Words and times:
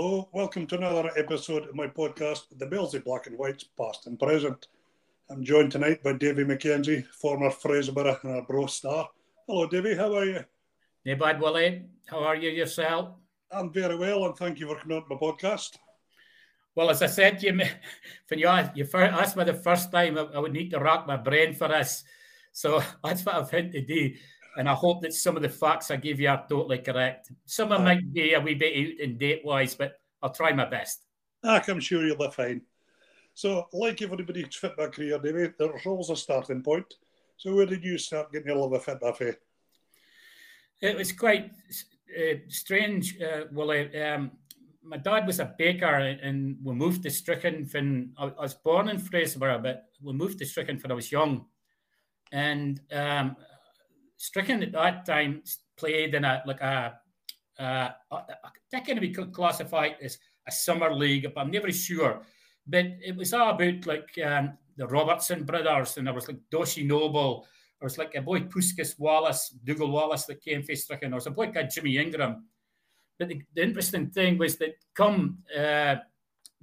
Hello, 0.00 0.28
welcome 0.32 0.64
to 0.68 0.76
another 0.76 1.10
episode 1.16 1.64
of 1.64 1.74
my 1.74 1.88
podcast, 1.88 2.42
The 2.56 2.66
Belzy 2.66 3.02
Black 3.02 3.26
and 3.26 3.36
Whites, 3.36 3.64
Past 3.64 4.06
and 4.06 4.16
Present. 4.16 4.68
I'm 5.28 5.42
joined 5.42 5.72
tonight 5.72 6.04
by 6.04 6.12
Davy 6.12 6.44
McKenzie, 6.44 7.04
former 7.04 7.50
Fraserburgh 7.50 8.22
and 8.22 8.36
Arbroath 8.36 8.70
star. 8.70 9.08
Hello, 9.48 9.66
Davy, 9.66 9.96
how 9.96 10.14
are 10.14 10.24
you? 10.24 10.44
Hey, 11.04 11.14
bad 11.14 11.40
Willie. 11.40 11.86
How 12.06 12.20
are 12.20 12.36
you 12.36 12.48
yourself? 12.50 13.08
I'm 13.50 13.72
very 13.72 13.96
well, 13.96 14.24
and 14.26 14.36
thank 14.36 14.60
you 14.60 14.68
for 14.68 14.76
coming 14.76 14.98
on 14.98 15.04
my 15.10 15.16
podcast. 15.16 15.76
Well, 16.76 16.90
as 16.90 17.02
I 17.02 17.06
said 17.06 17.40
to 17.40 17.46
you, 17.46 17.54
when 18.28 18.38
you 18.38 18.46
asked, 18.46 18.76
you 18.76 18.84
first 18.84 19.12
asked 19.12 19.36
me 19.36 19.42
the 19.42 19.54
first 19.54 19.90
time, 19.90 20.16
I, 20.16 20.28
I 20.32 20.38
would 20.38 20.52
need 20.52 20.70
to 20.70 20.78
rack 20.78 21.08
my 21.08 21.16
brain 21.16 21.54
for 21.54 21.66
this. 21.66 22.04
So 22.52 22.80
that's 23.02 23.26
what 23.26 23.34
I've 23.34 23.50
had 23.50 23.72
to 23.72 23.84
do. 23.84 24.14
And 24.58 24.68
I 24.68 24.74
hope 24.74 25.02
that 25.02 25.14
some 25.14 25.36
of 25.36 25.42
the 25.42 25.48
facts 25.48 25.92
I 25.92 25.96
give 25.96 26.18
you 26.18 26.28
are 26.28 26.44
totally 26.48 26.78
correct. 26.78 27.30
Some 27.46 27.70
of 27.70 27.78
them 27.78 27.84
might 27.84 28.12
be 28.12 28.34
a 28.34 28.40
wee 28.40 28.54
bit 28.54 28.76
out 28.76 29.00
in 29.00 29.16
date 29.16 29.42
wise, 29.44 29.76
but 29.76 30.00
I'll 30.20 30.32
try 30.34 30.52
my 30.52 30.64
best. 30.64 31.04
I'm 31.44 31.78
sure 31.78 32.04
you'll 32.04 32.16
be 32.16 32.28
fine. 32.32 32.62
So, 33.34 33.68
like 33.72 34.02
everybody's 34.02 34.56
football 34.56 34.88
career, 34.88 35.16
David, 35.20 35.54
there's 35.56 35.86
always 35.86 36.10
a 36.10 36.16
starting 36.16 36.60
point. 36.60 36.92
So, 37.36 37.54
where 37.54 37.66
did 37.66 37.84
you 37.84 37.98
start 37.98 38.32
getting 38.32 38.48
your 38.48 38.56
love 38.56 38.72
of 38.72 38.82
football 38.82 39.12
from? 39.12 39.36
It 40.80 40.96
was 40.96 41.12
quite 41.12 41.52
uh, 42.18 42.38
strange. 42.48 43.16
Uh, 43.22 43.44
well, 43.52 43.70
um, 43.70 44.32
my 44.82 44.96
dad 44.96 45.24
was 45.24 45.38
a 45.38 45.54
baker, 45.56 45.86
and 45.86 46.56
we 46.64 46.74
moved 46.74 47.04
to 47.04 47.10
Strichen. 47.10 47.72
When 47.72 48.10
I 48.18 48.24
was 48.40 48.54
born 48.54 48.88
in 48.88 48.98
Fraserburgh, 48.98 49.62
but 49.62 49.84
we 50.02 50.12
moved 50.14 50.40
to 50.40 50.44
Strichen 50.44 50.82
when 50.82 50.90
I 50.90 50.96
was 50.96 51.12
young. 51.12 51.46
And 52.32 52.80
um, 52.90 53.36
Strichen 54.18 54.62
at 54.62 54.72
that 54.72 55.06
time 55.06 55.42
played 55.76 56.14
in 56.14 56.24
a 56.24 56.42
like 56.44 56.60
a, 56.60 56.98
that 57.58 58.84
can 58.84 59.00
be 59.00 59.12
classified 59.12 59.96
as 60.02 60.18
a 60.46 60.52
summer 60.52 60.92
league, 60.94 61.26
but 61.34 61.40
I'm 61.40 61.50
never 61.50 61.70
sure. 61.72 62.22
But 62.66 62.86
it 63.04 63.16
was 63.16 63.32
all 63.32 63.50
about 63.50 63.86
like 63.86 64.18
um, 64.24 64.58
the 64.76 64.86
Robertson 64.86 65.44
brothers, 65.44 65.96
and 65.96 66.06
there 66.06 66.14
was 66.14 66.28
like 66.28 66.38
Doshi 66.50 66.86
Noble. 66.86 67.46
There 67.80 67.86
was 67.86 67.98
like 67.98 68.14
a 68.14 68.22
boy 68.22 68.40
Puskas 68.40 68.98
Wallace, 68.98 69.54
Dougal 69.64 69.90
Wallace 69.90 70.24
that 70.26 70.42
came 70.42 70.62
for 70.62 70.72
Strichen, 70.72 71.10
There 71.10 71.14
was 71.14 71.26
a 71.26 71.30
boy 71.30 71.52
called 71.52 71.70
Jimmy 71.70 71.98
Ingram. 71.98 72.46
But 73.18 73.28
the, 73.28 73.42
the 73.54 73.62
interesting 73.62 74.10
thing 74.10 74.36
was 74.38 74.56
that 74.56 74.76
come 74.94 75.38
uh, 75.56 75.96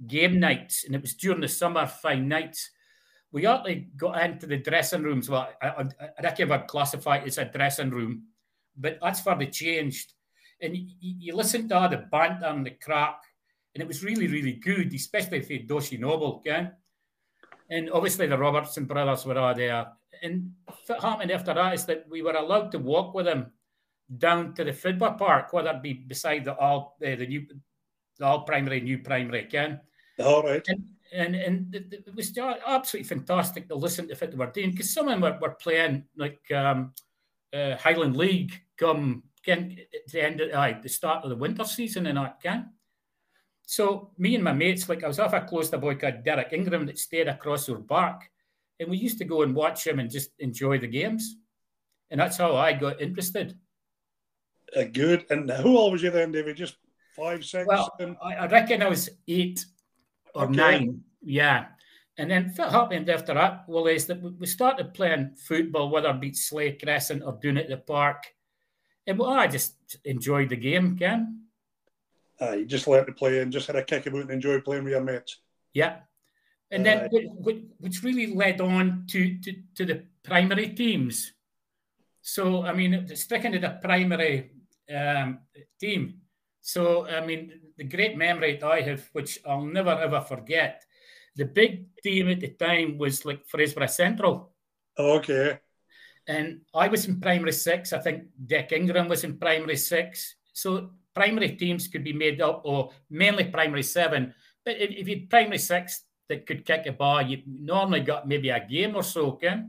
game 0.06 0.38
nights, 0.38 0.84
and 0.84 0.94
it 0.94 1.02
was 1.02 1.14
during 1.14 1.40
the 1.40 1.48
summer 1.48 1.86
fine 1.86 2.28
nights, 2.28 2.70
we 3.36 3.44
actually 3.44 3.86
got 3.98 4.18
into 4.22 4.46
the 4.46 4.56
dressing 4.56 5.02
rooms. 5.02 5.28
Well, 5.28 5.46
I, 5.60 5.68
I, 5.68 5.82
I 6.00 6.22
reckon 6.22 6.50
I'd 6.50 6.66
classify 6.66 7.18
it 7.18 7.26
as 7.26 7.36
a 7.36 7.44
dressing 7.44 7.90
room, 7.90 8.22
but 8.78 8.96
that's 9.02 9.26
where 9.26 9.36
they 9.36 9.48
changed. 9.48 10.14
And 10.62 10.74
you, 10.74 10.86
you 11.00 11.36
listen 11.36 11.68
to 11.68 11.76
all 11.76 11.90
the 11.90 11.98
banter 12.10 12.46
and 12.46 12.64
the 12.64 12.70
crack, 12.70 13.20
and 13.74 13.82
it 13.82 13.86
was 13.86 14.02
really, 14.02 14.26
really 14.26 14.54
good, 14.54 14.94
especially 14.94 15.42
for 15.42 15.52
Doshi 15.52 16.00
Noble, 16.00 16.36
okay? 16.36 16.70
And 17.68 17.90
obviously 17.90 18.26
the 18.26 18.38
Robertson 18.38 18.86
brothers 18.86 19.26
were 19.26 19.36
all 19.36 19.54
there. 19.54 19.86
And 20.22 20.52
what 20.86 21.02
happened 21.02 21.30
after 21.30 21.52
that 21.52 21.74
is 21.74 21.84
that 21.84 22.06
we 22.08 22.22
were 22.22 22.36
allowed 22.36 22.72
to 22.72 22.78
walk 22.78 23.12
with 23.12 23.26
them 23.26 23.52
down 24.16 24.54
to 24.54 24.64
the 24.64 24.72
football 24.72 25.12
park, 25.12 25.52
whether 25.52 25.72
it 25.72 25.82
be 25.82 25.92
beside 25.92 26.46
the 26.46 26.56
all 26.56 26.96
uh, 27.04 27.16
the 27.16 27.26
new 27.26 27.46
the 28.18 28.24
all 28.24 28.44
primary, 28.44 28.80
new 28.80 29.00
primary, 29.00 29.40
again. 29.40 29.78
All 30.20 30.42
right. 30.42 30.64
And, 30.68 30.84
and 31.12 31.34
and 31.34 31.74
it 31.74 32.14
was 32.14 32.36
absolutely 32.38 33.08
fantastic 33.08 33.68
to 33.68 33.74
listen 33.74 34.08
to 34.08 34.14
what 34.14 34.30
they 34.30 34.36
were 34.36 34.46
doing 34.46 34.70
because 34.70 34.92
some 34.92 35.08
of 35.08 35.12
them 35.12 35.20
were, 35.20 35.38
were 35.40 35.54
playing 35.54 36.04
like 36.16 36.40
um, 36.52 36.92
uh, 37.54 37.76
Highland 37.76 38.16
League 38.16 38.52
come 38.76 39.22
again 39.42 39.76
at 39.94 40.12
the 40.12 40.22
end 40.22 40.40
of 40.40 40.82
the 40.82 40.88
start 40.88 41.24
of 41.24 41.30
the 41.30 41.36
winter 41.36 41.64
season 41.64 42.06
and 42.06 42.18
that 42.18 42.40
can. 42.42 42.70
So 43.66 44.12
me 44.16 44.34
and 44.34 44.44
my 44.44 44.52
mates, 44.52 44.88
like 44.88 45.02
I 45.02 45.08
was 45.08 45.18
off 45.18 45.32
a 45.32 45.40
close 45.40 45.70
to 45.70 45.76
a 45.76 45.80
boy 45.80 45.96
called 45.96 46.24
Derek 46.24 46.52
Ingram 46.52 46.86
that 46.86 46.98
stayed 46.98 47.26
across 47.26 47.68
our 47.68 47.78
back, 47.78 48.30
and 48.78 48.88
we 48.88 48.96
used 48.96 49.18
to 49.18 49.24
go 49.24 49.42
and 49.42 49.54
watch 49.54 49.84
him 49.84 49.98
and 49.98 50.08
just 50.08 50.30
enjoy 50.38 50.78
the 50.78 50.86
games, 50.86 51.36
and 52.10 52.20
that's 52.20 52.36
how 52.36 52.54
I 52.54 52.72
got 52.74 53.00
interested. 53.00 53.58
Uh, 54.74 54.84
good. 54.84 55.26
And 55.30 55.50
who 55.50 55.76
old 55.76 55.92
was 55.92 56.02
you 56.02 56.10
then, 56.10 56.30
David? 56.30 56.56
Just 56.56 56.76
five, 57.16 57.44
six? 57.44 57.66
Well, 57.66 57.92
I, 58.22 58.34
I 58.34 58.46
reckon 58.46 58.82
I 58.82 58.88
was 58.88 59.08
eight 59.26 59.64
or 60.36 60.44
okay. 60.44 60.54
nine. 60.54 61.00
Yeah. 61.22 61.66
And 62.18 62.30
then 62.30 62.52
what 62.56 62.70
happened 62.70 63.10
after 63.10 63.34
that, 63.34 63.64
well, 63.68 63.86
is 63.86 64.06
that 64.06 64.22
we 64.22 64.46
started 64.46 64.94
playing 64.94 65.34
football, 65.36 65.90
whether 65.90 66.10
it 66.10 66.20
be 66.20 66.32
Slay 66.32 66.72
Crescent 66.72 67.22
or 67.22 67.38
doing 67.42 67.58
it 67.58 67.64
at 67.64 67.68
the 67.70 67.76
park. 67.76 68.24
And 69.06 69.18
well, 69.18 69.30
I 69.30 69.46
just 69.46 69.74
enjoyed 70.04 70.48
the 70.48 70.56
game, 70.56 70.96
Ken. 70.96 71.42
Uh, 72.40 72.52
you 72.52 72.64
just 72.64 72.88
learned 72.88 73.06
to 73.06 73.12
play 73.12 73.40
and 73.40 73.52
just 73.52 73.66
had 73.66 73.76
a 73.76 73.84
kick 73.84 74.06
about 74.06 74.22
and 74.22 74.30
enjoy 74.30 74.60
playing 74.60 74.84
with 74.84 74.92
your 74.92 75.02
mates. 75.02 75.40
Yeah. 75.74 75.96
And 76.70 76.84
then, 76.84 77.04
uh, 77.04 77.08
which, 77.08 77.62
which 77.78 78.02
really 78.02 78.34
led 78.34 78.60
on 78.60 79.04
to, 79.10 79.38
to, 79.38 79.52
to 79.76 79.84
the 79.84 80.02
primary 80.22 80.70
teams. 80.70 81.32
So, 82.22 82.64
I 82.64 82.72
mean, 82.72 83.06
sticking 83.14 83.52
to 83.52 83.58
the 83.58 83.78
primary 83.82 84.50
um, 84.94 85.40
team. 85.78 86.20
So, 86.66 87.06
I 87.06 87.24
mean, 87.24 87.52
the 87.78 87.84
great 87.84 88.18
memory 88.18 88.58
that 88.58 88.66
I 88.66 88.80
have, 88.80 89.08
which 89.12 89.38
I'll 89.46 89.64
never 89.64 89.94
ever 89.94 90.20
forget, 90.20 90.82
the 91.36 91.44
big 91.44 91.86
team 92.02 92.28
at 92.28 92.40
the 92.40 92.58
time 92.58 92.98
was 92.98 93.24
like 93.24 93.46
Fraserburgh 93.46 93.88
Central. 93.88 94.50
Okay. 94.98 95.60
And 96.26 96.62
I 96.74 96.88
was 96.88 97.06
in 97.06 97.20
primary 97.20 97.52
six. 97.52 97.92
I 97.92 98.00
think 98.00 98.24
Dick 98.34 98.72
Ingram 98.72 99.06
was 99.06 99.22
in 99.22 99.38
primary 99.38 99.76
six. 99.76 100.34
So 100.54 100.90
primary 101.14 101.54
teams 101.54 101.86
could 101.86 102.02
be 102.02 102.12
made 102.12 102.42
up 102.42 102.62
or 102.64 102.90
mainly 103.10 103.44
primary 103.44 103.84
seven. 103.84 104.34
But 104.64 104.74
if, 104.74 104.90
if 104.90 105.06
you 105.06 105.28
primary 105.30 105.58
six 105.58 106.02
that 106.28 106.46
could 106.46 106.66
kick 106.66 106.86
a 106.86 106.92
ball, 106.92 107.22
you 107.22 107.42
normally 107.46 108.00
got 108.00 108.26
maybe 108.26 108.48
a 108.48 108.66
game 108.66 108.96
or 108.96 109.04
so, 109.04 109.38
okay? 109.38 109.62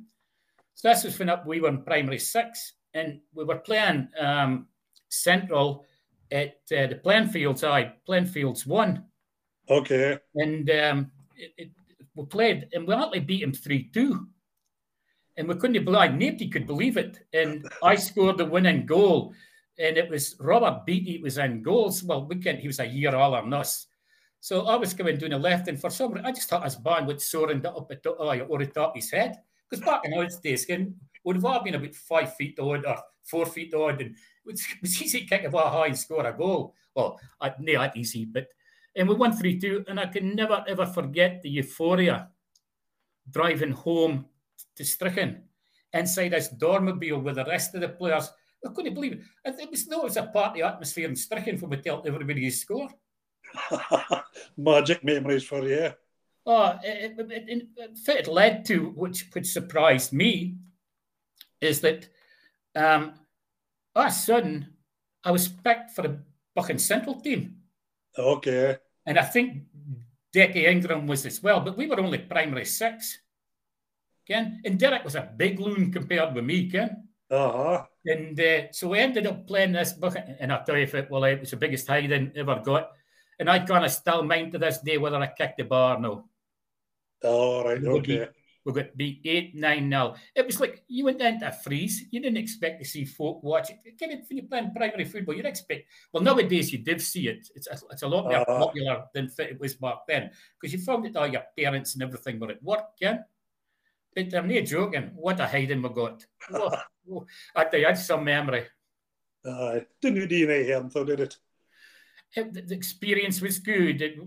So 0.74 0.90
this 0.90 1.04
was 1.04 1.20
when 1.20 1.30
up 1.30 1.46
we 1.46 1.62
were 1.62 1.70
in 1.70 1.84
primary 1.84 2.18
six. 2.18 2.74
And 2.96 3.22
we 3.36 3.44
were 3.44 3.60
playing 3.62 4.10
um, 4.18 4.66
Central 5.10 5.86
at 6.32 6.60
uh, 6.72 6.88
the 6.88 7.00
playing 7.02 7.28
fields. 7.28 7.64
I 7.64 7.94
playing 8.06 8.26
fields 8.26 8.66
one. 8.66 9.06
Okay. 9.70 10.18
And 10.36 10.70
um, 10.70 11.12
it, 11.36 11.54
it, 11.58 11.72
we 12.16 12.26
played, 12.26 12.68
and 12.74 12.88
we 12.88 12.94
actually 12.94 13.20
beat 13.22 13.44
him 13.44 13.54
three 13.54 13.90
two. 13.94 14.28
And 15.38 15.48
we 15.48 15.56
couldn't 15.56 15.86
believe 15.86 16.14
nobody 16.14 16.50
could 16.50 16.66
believe 16.66 16.98
it. 16.98 17.20
And 17.34 17.68
I 17.84 17.96
scored 18.08 18.38
the 18.38 18.46
winning 18.46 18.86
goal, 18.86 19.34
and 19.78 19.98
it 19.98 20.10
was 20.10 20.36
Robert 20.40 20.86
Beattie 20.86 21.22
was 21.22 21.38
in 21.38 21.62
goals. 21.62 22.04
Well, 22.04 22.26
we 22.26 22.38
can 22.38 22.58
he 22.58 22.68
was 22.68 22.80
a 22.80 22.86
year 22.86 23.16
older 23.16 23.42
than 23.42 23.54
us. 23.54 23.88
So 24.40 24.68
I 24.68 24.76
was 24.76 24.94
going 24.94 25.18
doing 25.18 25.32
the 25.32 25.38
left, 25.38 25.68
and 25.68 25.80
for 25.80 25.90
some 25.90 26.14
reason, 26.14 26.26
I 26.26 26.32
just 26.32 26.50
thought 26.50 26.64
his 26.64 26.76
band 26.76 27.08
would 27.08 27.22
soaring 27.22 27.66
up 27.66 27.92
at 27.92 28.04
the, 28.04 28.16
oh, 28.16 28.30
over 28.30 28.66
the 28.66 28.72
top 28.72 28.92
of 28.92 28.96
his 28.96 29.12
head. 29.12 29.36
Because 29.70 29.86
back 29.86 30.02
in 30.06 30.12
those 30.12 30.38
days, 30.38 30.66
it 30.66 30.88
would 31.24 31.36
have 31.36 31.46
all 31.46 31.64
been 31.64 31.76
about 31.76 31.96
five 31.96 32.36
feet 32.36 32.58
odd 32.60 32.86
or 32.86 32.98
four 33.30 33.46
feet 33.46 33.74
odd, 33.74 34.02
and 34.02 34.16
it 34.46 34.60
was 34.82 35.02
easy 35.02 35.22
to 35.22 35.26
kick 35.26 35.44
a 35.44 35.50
ball 35.50 35.70
high 35.70 35.88
and 35.88 35.98
score 35.98 36.26
a 36.26 36.34
goal. 36.34 36.74
Well, 36.96 37.20
I, 37.40 37.54
no, 37.60 37.74
not 37.74 37.98
easy, 37.98 38.26
but 38.26 38.48
and 38.96 39.08
we 39.08 39.16
won 39.16 39.32
3 39.32 39.60
2. 39.60 39.86
And 39.88 40.00
I 40.00 40.08
can 40.08 40.36
never 40.36 40.64
ever 40.68 40.86
forget 40.86 41.42
the 41.42 41.50
euphoria 41.50 42.30
driving 43.30 43.72
home 43.72 44.26
to 44.76 44.84
Strichen 44.84 45.44
inside 45.94 46.30
this 46.30 46.50
dormobile 46.50 47.22
with 47.22 47.36
the 47.36 47.46
rest 47.46 47.76
of 47.76 47.82
the 47.82 47.90
players. 47.90 48.30
I 48.66 48.74
couldn't 48.74 48.96
believe 48.96 49.14
it. 49.14 49.22
It 49.46 49.70
was 49.70 49.88
no, 49.88 50.02
it 50.02 50.06
was 50.06 50.18
a 50.18 50.24
party 50.24 50.64
atmosphere 50.64 51.08
in 51.08 51.16
Strichen 51.16 51.62
when 51.62 51.70
we 51.70 51.78
tell 51.78 52.04
everybody 52.06 52.42
to 52.42 52.52
score. 52.52 52.90
Magic 54.58 55.04
memories 55.04 55.44
for 55.44 55.64
you. 55.64 55.92
Oh, 56.46 56.80
it, 56.84 57.14
it, 57.20 57.50
it, 57.50 57.68
it, 58.08 58.28
led 58.28 58.66
to 58.66 58.92
which 58.96 59.28
which 59.34 59.48
surprised 59.48 60.14
me 60.14 60.56
is 61.62 61.82
that 61.82 62.08
um, 62.76 63.14
all 63.96 64.04
of 64.04 64.10
a 64.10 64.12
sudden 64.12 64.74
I 65.24 65.32
was 65.32 65.48
picked 65.48 65.92
for 65.92 66.04
the 66.04 66.20
Buchan 66.56 66.80
Central 66.80 67.20
team. 67.20 67.58
Okay. 68.18 68.78
And 69.06 69.18
I 69.18 69.24
think 69.24 69.64
Decky 70.34 70.68
Ingram 70.68 71.08
was 71.08 71.26
as 71.26 71.42
well, 71.42 71.60
but 71.60 71.78
we 71.78 71.88
were 71.88 72.00
only 72.00 72.20
primary 72.20 72.66
six. 72.66 73.20
Ken? 74.28 74.62
And 74.66 74.80
Derek 74.80 75.04
was 75.04 75.16
a 75.16 75.30
big 75.36 75.60
loon 75.60 75.92
compared 75.92 76.36
with 76.36 76.44
me, 76.44 76.70
Ken. 76.70 77.08
Uh-huh. 77.30 77.84
And 78.06 78.40
uh, 78.40 78.72
so 78.72 78.90
we 78.90 79.00
ended 79.00 79.28
up 79.28 79.48
playing 79.48 79.74
this 79.74 79.94
book, 79.94 80.16
and 80.40 80.52
I'll 80.52 80.64
tell 80.64 80.78
you 80.78 80.84
if 80.84 80.96
it, 80.96 81.10
well, 81.10 81.24
it 81.24 81.40
was 81.40 81.52
the 81.52 81.58
biggest 81.58 81.88
hiding 81.88 82.32
ever 82.36 82.62
got. 82.64 82.92
And 83.40 83.50
I 83.50 83.60
kind 83.60 83.86
of 83.86 83.92
still 83.92 84.24
mind 84.24 84.52
to 84.54 84.58
this 84.58 84.80
day 84.80 84.98
whether 84.98 85.18
I 85.18 85.28
kicked 85.28 85.58
the 85.58 85.64
bar 85.64 85.98
or 85.98 86.00
no. 86.00 86.30
All 87.24 87.66
right, 87.66 87.84
okay 87.84 88.30
we 88.68 88.74
got 88.74 88.98
beat 88.98 89.22
8 89.24 89.56
9 89.56 89.90
0. 89.90 90.16
It 90.36 90.46
was 90.46 90.60
like 90.60 90.84
you 90.90 91.06
went 91.06 91.22
into 91.22 91.48
a 91.48 91.54
freeze. 91.54 92.04
You 92.12 92.20
didn't 92.20 92.36
expect 92.36 92.84
to 92.84 92.86
see 92.86 93.06
folk 93.06 93.42
watch 93.42 93.70
it. 93.70 93.80
When 93.98 94.22
you're 94.30 94.46
playing 94.46 94.74
primary 94.76 95.06
football, 95.06 95.36
you'd 95.36 95.46
expect, 95.46 95.86
well, 96.12 96.22
nowadays 96.22 96.74
you 96.74 96.80
did 96.80 97.02
see 97.02 97.30
it. 97.30 97.48
It's 97.56 97.68
a, 97.68 97.78
it's 97.90 98.02
a 98.04 98.08
lot 98.08 98.26
more 98.26 98.42
uh, 98.42 98.46
popular 98.46 99.06
than 99.14 99.32
it 99.40 99.58
was 99.58 99.76
back 99.76 100.00
then 100.06 100.32
because 100.60 100.74
you 100.74 100.80
found 100.80 101.06
that 101.06 101.16
all 101.16 101.28
your 101.28 101.46
parents 101.58 101.94
and 101.94 102.04
everything 102.04 102.42
were 102.42 102.52
at 102.52 102.62
work, 102.62 102.88
yeah? 103.00 103.20
But 104.14 104.34
I'm 104.36 104.50
not 104.50 104.66
joking. 104.66 105.12
What 105.16 105.40
a 105.40 105.48
hiding 105.48 105.82
we 105.82 105.88
got. 105.88 106.26
oh, 106.54 106.76
oh, 107.10 107.26
I 107.56 107.64
tell 107.64 107.80
you, 107.80 107.86
I 107.86 107.90
had 107.92 107.98
some 107.98 108.26
memory. 108.26 108.66
Uh, 109.46 109.80
didn't 110.02 110.28
do 110.28 110.46
DNA 110.46 110.66
here, 110.66 110.84
though, 110.94 111.06
did 111.06 111.22
it? 111.22 111.38
The 112.44 112.74
experience 112.74 113.42
was 113.42 113.60
good. 113.60 114.02
It, 114.02 114.18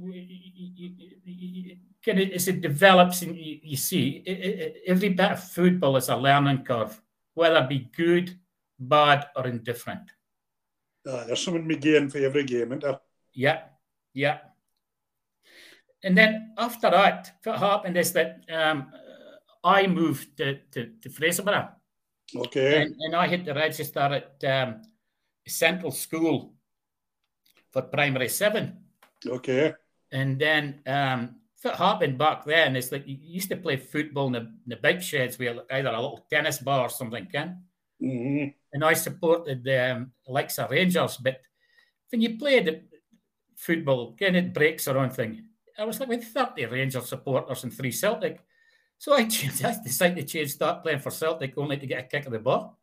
kind 2.04 2.20
of, 2.20 2.30
as 2.30 2.48
it 2.48 2.60
develops, 2.60 3.22
and 3.22 3.36
you, 3.36 3.60
you 3.62 3.76
see, 3.76 4.22
it, 4.24 4.32
it, 4.32 4.82
every 4.86 5.10
bit 5.10 5.32
of 5.32 5.44
football 5.44 5.96
is 5.96 6.08
a 6.08 6.16
learning 6.16 6.64
curve, 6.64 7.00
whether 7.34 7.58
it 7.58 7.68
be 7.68 7.90
good, 7.96 8.38
bad, 8.78 9.26
or 9.36 9.46
indifferent. 9.46 10.10
Uh, 11.06 11.24
there's 11.24 11.42
something 11.42 11.68
to 11.68 11.76
gain 11.76 12.08
for 12.08 12.18
every 12.18 12.44
game, 12.44 12.68
isn't 12.68 12.82
there? 12.82 13.00
Yeah, 13.32 13.62
yeah. 14.12 14.38
And 16.02 16.16
then 16.16 16.54
after 16.56 16.90
that, 16.90 17.32
what 17.44 17.58
happened 17.58 17.96
is 17.96 18.12
that 18.12 18.44
um, 18.50 18.90
I 19.62 19.86
moved 19.86 20.36
to, 20.38 20.58
to, 20.72 20.90
to 21.02 21.08
Fraserburgh. 21.10 21.70
Okay. 22.34 22.82
And, 22.82 22.94
and, 23.00 23.16
I 23.16 23.26
had 23.26 23.44
to 23.44 23.52
register 23.52 24.00
at 24.00 24.44
um, 24.44 24.82
Central 25.46 25.90
School 25.90 26.54
for 27.70 27.82
primary 27.82 28.28
seven. 28.28 28.78
Okay. 29.26 29.74
And 30.12 30.38
then 30.38 30.80
um, 30.86 31.36
what 31.62 31.76
happened 31.76 32.18
back 32.18 32.44
then 32.44 32.76
is 32.76 32.88
that 32.90 33.06
you 33.06 33.16
used 33.20 33.50
to 33.50 33.56
play 33.56 33.76
football 33.76 34.28
in 34.28 34.32
the, 34.32 34.40
in 34.40 34.68
the 34.68 34.76
bike 34.76 35.02
sheds 35.02 35.38
where 35.38 35.60
either 35.70 35.90
a 35.90 36.00
little 36.00 36.26
tennis 36.30 36.58
bar 36.58 36.86
or 36.86 36.88
something, 36.88 37.26
Ken. 37.26 37.62
Mm-hmm. 38.02 38.48
And 38.72 38.84
I 38.84 38.94
supported 38.94 39.62
the 39.62 39.92
um, 39.92 40.12
Alexa 40.26 40.68
Rangers, 40.70 41.18
but 41.18 41.40
when 42.10 42.22
you 42.22 42.38
played 42.38 42.82
football, 43.56 44.12
getting 44.18 44.46
it 44.46 44.54
breaks 44.54 44.88
or 44.88 44.98
anything, 44.98 45.44
I 45.78 45.84
was 45.84 46.00
like 46.00 46.08
with 46.08 46.24
30 46.24 46.66
Rangers 46.66 47.08
supporters 47.08 47.64
and 47.64 47.72
three 47.72 47.92
Celtic. 47.92 48.40
So 48.98 49.14
I, 49.14 49.24
changed, 49.28 49.64
I 49.64 49.76
decided 49.82 50.16
to 50.16 50.24
change, 50.24 50.52
start 50.52 50.82
playing 50.82 51.00
for 51.00 51.10
Celtic 51.10 51.56
only 51.56 51.76
to 51.76 51.86
get 51.86 52.04
a 52.04 52.08
kick 52.08 52.26
of 52.26 52.32
the 52.32 52.38
ball. 52.38 52.78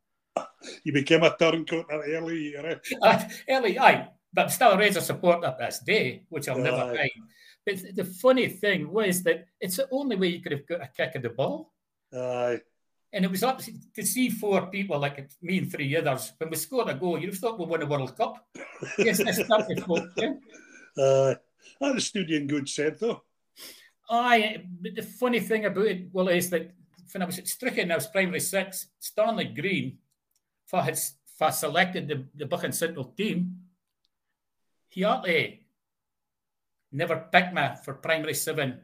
You 0.83 0.93
became 0.93 1.23
a 1.23 1.35
turncoat 1.35 1.87
in 1.89 2.15
early 2.15 2.39
year? 2.39 2.81
Uh, 3.01 3.23
early, 3.49 3.79
aye. 3.79 4.07
But 4.37 4.51
still 4.51 4.73
a 4.73 4.77
Rangers 4.77 5.07
supporter 5.07 5.55
this 5.57 5.79
day, 5.79 6.21
which 6.29 6.47
I'll 6.47 6.59
never 6.59 6.95
find. 6.95 7.09
But 7.65 7.95
the 7.95 8.05
funny 8.05 8.47
thing 8.47 8.93
was 8.93 9.23
that 9.23 9.47
it's 9.59 9.77
the 9.77 9.87
only 9.89 10.15
way 10.15 10.27
you 10.27 10.41
could 10.43 10.51
have 10.51 10.67
got 10.67 10.83
a 10.83 10.89
kick 10.95 11.15
of 11.15 11.23
the 11.23 11.29
ball. 11.29 11.73
Aye. 12.13 12.61
And 13.11 13.25
it 13.25 13.31
was 13.31 13.41
up 13.41 13.63
to 13.95 14.05
see 14.05 14.29
four 14.29 14.67
people 14.67 14.99
like 14.99 15.27
me 15.41 15.57
and 15.57 15.71
three 15.71 15.97
others. 15.97 16.33
When 16.37 16.51
we 16.51 16.55
scored 16.55 16.87
a 16.87 16.93
goal, 16.93 17.17
you'd 17.17 17.31
have 17.33 17.39
thought 17.39 17.57
we 17.57 17.65
won 17.65 17.81
a 17.81 17.87
World 17.87 18.15
Cup. 18.15 18.45
yes, 18.99 19.17
this 19.17 19.37
stuff 19.43 19.65
is 19.71 19.81
Uh, 19.83 21.33
that 21.81 21.95
was 21.95 22.05
studying 22.05 22.45
good 22.45 22.69
said 22.69 22.99
though. 22.99 23.23
Aye, 24.07 24.65
but 24.81 24.93
the 24.93 25.01
funny 25.01 25.39
thing 25.39 25.65
about 25.65 25.87
it, 25.87 26.09
well, 26.13 26.27
is 26.27 26.51
that 26.51 26.75
when 27.11 27.23
I 27.23 27.25
was 27.25 27.39
at 27.39 27.47
Strichen, 27.47 27.91
I 27.91 27.95
was 27.95 28.05
primary 28.05 28.39
six, 28.39 28.89
Stanley 28.99 29.45
Green, 29.45 29.97
if 30.67 30.75
I 30.75 30.83
had 30.83 30.93
if 30.93 31.41
I 31.41 31.49
selected 31.49 32.07
the, 32.07 32.23
the 32.35 32.45
Buchan 32.45 32.71
Central 32.71 33.05
team, 33.05 33.66
he 34.89 35.03
actually 35.03 35.67
never 36.91 37.27
picked 37.31 37.53
me 37.53 37.67
for 37.83 37.95
primary 37.95 38.33
seven 38.33 38.79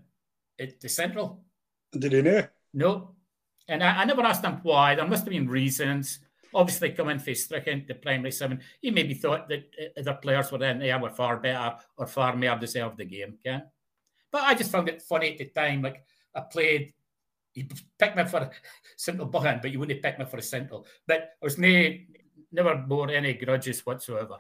at 0.60 0.80
the 0.80 0.90
Central. 0.90 1.44
Did 1.92 2.14
he 2.14 2.22
know? 2.22 2.48
No. 2.74 3.16
And 3.68 3.84
I, 3.84 4.02
I, 4.02 4.06
never 4.06 4.22
asked 4.22 4.44
him 4.44 4.60
why. 4.64 4.96
There 4.96 5.08
must 5.08 5.24
have 5.24 5.32
been 5.32 5.48
reasons. 5.48 6.20
Obviously, 6.54 6.92
coming 6.92 7.18
from 7.20 7.34
Strichen 7.34 7.88
the 7.88 7.96
primary 7.96 8.32
seven, 8.32 8.60
he 8.82 8.92
maybe 8.92 9.14
thought 9.14 9.48
that 9.50 9.64
uh, 9.82 10.00
other 10.00 10.20
players 10.22 10.52
were 10.52 10.64
in 10.64 10.80
there 10.80 11.00
were 11.00 11.10
far 11.10 11.38
better 11.38 11.78
or 11.98 12.06
far 12.06 12.36
more 12.36 12.58
deserved 12.58 12.98
the 12.98 13.06
game, 13.06 13.38
Ken. 13.44 13.64
But 14.32 14.44
I 14.44 14.54
just 14.54 14.72
found 14.72 14.90
it 14.90 15.02
funny 15.02 15.32
at 15.32 15.38
the 15.38 15.46
time. 15.46 15.82
Like 15.82 16.04
I 16.36 16.42
played, 16.42 16.94
he 17.54 17.70
picked 17.98 18.18
me 18.18 18.26
for 18.26 18.52
Central 18.98 19.28
Buchan, 19.28 19.60
but 19.62 19.72
you 19.72 19.80
wouldn't 19.80 20.04
pick 20.04 20.20
me 20.20 20.26
for 20.26 20.38
a 20.38 20.42
Central. 20.42 20.86
But 21.08 21.32
I 21.42 21.46
was 21.46 21.58
never 21.58 22.76
bore 22.76 23.10
any 23.10 23.34
grudges 23.34 23.86
whatsoever. 23.86 24.38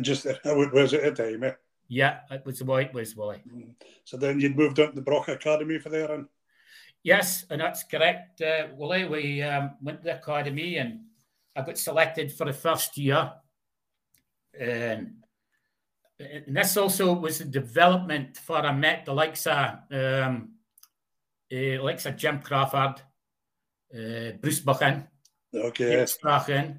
Just 0.00 0.24
how 0.44 0.60
it 0.62 0.72
was 0.72 0.94
at 0.94 1.16
the 1.16 1.22
time, 1.22 1.44
eh? 1.44 1.52
Yeah, 1.88 2.20
it 2.30 2.46
was 2.46 2.60
the 2.60 2.74
it 2.74 2.94
was, 2.94 3.16
Willie. 3.16 3.42
Mm. 3.52 3.74
So 4.04 4.16
then 4.16 4.38
you'd 4.38 4.56
moved 4.56 4.78
on 4.78 4.90
to 4.90 4.94
the 4.94 5.02
Broch 5.02 5.28
Academy 5.28 5.78
for 5.78 5.88
there, 5.88 6.12
and 6.12 6.26
yes, 7.02 7.44
and 7.50 7.60
that's 7.60 7.82
correct, 7.82 8.40
uh, 8.40 8.68
Willie. 8.76 9.06
We 9.06 9.42
um, 9.42 9.72
went 9.82 9.98
to 9.98 10.04
the 10.04 10.16
academy, 10.16 10.76
and 10.76 11.00
I 11.56 11.62
got 11.62 11.78
selected 11.78 12.30
for 12.32 12.46
the 12.46 12.52
first 12.52 12.96
year, 12.96 13.32
and, 14.58 15.14
and 16.20 16.56
this 16.56 16.76
also 16.76 17.12
was 17.12 17.40
a 17.40 17.44
development 17.44 18.36
for 18.36 18.58
I 18.58 18.72
met 18.72 19.04
the 19.04 19.12
likes 19.12 19.48
of 19.48 19.78
um, 19.90 20.52
uh, 21.52 21.82
likes 21.82 22.06
of 22.06 22.16
Jim 22.16 22.40
Crawford, 22.40 23.02
uh, 23.92 24.36
Bruce 24.40 24.60
Buchan, 24.60 25.08
okay, 25.52 26.04
Strachen, 26.04 26.78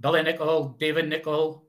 Billy 0.00 0.24
Nicol, 0.24 0.76
David 0.80 1.08
Nicol, 1.08 1.65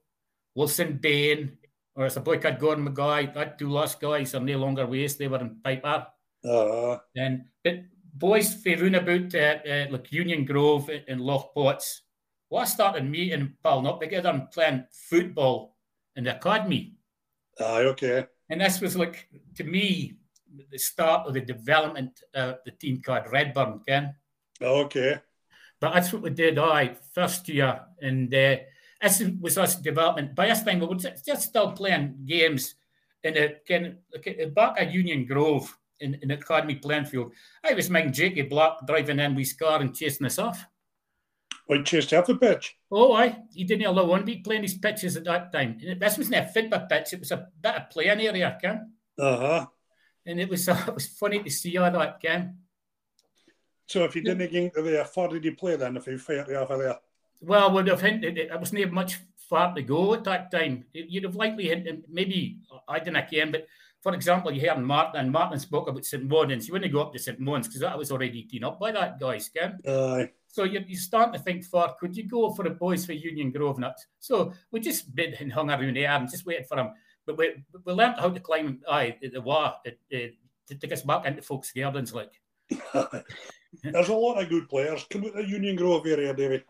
Wilson 0.57 0.98
Bain, 0.98 1.56
or 1.95 2.07
it's 2.07 2.15
a 2.15 2.19
boy 2.19 2.39
called 2.39 2.57
Gordon 2.57 2.88
McGuy. 2.89 3.31
That 3.31 3.59
two 3.59 3.69
last 3.69 4.01
guys 4.01 4.33
are 4.33 4.39
no 4.39 4.57
longer 4.57 4.88
with 4.88 5.15
They 5.15 5.27
were 5.27 5.39
in 5.39 5.57
Piper. 5.63 6.07
Uh-huh. 6.44 6.98
And 7.15 7.45
but 7.63 7.75
boys 8.12 8.56
faring 8.56 8.95
about 8.95 9.36
uh, 9.36 9.57
uh, 9.69 9.86
like 9.92 10.12
Union 10.12 10.45
Grove 10.45 10.89
and 11.07 11.21
Lochpots. 11.21 12.01
Well, 12.50 12.63
I 12.63 12.65
started 12.65 13.06
meeting 13.06 13.33
and 13.33 13.54
palling 13.62 13.86
up 13.86 14.01
together 14.01 14.30
and 14.30 14.50
playing 14.50 14.86
football 14.92 15.77
in 16.15 16.24
the 16.24 16.36
academy. 16.36 16.95
Aye, 17.59 17.83
okay. 17.94 18.25
And 18.50 18.62
this 18.62 18.81
was 18.81 18.95
like, 18.95 19.27
to 19.57 19.63
me, 19.63 20.15
the 20.71 20.80
start 20.80 21.27
of 21.27 21.36
the 21.36 21.42
development 21.42 22.21
of 22.33 22.56
the 22.65 22.71
team 22.71 23.04
called 23.06 23.31
Redburn, 23.31 23.81
Ken. 23.88 24.15
Okay. 24.59 25.19
But 25.80 25.94
that's 25.94 26.12
what 26.12 26.24
we 26.24 26.31
did, 26.31 26.57
I 26.57 26.95
first 27.13 27.48
year. 27.48 27.81
And 28.01 28.33
uh, 28.33 28.56
this 29.01 29.21
was 29.39 29.57
us 29.57 29.75
development. 29.75 30.35
By 30.35 30.47
this 30.47 30.63
time, 30.63 30.79
we 30.79 30.88
were 30.88 30.95
just 30.95 31.44
still 31.44 31.71
playing 31.71 32.25
games 32.25 32.75
in 33.23 33.38
of, 33.38 34.55
back 34.55 34.75
at 34.77 34.91
Union 34.91 35.25
Grove 35.25 35.75
in, 35.99 36.15
in 36.21 36.29
the 36.29 36.35
Academy 36.35 36.75
playing 36.75 37.05
field. 37.05 37.33
I 37.63 37.73
was 37.73 37.89
making 37.89 38.13
Jakey 38.13 38.44
Black 38.44 38.85
driving 38.85 39.19
in 39.19 39.35
with 39.35 39.47
his 39.47 39.53
car 39.53 39.81
and 39.81 39.95
chasing 39.95 40.25
us 40.25 40.39
off. 40.39 40.65
Well, 41.67 41.83
chased 41.83 42.13
off 42.13 42.27
the 42.27 42.35
pitch. 42.35 42.77
Oh, 42.92 43.13
aye. 43.13 43.37
He 43.54 43.66
didn't 43.66 43.87
allow 43.87 44.06
one 44.06 44.23
be 44.23 44.37
playing 44.37 44.63
his 44.63 44.77
pitches 44.77 45.18
at 45.18 45.25
that 45.25 45.51
time. 45.51 45.77
This 45.99 46.18
wasn't 46.18 46.35
a 46.35 46.47
football 46.47 46.87
pitch, 46.89 47.13
it 47.13 47.19
was 47.19 47.31
a 47.31 47.47
bit 47.61 47.75
of 47.75 47.89
playing 47.89 48.21
area, 48.21 48.57
Ken. 48.61 48.94
Uh 49.19 49.37
huh. 49.37 49.66
And 50.25 50.39
it 50.39 50.49
was 50.49 50.68
uh, 50.69 50.83
it 50.87 50.94
was 50.94 51.07
funny 51.07 51.44
to 51.44 51.49
see 51.49 51.77
all 51.77 51.92
that, 51.92 52.21
Ken. 52.21 52.57
So 53.87 54.04
if 54.04 54.16
you 54.16 54.21
didn't 54.21 54.51
get 54.51 54.63
into 54.63 54.81
there, 54.81 55.06
how 55.16 55.27
did 55.27 55.45
you 55.45 55.56
play 55.56 55.77
then 55.77 55.97
if 55.97 56.07
you 56.07 56.18
fired 56.18 56.54
off 56.54 56.69
of 56.69 56.80
there? 56.80 56.97
Well, 57.41 57.71
would 57.73 57.87
have 57.87 58.01
hinted 58.01 58.37
it 58.37 58.59
was 58.59 58.73
not 58.73 58.91
much 58.91 59.19
far 59.49 59.73
to 59.73 59.81
go 59.81 60.13
at 60.13 60.23
that 60.25 60.51
time. 60.51 60.85
You'd 60.94 61.23
have 61.23 61.35
likely 61.35 61.67
hinted, 61.67 62.03
maybe 62.09 62.59
I 62.87 62.99
didn't 62.99 63.29
care, 63.29 63.47
but 63.47 63.67
for 64.01 64.13
example, 64.13 64.51
you 64.51 64.67
heard 64.67 64.79
Martin, 64.79 65.19
and 65.19 65.31
Martin 65.31 65.59
spoke 65.59 65.89
about 65.89 66.06
St. 66.06 66.23
Mons. 66.23 66.67
You 66.67 66.73
wouldn't 66.73 66.94
go 66.94 67.01
up 67.01 67.13
to 67.13 67.19
St. 67.19 67.39
Mons 67.39 67.67
because 67.67 67.81
that 67.81 67.97
was 67.97 68.11
already 68.11 68.44
teed 68.44 68.63
up 68.63 68.79
by 68.79 68.91
that 68.91 69.19
guy, 69.19 69.39
Ken. 69.56 69.79
Aye. 69.87 70.29
So 70.47 70.63
you're, 70.63 70.83
you're 70.83 70.99
starting 70.99 71.33
to 71.33 71.39
think 71.39 71.65
for 71.65 71.94
could 71.99 72.15
you 72.15 72.27
go 72.27 72.53
for 72.53 72.63
the 72.63 72.69
boys 72.69 73.06
for 73.06 73.13
Union 73.13 73.51
Grove 73.51 73.79
nuts? 73.79 74.07
So 74.19 74.53
we 74.71 74.79
just 74.79 75.13
bid 75.13 75.35
and 75.39 75.51
hung 75.51 75.69
around 75.69 75.97
there 75.97 76.09
and 76.09 76.29
just 76.29 76.45
waited 76.45 76.67
for 76.67 76.79
him. 76.79 76.91
But 77.25 77.37
we, 77.37 77.63
we 77.83 77.94
learned 77.94 78.15
how 78.19 78.29
to 78.29 78.39
climb 78.39 78.79
aye, 78.89 79.17
the 79.21 79.41
wall 79.41 79.81
uh, 79.85 79.89
uh, 79.89 80.17
to 80.67 80.75
take 80.75 80.94
us 80.94 81.01
back 81.01 81.25
into 81.25 81.41
folks' 81.41 81.71
gardens. 81.71 82.13
Like 82.13 82.31
there's 83.83 84.09
a 84.09 84.13
lot 84.13 84.41
of 84.41 84.49
good 84.49 84.69
players. 84.69 85.06
Come 85.09 85.25
out 85.25 85.33
the 85.35 85.45
Union 85.45 85.75
Grove 85.75 86.07
area, 86.07 86.33
David. 86.33 86.63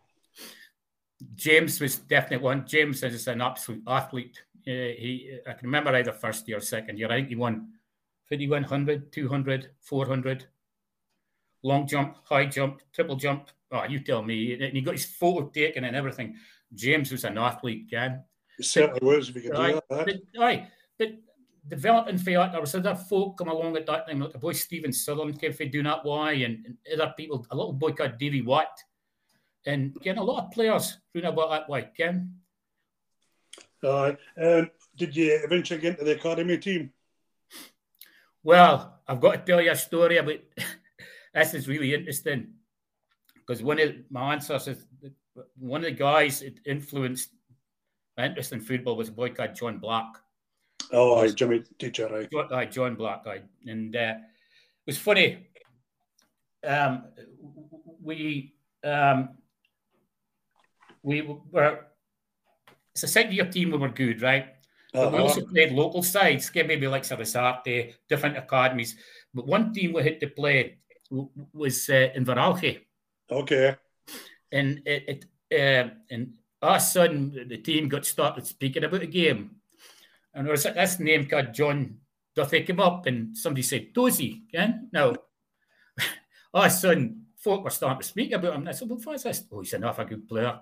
James 1.35 1.79
was 1.79 1.97
definitely 1.97 2.43
one. 2.43 2.65
James 2.67 3.03
is 3.03 3.27
an 3.27 3.41
absolute 3.41 3.83
athlete. 3.87 4.41
Uh, 4.67 4.93
he, 4.97 5.39
I 5.47 5.53
can 5.53 5.67
remember 5.67 5.95
either 5.95 6.11
first 6.11 6.47
year 6.47 6.57
or 6.57 6.61
second 6.61 6.99
year. 6.99 7.11
I 7.11 7.17
think 7.17 7.29
he 7.29 7.35
won 7.35 7.69
51, 8.27 8.63
100, 8.63 9.11
200, 9.11 9.69
400, 9.81 10.45
long 11.63 11.87
jump, 11.87 12.17
high 12.23 12.45
jump, 12.45 12.81
triple 12.93 13.15
jump. 13.15 13.49
Oh, 13.71 13.83
you 13.85 13.99
tell 13.99 14.21
me. 14.21 14.53
And 14.53 14.73
he 14.73 14.81
got 14.81 14.93
his 14.93 15.05
photo 15.05 15.47
taken 15.49 15.85
and 15.85 15.95
everything. 15.95 16.35
James 16.73 17.11
was 17.11 17.23
an 17.23 17.37
athlete, 17.37 17.89
Gan. 17.89 18.23
He 18.57 18.63
certainly 18.63 18.99
was, 19.01 19.29
if 19.29 19.35
you 19.35 19.41
could 19.41 19.55
do 19.55 19.81
that. 19.89 20.05
But, 20.05 20.41
aye, 20.41 20.67
but 20.97 21.09
developing 21.67 22.17
for 22.17 22.31
that, 22.31 22.51
there 22.51 22.61
was 22.61 22.75
other 22.75 22.95
folk 22.95 23.37
come 23.37 23.49
along 23.49 23.77
at 23.77 23.85
that 23.85 24.07
time, 24.07 24.19
like 24.19 24.35
a 24.35 24.39
boy 24.39 24.53
Stephen 24.53 24.91
Sutherland 24.91 25.39
came 25.39 25.53
from 25.53 25.69
doing 25.69 25.85
that 25.85 26.03
why, 26.03 26.33
and, 26.33 26.65
and 26.65 27.01
other 27.01 27.13
people, 27.15 27.45
a 27.51 27.55
little 27.55 27.73
boy 27.73 27.91
called 27.91 28.17
Davy 28.17 28.41
Watt 28.41 28.67
and 29.67 29.93
getting 30.01 30.21
a 30.21 30.23
lot 30.23 30.45
of 30.45 30.51
players 30.51 30.97
doing 31.13 31.25
about 31.25 31.51
that 31.51 31.69
way, 31.69 31.89
Ken. 31.95 32.33
Uh, 33.83 34.13
um, 34.41 34.71
did 34.95 35.15
you 35.15 35.39
eventually 35.43 35.79
get 35.79 35.91
into 35.91 36.05
the 36.05 36.15
academy 36.15 36.57
team? 36.57 36.91
Well, 38.43 39.01
I've 39.07 39.19
got 39.19 39.33
to 39.33 39.37
tell 39.39 39.61
you 39.61 39.71
a 39.71 39.75
story 39.75 40.17
about 40.17 40.39
this 41.33 41.53
is 41.53 41.67
really 41.67 41.93
interesting 41.93 42.53
because 43.35 43.61
one 43.61 43.79
of 43.79 43.93
my 44.09 44.33
answers 44.33 44.67
is 44.67 44.85
one 45.57 45.81
of 45.81 45.85
the 45.85 45.91
guys 45.91 46.39
that 46.39 46.59
influenced 46.65 47.29
my 48.17 48.25
interest 48.25 48.53
in 48.53 48.61
football 48.61 48.95
was 48.95 49.09
a 49.09 49.11
boy 49.11 49.29
called 49.29 49.53
John 49.53 49.77
Black. 49.79 50.07
Oh, 50.91 51.19
aye, 51.19 51.29
Jimmy 51.29 51.63
teacher, 51.77 52.07
right? 52.07 52.31
John, 52.31 52.51
aye, 52.51 52.65
John 52.65 52.95
Black, 52.95 53.27
aye. 53.27 53.43
And 53.65 53.95
uh, 53.95 54.15
it 54.15 54.87
was 54.87 54.97
funny. 54.97 55.49
Um, 56.65 57.03
we 58.01 58.55
um, 58.83 59.29
we 61.07 61.21
were 61.21 61.79
it's 62.93 63.03
a 63.03 63.07
second 63.07 63.33
year 63.33 63.45
team 63.45 63.71
we 63.71 63.77
were 63.77 63.89
good, 63.89 64.21
right? 64.21 64.47
But 64.91 65.13
we 65.13 65.19
also 65.19 65.45
played 65.45 65.71
local 65.71 66.01
sides, 66.01 66.51
maybe 66.53 66.87
like 66.87 67.05
Sarasate, 67.05 67.95
different 68.09 68.37
academies. 68.37 68.95
But 69.33 69.45
one 69.45 69.71
team 69.71 69.93
we 69.93 70.03
had 70.03 70.19
to 70.19 70.27
play 70.27 70.79
was 71.53 71.87
uh, 71.89 72.09
Inverallochy. 72.17 72.81
Okay. 73.29 73.75
And 74.51 74.81
it, 74.85 75.03
it 75.07 75.25
uh, 75.53 75.93
and 76.09 76.33
our 76.61 76.79
son, 76.79 77.45
the 77.47 77.57
team 77.57 77.87
got 77.87 78.05
started 78.05 78.47
speaking 78.47 78.83
about 78.83 79.01
the 79.01 79.07
game. 79.07 79.51
And 80.33 80.45
there 80.45 80.51
was 80.51 80.63
this 80.63 80.99
name 80.99 81.27
called 81.27 81.53
John 81.53 81.97
Duthie 82.35 82.65
came 82.65 82.79
up 82.79 83.05
and 83.05 83.37
somebody 83.37 83.61
said, 83.61 83.93
Dozy, 83.93 84.43
again. 84.49 84.89
Now, 84.91 85.13
our 86.53 86.69
son, 86.69 87.27
folk 87.37 87.63
were 87.63 87.69
starting 87.69 88.01
to 88.01 88.07
speak 88.07 88.31
about 88.31 88.53
him. 88.53 88.61
And 88.61 88.69
I 88.69 88.71
said, 88.71 88.89
well, 88.89 88.99
what's 89.03 89.23
this? 89.23 89.43
Oh, 89.51 89.61
he's 89.61 89.73
enough 89.73 89.99
a 89.99 90.05
good 90.05 90.27
player. 90.27 90.59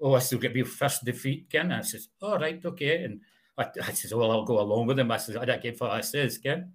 Oh, 0.00 0.14
I 0.14 0.18
still 0.18 0.38
get 0.38 0.54
me 0.54 0.62
first 0.62 1.04
defeat, 1.04 1.48
Ken. 1.50 1.66
And 1.66 1.74
I 1.74 1.80
says, 1.82 2.08
all 2.20 2.38
right, 2.38 2.62
okay. 2.64 3.04
And 3.04 3.20
I, 3.56 3.66
I 3.82 3.92
says, 3.92 4.14
well, 4.14 4.30
I'll 4.30 4.44
go 4.44 4.60
along 4.60 4.86
with 4.86 4.98
him. 4.98 5.10
I 5.10 5.16
says, 5.16 5.36
I 5.36 5.44
don't 5.44 5.62
get 5.62 5.80
what 5.80 5.90
I 5.90 6.02
says, 6.02 6.38
Ken. 6.38 6.72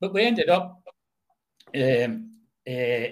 But 0.00 0.12
we 0.12 0.22
ended 0.22 0.48
up, 0.48 0.82
um, 1.74 2.30
uh, 2.66 3.08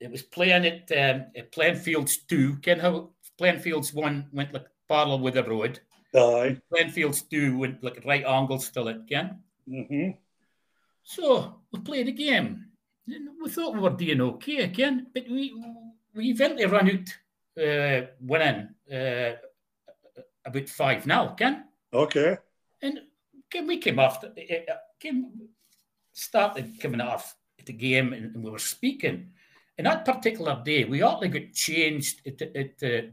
it 0.00 0.10
was 0.10 0.22
playing 0.22 0.66
at, 0.66 0.90
um, 0.92 1.26
at 1.36 1.52
Plainfields 1.52 2.26
2. 2.28 2.56
Ken 2.56 2.80
how 2.80 3.10
Plainfields 3.40 3.94
1 3.94 4.28
went 4.32 4.52
like 4.52 4.66
parallel 4.88 5.20
with 5.20 5.34
the 5.34 5.44
road. 5.44 5.80
Aye. 6.14 6.58
Plainfields 6.72 7.28
2 7.30 7.58
went 7.58 7.82
like 7.84 8.04
right 8.04 8.24
angles 8.24 8.70
to 8.70 8.88
it, 8.88 9.06
Ken. 9.08 9.38
Mm-hmm. 9.68 10.10
So 11.04 11.60
we 11.72 11.80
played 11.80 12.08
a 12.08 12.12
game. 12.12 12.66
And 13.06 13.28
we 13.42 13.50
thought 13.50 13.74
we 13.74 13.80
were 13.80 13.90
doing 13.90 14.20
okay 14.20 14.58
again, 14.58 15.08
but 15.12 15.24
we 15.28 15.54
we 16.14 16.30
eventually 16.30 16.66
ran 16.66 16.88
out 16.88 17.08
uh, 17.58 18.06
winning 18.20 18.68
uh, 18.92 19.32
about 20.44 20.68
five 20.68 21.06
now, 21.06 21.28
Ken. 21.28 21.64
Okay. 21.92 22.38
And 22.82 23.00
Ken, 23.50 23.66
we 23.66 23.78
came 23.78 23.98
off, 23.98 24.24
came, 25.00 25.48
started 26.12 26.80
coming 26.80 27.00
off 27.00 27.36
the 27.64 27.72
game 27.72 28.12
and, 28.12 28.42
we 28.42 28.50
were 28.50 28.58
speaking. 28.58 29.30
And 29.76 29.86
that 29.86 30.04
particular 30.04 30.60
day, 30.64 30.84
we 30.84 31.02
actually 31.02 31.28
got 31.28 31.52
changed 31.52 32.26
at, 32.26 32.42
at 32.42 32.82
uh, 32.82 33.06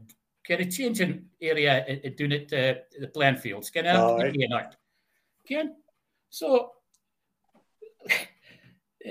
kind 0.46 0.60
of 0.60 0.70
changing 0.70 1.26
area 1.40 1.84
at, 1.88 2.04
at 2.04 2.16
doing 2.16 2.32
it 2.32 2.52
uh, 2.52 2.80
the 3.00 3.08
playing 3.08 3.36
fields. 3.36 3.70
Can 3.70 3.86
I? 3.86 4.66
Ken, 5.46 5.74
so 6.30 6.72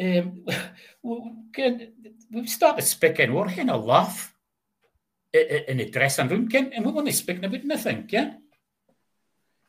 um, 0.01 0.45
we, 1.03 1.33
can, 1.53 1.91
we 2.31 2.47
started 2.47 2.83
speaking, 2.83 3.33
we're 3.33 3.47
having 3.47 3.69
a 3.69 3.77
laugh 3.77 4.33
in 5.33 5.77
the 5.77 5.89
dressing 5.89 6.27
room, 6.27 6.47
Ken, 6.47 6.71
and 6.73 6.85
we 6.85 6.91
weren't 6.91 7.13
speaking 7.13 7.45
about 7.45 7.63
nothing, 7.63 8.07
Ken. 8.07 8.41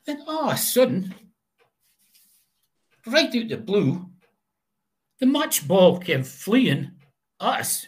Then 0.05 0.23
all 0.27 0.49
of 0.49 0.55
a 0.55 0.57
sudden, 0.57 1.15
right 3.07 3.27
out 3.27 3.49
the 3.49 3.57
blue, 3.57 4.11
the 5.21 5.27
match 5.27 5.67
ball 5.67 5.99
came 5.99 6.25
fleeing 6.25 6.93
at 7.41 7.61
us 7.61 7.87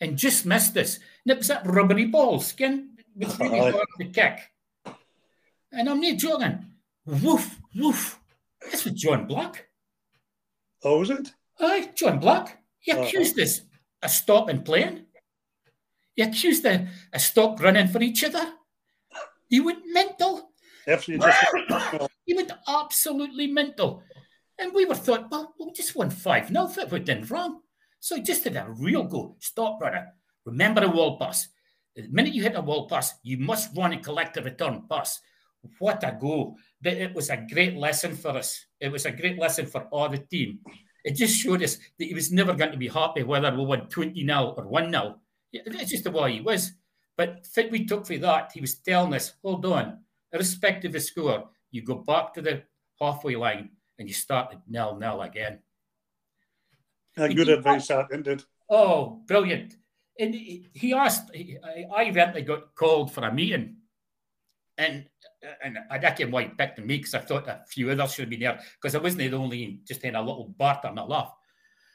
and 0.00 0.16
just 0.16 0.46
missed 0.46 0.76
us. 0.78 0.96
And 0.96 1.32
it 1.32 1.38
was 1.38 1.48
that 1.48 1.66
rubbery 1.66 2.06
ball, 2.06 2.42
Ken, 2.56 2.96
with 3.14 3.38
really 3.38 3.72
hard 3.72 3.86
to 3.98 4.04
kick. 4.06 4.40
And 5.72 5.88
I'm 5.88 6.00
not 6.00 6.16
joking. 6.16 6.66
Woof, 7.04 7.60
woof. 7.74 8.18
That's 8.62 8.84
with 8.84 8.96
John 8.96 9.26
Black. 9.26 9.68
Oh, 10.82 11.00
was 11.00 11.10
it? 11.10 11.32
Aye, 11.58 11.90
John 11.94 12.18
Black. 12.18 12.62
He 12.78 12.92
uh-huh. 12.92 13.02
accused 13.02 13.38
uh-huh. 13.38 13.44
us 13.44 13.60
of 14.02 14.10
stopping 14.10 14.62
playing. 14.62 15.06
He 16.20 16.26
accused 16.26 16.66
us 16.66 16.86
of 17.14 17.20
stop 17.22 17.62
running 17.62 17.88
for 17.88 18.02
each 18.02 18.22
other. 18.24 18.52
He 19.48 19.58
went 19.58 19.78
mental. 19.86 20.50
he 20.84 22.34
went 22.34 22.52
absolutely 22.68 23.46
mental. 23.46 24.02
And 24.58 24.74
we 24.74 24.84
were 24.84 24.96
thought, 24.96 25.30
well, 25.30 25.54
we 25.58 25.72
just 25.72 25.96
won 25.96 26.10
5 26.10 26.48
0 26.48 26.70
if 26.76 26.92
we 26.92 27.00
did 27.00 27.30
wrong. 27.30 27.62
So 28.00 28.16
he 28.16 28.22
just 28.22 28.44
did 28.44 28.56
a 28.56 28.66
real 28.68 29.04
go. 29.04 29.36
Stop 29.38 29.80
running. 29.80 30.04
Remember 30.44 30.82
the 30.82 30.90
wall 30.90 31.18
pass. 31.18 31.48
The 31.96 32.06
minute 32.08 32.34
you 32.34 32.42
hit 32.42 32.54
a 32.54 32.60
wall 32.60 32.86
pass, 32.86 33.14
you 33.22 33.38
must 33.38 33.74
run 33.74 33.94
and 33.94 34.04
collect 34.04 34.36
a 34.36 34.42
return 34.42 34.82
pass. 34.90 35.20
What 35.78 36.04
a 36.04 36.18
go. 36.20 36.54
But 36.82 36.98
it 36.98 37.14
was 37.14 37.30
a 37.30 37.46
great 37.50 37.78
lesson 37.78 38.14
for 38.14 38.32
us. 38.32 38.62
It 38.78 38.92
was 38.92 39.06
a 39.06 39.10
great 39.10 39.38
lesson 39.38 39.64
for 39.64 39.84
all 39.84 40.10
the 40.10 40.18
team. 40.18 40.58
It 41.02 41.16
just 41.16 41.40
showed 41.40 41.62
us 41.62 41.76
that 41.76 42.04
he 42.04 42.12
was 42.12 42.30
never 42.30 42.52
going 42.52 42.72
to 42.72 42.76
be 42.76 42.88
happy 42.88 43.22
whether 43.22 43.56
we 43.56 43.64
won 43.64 43.88
20 43.88 44.26
0 44.26 44.54
or 44.58 44.68
1 44.68 44.90
0. 44.90 45.16
That's 45.52 45.90
just 45.90 46.04
the 46.04 46.10
way 46.10 46.34
he 46.34 46.40
was. 46.40 46.72
But 47.16 47.46
fit 47.46 47.70
we 47.70 47.84
took 47.84 48.06
for 48.06 48.16
that, 48.18 48.52
he 48.54 48.60
was 48.60 48.76
telling 48.76 49.14
us, 49.14 49.34
hold 49.42 49.66
on, 49.66 49.98
irrespective 50.32 50.90
of 50.90 50.92
the 50.94 51.00
score, 51.00 51.50
you 51.70 51.82
go 51.82 51.96
back 51.96 52.32
to 52.34 52.42
the 52.42 52.62
halfway 53.00 53.36
line 53.36 53.70
and 53.98 54.08
you 54.08 54.14
start 54.14 54.52
at 54.52 54.62
nil 54.68 54.96
nil 54.96 55.22
again. 55.22 55.60
A 57.16 57.32
good 57.32 57.48
he, 57.48 57.52
advice 57.52 57.88
that 57.88 58.06
ended. 58.12 58.42
Oh, 58.68 59.22
brilliant. 59.26 59.76
And 60.18 60.34
he 60.34 60.94
asked, 60.94 61.30
I 61.34 62.04
eventually 62.04 62.42
got 62.42 62.74
called 62.74 63.12
for 63.12 63.26
a 63.26 63.32
meeting. 63.32 63.76
And 64.78 65.06
and 65.62 65.78
I 65.90 65.98
reckon 65.98 66.30
why 66.30 66.44
he 66.44 66.48
picked 66.48 66.78
me 66.78 66.98
because 66.98 67.14
I 67.14 67.20
thought 67.20 67.48
a 67.48 67.64
few 67.68 67.90
others 67.90 68.14
should 68.14 68.22
have 68.22 68.30
been 68.30 68.40
there 68.40 68.60
because 68.80 68.94
I 68.94 68.98
wasn't 68.98 69.30
the 69.30 69.36
only 69.36 69.80
just 69.86 70.04
in 70.04 70.14
a 70.14 70.20
little 70.20 70.54
barter 70.56 70.88
and 70.88 70.98
a 70.98 71.04
laugh. 71.04 71.32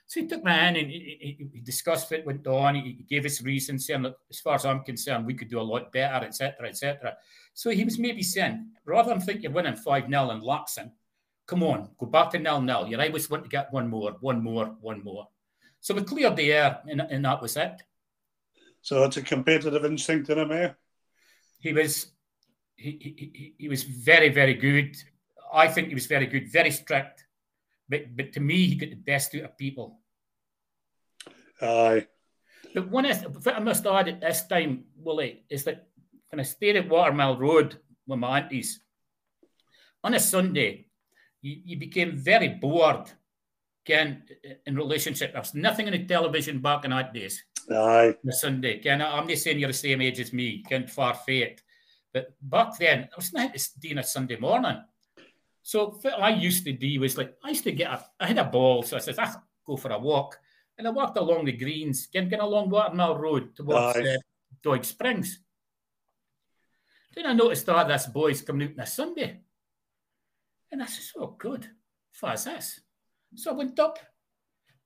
So 0.08 0.20
he 0.22 0.28
took 0.28 0.44
me 0.44 0.52
in 0.52 0.76
and 0.76 0.78
he, 0.78 1.50
he 1.54 1.60
discussed 1.62 2.12
it, 2.12 2.26
went 2.26 2.46
on, 2.46 2.76
he, 2.76 3.06
gave 3.10 3.26
us 3.26 3.42
reasons 3.42 3.88
saying, 3.88 4.04
look, 4.04 4.18
as 4.30 4.40
far 4.40 4.56
as 4.56 4.66
I'm 4.66 4.84
concerned, 4.84 5.26
we 5.26 5.34
could 5.34 5.50
do 5.50 5.60
a 5.60 5.62
lot 5.62 5.92
better, 5.92 6.26
etc., 6.26 6.68
etc. 6.68 7.18
So 7.54 7.72
he 7.72 7.84
was 7.84 7.98
maybe 7.98 8.22
saying, 8.22 8.68
rather 8.86 9.10
than 9.10 9.22
think 9.22 9.42
you're 9.42 9.52
winning 9.52 9.76
5 9.76 10.08
0 10.08 10.30
and 10.30 10.44
lapsing, 10.44 10.92
come 11.48 11.64
on, 11.64 11.90
go 11.98 12.06
back 12.06 12.32
to 12.32 12.40
nil 12.40 12.62
nil. 12.62 12.88
You're 12.88 13.02
always 13.02 13.30
want 13.30 13.44
to 13.44 13.50
get 13.50 13.74
one 13.74 13.88
more, 13.88 14.16
one 14.20 14.44
more, 14.44 14.76
one 14.80 15.04
more. 15.04 15.28
So 15.80 15.94
we 15.94 16.04
cleared 16.04 16.36
the 16.36 16.52
air 16.52 16.80
and, 16.88 17.02
and 17.02 17.26
that 17.26 17.42
was 17.42 17.58
it. 17.58 17.82
So 18.82 19.04
it's 19.04 19.18
a 19.18 19.22
competitive 19.22 19.86
instinct 19.86 20.30
in 20.30 20.38
him, 20.38 20.52
eh? 20.52 20.72
He 21.60 21.74
was 21.74 22.12
he, 22.76 22.98
he, 23.00 23.54
he 23.58 23.70
was 23.70 23.84
very, 23.84 24.30
very 24.30 24.54
good. 24.54 24.96
I 25.54 25.68
think 25.68 25.88
he 25.90 25.96
was 25.96 26.08
very 26.08 26.28
good, 26.28 26.52
very 26.52 26.72
strict. 26.72 27.25
But 27.88 28.16
but 28.16 28.34
to 28.34 28.40
me, 28.40 28.68
he 28.68 28.76
got 28.76 28.90
the 28.90 28.96
best 28.96 29.36
out 29.36 29.44
of 29.44 29.58
people. 29.58 30.00
Aye. 31.62 32.08
But 32.74 32.90
one 32.90 33.06
is, 33.06 33.24
I 33.46 33.60
must 33.60 33.86
add 33.86 34.10
at 34.10 34.22
this 34.22 34.48
time, 34.48 34.86
Willie, 34.98 35.46
is 35.50 35.64
that 35.64 35.88
when 36.30 36.42
I 36.42 36.44
stayed 36.44 36.76
at 36.76 36.90
Watermill 36.90 37.38
Road 37.38 37.78
with 38.06 38.20
my 38.20 38.40
aunties, 38.40 38.82
on 40.04 40.14
a 40.14 40.20
Sunday, 40.20 40.88
you, 41.42 41.56
you 41.64 41.78
became 41.78 42.18
very 42.18 42.50
bored 42.50 43.10
again 43.86 44.24
in 44.66 44.76
relationship. 44.76 45.32
There 45.32 45.42
was 45.42 45.54
nothing 45.54 45.86
on 45.86 45.94
the 45.94 46.06
television 46.06 46.60
back 46.60 46.84
in 46.84 46.92
that 46.92 47.14
days. 47.14 47.44
Aye. 47.72 48.16
On 48.24 48.30
a 48.30 48.34
Sunday. 48.34 48.80
Ken, 48.80 49.02
I'm 49.02 49.28
not 49.28 49.38
saying 49.38 49.60
you're 49.60 49.70
the 49.70 49.74
same 49.74 50.02
age 50.02 50.20
as 50.20 50.34
me, 50.34 50.64
Ken, 50.68 50.88
far 50.88 51.14
fate. 51.14 51.62
But 52.14 52.34
back 52.42 52.78
then, 52.78 53.00
it 53.00 53.16
was 53.16 53.32
not 53.34 53.56
doing 53.80 54.00
a 54.00 54.04
Sunday 54.04 54.38
morning. 54.38 54.78
So 55.66 55.98
what 56.00 56.22
I 56.22 56.30
used 56.30 56.64
to 56.66 56.74
do 56.74 57.00
was 57.00 57.18
like, 57.18 57.34
I 57.44 57.50
used 57.50 57.64
to 57.64 57.72
get 57.72 57.90
a, 57.90 58.06
I 58.20 58.28
had 58.28 58.38
a 58.38 58.44
ball. 58.44 58.84
So 58.84 58.98
I 58.98 59.00
said, 59.00 59.18
I'll 59.18 59.44
go 59.66 59.76
for 59.76 59.90
a 59.90 59.98
walk. 59.98 60.38
And 60.78 60.88
I 60.88 60.92
walked 60.92 61.18
along 61.18 61.46
the 61.46 61.54
greens, 61.54 62.06
getting, 62.06 62.40
along 62.40 62.70
Watermill 62.70 63.18
Road 63.18 63.56
towards 63.56 63.98
uh, 63.98 64.18
Doig 64.64 64.86
Springs. 64.86 65.40
Then 67.16 67.26
I 67.26 67.34
noticed 67.34 67.66
that 67.66 67.88
this 67.88 68.06
boy's 68.06 68.44
coming 68.44 68.68
out 68.68 68.74
on 68.76 68.80
a 68.82 68.86
Sunday. 68.86 69.40
And 70.72 70.84
I 70.84 70.86
said, 70.86 71.20
oh, 71.20 71.36
good. 71.36 71.68
What's 72.20 72.44
this? 72.44 72.82
So 73.34 73.50
I 73.50 73.54
went 73.56 73.80
up 73.80 73.98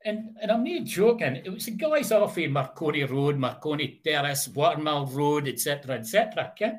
and, 0.06 0.38
and 0.42 0.50
I'm 0.50 0.64
not 0.64 0.86
joking. 0.86 1.36
It 1.36 1.52
was 1.52 1.66
the 1.66 1.72
guys 1.72 2.14
off 2.14 2.38
in 2.38 2.54
Marconi 2.54 3.04
Road, 3.04 3.38
Marconi 3.38 4.00
Terrace, 4.02 4.48
Watermill 4.48 5.08
Road, 5.08 5.46
etc., 5.50 5.98
etc. 5.98 6.54
Okay? 6.54 6.72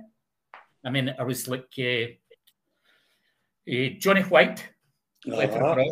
I 0.86 0.88
mean, 0.88 1.14
I 1.18 1.22
was 1.22 1.46
like 1.46 1.68
uh, 1.78 2.16
uh, 3.68 3.98
Johnny 3.98 4.22
White, 4.22 4.68
played 5.24 5.50
uh-huh. 5.50 5.84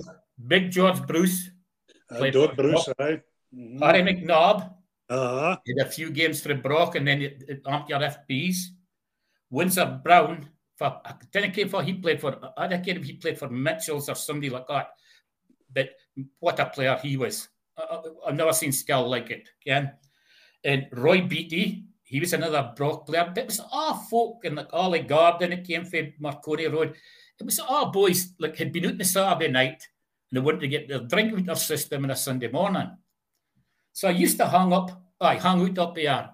Big 0.46 0.70
George 0.70 1.06
Bruce, 1.06 1.50
uh, 2.10 2.30
George 2.30 2.56
Bruce, 2.56 2.88
right? 2.98 3.22
Mm-hmm. 3.54 3.82
Harry 3.82 4.02
McNabb, 4.02 4.72
uh-huh. 5.08 5.56
did 5.64 5.78
a 5.78 5.90
few 5.90 6.10
games 6.10 6.40
for 6.40 6.54
Broch 6.54 6.96
and 6.96 7.06
then 7.06 7.20
amped 7.66 7.88
your 7.88 8.00
FBs. 8.00 8.56
Windsor 9.50 10.00
Brown, 10.04 10.48
for, 10.76 11.00
I 11.04 11.14
didn't 11.32 11.54
care 11.54 11.68
for 11.68 11.82
he 11.82 11.94
played 11.94 12.20
for, 12.20 12.38
I 12.56 12.66
don't 12.66 12.84
care 12.84 12.96
if 12.96 13.04
he 13.04 13.14
played 13.14 13.38
for 13.38 13.48
Mitchells 13.48 14.08
or 14.08 14.14
somebody 14.14 14.50
like 14.50 14.68
that, 14.68 14.90
but 15.72 15.90
what 16.38 16.60
a 16.60 16.66
player 16.66 16.98
he 17.02 17.16
was. 17.16 17.48
I, 17.76 18.00
have 18.26 18.34
never 18.34 18.52
seen 18.52 18.72
skill 18.72 19.08
like 19.08 19.30
it, 19.30 19.48
Ken. 19.64 19.92
And 20.64 20.88
Roy 20.92 21.22
Beatty, 21.22 21.84
he 22.08 22.20
was 22.20 22.32
another 22.32 22.72
Broch 22.74 23.06
player. 23.06 23.26
But 23.28 23.38
it 23.38 23.46
was 23.46 23.60
all 23.70 23.94
folk 23.94 24.44
and 24.44 24.56
like 24.56 24.72
Ollie 24.72 25.00
Garden, 25.00 25.52
it 25.52 25.66
came 25.66 25.84
from 25.84 26.12
Marconi 26.18 26.66
Road. 26.66 26.94
It 27.38 27.44
was 27.44 27.58
all 27.58 27.90
boys 27.90 28.32
like 28.38 28.56
had 28.56 28.72
been 28.72 28.86
out 28.86 28.92
on 28.92 28.98
the 28.98 29.04
Saturday 29.04 29.52
night 29.52 29.86
and 30.30 30.36
they 30.36 30.40
wanted 30.40 30.60
to 30.60 30.68
get 30.68 30.88
their 30.88 31.00
drink 31.00 31.34
with 31.34 31.46
their 31.46 31.54
system 31.54 32.04
on 32.04 32.10
a 32.10 32.16
Sunday 32.16 32.48
morning. 32.50 32.90
So 33.92 34.08
I 34.08 34.12
used 34.12 34.38
to 34.38 34.48
hang 34.48 34.72
up, 34.72 34.90
I 35.20 35.36
hung 35.36 35.62
out 35.68 35.78
up 35.78 35.94
there. 35.94 36.30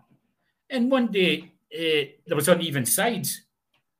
And 0.71 0.90
one 0.90 1.09
day 1.11 1.52
uh, 1.75 2.07
there 2.26 2.37
was 2.37 2.49
uneven 2.49 2.87
sides. 2.87 3.43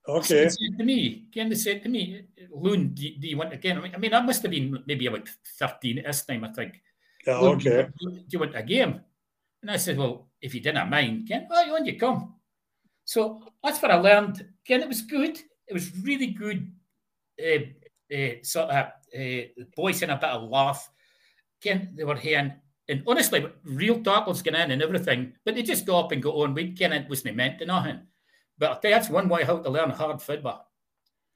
Okay. 0.07 0.45
They 0.45 0.49
said 0.50 0.78
to 0.78 0.85
me, 0.85 1.25
again, 1.28 1.49
they 1.49 1.57
said 1.57 1.83
to 1.83 1.88
me, 1.88 2.23
Loon, 2.52 2.95
do, 2.95 3.02
do 3.19 3.26
you 3.26 3.37
want 3.37 3.52
again? 3.52 3.83
I 3.93 3.99
mean, 3.99 4.14
I 4.14 4.21
must 4.21 4.43
have 4.43 4.50
been 4.50 4.83
maybe 4.87 5.07
about 5.07 5.28
13 5.59 5.99
at 5.99 6.04
this 6.04 6.25
time, 6.25 6.45
I 6.45 6.52
think. 6.52 6.81
Yeah, 7.26 7.38
"Loon, 7.38 7.59
do 7.59 7.69
you- 7.69 7.75
okay. 7.76 7.90
Do, 7.99 8.25
you 8.28 8.38
want 8.38 8.54
a 8.57 8.62
game? 8.62 9.00
And 9.62 9.71
I 9.71 9.76
said, 9.78 9.97
Well, 9.97 10.28
if 10.45 10.55
you 10.55 10.61
didn't 10.61 10.91
mind, 10.91 11.27
Ken, 11.27 11.49
oh, 11.51 11.75
on 11.75 11.87
you 11.87 11.99
come. 11.99 12.35
So 13.07 13.43
that's 13.63 13.81
what 13.81 13.91
I 13.91 13.97
learned. 13.97 14.47
Ken, 14.67 14.83
it 14.83 14.89
was 14.89 15.01
good. 15.01 15.39
It 15.67 15.73
was 15.73 15.91
really 16.03 16.29
good. 16.29 16.71
Uh, 17.43 18.15
uh, 18.15 18.35
sort 18.43 18.69
of 18.69 18.87
uh, 19.19 19.43
boys 19.75 20.03
in 20.03 20.11
a 20.11 20.17
bit 20.17 20.29
of 20.29 20.51
laugh. 20.51 20.89
Ken, 21.63 21.95
they 21.97 22.05
were 22.05 22.17
hearing, 22.17 22.53
and 22.87 23.03
honestly, 23.07 23.47
real 23.65 24.03
tackles 24.03 24.43
going 24.43 24.61
in 24.61 24.71
and 24.71 24.83
everything, 24.83 25.33
but 25.45 25.55
they 25.55 25.63
just 25.63 25.87
go 25.87 25.99
up 25.99 26.13
and 26.13 26.23
go 26.23 26.43
on. 26.43 26.53
We 26.53 26.73
Ken, 26.73 26.93
it 26.93 27.09
wasn't 27.09 27.37
meant 27.37 27.59
to 27.61 27.67
nothing. 27.67 28.01
But 28.59 28.71
I'll 28.71 28.79
tell 28.79 28.91
you, 28.91 28.97
that's 28.97 29.09
one 29.09 29.31
way 29.31 29.45
how 29.45 29.59
to 29.59 29.71
learn 29.71 29.91
hard 29.91 30.21
football. 30.21 30.71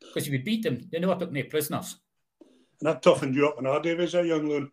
Because 0.01 0.27
if 0.27 0.33
you 0.33 0.43
beat 0.43 0.63
them, 0.63 0.87
they 0.93 1.01
never 1.01 1.17
took 1.17 1.31
any 1.31 1.45
prisoners. 1.45 1.97
And 2.81 2.89
that 2.89 3.03
toughened 3.03 3.35
you 3.35 3.49
up 3.49 3.57
when 3.57 3.67
I 3.67 3.81
did 3.81 4.01
as 4.01 4.15
a 4.15 4.25
young 4.25 4.47
loon. 4.47 4.71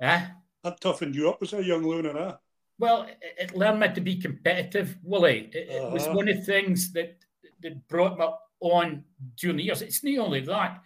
Eh? 0.00 0.26
That 0.64 0.80
toughened 0.80 1.14
you 1.14 1.30
up 1.30 1.38
as 1.42 1.52
a 1.52 1.64
young 1.64 1.86
loon, 1.86 2.06
and 2.06 2.18
I. 2.18 2.34
Well, 2.78 3.02
it, 3.02 3.18
it 3.38 3.56
learned 3.56 3.80
me 3.80 3.88
to 3.94 4.00
be 4.00 4.16
competitive, 4.16 4.96
Willie. 5.02 5.50
It, 5.52 5.68
it 5.70 5.92
was 5.92 6.04
Uh-huh. 6.06 6.16
one 6.16 6.28
of 6.28 6.36
the 6.36 6.42
things 6.44 6.92
that 6.92 7.16
that 7.60 7.88
brought 7.88 8.18
me 8.18 8.26
on 8.60 9.04
during 9.36 9.56
the 9.56 9.64
years. 9.64 9.82
It's 9.82 10.04
not 10.04 10.18
only 10.18 10.40
that; 10.42 10.80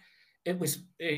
it 0.45 0.57
was 0.59 0.79
uh, 1.03 1.15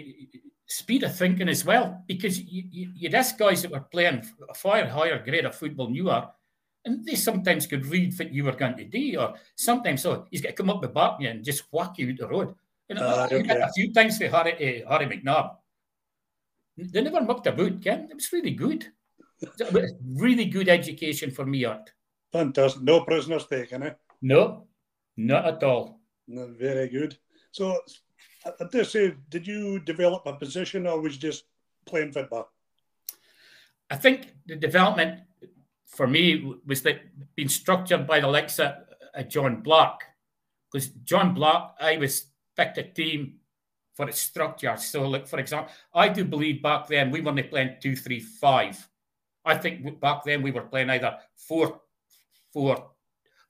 speed 0.68 1.04
of 1.04 1.16
thinking 1.16 1.48
as 1.50 1.64
well. 1.64 2.04
Because 2.08 2.40
you, 2.42 2.64
you, 2.70 2.92
you'd 2.96 3.16
ask 3.16 3.38
guys 3.38 3.62
that 3.62 3.72
were 3.72 3.80
playing 3.92 4.24
a 4.50 4.54
far 4.54 4.86
higher 4.86 5.24
grade 5.24 5.46
of 5.46 5.56
football 5.56 5.86
than 5.88 5.96
you 5.96 6.10
are, 6.10 6.34
and 6.84 7.06
they 7.06 7.16
sometimes 7.16 7.68
could 7.68 7.86
read 7.86 8.14
what 8.20 8.34
you 8.34 8.44
were 8.44 8.52
going 8.56 8.76
to 8.78 8.84
do, 8.86 9.18
or 9.20 9.36
sometimes 9.56 10.02
so 10.02 10.28
he's 10.30 10.42
got 10.42 10.50
to 10.50 10.56
come 10.56 10.70
up 10.70 10.82
the 10.82 10.90
back 10.90 11.20
you 11.22 11.30
and 11.30 11.44
just 11.46 11.64
whack 11.72 11.98
you 11.98 12.12
out 12.12 12.18
the 12.18 12.28
road. 12.28 12.56
And 12.90 13.00
Ah, 13.00 13.24
I 13.24 13.28
did 13.30 13.50
okay. 13.50 13.62
a 13.62 13.72
few 13.72 13.94
times 13.94 14.18
for 14.18 14.28
Harry, 14.28 14.84
uh, 14.84 14.90
Harry 14.92 15.06
McNabb. 15.08 15.56
They 16.78 17.02
never 17.02 17.22
mucked 17.22 17.48
about, 17.48 17.82
Ken. 17.82 18.08
It 18.12 18.16
was 18.16 18.32
really 18.34 18.52
good. 18.52 18.92
Really 20.06 20.46
good 20.46 20.70
education 20.70 21.32
for 21.32 21.46
me, 21.46 21.66
Art. 21.66 21.92
Fantastic. 22.32 22.82
No 22.84 23.02
prisoners 23.02 23.46
taken, 23.48 23.84
eh? 23.84 23.94
No, 24.22 24.68
not 25.18 25.46
at 25.46 25.64
all. 25.64 26.00
Very 26.28 26.90
good. 26.90 27.18
So, 27.52 27.80
I 28.46 28.52
I 28.60 28.66
dare 28.72 28.84
say, 28.84 29.14
did 29.30 29.48
you 29.48 29.80
develop 29.80 30.26
a 30.26 30.34
position 30.34 30.88
or 30.88 31.02
was 31.02 31.16
you 31.16 31.20
just 31.20 31.46
playing 31.86 32.12
football? 32.12 32.52
I 33.90 33.96
think 33.96 34.34
the 34.46 34.56
development 34.56 35.22
for 35.86 36.08
me 36.08 36.54
was 36.66 36.82
that 36.82 37.02
being 37.36 37.50
structured 37.50 38.08
by 38.08 38.20
the 38.20 38.28
likes 38.28 38.60
of 38.60 38.74
uh, 39.16 39.24
John 39.24 39.62
Black, 39.62 40.00
because 40.72 40.90
John 41.04 41.34
Black, 41.34 41.76
I 41.80 41.98
was 41.98 42.26
picked 42.58 42.78
a 42.78 42.84
team 42.84 43.40
for 43.94 44.10
its 44.10 44.20
structure. 44.20 44.76
So, 44.78 45.08
like 45.08 45.28
for 45.28 45.40
example, 45.40 45.72
I 45.94 46.10
do 46.10 46.26
believe 46.26 46.62
back 46.62 46.88
then 46.88 47.12
we 47.12 47.22
weren't 47.22 47.50
playing 47.50 47.76
two, 47.82 47.96
three, 47.96 48.20
five. 48.20 48.90
I 49.46 49.56
think 49.58 50.00
back 50.00 50.24
then 50.24 50.42
we 50.42 50.52
were 50.52 50.64
playing 50.64 50.90
either 50.90 51.18
4 51.36 51.80
4 52.54 52.92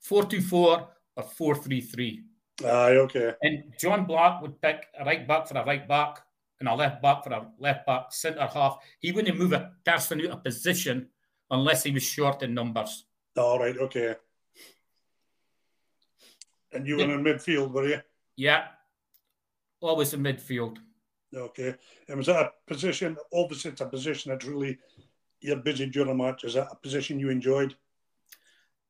4 0.00 0.88
or 1.16 1.22
four, 1.22 1.54
three, 1.54 1.80
three. 1.80 2.22
Aye, 2.64 2.96
okay. 2.96 3.32
And 3.42 3.72
John 3.78 4.04
Black 4.04 4.40
would 4.42 4.60
pick 4.60 4.86
a 4.98 5.04
right 5.04 5.26
back 5.26 5.48
for 5.48 5.58
a 5.58 5.64
right 5.64 5.86
back 5.86 6.20
and 6.60 6.68
a 6.68 6.74
left 6.74 7.02
back 7.02 7.24
for 7.24 7.32
a 7.32 7.46
left 7.58 7.86
back, 7.86 8.12
centre 8.12 8.46
half. 8.46 8.78
He 9.00 9.12
wouldn't 9.12 9.38
move 9.38 9.52
a 9.52 9.72
person 9.84 10.20
out 10.22 10.30
of 10.30 10.44
position 10.44 11.08
unless 11.50 11.82
he 11.82 11.90
was 11.90 12.02
short 12.02 12.42
in 12.42 12.54
numbers. 12.54 13.04
All 13.36 13.58
right, 13.58 13.76
okay. 13.76 14.14
And 16.72 16.86
you 16.86 16.96
were 16.96 17.04
in 17.04 17.22
midfield, 17.22 17.72
were 17.72 17.88
you? 17.88 18.00
Yeah, 18.36 18.66
always 19.80 20.12
in 20.14 20.22
midfield. 20.22 20.78
Okay. 21.34 21.74
And 22.08 22.16
was 22.16 22.26
that 22.26 22.46
a 22.46 22.52
position? 22.66 23.16
Obviously, 23.32 23.70
it's 23.72 23.80
a 23.80 23.86
position 23.86 24.30
that's 24.30 24.46
really 24.46 24.78
you're 25.40 25.56
busy 25.56 25.86
during 25.86 26.10
a 26.10 26.14
match. 26.14 26.44
Is 26.44 26.54
that 26.54 26.68
a 26.70 26.76
position 26.76 27.18
you 27.18 27.30
enjoyed? 27.30 27.74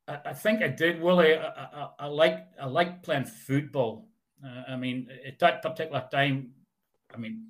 I, 0.07 0.19
I 0.25 0.33
think 0.33 0.61
I 0.61 0.69
did, 0.69 1.01
Willie. 1.01 1.35
I, 1.35 1.47
I, 1.47 1.89
I 1.99 2.05
like 2.07 2.47
I 2.61 2.65
like 2.65 3.03
playing 3.03 3.25
football. 3.25 4.07
Uh, 4.43 4.63
I 4.73 4.75
mean, 4.75 5.09
at 5.25 5.39
that 5.39 5.61
particular 5.61 6.07
time, 6.11 6.51
I 7.13 7.17
mean, 7.17 7.45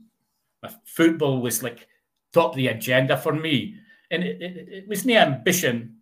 my 0.63 0.69
football 0.85 1.41
was 1.41 1.61
like 1.61 1.87
top 2.33 2.51
of 2.51 2.57
the 2.57 2.67
agenda 2.67 3.17
for 3.17 3.33
me, 3.33 3.75
and 4.09 4.23
it, 4.23 4.41
it, 4.41 4.69
it 4.69 4.87
was 4.87 5.05
no 5.05 5.15
ambition. 5.15 5.97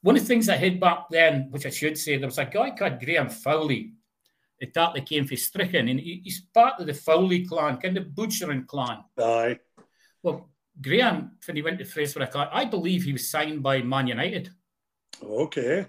One 0.00 0.16
of 0.16 0.22
the 0.22 0.28
things 0.28 0.48
I 0.48 0.56
had 0.56 0.78
back 0.78 1.06
then, 1.10 1.48
which 1.50 1.66
I 1.66 1.70
should 1.70 1.98
say, 1.98 2.16
there 2.16 2.28
was 2.28 2.38
a 2.38 2.44
guy 2.44 2.70
called 2.70 3.00
Graham 3.00 3.28
Fowley. 3.28 3.94
It 4.60 4.76
actually 4.76 5.02
came 5.02 5.26
from 5.26 5.36
Strichen, 5.36 5.90
and 5.90 6.00
he, 6.00 6.20
he's 6.22 6.40
part 6.54 6.80
of 6.80 6.86
the 6.86 6.94
Fowley 6.94 7.44
clan, 7.46 7.78
kind 7.78 7.96
of 7.96 8.14
butchering 8.14 8.64
clan. 8.64 9.04
Aye. 9.18 9.58
Well, 10.22 10.50
Graham, 10.80 11.32
when 11.46 11.56
he 11.56 11.62
went 11.62 11.78
to 11.78 11.84
Fraser, 11.84 12.28
I 12.52 12.64
believe 12.64 13.04
he 13.04 13.12
was 13.12 13.28
signed 13.28 13.62
by 13.62 13.82
Man 13.82 14.06
United. 14.06 14.50
Okay. 15.22 15.86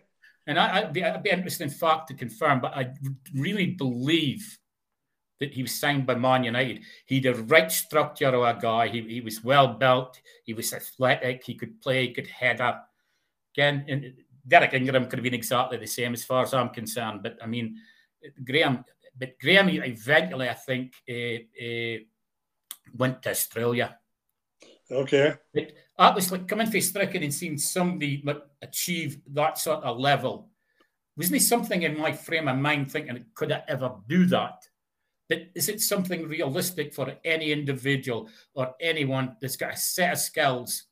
And 0.48 0.60
I, 0.60 0.80
I'd, 0.80 0.94
be, 0.94 1.04
I'd 1.04 1.22
be 1.22 1.30
interested 1.30 1.64
in 1.64 1.70
fact 1.70 2.08
to 2.08 2.16
confirm, 2.16 2.60
but 2.60 2.76
I 2.76 2.94
really 3.36 3.68
believe 3.68 4.58
that 5.40 5.54
he 5.54 5.62
was 5.62 5.80
signed 5.80 6.06
by 6.06 6.16
Man 6.16 6.44
United. 6.44 6.82
He 7.06 7.18
had 7.18 7.38
a 7.38 7.42
right 7.44 7.72
structure 7.72 8.28
of 8.28 8.44
a 8.44 8.60
guy. 8.60 8.88
He, 8.88 9.02
he 9.02 9.22
was 9.22 9.44
well 9.44 9.68
built. 9.68 10.20
He 10.44 10.54
was 10.54 10.74
athletic. 10.74 11.44
He 11.46 11.56
could 11.56 11.82
play. 11.82 12.08
He 12.08 12.14
could 12.14 12.28
header. 12.28 12.80
Again, 13.56 13.86
and 13.88 14.14
Derek 14.48 14.74
Ingram 14.74 15.06
could 15.06 15.20
have 15.20 15.24
been 15.24 15.34
exactly 15.34 15.78
the 15.78 15.88
same 15.88 16.14
as 16.14 16.24
far 16.24 16.44
as 16.44 16.54
I'm 16.54 16.70
concerned. 16.70 17.22
But 17.24 17.38
I 17.42 17.46
mean, 17.46 17.78
Graham. 18.44 18.84
But 19.18 19.40
Graham 19.40 19.70
eventually, 19.70 20.50
I 20.50 20.54
think, 20.54 20.94
uh, 21.10 21.40
uh, 21.62 21.98
went 22.96 23.22
to 23.24 23.32
Australia. 23.32 23.98
Okay. 24.92 25.36
But 25.54 25.72
that 25.98 26.16
was 26.16 26.32
like 26.32 26.48
coming 26.48 26.70
from 26.70 26.80
Strichen 26.80 27.24
and 27.24 27.34
seeing 27.34 27.58
somebody 27.58 28.22
like, 28.24 28.42
achieve 28.62 29.20
that 29.34 29.58
sort 29.58 29.84
of 29.84 30.00
level. 30.00 30.50
Wasn't 31.16 31.36
it 31.36 31.46
something 31.46 31.84
in 31.84 31.98
my 31.98 32.14
frame 32.14 32.48
of 32.48 32.58
mind 32.58 32.92
thinking, 32.92 33.26
could 33.34 33.52
I 33.52 33.64
ever 33.68 33.94
do 34.08 34.26
that? 34.28 34.64
But 35.28 35.50
is 35.54 35.70
it 35.70 35.82
something 35.82 36.28
realistic 36.28 36.94
for 36.94 37.14
any 37.24 37.52
individual 37.52 38.30
or 38.56 38.74
anyone 38.82 39.36
that's 39.40 39.58
got 39.58 39.74
a 39.74 39.78
set 39.78 40.14
of 40.14 40.20
skills 40.20 40.86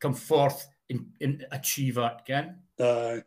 come 0.00 0.14
forth 0.14 0.66
and, 0.90 1.06
and 1.20 1.46
achieve 1.52 1.94
that, 1.94 2.24
Ken? 2.26 2.56
Aye. 2.80 3.22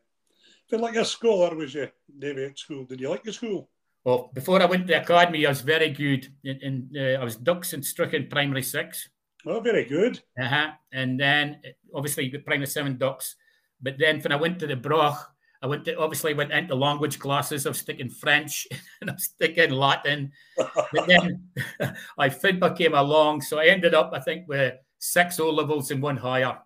Feel 0.67 0.81
like 0.81 0.93
your 0.93 1.05
school, 1.05 1.45
scholar, 1.45 1.55
was 1.55 1.73
you, 1.73 1.89
Davey, 2.17 2.45
at 2.45 2.59
school? 2.59 2.83
Did 2.83 2.99
you 2.99 3.09
like 3.09 3.25
your 3.25 3.33
school? 3.33 3.69
Well, 4.03 4.29
before 4.33 4.61
I 4.61 4.65
went 4.65 4.87
to 4.87 4.93
the 4.93 5.01
academy, 5.01 5.45
I 5.45 5.49
was 5.49 5.61
very 5.61 5.89
good. 5.89 6.31
And, 6.43 6.61
and 6.61 6.97
uh, 6.97 7.21
I 7.21 7.23
was 7.23 7.35
Ducks 7.35 7.73
and 7.73 7.83
Strichen 7.83 8.29
Primary 8.29 8.63
6. 8.63 9.09
Oh, 9.45 9.59
very 9.59 9.85
good. 9.85 10.19
Uh-huh. 10.41 10.71
And 10.91 11.19
then 11.19 11.61
obviously 11.93 12.29
the 12.29 12.39
primary 12.39 12.67
seven 12.67 12.97
ducks. 12.97 13.35
But 13.81 13.97
then 13.97 14.19
when 14.21 14.31
I 14.31 14.35
went 14.35 14.59
to 14.59 14.67
the 14.67 14.75
Broch, 14.75 15.17
I 15.61 15.67
went 15.67 15.85
to 15.85 15.97
obviously 15.97 16.33
went 16.33 16.51
into 16.51 16.75
language 16.75 17.19
classes. 17.19 17.65
I 17.65 17.69
was 17.69 17.79
sticking 17.79 18.09
French 18.09 18.67
and 19.01 19.09
I 19.09 19.13
was 19.13 19.25
sticking 19.25 19.71
Latin. 19.71 20.31
But 20.57 21.07
then 21.07 21.49
I 22.17 22.29
FIDBA 22.29 22.77
came 22.77 22.93
along. 22.93 23.41
So 23.41 23.59
I 23.59 23.65
ended 23.65 23.93
up, 23.93 24.11
I 24.13 24.19
think, 24.19 24.47
with 24.47 24.75
six 24.99 25.39
O 25.39 25.49
levels 25.49 25.91
and 25.91 26.01
one 26.01 26.17
higher. 26.17 26.57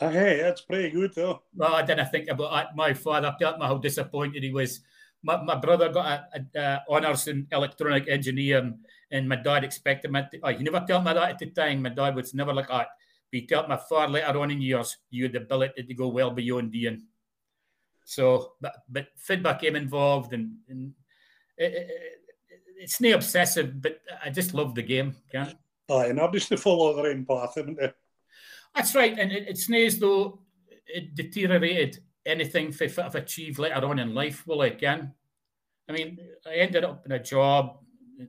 Ah, 0.00 0.10
hey, 0.10 0.40
that's 0.42 0.62
pretty 0.62 0.90
good 0.90 1.14
though. 1.14 1.42
Well, 1.54 1.74
I 1.74 1.82
didn't 1.82 2.10
think 2.10 2.28
about 2.28 2.74
my 2.74 2.94
father. 2.94 3.34
Me 3.40 3.46
how 3.60 3.78
disappointed 3.78 4.42
he 4.42 4.50
was. 4.50 4.80
My, 5.22 5.40
my 5.40 5.54
brother 5.54 5.88
got 5.88 6.06
a, 6.06 6.46
a, 6.58 6.60
a 6.60 6.82
honours 6.88 7.28
in 7.28 7.46
electronic 7.52 8.08
engineering, 8.08 8.78
and 9.12 9.28
my 9.28 9.36
dad 9.36 9.62
expected 9.62 10.10
me. 10.10 10.22
To, 10.30 10.40
oh, 10.42 10.48
he 10.48 10.64
never 10.64 10.84
told 10.88 11.04
me 11.04 11.12
that 11.12 11.30
at 11.30 11.38
the 11.38 11.50
time. 11.50 11.82
My 11.82 11.90
dad 11.90 12.16
was 12.16 12.34
never 12.34 12.52
like 12.52 12.68
that. 12.68 12.88
But 13.30 13.40
he 13.40 13.46
told 13.46 13.68
me 13.68 13.76
far 13.88 14.08
later 14.08 14.38
on 14.40 14.50
in 14.50 14.60
years, 14.60 14.96
you 15.10 15.24
had 15.24 15.34
the 15.34 15.42
ability 15.42 15.84
to 15.84 15.94
go 15.94 16.08
well 16.08 16.30
beyond 16.30 16.74
Ian. 16.74 17.06
So, 18.04 18.54
but 18.60 18.74
but 18.88 19.06
feedback 19.16 19.60
came 19.60 19.76
involved, 19.76 20.32
and, 20.32 20.56
and 20.68 20.92
it, 21.56 21.72
it, 21.72 21.90
it's 22.78 23.00
not 23.00 23.12
obsessive, 23.12 23.80
but 23.80 24.00
I 24.24 24.30
just 24.30 24.54
love 24.54 24.74
the 24.74 24.82
game. 24.82 25.14
Can 25.30 25.54
Aye, 25.90 26.06
and 26.06 26.20
obviously 26.20 26.56
follow 26.56 26.96
the 26.96 27.02
right 27.02 27.28
path, 27.28 27.54
haven't 27.56 27.78
they? 27.78 27.92
That's 28.74 28.94
right, 28.94 29.16
and 29.16 29.30
it, 29.30 29.46
it's 29.48 29.68
not 29.68 29.80
as 29.80 29.98
though 29.98 30.40
it 30.86 31.14
deteriorated 31.14 32.02
anything 32.26 32.72
for 32.72 32.84
I've 32.84 33.14
achieved 33.14 33.58
later 33.58 33.84
on 33.84 33.98
in 33.98 34.14
life. 34.14 34.46
Will 34.46 34.62
it 34.62 34.74
again? 34.74 35.12
I 35.88 35.92
mean, 35.92 36.18
I 36.46 36.54
ended 36.54 36.84
up 36.84 37.04
in 37.06 37.12
a 37.12 37.22
job 37.22 37.78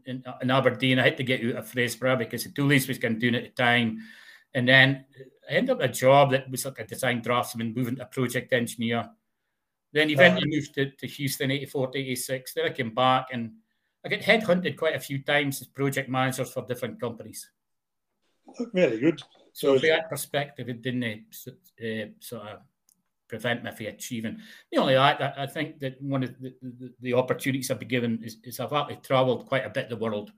in, 0.06 0.24
in 0.42 0.52
Aberdeen. 0.52 1.00
I 1.00 1.04
had 1.04 1.18
to 1.18 1.24
get 1.24 1.44
out 1.46 1.56
of 1.56 1.72
Fraserburgh 1.72 2.20
because 2.20 2.44
the 2.44 2.50
Doolies 2.50 2.88
was 2.88 2.98
going 2.98 3.16
to 3.16 3.20
do 3.20 3.30
it 3.30 3.36
at 3.36 3.56
the 3.56 3.64
time. 3.64 4.00
And 4.54 4.68
then 4.68 5.06
I 5.50 5.54
ended 5.54 5.72
up 5.72 5.82
a 5.82 5.88
job 5.88 6.32
that 6.32 6.50
was 6.50 6.66
like 6.66 6.80
a 6.80 6.86
design 6.86 7.22
draftsman, 7.22 7.74
moving 7.74 7.96
to 7.98 8.04
a 8.04 8.06
project 8.06 8.54
engineer. 8.54 9.10
Then 9.92 10.10
eventually 10.10 10.52
uh, 10.52 10.56
moved 10.56 10.74
to, 10.76 10.92
to 10.92 11.08
Houston, 11.08 11.52
84 11.52 11.92
to 11.92 12.00
86. 12.00 12.54
Then 12.54 12.66
I 12.66 12.70
came 12.70 12.94
back 12.94 13.28
and 13.32 13.52
I 14.06 14.10
got 14.10 14.20
headhunted 14.20 14.78
quite 14.78 14.96
a 14.96 15.00
few 15.00 15.24
times 15.24 15.62
as 15.62 15.68
project 15.68 16.10
managers 16.10 16.52
for 16.52 16.66
different 16.66 17.00
companies. 17.00 17.50
Very 18.74 19.00
good. 19.00 19.22
So, 19.54 19.78
from 19.80 19.88
that 19.90 20.10
perspective, 20.10 20.68
it 20.68 20.82
didn't 20.82 21.04
uh, 21.04 22.06
sort 22.20 22.48
of 22.48 22.60
prevent 23.28 23.64
me 23.64 23.72
from 23.72 23.86
achieving. 23.88 24.38
Not 24.72 24.82
only 24.82 24.94
that, 24.96 25.36
I 25.38 25.48
think 25.48 25.80
that 25.80 26.02
one 26.02 26.24
of 26.24 26.40
the, 26.40 26.54
the, 26.62 26.94
the 27.02 27.14
opportunities 27.14 27.72
I've 27.72 27.80
been 27.80 27.88
given 27.88 28.20
is, 28.24 28.38
is 28.44 28.60
I've 28.60 28.74
actually 28.74 28.98
travelled 28.98 29.48
quite 29.48 29.66
a 29.66 29.70
bit 29.70 29.90
the 29.90 29.98
world 29.98 30.32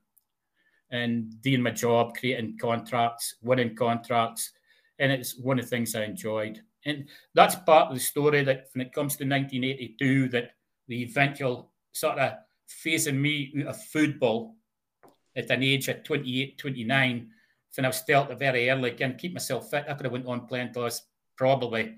and 0.91 1.41
doing 1.41 1.61
my 1.61 1.71
job, 1.71 2.15
creating 2.15 2.57
contracts, 2.59 3.35
winning 3.41 3.75
contracts. 3.75 4.51
And 4.99 5.11
it's 5.11 5.37
one 5.37 5.59
of 5.59 5.65
the 5.65 5.69
things 5.69 5.95
I 5.95 6.03
enjoyed. 6.03 6.61
And 6.85 7.09
that's 7.33 7.55
part 7.55 7.89
of 7.89 7.95
the 7.95 7.99
story 7.99 8.43
that 8.43 8.67
when 8.73 8.85
it 8.85 8.93
comes 8.93 9.15
to 9.17 9.25
1982, 9.25 10.29
that 10.29 10.51
the 10.87 11.03
eventual 11.03 11.71
sort 11.91 12.19
of 12.19 12.33
phasing 12.69 13.17
me 13.17 13.53
out 13.61 13.75
of 13.75 13.83
football 13.85 14.55
at 15.35 15.49
an 15.49 15.63
age 15.63 15.87
of 15.89 16.03
28, 16.03 16.57
29, 16.57 17.29
when 17.75 17.85
I 17.85 17.89
was 17.89 17.97
still 17.97 18.25
very 18.37 18.69
early, 18.69 18.91
again, 18.91 19.17
keep 19.17 19.33
myself 19.33 19.69
fit. 19.69 19.85
I 19.89 19.93
could 19.93 20.05
have 20.05 20.13
went 20.13 20.27
on 20.27 20.47
playing 20.47 20.67
until 20.67 20.83
I 20.83 20.85
was 20.85 21.01
probably 21.35 21.95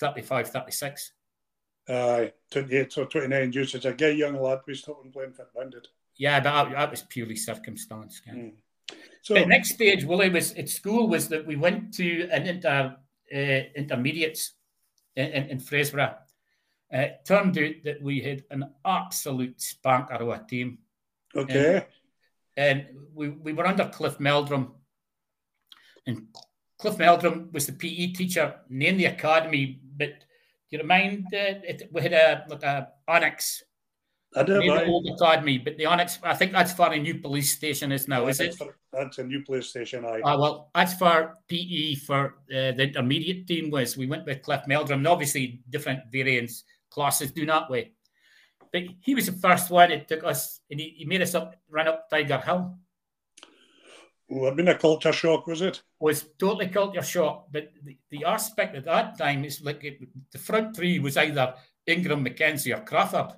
35, 0.00 0.48
36. 0.48 1.12
Aye, 1.88 2.32
28 2.50 2.98
or 2.98 3.06
29 3.06 3.52
you 3.52 3.64
said 3.64 3.84
a 3.84 3.92
gay 3.92 4.12
young 4.12 4.40
lad 4.40 4.58
we 4.66 4.74
stopped 4.74 5.12
playing 5.12 5.32
for 5.32 5.46
bandit. 5.54 5.86
Yeah, 6.16 6.40
but 6.40 6.70
that 6.70 6.90
was 6.90 7.02
purely 7.02 7.36
circumstance. 7.36 8.22
Yeah. 8.26 8.34
Mm. 8.34 8.52
So 9.22 9.34
the 9.34 9.46
next 9.46 9.70
stage, 9.70 10.04
Willie 10.04 10.30
was 10.30 10.52
at 10.54 10.68
school 10.68 11.08
was 11.08 11.28
that 11.28 11.46
we 11.46 11.56
went 11.56 11.94
to 11.94 12.28
an 12.30 12.46
inter 12.46 12.96
uh, 13.34 13.60
intermediates 13.74 14.52
in, 15.16 15.26
in, 15.26 15.44
in 15.50 15.58
Fraserburgh. 15.58 16.16
Uh, 16.94 16.98
it 16.98 17.20
turned 17.24 17.58
out 17.58 17.74
that 17.84 18.00
we 18.00 18.20
had 18.20 18.44
an 18.50 18.70
absolute 18.84 19.60
spanker 19.60 20.14
of 20.14 20.28
a 20.28 20.44
team. 20.48 20.78
Okay. 21.34 21.84
And, 22.56 22.80
and 22.80 22.86
we, 23.14 23.30
we 23.30 23.52
were 23.52 23.66
under 23.66 23.88
Cliff 23.88 24.20
Meldrum. 24.20 24.74
And 26.06 26.28
Cliff 26.78 26.98
Meldrum 26.98 27.50
was 27.52 27.66
the 27.66 27.72
PE 27.72 28.12
teacher 28.12 28.54
in 28.70 28.96
the 28.96 29.06
academy, 29.06 29.80
but 29.96 30.10
do 30.70 30.78
you 30.78 30.84
mind? 30.84 31.26
Uh, 31.32 31.60
it, 31.62 31.88
we 31.92 32.02
had 32.02 32.12
a 32.12 32.44
like 32.48 32.62
a 32.62 32.88
annex 33.08 33.62
I 34.36 34.42
do 34.42 34.60
the 34.60 34.84
old 34.86 35.06
academy, 35.08 35.56
but 35.56 35.78
the 35.78 35.86
Onyx, 35.86 36.18
I 36.22 36.34
think 36.34 36.52
that's 36.52 36.72
for 36.72 36.92
a 36.92 36.98
new 36.98 37.14
police 37.14 37.52
station 37.52 37.90
is 37.90 38.06
now, 38.06 38.26
is 38.26 38.38
it? 38.38 38.54
that's 38.92 39.18
a 39.18 39.24
new 39.24 39.42
police 39.42 39.68
station, 39.68 40.04
I. 40.04 40.20
Uh, 40.20 40.38
well, 40.38 40.70
that's 40.74 40.94
for 40.94 41.34
PE 41.48 41.94
for 41.94 42.36
uh, 42.50 42.72
the 42.72 42.88
intermediate 42.88 43.46
team 43.46 43.70
was. 43.70 43.96
We 43.96 44.06
went 44.06 44.26
with 44.26 44.42
Cliff 44.42 44.60
Meldrum, 44.66 45.00
and 45.00 45.08
obviously 45.08 45.62
different 45.70 46.00
variants 46.12 46.64
classes 46.90 47.30
do 47.30 47.46
that 47.46 47.70
way. 47.70 47.92
But 48.72 48.82
he 49.00 49.14
was 49.14 49.26
the 49.26 49.32
first 49.32 49.70
one 49.70 49.88
that 49.88 50.06
took 50.06 50.24
us, 50.24 50.60
and 50.70 50.78
he, 50.78 50.94
he 50.98 51.04
made 51.06 51.22
us 51.22 51.34
up 51.34 51.56
run 51.70 51.88
up 51.88 52.10
Tiger 52.10 52.38
Hill. 52.38 52.76
Well, 54.28 54.46
it'd 54.46 54.56
been 54.56 54.68
a 54.68 54.78
culture 54.78 55.12
shock, 55.12 55.46
was 55.46 55.62
it? 55.62 55.82
Was 56.00 56.28
totally 56.38 56.68
culture 56.68 57.02
shock. 57.02 57.46
But 57.52 57.72
the, 57.84 57.96
the 58.10 58.24
aspect 58.24 58.74
at 58.74 58.84
that 58.86 59.16
time 59.16 59.44
is 59.44 59.62
like 59.62 59.84
it, 59.84 60.00
the 60.32 60.38
front 60.38 60.74
three 60.74 60.98
was 60.98 61.16
either 61.16 61.54
Ingram, 61.86 62.24
McKenzie, 62.24 62.76
or 62.76 62.82
Crawford. 62.82 63.36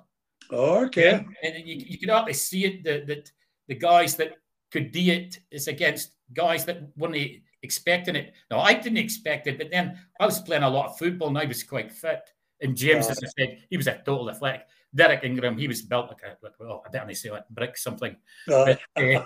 Oh, 0.51 0.85
okay. 0.85 1.25
And 1.43 1.67
you, 1.67 1.75
you 1.75 1.99
can 1.99 2.09
actually 2.09 2.33
see 2.33 2.65
it 2.65 2.83
that, 2.83 3.05
that 3.07 3.31
the 3.67 3.75
guys 3.75 4.15
that 4.15 4.33
could 4.71 4.91
do 4.91 4.99
it 4.99 5.39
is 5.51 5.67
against 5.67 6.15
guys 6.33 6.65
that 6.65 6.81
weren't 6.97 7.41
expecting 7.61 8.15
it. 8.15 8.33
No, 8.49 8.59
I 8.59 8.73
didn't 8.73 8.97
expect 8.97 9.47
it, 9.47 9.57
but 9.57 9.69
then 9.69 9.99
I 10.19 10.25
was 10.25 10.41
playing 10.41 10.63
a 10.63 10.69
lot 10.69 10.87
of 10.87 10.97
football 10.97 11.27
and 11.27 11.37
I 11.37 11.45
was 11.45 11.63
quite 11.63 11.91
fit. 11.91 12.21
And 12.61 12.75
James, 12.75 13.07
as 13.07 13.19
I 13.23 13.27
said, 13.37 13.59
he 13.69 13.77
was 13.77 13.87
a 13.87 14.01
total 14.05 14.33
fleck. 14.33 14.67
Derek 14.93 15.23
Ingram, 15.23 15.57
he 15.57 15.67
was 15.67 15.83
built 15.83 16.07
like 16.07 16.23
a, 16.23 16.37
like, 16.43 16.53
oh, 16.61 16.81
I 16.85 16.89
don't 16.89 17.15
say 17.15 17.29
like 17.29 17.47
brick 17.49 17.77
something. 17.77 18.15
Uh. 18.51 18.73
But, 18.95 19.03
uh, 19.03 19.23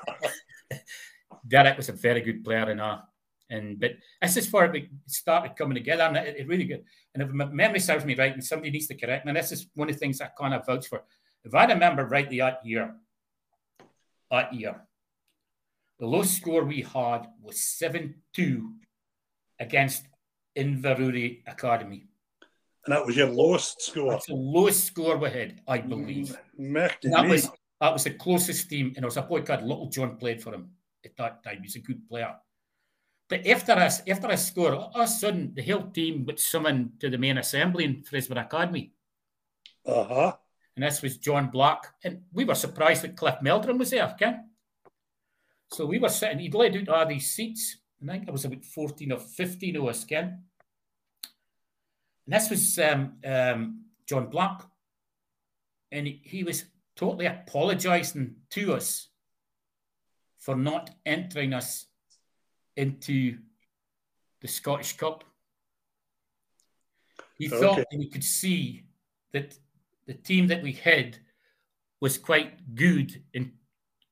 Derek 1.47 1.77
was 1.77 1.89
a 1.89 1.93
very 1.93 2.21
good 2.21 2.43
player 2.43 2.69
in 2.69 2.79
our 2.79 3.03
and 3.49 3.79
but 3.79 3.91
this 4.21 4.37
is 4.37 4.51
where 4.51 4.73
it 4.73 4.89
started 5.07 5.55
coming 5.55 5.75
together, 5.75 6.03
and 6.03 6.17
it, 6.17 6.37
it 6.39 6.47
really 6.47 6.65
good. 6.65 6.83
And 7.13 7.23
if 7.23 7.29
my 7.29 7.45
memory 7.45 7.79
serves 7.79 8.05
me 8.05 8.15
right, 8.15 8.33
and 8.33 8.43
somebody 8.43 8.71
needs 8.71 8.87
to 8.87 8.95
correct 8.95 9.25
me, 9.25 9.29
and 9.29 9.37
this 9.37 9.51
is 9.51 9.67
one 9.75 9.89
of 9.89 9.95
the 9.95 9.99
things 9.99 10.21
I 10.21 10.27
kind 10.37 10.53
of 10.53 10.65
vouch 10.65 10.87
for. 10.87 11.03
If 11.43 11.53
I 11.53 11.65
remember 11.65 12.05
rightly, 12.05 12.39
that 12.39 12.65
year, 12.65 12.95
that 14.31 14.53
year, 14.53 14.81
the 15.99 16.07
lowest 16.07 16.37
score 16.37 16.63
we 16.63 16.81
had 16.81 17.27
was 17.41 17.61
seven 17.61 18.15
two 18.33 18.73
against 19.59 20.07
Inverurie 20.57 21.43
Academy. 21.45 22.07
And 22.85 22.95
that 22.95 23.05
was 23.05 23.15
your 23.15 23.29
lowest 23.29 23.81
score. 23.81 24.11
That's 24.11 24.25
the 24.25 24.33
lowest 24.33 24.85
score 24.85 25.17
we 25.17 25.29
had, 25.29 25.61
I 25.67 25.77
believe. 25.77 26.37
Mm, 26.59 26.91
that 27.03 27.27
was 27.27 27.49
that 27.79 27.93
was 27.93 28.05
the 28.05 28.11
closest 28.11 28.69
team, 28.69 28.93
and 28.95 29.03
it 29.03 29.05
was 29.05 29.17
a 29.17 29.21
boy 29.21 29.41
called 29.41 29.61
Little 29.63 29.89
John 29.89 30.17
played 30.17 30.41
for 30.41 30.53
him 30.53 30.71
at 31.05 31.15
that 31.17 31.43
time. 31.43 31.59
He's 31.61 31.75
a 31.75 31.79
good 31.79 32.07
player. 32.07 32.35
But 33.29 33.47
after 33.47 33.73
a, 33.73 33.91
after 34.09 34.27
a 34.27 34.37
score, 34.37 34.75
all 34.75 34.91
of 34.93 35.01
a 35.01 35.07
sudden 35.07 35.53
the 35.55 35.63
whole 35.63 35.89
team 35.89 36.25
would 36.25 36.39
summoned 36.39 36.99
to 36.99 37.09
the 37.09 37.17
main 37.17 37.37
assembly 37.37 37.85
in 37.85 38.03
Fraserburgh 38.03 38.45
Academy. 38.45 38.93
Uh 39.85 40.03
huh. 40.03 40.33
And 40.75 40.83
this 40.83 41.01
was 41.01 41.17
John 41.17 41.49
Black. 41.49 41.87
And 42.03 42.21
we 42.31 42.45
were 42.45 42.55
surprised 42.55 43.03
that 43.03 43.15
Cliff 43.15 43.35
Meldrum 43.41 43.77
was 43.77 43.91
there, 43.91 44.13
Ken. 44.17 44.49
So 45.71 45.85
we 45.85 45.99
were 45.99 46.09
sitting, 46.09 46.39
he'd 46.39 46.53
laid 46.53 46.75
out 46.77 46.89
all 46.89 47.07
these 47.07 47.31
seats. 47.31 47.77
I 48.01 48.11
think 48.11 48.25
there 48.25 48.33
was 48.33 48.45
about 48.45 48.65
14 48.65 49.11
or 49.11 49.19
15 49.19 49.75
of 49.77 49.85
us, 49.85 50.03
Ken. 50.03 50.43
And 52.25 52.35
this 52.35 52.49
was 52.49 52.79
um, 52.79 53.13
um, 53.25 53.85
John 54.07 54.29
Black. 54.29 54.61
And 55.91 56.07
he, 56.07 56.21
he 56.23 56.43
was 56.43 56.65
totally 56.95 57.25
apologising 57.25 58.35
to 58.51 58.73
us 58.73 59.09
for 60.43 60.57
not 60.57 60.89
entering 61.05 61.53
us 61.53 61.85
into 62.75 63.37
the 64.41 64.47
Scottish 64.47 64.97
Cup. 64.97 65.23
He 67.37 67.47
okay. 67.47 67.59
thought 67.59 67.85
he 67.91 68.09
could 68.09 68.25
see 68.25 68.83
that 69.31 69.57
the 70.05 70.13
team 70.13 70.47
that 70.47 70.61
we 70.61 70.73
had 70.73 71.17
was 72.01 72.17
quite 72.17 72.75
good 72.75 73.23
in 73.33 73.53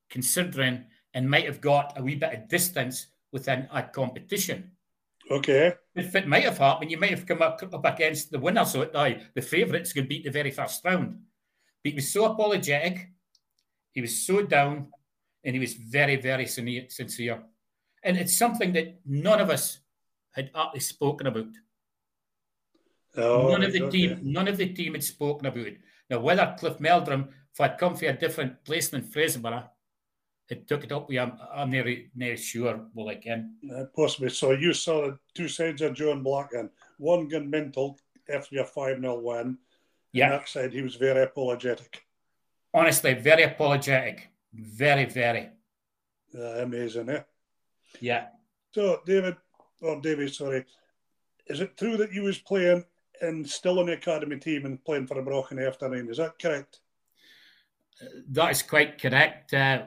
considering 0.09 0.85
and 1.13 1.29
might 1.29 1.45
have 1.45 1.59
got 1.59 1.99
a 1.99 2.01
wee 2.01 2.15
bit 2.15 2.33
of 2.33 2.47
distance 2.47 3.07
within 3.33 3.67
a 3.73 3.83
competition. 3.83 4.71
Okay. 5.29 5.73
If 5.95 6.15
it 6.15 6.27
might 6.27 6.45
have 6.45 6.57
happened, 6.57 6.91
you 6.91 6.97
might 6.97 7.09
have 7.09 7.25
come 7.25 7.41
up, 7.41 7.61
up 7.61 7.85
against 7.85 8.31
the 8.31 8.39
winner, 8.39 8.63
so 8.63 8.83
it, 8.83 8.95
uh, 8.95 9.15
the 9.35 9.41
favourites 9.41 9.91
could 9.91 10.07
beat 10.07 10.23
the 10.23 10.31
very 10.31 10.51
first 10.51 10.83
round. 10.85 11.19
But 11.83 11.89
he 11.89 11.95
was 11.95 12.11
so 12.11 12.23
apologetic, 12.23 13.09
he 13.91 13.99
was 13.99 14.25
so 14.25 14.43
down, 14.43 14.87
and 15.43 15.55
he 15.55 15.59
was 15.59 15.73
very, 15.73 16.15
very 16.15 16.45
sincere. 16.45 17.43
And 18.03 18.17
it's 18.17 18.37
something 18.37 18.73
that 18.73 18.99
none 19.05 19.39
of 19.39 19.49
us 19.49 19.79
had 20.31 20.51
actually 20.55 20.81
spoken 20.81 21.27
about. 21.27 21.47
Oh, 23.17 23.49
none 23.49 23.63
of 23.63 23.73
the 23.73 23.83
okay. 23.83 23.97
team, 24.07 24.19
none 24.23 24.47
of 24.47 24.57
the 24.57 24.67
team 24.67 24.93
had 24.93 25.03
spoken 25.03 25.45
about 25.45 25.67
it. 25.67 25.77
Now, 26.09 26.19
whether 26.19 26.55
Cliff 26.57 26.79
Meldrum, 26.79 27.29
if 27.53 27.59
I'd 27.59 27.77
come 27.77 27.95
from 27.95 28.09
a 28.09 28.13
different 28.13 28.63
place 28.63 28.89
than 28.89 29.03
Fraserburgh, 29.03 29.67
had 30.49 30.67
took 30.67 30.83
it 30.83 30.91
up 30.91 31.07
with 31.07 31.17
I'm, 31.17 31.37
I'm 31.53 31.69
nearly, 31.69 32.11
nearly 32.13 32.37
sure 32.37 32.87
will 32.93 33.09
again. 33.09 33.55
Uh, 33.73 33.85
possibly. 33.95 34.29
So 34.29 34.51
you 34.51 34.73
saw 34.73 35.11
two 35.33 35.47
sides 35.47 35.81
of 35.81 35.93
John 35.93 36.23
Black 36.23 36.49
and 36.53 36.69
one 36.97 37.27
gun 37.27 37.49
mental 37.49 37.97
after 38.29 38.55
your 38.55 38.65
5 38.65 38.99
0 38.99 39.19
win. 39.21 39.57
Yeah. 40.11 40.29
That 40.29 40.49
side, 40.49 40.73
he 40.73 40.81
was 40.81 40.95
very 40.95 41.23
apologetic. 41.23 42.03
Honestly, 42.73 43.13
very 43.13 43.43
apologetic. 43.43 44.30
Very, 44.53 45.05
very. 45.05 45.49
Uh, 46.33 46.63
amazing, 46.63 47.09
eh? 47.09 47.23
Yeah. 47.99 48.27
So, 48.71 49.01
David, 49.05 49.35
or 49.81 49.99
David, 49.99 50.33
sorry, 50.33 50.65
is 51.47 51.59
it 51.59 51.77
true 51.77 51.97
that 51.97 52.13
you 52.13 52.23
was 52.23 52.37
playing 52.37 52.85
and 53.21 53.47
still 53.47 53.79
on 53.79 53.87
the 53.87 53.93
academy 53.93 54.37
team 54.37 54.65
and 54.65 54.83
playing 54.83 55.07
for 55.07 55.19
a 55.19 55.23
Brochen 55.23 55.65
afternoon? 55.65 56.09
Is 56.09 56.17
that 56.17 56.39
correct? 56.39 56.79
That 58.29 58.51
is 58.51 58.63
quite 58.63 58.99
correct. 58.99 59.53
Uh, 59.53 59.83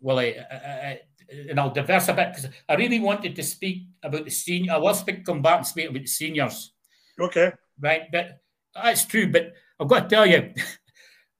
well, 0.00 0.18
I, 0.18 0.36
I, 0.50 1.00
and 1.48 1.58
I'll 1.58 1.70
diverse 1.70 2.08
a 2.08 2.12
bit 2.12 2.34
because 2.34 2.50
I 2.68 2.74
really 2.74 3.00
wanted 3.00 3.34
to 3.36 3.42
speak 3.42 3.86
about 4.02 4.24
the 4.24 4.30
senior. 4.30 4.72
I 4.72 4.78
will 4.78 4.94
speak, 4.94 5.24
come 5.24 5.40
back 5.40 5.58
and 5.58 5.66
speak 5.66 5.88
about 5.88 6.02
the 6.02 6.06
seniors. 6.06 6.72
Okay. 7.18 7.52
Right, 7.80 8.02
but 8.10 8.40
that's 8.74 9.04
true. 9.06 9.30
But 9.30 9.52
I've 9.80 9.88
got 9.88 10.08
to 10.08 10.14
tell 10.14 10.26
you, 10.26 10.52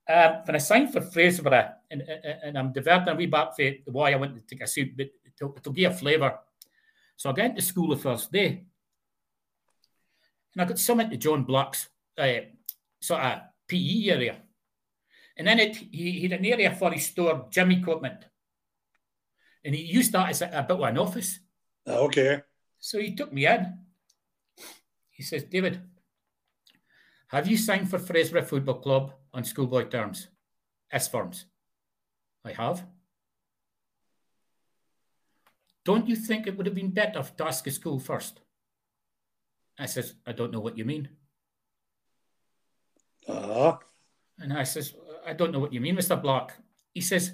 um, 0.09 0.33
when 0.45 0.57
I 0.57 0.59
signed 0.59 0.93
for 0.93 1.01
Fraserburgh, 1.01 1.73
and, 1.91 2.03
and, 2.03 2.39
and 2.45 2.59
I'm 2.59 2.73
diverting 2.73 3.09
a 3.09 3.15
wee 3.15 3.27
back 3.27 3.55
for 3.55 3.71
why 3.87 4.13
I 4.13 4.17
went 4.17 4.35
to 4.35 4.41
take 4.43 4.63
a 4.63 4.67
suit, 4.67 4.97
but 4.97 5.09
to, 5.39 5.55
to 5.63 5.73
give 5.73 5.93
a 5.93 5.95
flavour. 5.95 6.39
So 7.17 7.31
I 7.31 7.33
got 7.33 7.55
to 7.55 7.63
school 7.63 7.89
the 7.89 7.97
first 7.97 8.33
day, 8.33 8.65
and 10.55 10.63
I 10.63 10.65
got 10.65 10.79
some 10.79 10.99
to 10.99 11.17
John 11.17 11.45
Black's 11.45 11.89
uh, 12.19 12.33
sort 13.01 13.21
of 13.21 13.41
PE 13.69 14.11
area. 14.11 14.37
And 15.37 15.47
then 15.47 15.61
it, 15.61 15.77
he, 15.77 16.13
he 16.13 16.23
had 16.29 16.41
an 16.41 16.45
area 16.45 16.75
for 16.75 16.91
his 16.91 17.07
store 17.07 17.47
gym 17.51 17.71
equipment. 17.71 18.27
And 19.65 19.75
he 19.75 19.83
used 19.83 20.13
that 20.13 20.31
as 20.31 20.43
a, 20.43 20.51
a 20.53 20.63
bit 20.63 20.77
of 20.77 20.83
an 20.83 20.99
office. 20.99 21.39
Okay. 21.87 22.43
So 22.79 22.99
he 22.99 23.15
took 23.15 23.33
me 23.33 23.47
in. 23.47 23.79
He 25.11 25.23
says, 25.23 25.45
David, 25.45 25.81
have 27.29 27.47
you 27.47 27.57
signed 27.57 27.89
for 27.89 27.99
Fraserburgh 27.99 28.47
Football 28.47 28.81
Club 28.81 29.13
on 29.33 29.45
schoolboy 29.45 29.89
terms? 29.89 30.29
S 30.91 31.09
forms? 31.09 31.47
I 32.45 32.53
have. 32.53 32.85
Don't 35.85 36.09
you 36.09 36.17
think 36.17 36.47
it 36.47 36.57
would 36.57 36.67
have 36.67 36.75
been 36.75 36.91
better 36.91 37.23
to 37.23 37.47
ask 37.47 37.67
a 37.67 37.71
school 37.71 37.99
first? 37.99 38.41
I 39.79 39.87
says, 39.87 40.15
I 40.27 40.33
don't 40.33 40.53
know 40.53 40.61
what 40.61 40.79
you 40.79 40.85
mean. 40.85 41.09
Uh-huh. 43.27 43.79
And 44.39 44.53
I 44.53 44.65
says, 44.65 44.95
I 45.27 45.33
don't 45.33 45.53
know 45.53 45.59
what 45.59 45.73
you 45.73 45.81
mean, 45.81 45.97
Mr. 45.97 46.21
Black. 46.21 46.57
He 46.95 47.01
says, 47.01 47.33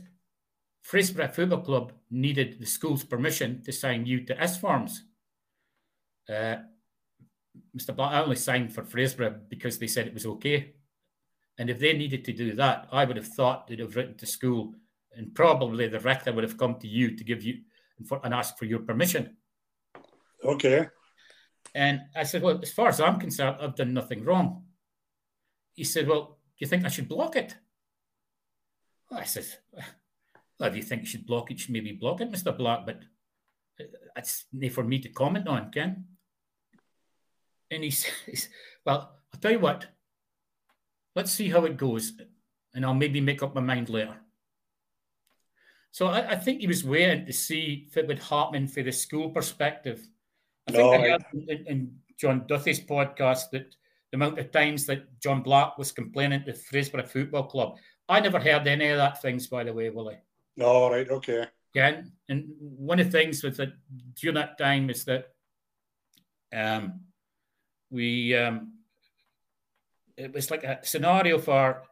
Fraserburgh 0.86 1.34
Football 1.34 1.60
Club 1.60 1.92
needed 2.10 2.58
the 2.58 2.66
school's 2.66 3.04
permission 3.04 3.62
to 3.64 3.72
sign 3.72 4.06
you 4.06 4.24
to 4.24 4.40
S 4.40 4.58
forms. 4.58 5.04
Uh, 6.28 6.56
Mr. 7.76 7.94
Black, 7.94 8.12
I 8.12 8.22
only 8.22 8.36
signed 8.36 8.72
for 8.72 8.82
Fraserburgh 8.82 9.48
because 9.48 9.78
they 9.78 9.86
said 9.86 10.06
it 10.06 10.14
was 10.14 10.26
okay. 10.26 10.74
And 11.58 11.68
if 11.68 11.78
they 11.78 11.92
needed 11.92 12.24
to 12.24 12.32
do 12.32 12.54
that, 12.54 12.88
I 12.92 13.04
would 13.04 13.16
have 13.16 13.26
thought 13.26 13.66
they'd 13.66 13.80
have 13.80 13.96
written 13.96 14.16
to 14.18 14.26
school 14.26 14.74
and 15.16 15.34
probably 15.34 15.88
the 15.88 16.00
rector 16.00 16.32
would 16.32 16.44
have 16.44 16.56
come 16.56 16.76
to 16.76 16.86
you 16.86 17.16
to 17.16 17.24
give 17.24 17.42
you 17.42 17.58
and, 17.98 18.06
for, 18.06 18.20
and 18.24 18.32
ask 18.32 18.56
for 18.56 18.64
your 18.64 18.78
permission. 18.78 19.36
Okay. 20.44 20.86
And 21.74 22.02
I 22.14 22.22
said, 22.22 22.42
Well, 22.42 22.60
as 22.62 22.72
far 22.72 22.88
as 22.88 23.00
I'm 23.00 23.18
concerned, 23.18 23.56
I've 23.60 23.74
done 23.74 23.92
nothing 23.92 24.24
wrong. 24.24 24.64
He 25.74 25.84
said, 25.84 26.06
Well, 26.06 26.22
do 26.22 26.64
you 26.64 26.66
think 26.68 26.84
I 26.84 26.88
should 26.88 27.08
block 27.08 27.36
it? 27.36 27.56
Well, 29.10 29.20
I 29.20 29.24
said, 29.24 29.46
Well, 30.58 30.68
if 30.68 30.76
you 30.76 30.82
think 30.82 31.02
you 31.02 31.08
should 31.08 31.26
block 31.26 31.50
it, 31.50 31.54
you 31.54 31.58
should 31.58 31.72
maybe 31.72 31.92
block 31.92 32.20
it, 32.20 32.30
Mr. 32.30 32.56
Black, 32.56 32.86
but 32.86 33.02
uh, 33.80 33.84
that's 34.14 34.44
not 34.52 34.72
for 34.72 34.84
me 34.84 35.00
to 35.00 35.08
comment 35.08 35.48
on, 35.48 35.70
Ken. 35.72 36.04
And 37.70 37.82
he 37.82 37.90
says, 38.02 38.48
Well, 38.84 39.16
I'll 39.32 39.40
tell 39.40 39.52
you 39.52 39.60
what, 39.60 39.86
let's 41.18 41.32
see 41.32 41.48
how 41.48 41.64
it 41.64 41.76
goes, 41.76 42.12
and 42.74 42.86
I'll 42.86 42.94
maybe 42.94 43.20
make 43.20 43.42
up 43.42 43.52
my 43.52 43.60
mind 43.60 43.88
later. 43.88 44.16
So 45.90 46.06
I, 46.06 46.30
I 46.30 46.36
think 46.36 46.60
he 46.60 46.68
was 46.68 46.84
waiting 46.84 47.26
to 47.26 47.32
see 47.32 47.86
if 47.88 47.96
it 47.96 48.06
would 48.06 48.20
happen 48.20 48.68
for 48.68 48.84
the 48.84 48.92
school 48.92 49.30
perspective. 49.30 50.00
I 50.68 50.72
think 50.72 50.94
I 50.94 51.08
heard 51.08 51.24
in, 51.32 51.66
in, 51.66 51.94
John 52.20 52.46
Duthie's 52.48 52.80
podcast 52.80 53.50
that 53.52 53.74
the 54.10 54.16
amount 54.16 54.38
of 54.38 54.50
times 54.50 54.86
that 54.86 55.20
John 55.20 55.42
Black 55.42 55.78
was 55.78 55.92
complaining 55.92 56.44
to 56.44 56.52
Fraserburgh 56.52 57.08
Football 57.08 57.44
Club. 57.44 57.76
I 58.08 58.20
never 58.20 58.40
heard 58.40 58.66
any 58.66 58.88
of 58.88 58.98
that 58.98 59.22
things, 59.22 59.46
by 59.46 59.62
the 59.64 59.72
way, 59.72 59.90
Willie. 59.90 60.18
All 60.60 60.90
right, 60.90 61.08
okay. 61.08 61.46
Yeah, 61.74 62.02
and 62.28 62.48
one 62.58 62.98
of 62.98 63.06
the 63.06 63.18
things 63.18 63.42
was 63.44 63.56
that 63.58 63.72
during 64.14 64.34
that 64.34 64.58
time 64.58 64.90
is 64.90 65.04
that 65.04 65.28
um, 66.52 67.00
we 67.90 68.36
um, 68.36 68.77
it 70.18 70.32
was 70.32 70.50
like 70.50 70.64
a 70.64 70.80
scenario 70.82 71.38
for 71.38 71.82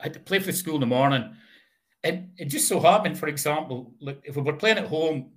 I 0.00 0.04
had 0.04 0.14
to 0.14 0.20
play 0.20 0.38
for 0.38 0.46
the 0.46 0.52
school 0.52 0.76
in 0.76 0.80
the 0.80 0.86
morning, 0.86 1.34
and 2.02 2.30
it 2.38 2.46
just 2.46 2.68
so 2.68 2.80
happened, 2.80 3.18
for 3.18 3.28
example, 3.28 3.92
like 4.00 4.20
if 4.24 4.36
we 4.36 4.42
were 4.42 4.52
playing 4.54 4.78
at 4.78 4.86
home, 4.86 5.32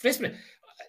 Fraserburgh. 0.00 0.36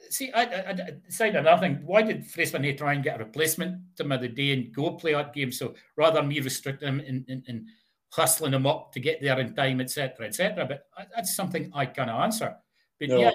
See, 0.09 0.31
I, 0.31 0.43
I, 0.43 0.69
I 0.69 0.91
decided 1.05 1.37
another 1.37 1.61
thing. 1.61 1.81
Why 1.85 2.03
did 2.03 2.23
Fraserburgh 2.23 2.77
try 2.77 2.93
and 2.93 3.03
get 3.03 3.19
a 3.19 3.23
replacement 3.23 3.95
to 3.97 4.03
the 4.03 4.27
day 4.27 4.53
and 4.53 4.73
go 4.73 4.91
play 4.91 5.13
that 5.13 5.33
game? 5.33 5.51
So 5.51 5.75
rather 5.95 6.19
than 6.19 6.27
me 6.27 6.39
restricting 6.39 6.87
him 6.87 6.99
and, 6.99 7.25
and, 7.27 7.43
and 7.47 7.67
hustling 8.11 8.53
him 8.53 8.67
up 8.67 8.91
to 8.93 8.99
get 8.99 9.21
there 9.21 9.39
in 9.39 9.55
time, 9.55 9.81
etc., 9.81 10.27
etc. 10.27 10.65
But 10.65 10.87
that's 11.15 11.35
something 11.35 11.71
I 11.73 11.85
cannot 11.87 12.23
answer. 12.23 12.55
But 12.99 13.09
no. 13.09 13.19
yeah, 13.19 13.31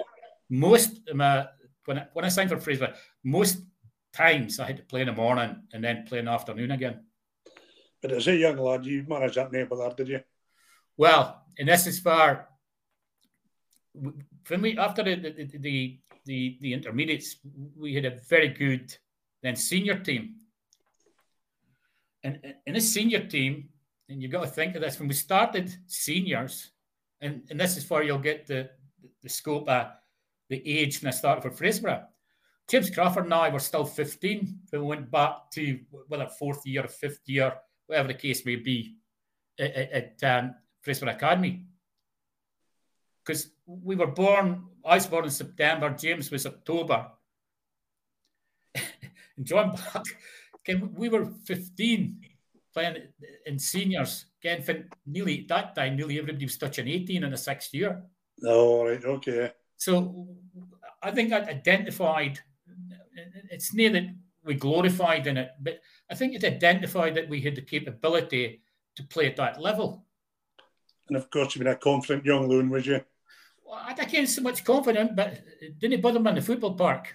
most 0.49 1.01
my, 1.13 1.47
when 1.85 1.99
I, 1.99 2.07
when 2.13 2.25
I 2.25 2.29
signed 2.29 2.49
for 2.49 2.59
Fraser, 2.59 2.93
most 3.23 3.63
times 4.13 4.59
I 4.59 4.65
had 4.65 4.77
to 4.77 4.83
play 4.83 5.01
in 5.01 5.07
the 5.07 5.13
morning 5.13 5.63
and 5.73 5.83
then 5.83 6.05
play 6.07 6.19
in 6.19 6.25
the 6.25 6.31
afternoon 6.31 6.71
again. 6.71 7.05
But 8.01 8.11
as 8.11 8.27
a 8.27 8.35
young 8.35 8.57
lad, 8.57 8.85
you 8.85 9.05
managed 9.07 9.35
that 9.35 9.51
neighbour 9.51 9.93
did 9.95 10.07
you? 10.07 10.21
Well, 10.97 11.43
and 11.57 11.67
this 11.67 11.87
is 11.87 11.99
far. 11.99 12.47
When 13.93 14.61
we 14.61 14.77
after 14.77 15.03
the 15.03 15.15
the, 15.15 15.57
the 15.57 15.99
the 16.25 16.57
the 16.61 16.73
intermediates, 16.73 17.37
we 17.77 17.93
had 17.93 18.05
a 18.05 18.19
very 18.29 18.49
good 18.49 18.95
then 19.41 19.55
senior 19.55 19.99
team. 19.99 20.35
And 22.23 22.53
in 22.65 22.75
a 22.75 22.81
senior 22.81 23.25
team, 23.25 23.69
and 24.09 24.21
you've 24.21 24.31
got 24.31 24.41
to 24.41 24.49
think 24.49 24.75
of 24.75 24.81
this 24.81 24.99
when 24.99 25.07
we 25.07 25.13
started 25.13 25.73
seniors, 25.87 26.71
and, 27.21 27.43
and 27.49 27.59
this 27.59 27.77
is 27.77 27.89
where 27.89 28.03
you'll 28.03 28.17
get 28.17 28.45
the, 28.45 28.69
the 29.21 29.29
scope 29.29 29.69
of 29.69 29.87
the 30.49 30.61
age 30.67 31.01
when 31.01 31.07
I 31.07 31.15
started 31.15 31.41
for 31.41 31.51
Fraserburgh. 31.51 32.05
James 32.69 32.89
Crawford 32.91 33.25
and 33.25 33.33
I 33.33 33.49
were 33.49 33.59
still 33.59 33.85
15 33.85 34.59
when 34.69 34.81
we 34.81 34.87
went 34.87 35.11
back 35.11 35.49
to 35.53 35.79
whether 36.07 36.27
fourth 36.27 36.65
year 36.65 36.87
fifth 36.87 37.21
year, 37.25 37.53
whatever 37.87 38.09
the 38.09 38.13
case 38.13 38.45
may 38.45 38.57
be, 38.57 38.95
at, 39.59 39.75
at 40.21 40.23
um, 40.23 40.55
Fraserburgh 40.85 41.15
Academy. 41.15 41.63
Because 43.25 43.49
we 43.65 43.95
were 43.95 44.07
born, 44.07 44.65
I 44.85 44.95
was 44.95 45.07
born 45.07 45.25
in 45.25 45.31
September, 45.31 45.89
James 45.89 46.29
was 46.29 46.45
October. 46.45 47.07
and 48.75 49.45
John 49.45 49.71
Black, 49.71 50.05
we 50.95 51.09
were 51.09 51.25
15 51.45 52.21
playing 52.73 52.97
in 53.45 53.57
seniors. 53.59 54.25
Again, 54.41 54.61
for 54.61 54.85
nearly 55.05 55.45
that 55.49 55.75
time, 55.75 55.95
nearly 55.95 56.19
everybody 56.19 56.45
was 56.45 56.57
touching 56.57 56.87
18 56.87 57.23
in 57.23 57.31
the 57.31 57.37
sixth 57.37 57.73
year. 57.73 58.03
Oh, 58.45 58.85
right, 58.85 59.03
okay. 59.03 59.51
So 59.75 60.27
I 61.01 61.11
think 61.11 61.33
I 61.33 61.39
identified, 61.39 62.39
it's 63.49 63.73
near 63.73 63.89
that 63.91 64.07
we 64.43 64.55
glorified 64.55 65.27
in 65.27 65.37
it, 65.37 65.51
but 65.61 65.79
I 66.09 66.15
think 66.15 66.33
it 66.33 66.43
identified 66.43 67.15
that 67.15 67.29
we 67.29 67.41
had 67.41 67.55
the 67.55 67.61
capability 67.61 68.61
to 68.95 69.03
play 69.03 69.27
at 69.27 69.35
that 69.37 69.61
level. 69.61 70.05
And 71.07 71.17
of 71.17 71.29
course, 71.29 71.55
you've 71.55 71.63
been 71.63 71.73
a 71.73 71.75
confident 71.75 72.25
young 72.25 72.47
loon, 72.47 72.69
was 72.69 72.85
you? 72.85 73.01
Well, 73.65 73.81
I 73.85 73.93
can't 73.93 74.27
so 74.27 74.41
much 74.41 74.63
confident, 74.63 75.15
but 75.15 75.41
didn't 75.79 75.93
it 75.93 76.01
bother 76.01 76.19
me 76.19 76.29
in 76.29 76.35
the 76.35 76.41
football 76.41 76.73
park. 76.73 77.13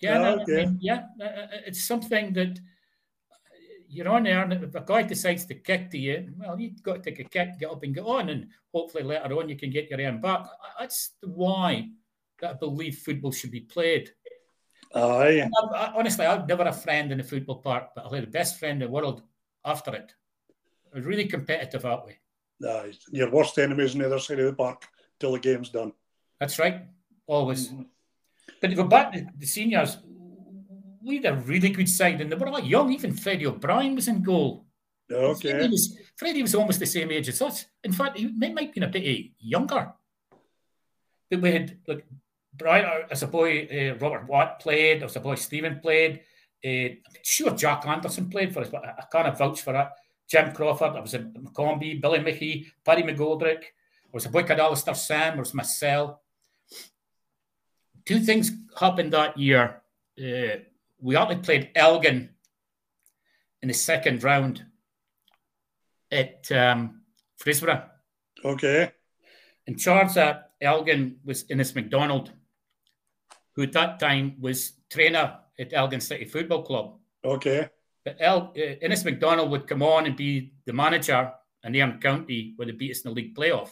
Yeah, 0.00 0.18
oh, 0.18 0.40
okay. 0.40 0.62
I 0.62 0.66
mean, 0.66 0.78
yeah, 0.80 1.04
uh, 1.20 1.24
uh, 1.24 1.46
it's 1.66 1.84
something 1.84 2.32
that 2.32 2.58
you're 3.88 4.08
on 4.08 4.24
there, 4.24 4.42
and 4.42 4.52
if 4.52 4.74
a 4.74 4.80
guy 4.80 5.02
decides 5.02 5.44
to 5.46 5.54
kick 5.54 5.90
to 5.90 5.98
you, 5.98 6.32
well, 6.38 6.58
you've 6.58 6.82
got 6.82 7.02
to 7.02 7.10
take 7.10 7.20
a 7.20 7.24
kick, 7.24 7.58
get 7.60 7.70
up 7.70 7.82
and 7.82 7.94
get 7.94 8.04
on, 8.04 8.28
and 8.28 8.48
hopefully 8.72 9.04
later 9.04 9.38
on 9.38 9.48
you 9.48 9.56
can 9.56 9.70
get 9.70 9.90
your 9.90 10.00
end 10.00 10.22
back. 10.22 10.46
That's 10.78 11.10
why 11.22 11.90
that 12.40 12.50
I 12.50 12.54
believe 12.54 12.98
football 12.98 13.32
should 13.32 13.52
be 13.52 13.60
played. 13.60 14.10
Aye. 14.94 15.48
I, 15.74 15.92
honestly, 15.96 16.26
I've 16.26 16.46
never 16.46 16.64
a 16.64 16.72
friend 16.72 17.12
in 17.12 17.18
the 17.18 17.24
football 17.24 17.56
park, 17.56 17.90
but 17.94 18.06
I 18.06 18.14
had 18.16 18.24
the 18.24 18.30
best 18.30 18.58
friend 18.58 18.82
in 18.82 18.88
the 18.88 18.92
world 18.92 19.22
after 19.64 19.94
it. 19.94 20.14
it 20.86 20.96
was 20.96 21.04
really 21.04 21.26
competitive 21.26 21.82
that 21.82 22.04
way. 22.04 22.18
Aye. 22.64 22.92
Your 23.10 23.30
worst 23.30 23.58
enemies 23.58 23.94
on 23.94 24.00
the 24.00 24.06
other 24.06 24.18
side 24.18 24.38
of 24.38 24.46
the 24.46 24.52
park 24.52 24.86
till 25.18 25.32
the 25.32 25.38
game's 25.38 25.70
done. 25.70 25.92
That's 26.40 26.58
right, 26.58 26.82
always. 27.26 27.68
Mm-hmm. 27.68 27.82
But 28.60 28.68
to 28.68 28.76
go 28.76 28.84
back 28.84 29.12
to 29.12 29.26
the 29.38 29.46
seniors, 29.46 29.98
we 31.02 31.16
had 31.16 31.26
a 31.26 31.34
really 31.34 31.70
good 31.70 31.88
side, 31.88 32.20
and 32.20 32.30
they 32.30 32.36
were 32.36 32.50
like 32.50 32.68
young. 32.68 32.92
Even 32.92 33.12
Freddie 33.12 33.46
O'Brien 33.46 33.94
was 33.94 34.08
in 34.08 34.22
goal. 34.22 34.66
Okay. 35.10 35.50
Freddie 35.50 35.68
was, 35.68 35.98
Freddie 36.16 36.42
was 36.42 36.54
almost 36.54 36.78
the 36.78 36.86
same 36.86 37.10
age 37.10 37.28
as 37.28 37.42
us. 37.42 37.66
In 37.84 37.92
fact, 37.92 38.18
he 38.18 38.28
might, 38.28 38.54
might 38.54 38.74
be 38.74 38.80
a 38.80 38.86
bit 38.86 39.30
younger. 39.38 39.92
But 41.30 41.40
we 41.40 41.52
had 41.52 41.78
like 41.86 42.06
Brian, 42.62 42.84
uh, 42.84 43.06
as 43.10 43.22
a 43.22 43.26
boy, 43.26 43.68
uh, 43.70 43.98
Robert 43.98 44.28
Watt 44.28 44.60
played, 44.60 45.02
as 45.02 45.16
a 45.16 45.20
boy, 45.20 45.34
Stephen 45.34 45.80
played. 45.80 46.20
Uh, 46.64 46.94
sure, 47.22 47.54
Jack 47.54 47.86
Anderson 47.86 48.30
played 48.30 48.54
for 48.54 48.60
us, 48.60 48.68
but 48.68 48.84
I, 48.84 48.94
I 48.98 49.04
can't 49.10 49.36
vouch 49.36 49.60
for 49.62 49.72
that. 49.72 49.92
Jim 50.28 50.52
Crawford, 50.52 50.96
I 50.96 51.00
was 51.00 51.14
in 51.14 51.32
McCombie, 51.32 52.00
Billy 52.00 52.20
Mickey, 52.20 52.66
Paddy 52.84 53.02
McGoldrick. 53.02 53.62
I 53.62 54.12
was 54.12 54.26
a 54.26 54.30
boy 54.30 54.44
called 54.44 54.60
Alistair 54.60 54.94
Sam, 54.94 55.34
there 55.34 55.40
was 55.40 55.54
myself. 55.54 56.18
Two 58.04 58.20
things 58.20 58.50
happened 58.78 59.12
that 59.12 59.38
year. 59.38 59.82
Uh, 60.18 60.60
we 61.00 61.16
only 61.16 61.36
played 61.36 61.70
Elgin 61.74 62.30
in 63.60 63.68
the 63.68 63.74
second 63.74 64.22
round 64.22 64.64
at 66.10 66.50
um, 66.52 67.02
Fraserburgh. 67.42 67.84
Okay. 68.44 68.92
In 69.66 69.76
charge 69.76 70.16
of 70.16 70.36
Elgin 70.60 71.18
was 71.24 71.44
Innes 71.48 71.74
McDonald, 71.74 72.32
who 73.54 73.62
at 73.62 73.72
that 73.72 73.98
time 73.98 74.36
was 74.40 74.72
trainer 74.90 75.38
at 75.58 75.72
Elgin 75.72 76.00
City 76.00 76.24
Football 76.24 76.62
Club. 76.62 76.98
Okay. 77.24 77.68
But 78.04 78.16
El, 78.18 78.52
uh, 78.56 78.60
Innes 78.82 79.04
McDonald 79.04 79.50
would 79.50 79.66
come 79.66 79.82
on 79.82 80.06
and 80.06 80.16
be 80.16 80.54
the 80.66 80.72
manager, 80.72 81.32
and 81.62 81.72
Nairn 81.72 82.00
County 82.00 82.54
would 82.58 82.68
have 82.68 82.78
beat 82.78 82.90
us 82.90 83.02
in 83.02 83.10
the 83.10 83.14
league 83.14 83.36
playoff. 83.36 83.70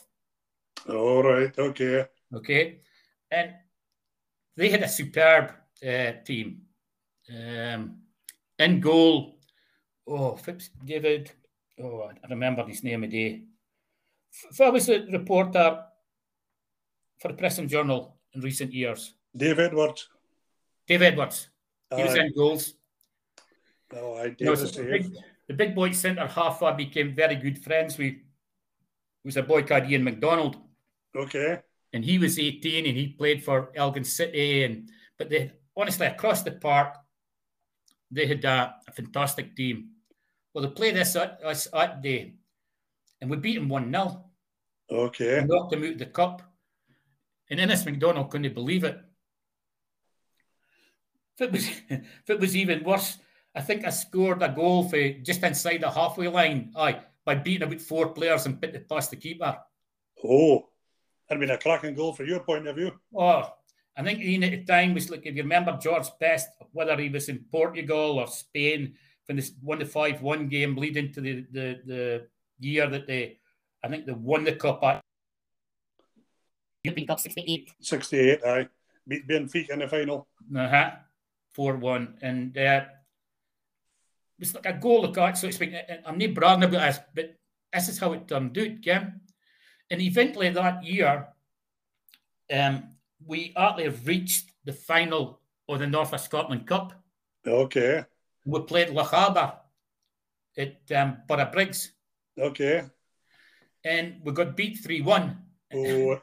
All 0.89 1.23
right. 1.23 1.57
Okay. 1.59 2.07
Okay. 2.35 2.79
And 3.31 3.53
they 4.57 4.71
had 4.71 4.83
a 4.83 4.89
superb 4.89 5.53
uh, 5.87 6.13
team. 6.25 6.63
Um, 7.29 8.03
in 8.59 8.81
goal, 8.81 9.39
oh, 10.07 10.37
Phipps 10.37 10.71
David, 10.85 11.31
oh, 11.83 12.11
I 12.11 12.29
remember 12.29 12.65
his 12.67 12.85
name 12.85 13.05
a 13.05 13.09
day. 13.09 13.43
If 14.51 14.61
I 14.61 14.69
was 14.69 14.89
a 14.89 15.07
reporter 15.07 15.85
for 17.21 17.29
the 17.29 17.35
Press 17.35 17.59
and 17.59 17.69
Journal 17.69 18.17
in 18.35 18.41
recent 18.41 18.73
years. 18.73 19.15
Dave 19.37 19.59
Edwards. 19.59 20.09
Dave 20.87 21.03
Edwards. 21.03 21.49
He 21.95 22.03
was 22.03 22.15
in 22.15 22.33
goals. 22.35 22.75
Oh, 23.95 24.17
I 24.17 24.31
did. 24.31 24.57
So 24.59 24.67
the, 24.67 24.89
big, 24.89 25.13
the 25.49 25.55
big 25.55 25.75
boy 25.75 25.93
centre 25.93 26.27
half 26.27 26.63
I 26.63 26.73
became 26.73 27.15
very 27.15 27.37
good 27.37 27.63
friends 27.63 27.99
with 27.99 28.15
was 29.25 29.37
a 29.37 29.43
boy 29.43 29.63
called 29.63 29.91
Ian 29.91 30.05
McDonald. 30.05 30.57
Okay. 31.15 31.61
And 31.93 32.05
he 32.05 32.19
was 32.19 32.39
18 32.39 32.87
and 32.87 32.97
he 32.97 33.09
played 33.09 33.43
for 33.43 33.73
Elgin 33.75 34.05
City 34.05 34.65
and 34.65 34.89
but 35.19 35.29
they 35.29 35.53
honestly 35.77 36.07
across 36.07 36.43
the 36.43 36.53
park 36.53 36.97
they 38.11 38.27
had 38.27 38.45
a, 38.45 38.75
a 38.87 38.93
fantastic 38.93 39.55
team. 39.55 39.91
Well, 40.53 40.65
they 40.65 40.71
played 40.71 40.97
us 40.97 41.15
at, 41.17 41.41
us 41.45 41.69
that 41.73 42.03
day, 42.03 42.35
and 43.21 43.31
we 43.31 43.37
beat 43.37 43.55
them 43.55 43.69
1 43.69 43.91
0. 43.91 44.25
Okay. 44.91 45.45
Knocked 45.47 45.71
them 45.71 45.85
out 45.85 45.93
of 45.93 45.99
the 45.99 46.07
cup. 46.07 46.43
And 47.51 47.61
Innes 47.61 47.85
McDonald 47.85 48.31
couldn't 48.31 48.55
believe 48.55 48.85
it. 48.85 48.99
If 51.41 51.49
it 51.49 51.53
was, 51.53 51.69
if 51.89 52.31
it 52.31 52.41
was 52.41 52.57
even 52.57 52.85
worse, 52.85 53.19
I 53.55 53.63
think 53.63 53.85
I 53.85 53.91
scored 53.91 54.43
a 54.43 54.49
goal 54.49 54.89
for 54.89 55.11
just 55.23 55.43
inside 55.43 55.81
the 55.81 55.91
halfway 55.91 56.29
line. 56.29 56.73
Aye, 56.77 57.01
by 57.25 57.35
beating 57.35 57.67
about 57.67 57.81
four 57.81 58.11
players 58.11 58.47
and 58.47 58.61
put 58.61 58.75
it 58.75 58.89
past 58.89 59.11
the 59.11 59.17
keeper. 59.17 59.59
Oh, 60.23 60.69
that'd 61.29 61.41
been 61.41 61.51
a 61.51 61.59
cracking 61.59 61.95
goal 61.95 62.13
from 62.13 62.27
your 62.27 62.41
point 62.41 62.67
of 62.67 62.77
view. 62.77 62.93
Oh, 63.17 63.55
I 63.97 64.03
think 64.03 64.21
Ian 64.21 64.45
at 64.45 64.51
the 64.51 64.65
time 64.65 64.95
was 64.95 65.11
like, 65.11 65.27
if 65.27 65.35
you 65.35 65.43
remember 65.43 65.79
George 65.81 66.07
Best, 66.21 66.49
whether 66.73 66.97
he 66.97 67.09
was 67.09 67.29
in 67.29 67.45
Portugal 67.51 68.19
or 68.19 68.27
Spain, 68.27 68.95
when 69.27 69.37
this 69.37 69.53
won 69.63 69.79
the 69.79 69.87
5 69.87 70.23
1 70.23 70.49
game 70.49 70.77
leading 70.77 71.13
to 71.13 71.21
the, 71.21 71.47
the, 71.51 71.81
the 71.87 72.27
year 72.59 72.89
that 72.89 73.07
they, 73.07 73.39
I 73.83 73.89
think 73.89 74.07
they 74.07 74.13
won 74.13 74.45
the 74.45 74.53
cup 74.53 74.83
at 74.85 75.01
European 76.85 77.07
Cup 77.07 77.21
68. 77.21 77.73
68, 77.81 78.45
aye. 78.45 78.69
Beat 79.07 79.27
Benfica 79.27 79.71
in 79.71 79.79
the 79.81 79.89
final. 79.89 80.29
uh-huh, 80.55 80.91
4 81.55 81.77
1. 81.77 82.19
And 82.23 82.57
uh, 82.57 82.85
it's 84.39 84.55
like 84.55 84.67
a 84.67 84.73
goal 84.73 85.05
of 85.05 85.15
God, 85.15 85.37
so 85.37 85.47
it's 85.47 85.61
like, 85.61 85.75
I'm 86.07 86.19
not 86.19 86.35
bragging 86.35 86.65
about 86.65 86.81
this, 86.87 87.01
but 87.15 87.37
this 87.73 87.89
is 87.89 87.99
how 87.99 88.13
it 88.13 88.27
turned 88.27 88.57
out, 88.59 88.83
Kim. 88.83 89.21
And 89.91 90.01
eventually 90.01 90.51
that 90.51 90.85
year, 90.85 91.29
um, 92.53 92.95
we 93.27 93.53
actually 93.57 93.89
reached 93.89 94.51
the 94.65 94.73
final 94.73 95.41
of 95.69 95.79
the 95.79 95.87
North 95.87 96.13
of 96.13 96.21
Scotland 96.21 96.67
Cup. 96.67 96.93
Okay. 97.47 98.05
We 98.45 98.61
played 98.63 98.89
Lochaber 98.89 99.55
at 100.57 100.77
um, 100.97 101.19
Borough 101.29 101.51
Briggs, 101.53 101.93
Okay. 102.39 102.83
and 103.85 104.21
we 104.25 104.33
got 104.33 104.57
beat 104.57 104.79
3 104.79 105.03
1. 105.03 105.39
Oh, 105.75 106.21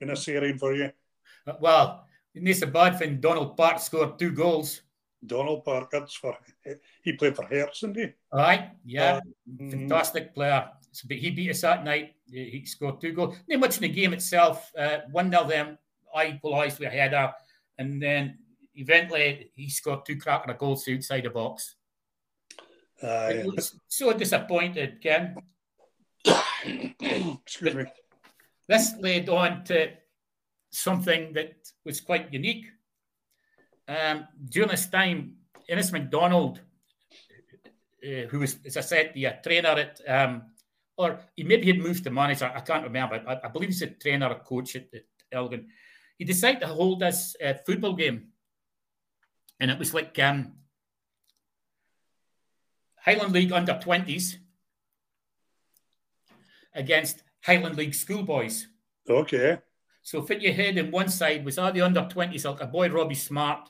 been 0.00 0.10
a 0.10 0.16
series 0.16 0.58
for 0.58 0.74
you. 0.74 0.90
Well, 1.60 2.07
it's 2.46 2.62
a 2.62 2.66
bad 2.66 2.98
thing. 2.98 3.20
Donald 3.20 3.56
Park 3.56 3.78
scored 3.80 4.18
two 4.18 4.32
goals. 4.32 4.82
Donald 5.26 5.64
Park, 5.64 5.90
that's 5.90 6.14
for 6.14 6.36
he 7.02 7.12
played 7.14 7.34
for 7.34 7.44
Hearts, 7.44 7.80
didn't 7.80 7.96
he? 7.96 8.06
Right, 8.32 8.70
yeah, 8.84 9.16
Uh, 9.16 9.20
mm, 9.60 9.70
fantastic 9.70 10.34
player. 10.34 10.68
So, 10.92 11.06
but 11.08 11.16
he 11.16 11.30
beat 11.30 11.50
us 11.50 11.62
that 11.62 11.84
night. 11.84 12.14
He 12.30 12.64
scored 12.64 13.00
two 13.00 13.12
goals. 13.12 13.36
Not 13.48 13.60
much 13.60 13.76
in 13.76 13.82
the 13.82 13.88
game 13.88 14.12
itself. 14.12 14.70
Uh, 14.76 14.98
one 15.10 15.30
nil 15.30 15.44
them. 15.44 15.78
I 16.14 16.28
equalised 16.28 16.78
with 16.78 16.88
a 16.88 16.90
header, 16.90 17.32
and 17.78 18.00
then 18.00 18.38
eventually 18.74 19.50
he 19.54 19.68
scored 19.68 20.06
two 20.06 20.16
cracker 20.16 20.54
goals 20.54 20.88
outside 20.88 21.24
the 21.24 21.30
box. 21.30 21.74
Aye. 23.02 23.42
It 23.44 23.46
was 23.46 23.78
so 23.86 24.12
disappointed, 24.12 25.00
Ken. 25.02 25.36
Excuse 26.64 27.74
me. 27.74 27.84
This 28.68 28.94
led 29.00 29.28
on 29.28 29.64
to 29.64 29.90
something 30.70 31.32
that 31.34 31.54
was 31.84 32.00
quite 32.00 32.32
unique. 32.32 32.66
Um, 33.86 34.26
during 34.44 34.70
this 34.70 34.86
time, 34.86 35.36
Innes 35.68 35.92
McDonald, 35.92 36.60
uh, 38.04 38.26
who 38.28 38.40
was, 38.40 38.56
as 38.64 38.76
I 38.76 38.82
said, 38.82 39.12
the 39.14 39.26
uh, 39.26 39.32
trainer 39.42 39.68
at, 39.68 40.00
um, 40.06 40.42
or 40.96 41.18
he 41.36 41.44
maybe 41.44 41.66
had 41.66 41.78
moved 41.78 42.04
to 42.04 42.10
manager, 42.10 42.50
I 42.54 42.60
can't 42.60 42.84
remember. 42.84 43.22
I, 43.26 43.46
I 43.46 43.48
believe 43.48 43.70
he's 43.70 43.82
a 43.82 43.88
trainer 43.88 44.28
or 44.28 44.40
coach 44.40 44.76
at, 44.76 44.88
at 44.94 45.04
Elgin. 45.32 45.68
He 46.18 46.24
decided 46.24 46.60
to 46.60 46.66
hold 46.66 47.00
this 47.00 47.36
uh, 47.44 47.54
football 47.64 47.94
game. 47.94 48.28
And 49.60 49.70
it 49.70 49.78
was 49.78 49.94
like 49.94 50.18
um, 50.18 50.54
Highland 52.96 53.32
League 53.32 53.52
under 53.52 53.74
20s 53.74 54.36
against 56.74 57.22
Highland 57.42 57.76
League 57.76 57.94
schoolboys. 57.94 58.66
Okay. 59.08 59.58
So 60.08 60.22
fit 60.22 60.40
your 60.40 60.54
head 60.54 60.78
in 60.78 60.90
one 60.90 61.10
side 61.10 61.44
was 61.44 61.58
all 61.58 61.70
the 61.70 61.82
under 61.82 62.00
20s, 62.00 62.46
like 62.46 62.62
a 62.62 62.66
boy 62.66 62.88
Robbie 62.88 63.14
Smart, 63.14 63.68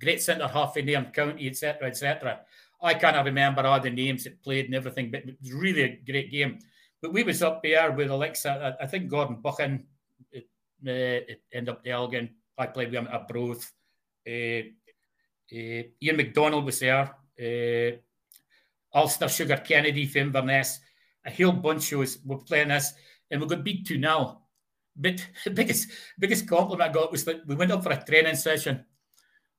great 0.00 0.22
centre 0.22 0.46
half 0.46 0.76
in 0.76 0.86
Nairn 0.86 1.06
County, 1.06 1.48
etc., 1.48 1.88
etc. 1.88 2.42
I 2.80 2.94
can't 2.94 3.24
remember 3.24 3.66
all 3.66 3.80
the 3.80 3.90
names 3.90 4.22
that 4.22 4.40
played 4.40 4.66
and 4.66 4.74
everything, 4.76 5.10
but 5.10 5.22
it 5.26 5.36
was 5.40 5.52
really 5.52 5.82
a 5.82 6.00
great 6.06 6.30
game. 6.30 6.60
But 7.00 7.12
we 7.12 7.24
was 7.24 7.42
up 7.42 7.60
there 7.60 7.90
with 7.90 8.08
Alexa, 8.08 8.76
I 8.80 8.86
think 8.86 9.10
Gordon 9.10 9.40
Buchan, 9.42 9.84
it, 10.30 10.46
uh, 10.86 11.70
up 11.72 11.82
the 11.82 11.90
Elgin. 11.90 12.30
I 12.56 12.66
played 12.66 12.92
with 12.92 13.00
him 13.00 13.08
at 13.08 13.22
Arbroath. 13.22 13.72
Uh, 14.24 14.70
uh, 15.52 15.82
Ian 16.00 16.18
McDonald 16.18 16.66
was 16.66 16.78
there. 16.78 17.16
Uh, 17.36 17.96
Alistair 18.96 19.28
Sugar 19.28 19.56
Kennedy 19.56 20.06
from 20.06 20.28
Inverness. 20.28 20.78
A 21.26 21.32
whole 21.32 21.50
bunch 21.50 21.90
of 21.90 22.02
us 22.02 22.18
were 22.24 22.38
playing 22.38 22.68
this, 22.68 22.92
and 23.28 23.40
we 23.40 23.48
got 23.48 23.64
beat 23.64 23.88
2 23.88 23.98
now. 23.98 24.41
But 24.96 25.26
the 25.44 25.50
biggest, 25.50 25.88
biggest 26.18 26.48
compliment 26.48 26.90
I 26.90 26.92
got 26.92 27.12
was 27.12 27.24
that 27.24 27.46
we 27.46 27.54
went 27.54 27.72
up 27.72 27.82
for 27.82 27.92
a 27.92 28.04
training 28.04 28.36
session. 28.36 28.84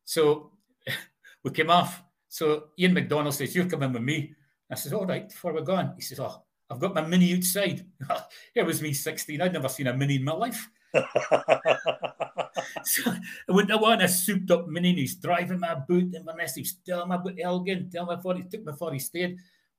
So 0.06 0.52
we 1.44 1.52
came 1.52 1.70
off. 1.70 2.04
So 2.28 2.70
Ian 2.80 2.94
McDonald 2.94 3.34
says, 3.34 3.56
You're 3.56 3.66
coming 3.66 3.94
with 3.94 4.02
me. 4.02 4.34
I 4.70 4.76
said, 4.76 4.94
All 4.94 5.06
right, 5.06 5.28
before 5.28 5.54
we're 5.54 5.62
gone. 5.62 5.94
He 5.96 6.02
says, 6.02 6.20
Oh, 6.20 6.44
I've 6.70 6.80
got 6.80 6.96
my 6.96 7.02
mini 7.02 7.36
outside. 7.36 7.86
it 8.56 8.66
was 8.66 8.82
me 8.82 8.94
16. 8.94 9.42
I'd 9.42 9.54
never 9.54 9.70
seen 9.70 9.88
a 9.88 9.94
mini 9.94 10.16
in 10.16 10.24
my 10.24 10.34
life. 10.34 10.70
so 12.84 13.12
I 13.12 13.52
went 13.52 13.68
to 13.70 13.78
one, 13.78 14.02
a 14.02 14.08
souped 14.08 14.52
up 14.52 14.68
mini, 14.68 14.90
and 14.90 15.00
he's 15.00 15.16
driving 15.16 15.60
my 15.60 15.74
boot, 15.76 16.14
and 16.14 16.24
Vanessa, 16.24 16.60
he's 16.60 16.76
telling 16.86 17.10
me 17.10 17.16
about 17.16 17.40
Elgin, 17.40 17.90
telling 17.90 18.10
me 18.10 18.16
before 18.16 18.36
he 18.36 18.44
took 18.44 18.64
me 18.64 18.72
before 18.72 18.94
he 18.94 19.00
stayed. 19.00 19.38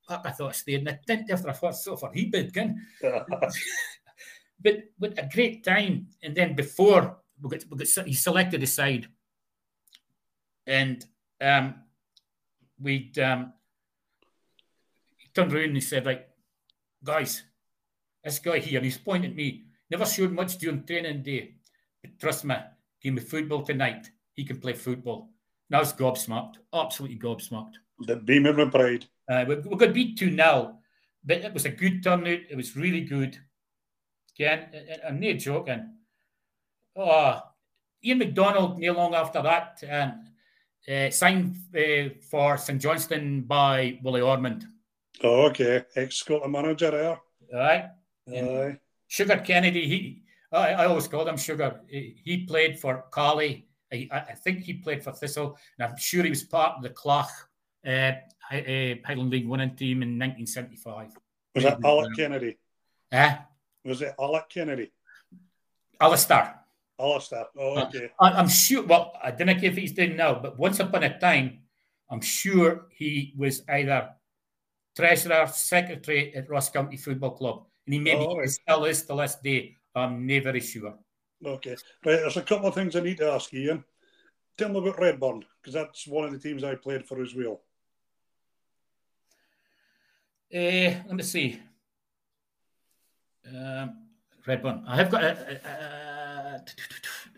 I 0.08 0.30
thought 0.30 0.50
I 0.50 0.52
stayed 0.52 0.80
in 0.80 0.88
a 0.88 0.98
tent 1.06 1.30
after 1.30 1.48
I 1.48 1.52
first 1.54 1.84
saw 1.84 1.96
for 1.96 2.12
he 2.12 2.26
bid, 2.26 2.52
can. 2.52 2.84
But 4.60 4.84
with 4.98 5.18
a 5.18 5.28
great 5.32 5.64
time. 5.64 6.08
And 6.22 6.34
then 6.34 6.54
before 6.54 7.18
we 7.40 7.50
got, 7.50 7.64
we 7.70 7.78
got 7.78 8.06
he 8.06 8.14
selected 8.14 8.62
a 8.62 8.66
side, 8.66 9.08
and 10.66 11.04
um, 11.40 11.74
we'd 12.80 13.18
um, 13.18 13.52
he 15.16 15.28
turned 15.34 15.52
around 15.52 15.64
and 15.64 15.76
he 15.76 15.80
said, 15.80 16.06
"Like, 16.06 16.28
guys, 17.02 17.42
this 18.22 18.38
guy 18.38 18.58
here, 18.58 18.78
and 18.78 18.84
he's 18.84 18.98
pointing 18.98 19.30
at 19.30 19.36
me. 19.36 19.64
Never 19.90 20.06
showed 20.06 20.32
much 20.32 20.58
during 20.58 20.84
training 20.84 21.22
day, 21.22 21.56
but 22.02 22.18
trust 22.18 22.44
me, 22.44 22.56
give 23.02 23.14
me 23.14 23.20
football 23.20 23.62
tonight. 23.62 24.10
He 24.34 24.44
can 24.44 24.60
play 24.60 24.72
football." 24.72 25.30
And 25.68 25.76
I 25.76 25.80
was 25.80 25.92
gobsmacked, 25.92 26.56
absolutely 26.72 27.18
gobsmacked. 27.18 27.74
The 28.00 28.16
beam 28.16 28.46
of 28.46 28.70
pride. 28.70 29.06
Uh, 29.28 29.44
we, 29.48 29.56
we 29.56 29.76
got 29.76 29.94
beat 29.94 30.18
2 30.18 30.36
0, 30.36 30.78
but 31.24 31.38
it 31.38 31.54
was 31.54 31.64
a 31.64 31.70
good 31.70 32.02
turnout. 32.02 32.40
It 32.50 32.56
was 32.56 32.76
really 32.76 33.00
good. 33.02 33.38
Again, 34.36 34.66
I'm 35.06 35.20
not 35.20 35.38
joking. 35.38 35.90
Oh, 36.96 37.40
Ian 38.04 38.18
McDonald, 38.18 38.78
not 38.80 38.96
long 38.96 39.14
after 39.14 39.42
that, 39.42 39.82
um, 39.90 40.24
uh, 40.92 41.10
signed 41.10 41.56
uh, 41.74 42.14
for 42.30 42.56
St 42.56 42.80
Johnstone 42.80 43.42
by 43.42 43.98
Willie 44.02 44.20
Ormond. 44.20 44.66
Oh, 45.22 45.46
okay. 45.46 45.84
Ex 45.96 46.16
Scotland 46.16 46.52
manager 46.52 46.90
there. 46.90 47.20
All 47.52 47.58
right. 47.58 47.86
Aye. 48.28 48.78
Sugar 49.06 49.38
Kennedy, 49.38 49.86
he, 49.86 50.22
I, 50.52 50.72
I 50.72 50.86
always 50.86 51.08
called 51.08 51.28
him 51.28 51.36
Sugar. 51.36 51.80
He, 51.88 52.44
played 52.48 52.78
for 52.78 53.04
Caley. 53.14 53.66
I, 53.92 54.08
I, 54.12 54.34
think 54.34 54.64
he 54.64 54.74
played 54.74 55.04
for 55.04 55.12
Thistle, 55.12 55.56
and 55.78 55.88
I'm 55.88 55.96
sure 55.96 56.24
he 56.24 56.30
was 56.30 56.42
part 56.42 56.76
of 56.76 56.82
the 56.82 56.90
Clach 56.90 57.30
uh, 57.86 58.12
Highland 58.50 59.30
League 59.30 59.46
winning 59.46 59.76
team 59.76 60.02
in 60.02 60.18
1975. 60.18 61.16
Was 61.54 61.64
that 61.64 61.78
Alec 61.84 62.16
Kennedy? 62.16 62.58
Eh? 63.12 63.36
Was 63.84 64.02
it 64.02 64.14
Alec 64.18 64.48
Kennedy? 64.48 64.92
Alistair. 66.00 66.60
Alistair. 66.98 67.46
Oh, 67.58 67.78
okay. 67.82 68.10
I, 68.20 68.40
am 68.40 68.48
sure. 68.48 68.82
Well, 68.84 69.12
I 69.22 69.30
don't 69.30 69.46
know 69.46 69.54
if 69.60 69.76
he's 69.76 69.92
doing 69.92 70.16
now, 70.16 70.34
but 70.34 70.58
once 70.58 70.80
upon 70.80 71.02
a 71.02 71.18
time, 71.18 71.60
I'm 72.10 72.20
sure 72.20 72.86
he 72.90 73.34
was 73.36 73.62
either 73.68 74.10
treasurer, 74.96 75.46
secretary 75.48 76.34
at 76.34 76.48
Ross 76.48 76.70
County 76.70 76.96
Football 76.96 77.32
Club, 77.32 77.66
and 77.86 77.94
he 77.94 78.00
maybe 78.00 78.24
Oh, 78.24 78.36
right. 78.36 78.48
still 78.48 78.84
is 78.84 79.02
to 79.06 79.16
this 79.16 79.36
day. 79.36 79.76
I'm 79.94 80.26
never 80.26 80.44
very 80.44 80.60
sure. 80.60 80.94
Okay. 81.44 81.76
Right, 82.04 82.20
there's 82.20 82.36
a 82.36 82.42
couple 82.42 82.68
of 82.68 82.74
things 82.74 82.96
I 82.96 83.00
need 83.00 83.18
to 83.18 83.30
ask 83.30 83.52
you, 83.52 83.60
Ian. 83.60 83.84
Tell 84.56 84.68
me 84.68 84.78
about 84.78 85.00
Redburn, 85.00 85.44
because 85.60 85.74
that's 85.74 86.06
one 86.06 86.24
of 86.24 86.32
the 86.32 86.38
teams 86.38 86.62
I 86.62 86.76
played 86.76 87.06
for 87.06 87.20
as 87.22 87.34
well. 87.34 87.60
Uh, 90.54 91.02
let 91.06 91.14
me 91.14 91.22
see. 91.22 91.60
Um, 93.48 94.04
Redburn. 94.46 94.84
I 94.86 94.96
have 94.96 95.10
got. 95.10 95.24
Uh, 95.24 96.58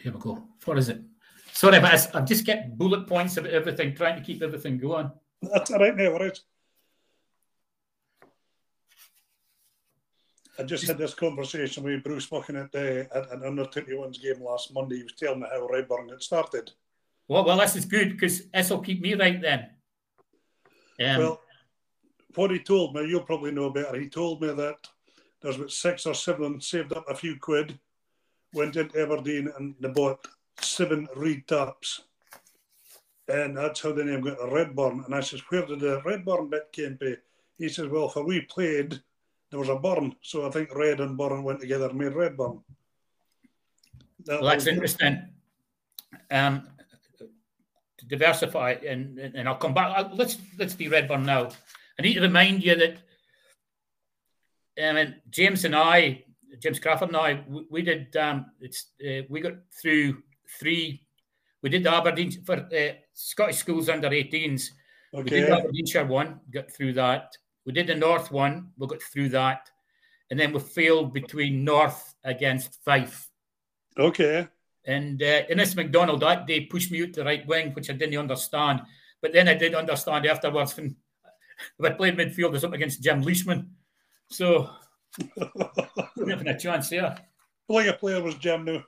here 0.02 0.12
we 0.12 0.18
go. 0.20 0.42
What 0.64 0.78
is 0.78 0.88
it? 0.88 1.00
Sorry, 1.52 1.80
but 1.80 2.14
I've 2.14 2.26
just 2.26 2.44
get 2.44 2.76
bullet 2.76 3.06
points 3.06 3.36
of 3.36 3.46
everything, 3.46 3.94
trying 3.94 4.16
to 4.16 4.22
keep 4.22 4.42
everything 4.42 4.78
going. 4.78 5.10
That's 5.42 5.70
all 5.70 5.78
right, 5.78 5.96
no 5.96 6.10
worries. 6.10 6.42
I 10.58 10.62
just 10.62 10.86
had 10.86 10.98
this 10.98 11.14
conversation 11.14 11.82
with 11.84 12.02
Bruce 12.02 12.26
Buchan 12.26 12.56
at, 12.56 12.74
uh, 12.74 13.04
at 13.14 13.32
an 13.32 13.44
under 13.44 13.64
21s 13.64 14.20
game 14.20 14.42
last 14.42 14.72
Monday. 14.72 14.96
He 14.96 15.02
was 15.02 15.12
telling 15.12 15.40
me 15.40 15.46
how 15.52 15.66
Redburn 15.66 16.08
had 16.08 16.22
started. 16.22 16.70
Well, 17.28 17.44
well, 17.44 17.58
this 17.58 17.76
is 17.76 17.84
good 17.84 18.10
because 18.10 18.48
this 18.48 18.70
will 18.70 18.80
keep 18.80 19.00
me 19.00 19.14
right 19.14 19.40
then. 19.40 19.70
Um, 21.00 21.18
well, 21.18 21.40
what 22.34 22.50
he 22.50 22.58
told 22.58 22.94
me, 22.94 23.06
you'll 23.06 23.22
probably 23.22 23.50
know 23.50 23.70
better. 23.70 23.98
He 23.98 24.08
told 24.08 24.40
me 24.40 24.48
that 24.48 24.88
there's 25.46 25.58
about 25.58 25.70
six 25.70 26.06
or 26.06 26.14
seven 26.14 26.60
saved 26.60 26.92
up 26.92 27.08
a 27.08 27.14
few 27.14 27.38
quid, 27.38 27.78
went 28.52 28.74
into 28.74 29.00
Aberdeen 29.00 29.48
and 29.56 29.76
they 29.78 29.88
bought 29.88 30.26
seven 30.60 31.06
reed 31.14 31.46
taps. 31.46 32.02
And 33.28 33.56
that's 33.56 33.80
how 33.80 33.92
the 33.92 34.02
name 34.02 34.22
got 34.22 34.52
Redburn. 34.52 35.04
And 35.04 35.14
I 35.14 35.20
says, 35.20 35.40
Where 35.48 35.64
did 35.64 35.78
the 35.78 36.02
Redburn 36.04 36.50
bit 36.50 36.72
came 36.72 36.98
from? 36.98 37.14
He 37.58 37.68
says, 37.68 37.86
Well, 37.86 38.08
for 38.08 38.24
we 38.24 38.40
played, 38.40 39.00
there 39.50 39.60
was 39.60 39.68
a 39.68 39.76
burn. 39.76 40.16
So 40.20 40.48
I 40.48 40.50
think 40.50 40.74
Red 40.74 40.98
and 40.98 41.16
Burn 41.16 41.44
went 41.44 41.60
together 41.60 41.90
and 41.90 41.98
made 41.98 42.14
Redburn. 42.14 42.58
That 44.24 44.40
well, 44.40 44.50
that's 44.50 44.66
interesting. 44.66 45.28
Um, 46.28 46.68
to 47.98 48.06
diversify, 48.06 48.78
and, 48.84 49.16
and 49.20 49.48
I'll 49.48 49.54
come 49.54 49.74
back. 49.74 50.10
Let's 50.12 50.38
let's 50.58 50.74
be 50.74 50.88
Redburn 50.88 51.24
now. 51.24 51.50
I 52.00 52.02
need 52.02 52.14
to 52.14 52.20
remind 52.20 52.64
you 52.64 52.74
that 52.74 52.96
I 54.82 54.92
mean, 54.92 55.16
James 55.30 55.64
and 55.64 55.74
I, 55.74 56.24
James 56.62 56.78
Crawford 56.78 57.08
and 57.08 57.16
I, 57.16 57.44
we, 57.48 57.66
we 57.70 57.82
did. 57.82 58.14
Um, 58.16 58.46
it's 58.60 58.86
uh, 59.04 59.22
we 59.28 59.40
got 59.40 59.54
through 59.80 60.22
three. 60.58 61.02
We 61.62 61.70
did 61.70 61.84
the 61.84 61.94
Aberdeen 61.94 62.30
for 62.44 62.56
uh, 62.56 62.92
Scottish 63.14 63.56
schools 63.56 63.88
under 63.88 64.10
18s. 64.10 64.68
Okay. 65.14 65.22
We 65.22 65.30
did 65.30 65.48
the 65.48 65.56
Aberdeenshire 65.56 66.06
one, 66.06 66.40
got 66.50 66.70
through 66.70 66.92
that. 66.94 67.32
We 67.64 67.72
did 67.72 67.88
the 67.88 67.94
North 67.94 68.30
one, 68.30 68.68
we 68.78 68.86
got 68.86 69.02
through 69.02 69.30
that, 69.30 69.68
and 70.30 70.38
then 70.38 70.52
we 70.52 70.60
failed 70.60 71.12
between 71.12 71.64
North 71.64 72.14
against 72.22 72.82
Fife. 72.84 73.28
Okay. 73.98 74.46
And 74.84 75.20
uh, 75.20 75.42
Innes 75.50 75.74
McDonald 75.74 76.20
that 76.20 76.46
day 76.46 76.60
pushed 76.66 76.92
me 76.92 77.02
out 77.02 77.12
to 77.14 77.20
the 77.20 77.24
right 77.24 77.44
wing, 77.46 77.72
which 77.72 77.90
I 77.90 77.94
didn't 77.94 78.18
understand. 78.18 78.82
But 79.20 79.32
then 79.32 79.48
I 79.48 79.54
did 79.54 79.74
understand 79.74 80.26
afterwards 80.26 80.76
when 80.76 80.94
I 81.84 81.90
played 81.90 82.16
midfield, 82.16 82.52
was 82.52 82.62
up 82.62 82.72
against 82.72 83.02
Jim 83.02 83.22
Leishman. 83.22 83.70
So, 84.30 84.70
having 86.28 86.48
a 86.48 86.58
chance 86.58 86.90
there. 86.90 87.16
A 87.68 87.92
player 87.94 88.22
was 88.22 88.36
Jim 88.36 88.64
now. 88.64 88.84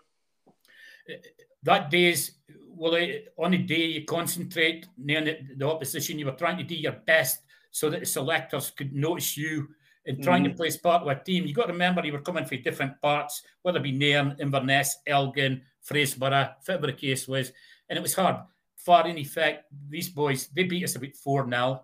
That 1.62 1.90
day's 1.90 2.38
well, 2.78 2.96
on 3.38 3.50
the 3.50 3.58
day 3.58 3.86
you 3.86 4.04
concentrate 4.04 4.86
near 4.96 5.36
the, 5.56 5.66
opposition, 5.66 6.18
you 6.18 6.26
were 6.26 6.32
trying 6.32 6.58
to 6.58 6.62
do 6.62 6.76
your 6.76 6.92
best 6.92 7.40
so 7.70 7.90
that 7.90 8.00
the 8.00 8.06
selectors 8.06 8.70
could 8.70 8.92
notice 8.92 9.36
you 9.36 9.68
and 10.06 10.22
trying 10.22 10.44
mm. 10.44 10.50
to 10.50 10.54
place 10.54 10.76
part 10.76 11.02
of 11.02 11.08
a 11.08 11.22
team. 11.22 11.44
You've 11.44 11.56
got 11.56 11.66
to 11.66 11.72
remember 11.72 12.06
you 12.06 12.12
were 12.12 12.20
coming 12.20 12.44
from 12.44 12.62
different 12.62 13.00
parts, 13.02 13.42
whether 13.62 13.78
it 13.78 13.82
be 13.82 13.92
Nairn, 13.92 14.36
Inverness, 14.38 14.96
Elgin, 15.06 15.62
Fraserburgh, 15.84 16.54
whatever 16.66 16.86
the 16.86 16.92
case 16.92 17.26
was, 17.26 17.52
and 17.88 17.98
it 17.98 18.02
was 18.02 18.14
hard. 18.14 18.36
Far 18.76 19.08
in 19.08 19.18
effect, 19.18 19.64
these 19.88 20.08
boys 20.08 20.48
they 20.54 20.62
beat 20.62 20.84
us 20.84 20.96
about 20.96 21.14
four 21.16 21.46
now. 21.46 21.82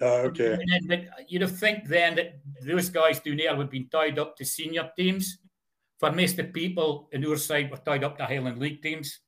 Oh, 0.00 0.22
okay. 0.28 0.58
Then, 0.86 1.08
you'd 1.28 1.42
have 1.42 1.58
think 1.58 1.86
then 1.86 2.16
that 2.16 2.40
those 2.64 2.88
guys 2.88 3.20
down 3.20 3.36
there 3.36 3.54
would 3.54 3.64
have 3.64 3.70
been 3.70 3.88
tied 3.88 4.18
up 4.18 4.36
to 4.36 4.44
senior 4.44 4.90
teams. 4.96 5.38
For 5.98 6.10
most 6.10 6.38
of 6.38 6.46
the 6.46 6.52
people 6.52 7.08
in 7.12 7.26
our 7.26 7.36
side 7.36 7.70
were 7.70 7.76
tied 7.76 8.04
up 8.04 8.16
to 8.16 8.24
Highland 8.24 8.58
League 8.58 8.82
teams. 8.82 9.20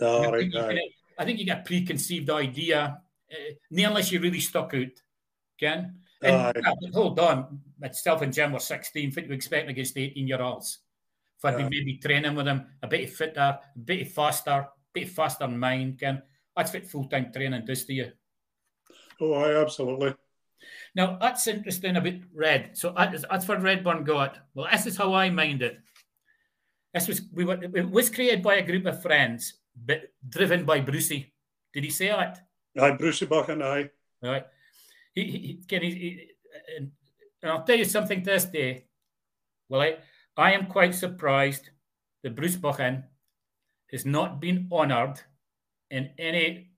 Oh, 0.00 0.24
I, 0.24 0.30
right, 0.30 0.40
think 0.40 0.54
right. 0.54 0.78
I 1.18 1.24
think 1.24 1.38
you 1.38 1.46
get 1.46 1.60
a 1.60 1.64
preconceived 1.64 2.28
idea, 2.28 3.00
uh, 3.32 3.52
unless 3.70 4.12
you 4.12 4.20
really 4.20 4.40
stuck 4.40 4.74
out. 4.74 4.92
Ken? 5.58 5.94
And 6.20 6.56
uh, 6.56 6.72
hold 6.92 7.18
on, 7.20 7.60
myself 7.80 8.22
and 8.22 8.32
Jim 8.32 8.52
were 8.52 8.58
16, 8.58 9.12
what 9.12 9.26
you 9.26 9.32
expect 9.32 9.70
against 9.70 9.96
18 9.96 10.26
year 10.26 10.42
olds. 10.42 10.80
I'd 11.44 11.58
yeah. 11.58 11.68
maybe 11.68 11.98
training 11.98 12.34
with 12.34 12.46
them, 12.46 12.66
a 12.82 12.88
bit 12.88 13.10
fitter, 13.10 13.40
a 13.40 13.78
bit 13.78 14.08
faster, 14.10 14.50
a 14.50 14.68
bit 14.92 15.08
faster 15.08 15.44
in 15.44 15.58
mind, 15.58 16.00
Ken. 16.00 16.22
That's 16.56 16.72
what 16.72 16.86
full 16.86 17.04
time 17.04 17.32
training 17.32 17.64
does 17.64 17.84
to 17.84 17.94
you. 17.94 18.12
Oh, 19.20 19.32
I 19.34 19.60
absolutely. 19.60 20.14
Now 20.94 21.18
that's 21.20 21.46
interesting 21.46 21.96
about 21.96 22.14
red. 22.34 22.76
So 22.76 22.94
that's 22.96 23.44
for 23.44 23.58
Redburn 23.58 24.04
got. 24.04 24.38
Well, 24.54 24.68
this 24.70 24.86
is 24.86 24.96
how 24.96 25.14
I 25.14 25.30
mind 25.30 25.62
it. 25.62 25.78
This 26.94 27.08
was 27.08 27.22
we 27.32 27.44
were 27.44 27.58
it 27.62 27.90
was 27.90 28.10
created 28.10 28.42
by 28.42 28.56
a 28.56 28.66
group 28.66 28.86
of 28.86 29.02
friends, 29.02 29.54
but 29.76 30.12
driven 30.28 30.64
by 30.64 30.80
Brucey. 30.80 31.32
Did 31.72 31.84
he 31.84 31.90
say 31.90 32.08
that? 32.08 32.40
Aye, 32.78 32.92
Brucey 32.92 33.26
Buchan, 33.26 33.62
aye. 33.62 33.90
All 34.22 34.30
right. 34.30 34.46
He, 35.14 35.24
he, 35.24 35.78
he, 35.78 35.90
he 35.90 36.28
and 36.76 36.90
I'll 37.44 37.62
tell 37.62 37.76
you 37.78 37.84
something 37.84 38.22
this 38.22 38.46
day. 38.46 38.86
Well, 39.68 39.82
I, 39.82 39.96
I 40.36 40.52
am 40.52 40.66
quite 40.66 40.94
surprised 40.94 41.70
that 42.22 42.34
Bruce 42.34 42.56
Buchan 42.56 43.04
has 43.92 44.04
not 44.04 44.40
been 44.40 44.68
honoured 44.72 45.20
in 45.90 46.10
any 46.18 46.70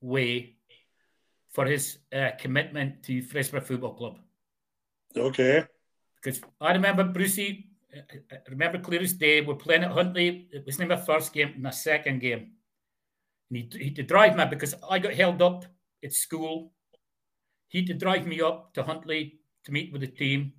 way 0.00 0.56
for 1.50 1.66
his 1.66 1.98
uh, 2.14 2.30
commitment 2.38 3.02
to 3.04 3.22
Fraserburgh 3.22 3.64
Football 3.64 3.94
Club. 3.94 4.18
Okay. 5.16 5.64
Because 6.16 6.40
I 6.60 6.72
remember 6.72 7.04
Brucey, 7.04 7.70
I 7.92 8.36
remember 8.48 8.78
clear 8.78 9.00
as 9.00 9.14
day, 9.14 9.40
we're 9.40 9.54
playing 9.54 9.84
at 9.84 9.90
Huntly. 9.90 10.48
It 10.52 10.64
was 10.64 10.78
in 10.78 10.88
my 10.88 10.96
first 10.96 11.32
game, 11.32 11.54
my 11.58 11.70
second 11.70 12.20
game. 12.20 12.52
And 13.50 13.58
he, 13.58 13.68
he 13.78 13.90
to 13.92 14.02
drive 14.02 14.36
me 14.36 14.44
because 14.48 14.74
I 14.88 14.98
got 14.98 15.14
held 15.14 15.42
up 15.42 15.64
at 16.04 16.12
school. 16.12 16.72
He 17.68 17.80
had 17.80 17.88
to 17.88 17.94
drive 17.94 18.26
me 18.26 18.40
up 18.40 18.74
to 18.74 18.82
Huntly 18.82 19.40
to 19.64 19.72
meet 19.72 19.92
with 19.92 20.02
the 20.02 20.06
team. 20.06 20.52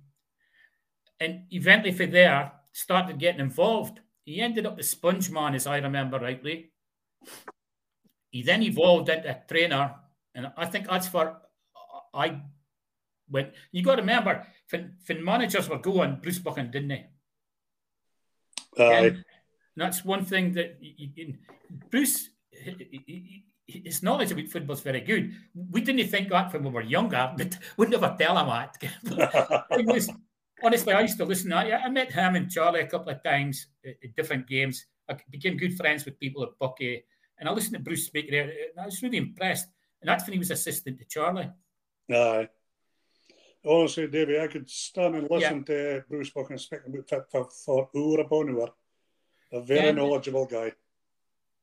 And 1.20 1.44
eventually, 1.50 1.92
for 1.92 2.06
there, 2.06 2.52
started 2.72 3.18
getting 3.18 3.40
involved. 3.40 4.00
He 4.24 4.40
ended 4.40 4.66
up 4.66 4.76
the 4.76 4.82
sponge 4.82 5.30
man, 5.30 5.54
as 5.54 5.66
I 5.66 5.78
remember 5.78 6.18
rightly. 6.18 6.72
He 8.30 8.42
then 8.42 8.62
evolved 8.62 9.08
into 9.08 9.30
a 9.30 9.42
trainer 9.48 9.94
and 10.34 10.50
I 10.56 10.66
think 10.66 10.88
that's 10.88 11.08
for 11.08 11.38
I 12.14 12.42
went. 13.30 13.52
You 13.72 13.82
got 13.82 13.96
to 13.96 14.02
remember, 14.02 14.46
when, 14.70 14.96
when 15.06 15.24
managers 15.24 15.68
were 15.68 15.78
going, 15.78 16.18
Bruce 16.22 16.38
Buchan 16.38 16.70
didn't 16.70 16.88
they? 16.88 17.06
Uh, 18.78 19.10
that's 19.76 20.04
one 20.04 20.24
thing 20.24 20.52
that 20.54 20.78
you, 20.80 21.08
you, 21.14 21.34
Bruce, 21.90 22.30
he, 22.50 23.44
his 23.66 24.02
knowledge 24.02 24.32
about 24.32 24.48
football 24.48 24.76
is 24.76 24.82
very 24.82 25.00
good. 25.00 25.32
We 25.54 25.80
didn't 25.80 26.08
think 26.08 26.28
that 26.30 26.52
when 26.52 26.64
we 26.64 26.70
were 26.70 26.82
younger, 26.82 27.32
but 27.36 27.56
we 27.76 27.86
never 27.86 28.14
tell 28.18 28.38
him 28.38 28.48
that. 28.48 29.66
was, 29.70 30.10
honestly, 30.62 30.92
I 30.92 31.00
used 31.00 31.18
to 31.18 31.24
listen. 31.24 31.52
I, 31.52 31.72
I 31.72 31.88
met 31.88 32.12
him 32.12 32.36
and 32.36 32.50
Charlie 32.50 32.80
a 32.80 32.86
couple 32.86 33.12
of 33.12 33.22
times 33.22 33.66
at, 33.86 34.14
different 34.16 34.46
games. 34.46 34.86
I 35.08 35.16
became 35.30 35.56
good 35.56 35.76
friends 35.76 36.04
with 36.04 36.20
people 36.20 36.42
at 36.42 36.58
Buckie, 36.60 37.02
and 37.38 37.48
I 37.48 37.52
listened 37.52 37.74
to 37.74 37.82
Bruce 37.82 38.06
speak 38.06 38.30
there, 38.30 38.44
and 38.44 38.80
I 38.80 38.86
was 38.86 39.02
really 39.02 39.18
impressed. 39.18 39.68
And 40.02 40.08
that's 40.08 40.24
when 40.24 40.32
he 40.34 40.38
was 40.38 40.50
assistant 40.50 40.98
to 40.98 41.04
Charlie. 41.06 41.48
Aye. 42.12 42.48
Honestly, 43.64 44.08
Davey, 44.08 44.40
I 44.40 44.48
could 44.48 44.68
stand 44.68 45.14
and 45.14 45.30
listen 45.30 45.64
yeah. 45.68 45.74
to 45.74 46.04
Bruce 46.08 46.30
Buchan 46.30 46.58
speaking 46.58 46.92
about 46.94 47.08
for, 47.08 47.24
for, 47.30 47.48
for 47.64 47.88
hour 47.96 48.20
upon 48.20 48.50
hour. 48.50 48.70
A 49.52 49.60
very 49.60 49.86
yeah. 49.86 49.92
knowledgeable 49.92 50.46
guy. 50.46 50.72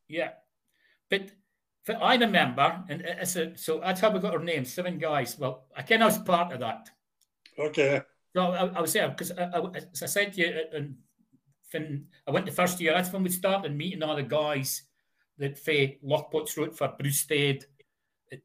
Yeah. 0.07 0.31
But 1.09 1.31
I 2.01 2.15
remember, 2.15 2.83
and 2.87 3.01
it's 3.01 3.35
a, 3.35 3.57
so 3.57 3.79
that's 3.79 3.99
how 3.99 4.11
we 4.11 4.19
got 4.19 4.33
our 4.33 4.43
name, 4.43 4.63
seven 4.63 4.97
guys. 4.97 5.37
Well, 5.37 5.65
I 5.75 5.81
kind 5.81 6.03
of 6.03 6.13
was 6.13 6.19
part 6.19 6.53
of 6.53 6.61
that. 6.61 6.89
Okay. 7.57 8.01
So 8.33 8.41
I, 8.43 8.67
I 8.67 8.81
was 8.81 8.93
there 8.93 9.09
because, 9.09 9.31
I, 9.31 9.43
I, 9.43 9.67
as 9.91 10.03
I 10.03 10.05
said 10.05 10.33
to 10.33 10.39
you, 10.39 10.47
uh, 10.47 10.77
and 10.77 10.95
when 11.71 12.07
I 12.25 12.31
went 12.31 12.45
the 12.45 12.51
first 12.53 12.79
year, 12.79 12.93
that's 12.93 13.11
when 13.11 13.23
we 13.23 13.29
started 13.29 13.75
meeting 13.75 14.03
all 14.03 14.15
the 14.15 14.23
guys 14.23 14.83
that 15.37 15.57
Faye 15.57 15.99
Lochpots 16.03 16.55
wrote 16.57 16.77
for 16.77 16.93
Bruce 16.97 17.25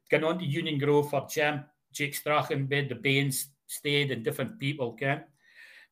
Gone 0.09 0.23
on 0.23 0.39
to 0.39 0.45
Union 0.45 0.79
Grove 0.79 1.09
for 1.09 1.27
Jim, 1.29 1.63
Jake 1.91 2.15
Strachenbed, 2.15 2.89
the 2.89 2.95
Baines 2.95 3.47
stayed, 3.67 4.11
and 4.11 4.23
different 4.23 4.59
people, 4.59 4.87
okay? 4.87 5.21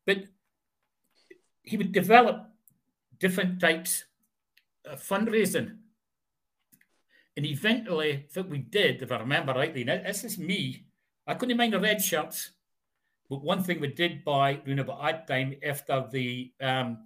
But 0.05 0.25
he 1.61 1.77
would 1.77 1.91
develop 1.91 2.49
different 3.19 3.59
types 3.59 4.03
of 4.85 5.01
fundraising. 5.01 5.77
And 7.35 7.45
eventually, 7.45 8.27
what 8.33 8.49
we 8.49 8.59
did, 8.59 9.01
if 9.01 9.11
I 9.11 9.17
remember 9.17 9.53
rightly, 9.53 9.83
now 9.83 10.01
this 10.03 10.23
is 10.23 10.37
me, 10.37 10.85
I 11.25 11.33
couldn't 11.33 11.57
mind 11.57 11.73
the 11.73 11.79
red 11.79 12.01
shirts, 12.01 12.51
but 13.29 13.43
one 13.43 13.63
thing 13.63 13.79
we 13.79 13.87
did 13.87 14.23
buy 14.23 14.59
around 14.67 14.79
about 14.79 15.01
that 15.01 15.27
time 15.27 15.55
after 15.65 16.05
the 16.11 16.51
um, 16.61 16.97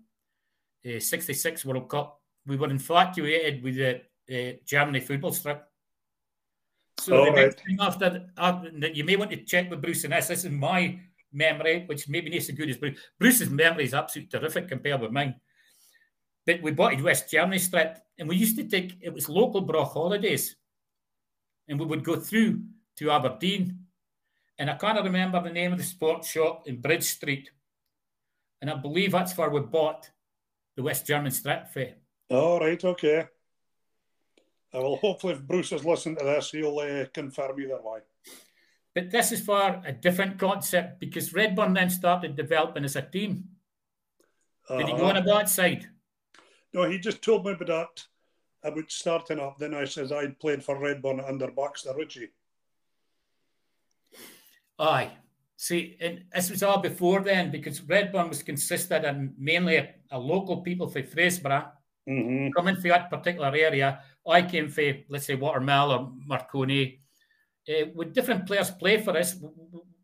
uh, 0.85 0.99
66 0.99 1.63
World 1.65 1.87
Cup, 1.87 2.19
we 2.45 2.57
were 2.57 2.69
infatuated 2.69 3.63
with 3.63 3.75
the 3.75 4.01
uh, 4.29 4.57
Germany 4.65 4.99
football 4.99 5.31
strip. 5.31 5.63
So 6.99 7.25
the 7.25 7.31
next 7.31 7.61
thing 7.63 7.77
after, 7.79 8.25
uh, 8.37 8.61
after 8.63 8.87
you 8.87 9.03
may 9.03 9.15
want 9.15 9.31
to 9.31 9.43
check 9.43 9.69
with 9.69 9.81
Bruce 9.81 10.03
and 10.03 10.13
this. 10.13 10.27
This 10.27 10.45
is 10.45 10.51
my 10.51 10.99
memory, 11.31 11.83
which 11.85 12.09
maybe 12.09 12.29
not 12.29 12.41
so 12.41 12.53
good 12.53 12.69
as 12.69 12.77
Bruce. 12.77 12.99
Bruce's 13.19 13.49
memory 13.49 13.85
is 13.85 13.93
absolutely 13.93 14.39
terrific 14.39 14.67
compared 14.67 15.01
with 15.01 15.11
mine. 15.11 15.35
But 16.45 16.61
we 16.61 16.71
bought 16.71 16.99
a 16.99 17.03
West 17.03 17.29
Germany 17.29 17.59
strip, 17.59 17.97
and 18.17 18.27
we 18.27 18.35
used 18.35 18.57
to 18.57 18.63
take 18.63 18.97
it 19.01 19.13
was 19.13 19.29
local 19.29 19.61
Broch 19.61 19.91
holidays, 19.91 20.55
and 21.67 21.79
we 21.79 21.85
would 21.85 22.03
go 22.03 22.15
through 22.15 22.61
to 22.97 23.11
Aberdeen, 23.11 23.85
and 24.57 24.69
I 24.69 24.75
can't 24.75 25.03
remember 25.03 25.41
the 25.41 25.51
name 25.51 25.73
of 25.73 25.77
the 25.77 25.83
sports 25.83 26.29
shop 26.29 26.67
in 26.67 26.81
Bridge 26.81 27.03
Street, 27.03 27.51
and 28.61 28.71
I 28.71 28.75
believe 28.75 29.11
that's 29.11 29.37
where 29.37 29.49
we 29.49 29.59
bought 29.59 30.09
the 30.75 30.83
West 30.83 31.05
German 31.05 31.31
strip 31.31 31.67
for. 31.67 31.85
All 32.29 32.59
right, 32.59 32.83
okay. 32.83 33.27
Uh, 34.77 34.81
well, 34.81 34.95
hopefully, 34.97 35.33
if 35.33 35.41
Bruce 35.41 35.71
has 35.71 35.85
listened 35.85 36.19
to 36.19 36.25
this, 36.25 36.51
he'll 36.51 36.77
uh, 36.79 37.05
confirm 37.13 37.59
either 37.59 37.79
way. 37.81 37.99
But 38.93 39.11
this 39.11 39.31
is 39.31 39.41
for 39.41 39.81
a 39.85 39.91
different 39.91 40.37
concept 40.39 40.99
because 40.99 41.33
Redburn 41.33 41.73
then 41.73 41.89
started 41.89 42.35
developing 42.35 42.83
as 42.83 42.95
a 42.95 43.01
team. 43.01 43.45
Did 44.69 44.87
he 44.87 44.91
go 44.93 44.97
Uh-huh. 44.97 45.05
on 45.05 45.17
about 45.17 45.49
side? 45.49 45.87
No, 46.73 46.83
he 46.89 46.99
just 46.99 47.21
told 47.21 47.45
me 47.45 47.51
about 47.53 47.67
that, 47.67 48.05
about 48.71 48.91
starting 48.91 49.39
up. 49.39 49.57
Then 49.57 49.73
I 49.73 49.85
says 49.85 50.11
I'd 50.11 50.39
played 50.39 50.63
for 50.63 50.77
Redburn 50.79 51.21
under 51.21 51.49
Baxter 51.51 51.93
Ritchie. 51.95 52.29
Aye. 54.79 55.11
See, 55.55 55.97
and 56.01 56.25
this 56.35 56.51
was 56.51 56.61
all 56.61 56.79
before 56.79 57.21
then 57.21 57.49
because 57.49 57.81
Redburn 57.81 58.29
was 58.29 58.43
consisted 58.43 59.05
of 59.05 59.15
mainly 59.39 59.77
a, 59.77 59.95
a 60.11 60.19
local 60.19 60.57
people 60.61 60.87
from 60.87 61.03
Fraserburgh 61.03 61.71
Mm-hmm. 62.09 62.51
coming 62.55 62.75
from 62.77 62.89
that 62.91 63.09
particular 63.09 63.53
area. 63.53 63.99
I 64.27 64.41
came 64.41 64.69
from, 64.69 65.03
let's 65.09 65.25
say, 65.25 65.35
Watermill 65.35 65.91
or 65.91 66.11
Marconi. 66.25 67.01
Uh, 67.67 67.87
with 67.95 68.13
different 68.13 68.45
players 68.45 68.71
play 68.71 69.01
for 69.01 69.17
us, 69.17 69.35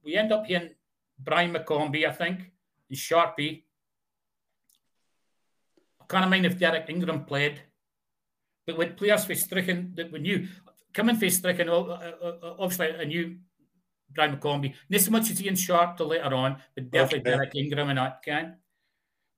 we 0.04 0.16
end 0.16 0.32
up 0.32 0.46
hearing 0.46 0.70
Brian 1.18 1.54
McCombie, 1.54 2.08
I 2.08 2.12
think, 2.12 2.52
and 2.90 2.98
Sharpie. 2.98 3.64
I 6.02 6.06
can't 6.08 6.30
mind 6.30 6.46
if 6.46 6.60
Derek 6.60 6.90
Ingram 6.90 7.26
played, 7.26 7.62
but 8.68 8.78
with 8.78 8.98
players 8.98 9.26
for 9.26 9.34
Strichen 9.34 9.96
that 9.96 10.12
we 10.12 10.20
knew, 10.20 10.48
coming 10.94 11.16
from 11.16 11.30
Strichen, 11.30 11.70
obviously 11.70 12.96
I 13.00 13.06
knew 13.06 13.38
Brian 14.12 14.36
McCombie, 14.36 14.74
not 14.90 15.02
so 15.02 15.12
much 15.12 15.32
as 15.32 15.42
Ian 15.42 15.56
Sharp 15.56 15.98
till 15.98 16.08
later 16.08 16.34
on, 16.36 16.58
but 16.76 16.92
definitely 16.92 17.20
Okay. 17.20 17.30
Derek 17.32 17.56
Ingram 17.56 17.90
and 17.90 17.98
that 17.98 18.22
kind. 18.24 18.56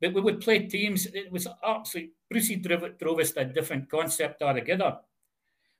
But 0.01 0.13
we 0.13 0.21
would 0.21 0.41
play 0.41 0.59
teams. 0.67 1.05
It 1.05 1.31
was 1.31 1.47
absolutely 1.63 2.11
Brucey 2.29 2.57
drove, 2.57 2.97
drove 2.97 3.19
us 3.19 3.31
to 3.31 3.41
a 3.41 3.45
different 3.45 3.89
concept 3.89 4.41
altogether. 4.41 4.97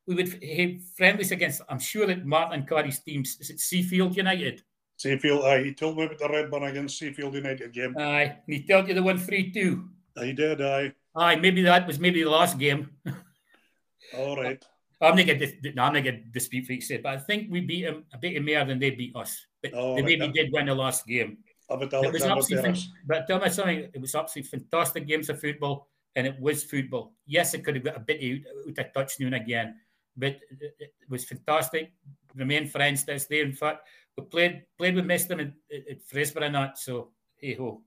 We 0.07 0.15
would 0.15 0.27
have 0.43 0.83
friendlies 0.95 1.31
against. 1.31 1.61
I'm 1.67 1.79
sure 1.79 2.07
that 2.07 2.25
Martin 2.25 2.65
Carey's 2.65 2.99
teams 2.99 3.37
is 3.39 3.49
it 3.49 3.57
Seafield 3.57 4.15
United. 4.15 4.61
Seafield, 4.97 5.43
aye, 5.43 5.63
he 5.63 5.73
told 5.73 5.97
me 5.97 6.05
about 6.05 6.19
the 6.19 6.29
Redburn 6.29 6.63
against 6.63 7.01
Seafield 7.01 7.33
United 7.33 7.73
game. 7.73 7.97
Aye, 7.97 8.37
and 8.45 8.55
he 8.55 8.63
told 8.63 8.87
you 8.87 8.93
the 8.93 9.03
one 9.03 9.17
three 9.17 9.51
two. 9.51 9.89
he 10.19 10.31
did, 10.31 10.61
aye. 10.61 10.93
Aye, 11.15 11.35
maybe 11.37 11.61
that 11.63 11.87
was 11.87 11.99
maybe 11.99 12.23
the 12.23 12.29
last 12.29 12.57
game. 12.57 12.89
All 14.17 14.37
right. 14.37 14.63
I'm 15.01 15.15
not 15.15 15.25
going 15.27 15.39
to 15.39 15.73
no, 15.73 15.83
I'm 15.83 15.93
not 15.93 16.03
going 16.03 16.23
to 16.23 16.29
dispute 16.31 16.63
what 16.63 16.75
you 16.75 16.81
said, 16.81 17.03
but 17.03 17.13
I 17.13 17.17
think 17.17 17.51
we 17.51 17.59
beat 17.61 17.83
them 17.83 18.05
a 18.13 18.17
bit 18.17 18.43
more 18.43 18.63
than 18.63 18.79
they 18.79 18.91
beat 18.91 19.15
us. 19.15 19.45
But 19.61 19.73
Oh, 19.75 19.95
they 19.95 20.01
maybe 20.01 20.29
did 20.29 20.51
win 20.53 20.67
the 20.67 20.75
last 20.75 21.05
game. 21.05 21.39
About 21.67 22.05
It 22.05 22.13
was 22.13 22.23
absolutely, 22.23 22.63
Terrace. 22.63 22.89
but 23.07 23.27
tell 23.27 23.39
me 23.39 23.49
something. 23.49 23.89
It 23.93 23.99
was 23.99 24.13
absolutely 24.13 24.49
fantastic 24.49 25.07
games 25.07 25.29
of 25.29 25.39
football, 25.39 25.87
and 26.15 26.27
it 26.27 26.39
was 26.39 26.63
football. 26.63 27.13
Yes, 27.25 27.53
it 27.53 27.63
could 27.63 27.75
have 27.75 27.83
got 27.83 27.97
a 27.97 27.99
bit 27.99 28.21
out, 28.21 28.79
out 28.79 28.85
of 28.85 28.93
touch 28.93 29.19
now 29.19 29.27
and 29.27 29.35
again, 29.35 29.75
but 30.15 30.39
it, 30.59 30.93
was 31.09 31.25
fantastic. 31.25 31.91
Remain 32.35 32.67
friends 32.67 33.03
this 33.03 33.25
day. 33.25 33.41
In 33.41 33.53
fact, 33.53 33.87
we 34.15 34.23
played 34.25 34.63
played 34.77 34.95
with 34.95 35.05
Miston 35.05 35.39
at, 35.39 35.53
at, 35.71 36.07
Fraserburgh 36.07 36.45
and 36.45 36.55
that. 36.55 36.77
So 36.77 37.11
hey 37.37 37.55
ho. 37.55 37.81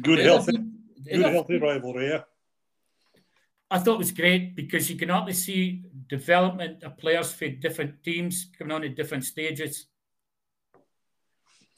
Good, 0.00 0.20
healthy, 0.20 0.56
good, 1.04 1.20
healthy 1.20 1.58
rivalry, 1.58 2.08
yeah. 2.08 2.22
I 3.70 3.78
thought 3.78 3.94
it 3.94 3.98
was 3.98 4.12
great 4.12 4.56
because 4.56 4.90
you 4.90 4.96
can 4.96 5.10
only 5.10 5.32
see 5.32 5.84
development 6.08 6.82
of 6.82 6.98
players 6.98 7.32
for 7.32 7.48
different 7.48 8.02
teams 8.02 8.50
coming 8.58 8.72
on 8.72 8.84
at 8.84 8.96
different 8.96 9.24
stages. 9.24 9.86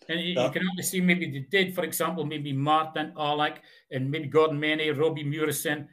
And 0.09 0.21
you, 0.21 0.35
Yeah. 0.35 0.47
you 0.47 0.51
can 0.53 0.69
only 0.69 0.83
see 0.83 1.01
maybe 1.01 1.31
they 1.31 1.47
did, 1.51 1.75
for 1.75 1.85
example, 1.85 2.25
maybe 2.25 2.53
Martin 2.53 3.13
Alec 3.17 3.63
and 3.91 4.11
maybe 4.11 4.29
Gordon 4.29 4.59
Manny, 4.59 4.91
Robbie 4.91 5.25
Murison, 5.25 5.89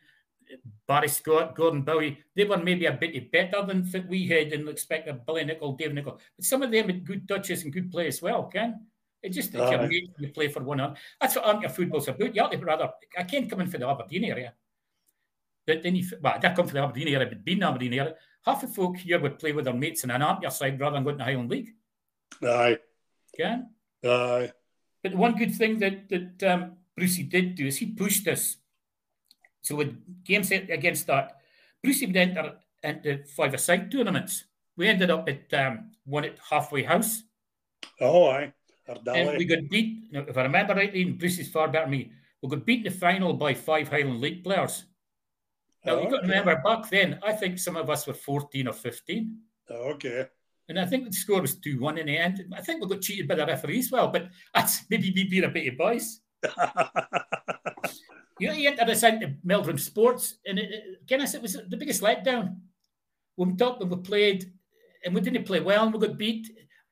Barry 0.87 1.07
Scott, 1.07 1.55
Gordon 1.55 1.83
Bowie. 1.83 2.17
They 2.35 2.43
were 2.45 2.57
maybe 2.57 2.85
a 2.87 2.93
bit 2.93 3.31
better 3.31 3.63
than 3.65 3.89
that 3.91 4.07
we 4.07 4.25
had 4.27 4.51
and 4.53 4.67
expected 4.67 5.25
Billy 5.25 5.43
Nicol, 5.45 5.73
Dave 5.73 5.93
Nicol. 5.93 6.19
But 6.35 6.45
some 6.45 6.63
of 6.63 6.71
them 6.71 6.87
had 6.87 7.05
good 7.05 7.27
touches 7.27 7.63
and 7.63 7.71
good 7.73 7.91
play 7.91 8.07
as 8.07 8.21
well, 8.21 8.45
Ken. 8.45 8.85
It 9.21 9.29
just 9.29 9.49
it's 9.53 9.71
your 9.71 9.81
Aye. 9.81 10.01
you 10.17 10.29
play 10.29 10.47
for 10.47 10.63
one 10.63 10.79
another. 10.79 10.95
That's 11.19 11.35
what 11.35 11.45
amateur 11.45 11.69
football's 11.69 12.07
about. 12.07 12.33
You 12.35 12.49
to 12.49 12.57
rather 12.57 12.89
I 13.17 13.23
can't 13.23 13.49
come 13.49 13.61
in 13.61 13.67
for 13.67 13.77
the 13.77 13.87
Aberdeen 13.87 14.23
area. 14.23 14.53
But 15.67 15.83
then 15.83 15.95
you, 15.97 16.07
well, 16.21 16.33
I 16.35 16.39
did 16.39 16.55
come 16.55 16.65
from 16.65 16.75
the 16.75 16.83
Aberdeen 16.83 17.09
area, 17.13 17.27
but 17.27 17.43
being 17.43 17.61
Aberdeen 17.61 17.93
area, 17.93 18.15
half 18.45 18.61
the 18.61 18.67
folk 18.67 18.97
here 18.97 19.19
would 19.19 19.37
play 19.37 19.51
with 19.51 19.65
their 19.65 19.73
mates 19.73 20.03
in 20.03 20.09
an 20.09 20.21
amateur 20.21 20.49
side 20.49 20.79
rather 20.79 20.95
than 20.95 21.03
going 21.03 21.15
to 21.17 21.19
the 21.19 21.25
Highland 21.25 21.51
League. 21.51 21.69
Aye, 22.41 22.79
Okay? 23.35 23.57
Aye. 24.03 24.51
But 25.03 25.15
one 25.15 25.35
good 25.35 25.55
thing 25.55 25.79
that 25.79 26.09
that 26.09 26.43
um, 26.43 26.77
Brucey 26.95 27.23
did 27.23 27.55
do 27.55 27.67
is 27.67 27.77
he 27.77 27.87
pushed 27.87 28.27
us. 28.27 28.57
So 29.61 29.75
with 29.75 29.95
games 30.23 30.51
against 30.51 31.07
that, 31.07 31.37
Brucey 31.83 32.05
would 32.05 32.17
enter 32.17 32.55
into 32.83 33.23
five-a-side 33.35 33.91
tournaments. 33.91 34.45
We 34.77 34.87
ended 34.87 35.09
up 35.11 35.27
at 35.27 35.53
um, 35.53 35.91
one 36.05 36.25
at 36.25 36.37
Halfway 36.49 36.83
House, 36.83 37.23
Oh, 37.99 38.27
aye. 38.29 38.53
and 38.87 39.37
we 39.37 39.45
got 39.45 39.69
beat. 39.69 40.07
If 40.11 40.37
I 40.37 40.43
remember 40.43 40.73
rightly, 40.75 41.01
and 41.03 41.17
Brucey's 41.19 41.51
far 41.51 41.67
better 41.67 41.85
than 41.85 41.91
me, 41.91 42.11
we 42.41 42.49
got 42.49 42.65
beat 42.65 42.85
in 42.87 42.91
the 42.93 42.97
final 42.99 43.33
by 43.33 43.53
five 43.53 43.89
Highland 43.89 44.21
League 44.21 44.43
players. 44.43 44.85
Now 45.85 45.95
Oh, 45.95 46.03
you 46.03 46.09
got 46.09 46.17
to 46.23 46.23
okay. 46.23 46.27
remember 46.39 46.61
back 46.63 46.89
then, 46.89 47.19
I 47.23 47.33
think 47.33 47.59
some 47.59 47.75
of 47.75 47.89
us 47.89 48.07
were 48.07 48.13
14 48.13 48.67
or 48.67 48.73
15. 48.73 49.37
Okay. 49.69 50.27
And 50.69 50.79
I 50.79 50.85
think 50.85 51.05
the 51.05 51.11
score 51.11 51.41
was 51.41 51.55
2 51.55 51.79
1 51.79 51.97
in 51.97 52.05
the 52.05 52.17
end. 52.17 52.45
I 52.55 52.61
think 52.61 52.81
we 52.81 52.87
got 52.87 53.01
cheated 53.01 53.27
by 53.27 53.35
the 53.35 53.45
referee 53.45 53.79
as 53.79 53.91
well, 53.91 54.07
but 54.07 54.29
that's 54.53 54.85
maybe 54.89 55.11
me 55.13 55.25
being 55.25 55.43
a 55.43 55.49
bit 55.49 55.73
of 55.73 55.77
boys. 55.77 56.21
You 58.39 58.47
know, 58.47 58.53
you 58.53 58.69
entered 58.69 58.89
us 58.89 59.03
into 59.03 59.35
Meldrum 59.43 59.77
Sports, 59.77 60.35
and 60.45 60.57
it, 60.57 61.05
Guinness, 61.05 61.33
it 61.33 61.41
was 61.41 61.57
the 61.67 61.77
biggest 61.77 62.01
letdown. 62.01 62.55
We 63.35 63.45
went 63.45 63.61
up 63.61 63.81
and 63.81 63.91
we 63.91 63.97
played, 63.97 64.51
and 65.03 65.13
we 65.13 65.19
didn't 65.19 65.43
play 65.43 65.59
well, 65.59 65.83
and 65.83 65.93
we 65.93 65.99
got 65.99 66.17
beat. 66.17 66.49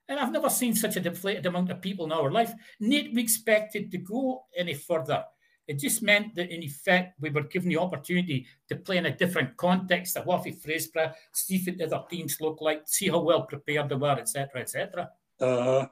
And 0.09 0.19
I've 0.19 0.31
never 0.31 0.49
seen 0.49 0.75
such 0.75 0.97
a 0.97 0.99
deflated 0.99 1.45
amount 1.45 1.71
of 1.71 1.81
people 1.81 2.05
in 2.05 2.11
our 2.11 2.31
life. 2.31 2.53
Not 2.81 3.13
we 3.13 3.21
expected 3.21 3.91
to 3.91 3.97
go 3.97 4.43
any 4.57 4.73
further. 4.73 5.23
It 5.67 5.79
just 5.79 6.01
meant 6.01 6.33
that, 6.35 6.49
in 6.49 6.63
effect, 6.63 7.19
we 7.19 7.29
were 7.29 7.43
given 7.43 7.69
the 7.69 7.77
opportunity 7.77 8.47
to 8.69 8.77
play 8.77 8.97
in 8.97 9.05
a 9.05 9.15
different 9.15 9.57
context 9.57 10.17
what 10.23 10.43
the 10.43 10.53
Fraserburgh, 10.53 11.13
see 11.33 11.61
what 11.65 11.77
the 11.77 11.85
other 11.85 12.03
teams 12.09 12.39
look 12.39 12.61
like, 12.61 12.83
see 12.85 13.09
how 13.09 13.19
well 13.19 13.41
prepared 13.41 13.89
they 13.89 13.95
were, 13.95 14.17
etc., 14.17 14.61
etc. 14.61 15.09
Uh, 15.39 15.87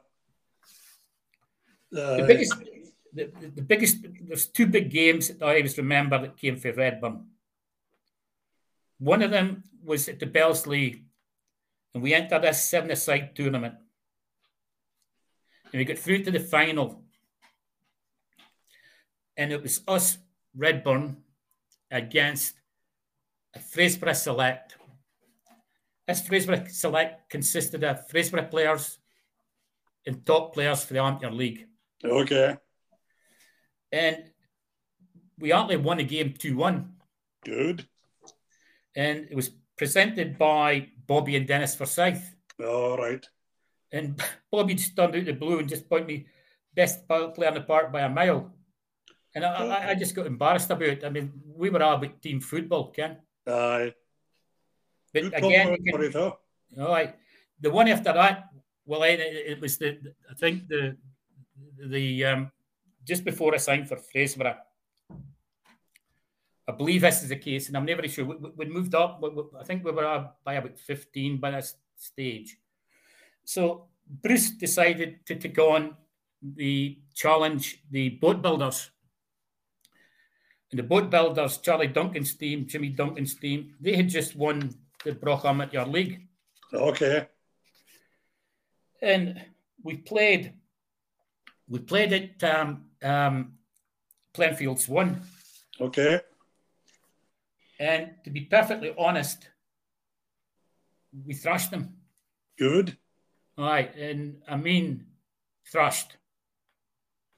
The 2.16 2.24
biggest, 2.26 2.54
the, 3.12 3.32
the, 3.40 3.48
the 3.56 3.62
biggest, 3.62 3.98
there's 4.26 4.46
two 4.48 4.66
big 4.66 4.90
games 4.90 5.28
that 5.28 5.42
I 5.42 5.56
always 5.56 5.78
remember 5.78 6.20
that 6.20 6.36
came 6.36 6.56
for 6.56 6.72
Redburn. 6.72 7.26
One 8.98 9.22
of 9.22 9.30
them 9.30 9.62
was 9.84 10.08
at 10.08 10.18
the 10.18 10.26
Belsley, 10.26 11.04
and 11.94 12.02
we 12.02 12.14
entered 12.14 12.42
this 12.42 12.62
seven-a-side 12.62 13.36
tournament. 13.36 13.74
And 15.72 15.78
we 15.80 15.84
got 15.84 15.98
through 15.98 16.24
to 16.24 16.30
the 16.30 16.40
final. 16.40 17.05
And 19.36 19.52
it 19.52 19.62
was 19.62 19.82
us, 19.86 20.18
Redburn, 20.54 21.18
against 21.90 22.54
a 23.54 23.58
Fraserburgh 23.58 24.16
Select. 24.16 24.76
This 26.06 26.22
Fraserburgh 26.22 26.70
Select 26.70 27.30
consisted 27.30 27.84
of 27.84 28.08
Fraserburgh 28.08 28.50
players 28.50 28.98
and 30.06 30.24
top 30.24 30.54
players 30.54 30.84
for 30.84 30.94
the 30.94 31.00
Amateur 31.00 31.30
League. 31.30 31.66
Okay. 32.04 32.56
And 33.92 34.30
we 35.38 35.52
only 35.52 35.76
won 35.76 35.98
the 35.98 36.04
game 36.04 36.34
2 36.38 36.56
1. 36.56 36.92
Good. 37.44 37.86
And 38.94 39.26
it 39.30 39.34
was 39.34 39.50
presented 39.76 40.38
by 40.38 40.88
Bobby 41.06 41.36
and 41.36 41.46
Dennis 41.46 41.74
Forsyth. 41.74 42.34
All 42.60 42.96
right. 42.96 43.24
And 43.92 44.20
Bobby 44.50 44.74
just 44.74 44.96
turned 44.96 45.14
out 45.14 45.24
the 45.24 45.32
blue 45.32 45.58
and 45.58 45.68
just 45.68 45.88
pointed 45.88 46.08
me 46.08 46.26
best 46.74 47.06
player 47.08 47.48
in 47.48 47.54
the 47.54 47.60
park 47.60 47.92
by 47.92 48.00
a 48.02 48.08
mile. 48.08 48.52
And 49.36 49.44
I, 49.44 49.90
I, 49.90 49.94
just 49.94 50.14
got 50.14 50.24
embarrassed 50.24 50.70
about 50.70 50.88
it. 50.88 51.04
I 51.04 51.10
mean, 51.10 51.30
we 51.44 51.68
were 51.68 51.82
all 51.82 51.96
about 51.96 52.22
team 52.22 52.40
football, 52.40 52.90
Ken. 52.90 53.18
Aye. 53.46 53.92
But 55.12 55.24
Good 55.24 55.34
again, 55.34 55.66
compliment 55.68 56.04
you 56.04 56.10
for 56.10 56.32
can-? 56.72 56.82
All 56.82 56.88
right. 56.88 57.14
The 57.60 57.70
one 57.70 57.88
after 57.88 58.14
that, 58.14 58.48
well, 58.86 59.02
it, 59.02 59.20
it 59.20 59.60
was 59.60 59.76
the 59.76 59.98
I 60.30 60.34
think 60.34 60.68
the 60.68 60.96
the 61.78 62.24
um, 62.24 62.50
just 63.04 63.26
before 63.26 63.52
I 63.52 63.58
signed 63.58 63.88
for 63.88 63.96
Fraserburgh. 63.96 64.56
I 66.68 66.72
believe 66.72 67.02
this 67.02 67.22
is 67.22 67.28
the 67.28 67.36
case, 67.36 67.68
and 67.68 67.76
I'm 67.76 67.84
never 67.84 68.08
sure. 68.08 68.24
We, 68.24 68.36
we- 68.56 68.72
moved 68.72 68.94
up, 68.94 69.20
but 69.20 69.36
we- 69.36 69.60
I 69.60 69.64
think 69.64 69.84
we 69.84 69.92
were 69.92 70.30
by 70.44 70.54
about 70.54 70.78
15 70.78 71.36
by 71.38 71.50
that 71.50 71.70
stage. 71.96 72.56
So 73.44 73.88
Bruce 74.08 74.50
decided 74.50 75.26
to 75.26 75.36
take 75.36 75.58
on 75.58 75.94
the 76.42 76.98
challenge, 77.14 77.84
the 77.90 78.08
boat 78.08 78.40
builders. 78.40 78.90
And 80.70 80.78
the 80.78 80.82
boat 80.82 81.10
builders, 81.10 81.58
Charlie 81.58 81.86
Duncan's 81.88 82.34
team, 82.34 82.66
Jimmy 82.66 82.88
Duncan's 82.88 83.34
team, 83.34 83.74
they 83.80 83.94
had 83.96 84.08
just 84.08 84.34
won 84.36 84.74
the 85.04 85.12
Broch 85.12 85.44
Amateur 85.44 85.84
League. 85.84 86.22
Okay. 86.74 87.28
and 89.02 89.40
we 89.84 89.96
played 89.98 90.52
we 91.68 91.78
played 91.78 92.12
at 92.12 92.42
um, 92.44 92.86
um, 93.02 93.52
Plenfields 94.34 94.88
one, 94.88 95.22
Okay. 95.80 96.20
and 97.78 98.14
to 98.24 98.30
be 98.30 98.40
perfectly 98.42 98.92
honest, 98.98 99.48
we 101.24 101.34
thrashed 101.34 101.70
them. 101.70 101.94
Good. 102.58 102.96
All 103.58 103.64
right, 103.66 103.94
and 103.96 104.42
I 104.48 104.56
mean 104.56 105.06
thrashed. 105.70 106.16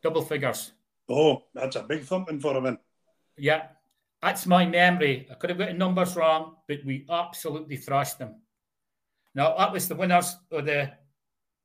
Double 0.02 0.22
figures. 0.22 0.72
Oh, 1.08 1.42
that's 1.54 1.76
a 1.76 1.82
big 1.82 2.02
thumping 2.02 2.40
for 2.40 2.58
then. 2.60 2.78
Yeah, 3.38 3.68
that's 4.20 4.46
my 4.46 4.66
memory. 4.66 5.26
I 5.30 5.34
could 5.34 5.50
have 5.50 5.58
got 5.58 5.68
the 5.68 5.74
numbers 5.74 6.16
wrong, 6.16 6.56
but 6.66 6.84
we 6.84 7.06
absolutely 7.10 7.76
thrashed 7.76 8.18
them. 8.18 8.40
Now, 9.34 9.56
that 9.56 9.72
was 9.72 9.88
the 9.88 9.94
winners 9.94 10.36
of 10.50 10.64
the 10.66 10.92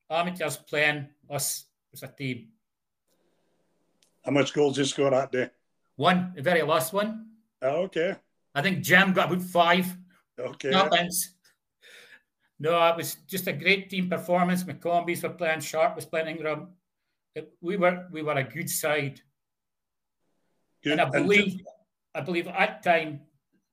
amateurs 0.09 0.57
playing 0.57 1.09
us 1.29 1.65
as 1.93 2.03
a 2.03 2.07
team. 2.07 2.49
How 4.25 4.31
much 4.31 4.53
goals 4.53 4.75
did 4.75 4.81
you 4.81 4.85
score 4.85 5.09
that 5.11 5.31
day? 5.31 5.49
One, 5.95 6.33
the 6.35 6.41
very 6.41 6.61
last 6.61 6.93
one. 6.93 7.27
Oh, 7.61 7.83
okay. 7.83 8.15
I 8.55 8.61
think 8.61 8.83
Jam 8.83 9.13
got 9.13 9.31
about 9.31 9.43
five. 9.43 9.87
Okay. 10.39 10.69
No 10.69 10.87
thanks. 10.89 11.33
No, 12.59 12.87
it 12.87 12.97
was 12.97 13.15
just 13.27 13.47
a 13.47 13.53
great 13.53 13.89
team 13.89 14.09
performance. 14.09 14.63
McCombies 14.63 15.23
were 15.23 15.29
playing, 15.29 15.59
Sharp 15.59 15.95
was 15.95 16.05
playing 16.05 16.27
Ingram. 16.27 16.69
It- 17.35 17.53
we 17.61 17.77
were 17.77 18.07
we 18.11 18.21
were 18.21 18.33
a 18.33 18.43
good 18.43 18.69
side. 18.69 19.21
Good. 20.83 20.93
And 20.93 21.01
I 21.01 21.05
And 21.05 21.13
believe 21.13 21.61
I 22.13 22.21
believe 22.21 22.47
at 22.47 22.83
time 22.83 23.21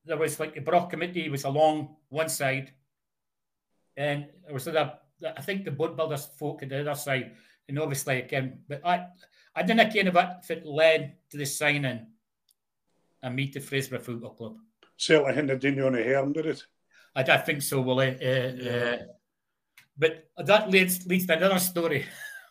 there 0.05 0.17
was 0.17 0.41
like 0.41 0.55
the 0.55 0.61
Broch 0.61 0.91
committee 0.91 1.29
was 1.29 1.45
along 1.45 1.97
one 2.09 2.29
side, 2.29 2.73
and 3.97 4.27
there 4.45 4.55
was 4.55 4.67
a 4.67 4.99
I 5.37 5.43
think 5.43 5.65
the 5.65 5.71
boat 5.71 5.97
builders 5.97 6.27
folk 6.39 6.63
at 6.63 6.71
the 6.71 6.81
other 6.81 6.95
side, 6.95 7.33
and 7.69 7.79
obviously 7.79 8.21
again, 8.21 8.61
but 8.69 8.85
I 8.87 9.07
I 9.55 9.63
didn't 9.63 9.93
kind 9.93 10.09
of 10.09 10.17
if 10.43 10.51
it 10.51 10.65
led 10.65 11.17
to 11.31 11.37
the 11.37 11.45
signing 11.47 12.07
and 13.23 13.37
meet 13.37 13.53
the 13.53 13.61
Fraserburgh 13.61 14.03
Football 14.03 14.31
Club. 14.31 14.57
certainly 14.97 15.35
hinted 15.35 15.65
in 15.65 15.81
on 15.83 15.93
the 15.93 16.03
hair, 16.03 16.25
did 16.27 16.47
it? 16.47 16.65
I 17.15 17.23
don't 17.23 17.45
think 17.45 17.63
so, 17.63 17.81
Willie. 17.81 18.17
Uh, 18.23 18.71
uh, 18.71 18.99
but 19.99 20.31
that 20.39 20.71
leads 20.71 21.07
leads 21.07 21.27
to 21.27 21.37
another 21.37 21.59
story. 21.59 22.07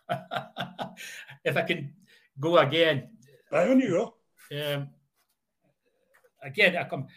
if 1.44 1.58
I 1.58 1.62
can 1.64 1.94
go 2.40 2.58
again, 2.58 3.10
Right 3.52 3.70
on 3.70 3.80
you 3.80 3.90
go. 3.90 4.19
Um, 4.52 4.90
again, 6.44 6.78
I 6.78 6.84
come. 6.86 7.08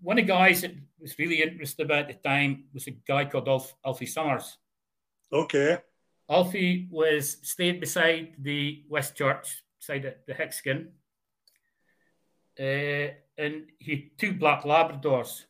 One 0.00 0.18
of 0.18 0.26
the 0.26 0.32
guys 0.32 0.62
that 0.62 0.72
was 1.00 1.18
really 1.18 1.42
interested 1.42 1.84
about 1.84 2.10
at 2.10 2.22
the 2.22 2.28
time 2.28 2.64
was 2.72 2.86
a 2.86 2.92
guy 2.92 3.24
called 3.24 3.48
Alf, 3.48 3.74
Alfie 3.84 4.06
Summers. 4.06 4.58
Okay. 5.32 5.78
Alfie 6.30 6.88
was 6.90 7.38
stayed 7.42 7.80
beside 7.80 8.34
the 8.38 8.84
West 8.88 9.16
Church, 9.16 9.62
beside 9.78 10.02
the, 10.02 10.14
the 10.26 10.34
Hickskin, 10.34 10.86
uh, 12.58 13.12
and 13.36 13.66
he 13.78 13.90
had 13.90 14.18
two 14.18 14.32
black 14.32 14.62
Labradors. 14.62 15.44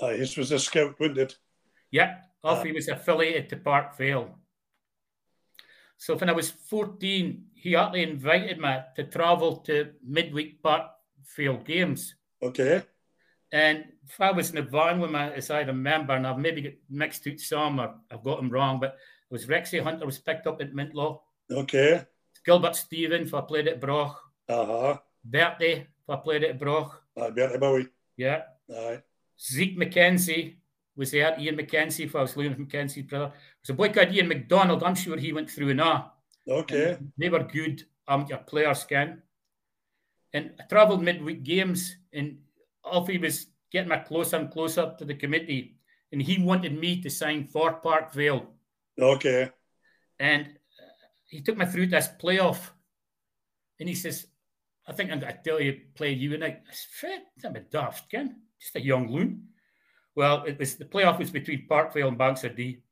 Uh, 0.00 0.16
this 0.16 0.36
was 0.36 0.50
a 0.50 0.58
scout, 0.58 0.94
wasn't 0.98 1.18
it? 1.18 1.36
Yeah, 1.90 2.16
Alfie 2.44 2.72
was 2.72 2.88
affiliated 2.88 3.48
to 3.50 3.56
Park 3.56 3.96
Vale. 3.96 4.38
So 5.98 6.16
when 6.16 6.30
I 6.30 6.32
was 6.32 6.50
14, 6.50 7.44
he 7.54 7.74
actually 7.74 8.04
invited 8.04 8.58
me 8.58 8.76
to 8.96 9.04
travel 9.04 9.56
to 9.66 9.90
midweek 10.06 10.62
Park 10.62 10.86
Vale 11.36 11.58
games. 11.58 12.14
Okay. 12.40 12.82
And 13.50 13.84
if 14.06 14.20
I 14.20 14.30
was 14.30 14.50
in 14.50 14.56
the 14.56 14.62
van 14.62 15.00
with 15.00 15.10
me, 15.10 15.18
as 15.18 15.50
I 15.50 15.62
remember, 15.62 16.14
and 16.14 16.26
I've 16.26 16.38
maybe 16.38 16.62
got 16.62 16.72
mixed 16.88 17.26
out 17.26 17.40
some, 17.40 17.80
or 17.80 17.94
I've 18.10 18.22
got 18.22 18.36
them 18.36 18.48
wrong, 18.48 18.78
but 18.78 18.96
it 19.30 19.32
was 19.32 19.46
Rexy 19.46 19.82
Hunter 19.82 20.06
was 20.06 20.18
picked 20.18 20.46
up 20.46 20.60
at 20.60 20.72
Mintlaw. 20.72 21.18
Okay. 21.50 22.04
Gilbert 22.44 22.76
Stephen, 22.76 23.22
if 23.22 23.34
I 23.34 23.40
played 23.40 23.68
at 23.68 23.80
Broch. 23.80 24.16
Uh 24.48 24.66
huh. 24.66 24.98
Bertie, 25.24 25.86
if 25.86 26.08
I 26.08 26.16
played 26.16 26.44
at 26.44 26.60
Broch. 26.60 27.02
Uh, 27.16 27.30
Bertie 27.30 27.58
Bowie. 27.58 27.88
Yeah. 28.16 28.42
Aye. 28.70 29.02
Zeke 29.40 29.78
McKenzie 29.78 30.56
was 30.98 31.12
there. 31.12 31.34
Ian 31.38 31.56
McKenzie, 31.56 32.12
was 32.12 32.34
Liam 32.34 32.56
McKenzie's 32.56 33.06
brother. 33.06 33.32
There's 33.62 33.70
a 33.70 33.74
boy 33.74 33.88
called 33.90 34.12
Ian 34.12 34.28
McDonald. 34.28 34.82
I'm 34.82 34.96
sure 34.96 35.16
he 35.16 35.32
went 35.32 35.48
through 35.48 35.70
and 35.70 35.78
now. 35.78 36.12
Okay. 36.46 36.96
And 36.98 37.12
They 37.16 37.28
were 37.28 37.44
good 37.44 37.84
amateur 38.06 38.38
players, 38.38 38.84
Ken. 38.84 39.22
And 40.34 40.52
I 40.60 40.64
travelled 40.64 41.02
midweek 41.02 41.42
games, 41.42 41.96
and 42.12 42.38
Alfie 42.84 43.18
was 43.18 43.46
getting 43.70 43.88
me 43.88 43.96
closer 44.06 44.36
and 44.36 44.50
closer 44.50 44.94
to 44.98 45.04
the 45.04 45.14
committee. 45.14 45.76
And 46.12 46.20
he 46.20 46.42
wanted 46.42 46.78
me 46.78 47.00
to 47.02 47.10
sign 47.10 47.46
for 47.46 47.74
Park 47.74 48.12
Vale. 48.12 48.46
Okay. 49.00 49.50
And 50.18 50.46
uh, 50.46 51.06
he 51.28 51.40
took 51.40 51.56
me 51.56 51.66
through 51.66 51.86
this 51.86 52.08
playoff. 52.20 52.58
And 53.78 53.88
he 53.88 53.94
says, 53.94 54.26
I 54.86 54.92
think 54.92 55.12
I'm 55.12 55.20
going 55.20 55.32
to 55.32 55.40
tell 55.44 55.60
you, 55.60 55.80
play 55.94 56.12
you. 56.12 56.34
And 56.34 56.44
I 56.44 56.58
said, 56.72 57.20
I'm 57.44 57.54
a 57.56 57.60
daft, 57.60 58.10
Ken. 58.10 58.36
Just 58.60 58.76
a 58.76 58.80
young 58.80 59.08
loon. 59.08 59.48
Well, 60.18 60.42
it 60.48 60.58
was 60.58 60.74
the 60.74 60.84
playoff 60.84 61.20
was 61.20 61.30
between 61.30 61.68
Park 61.68 61.94
Vale 61.94 62.08
and 62.08 62.18
Banks 62.18 62.44
o' 62.44 62.48
Dee. 62.48 62.82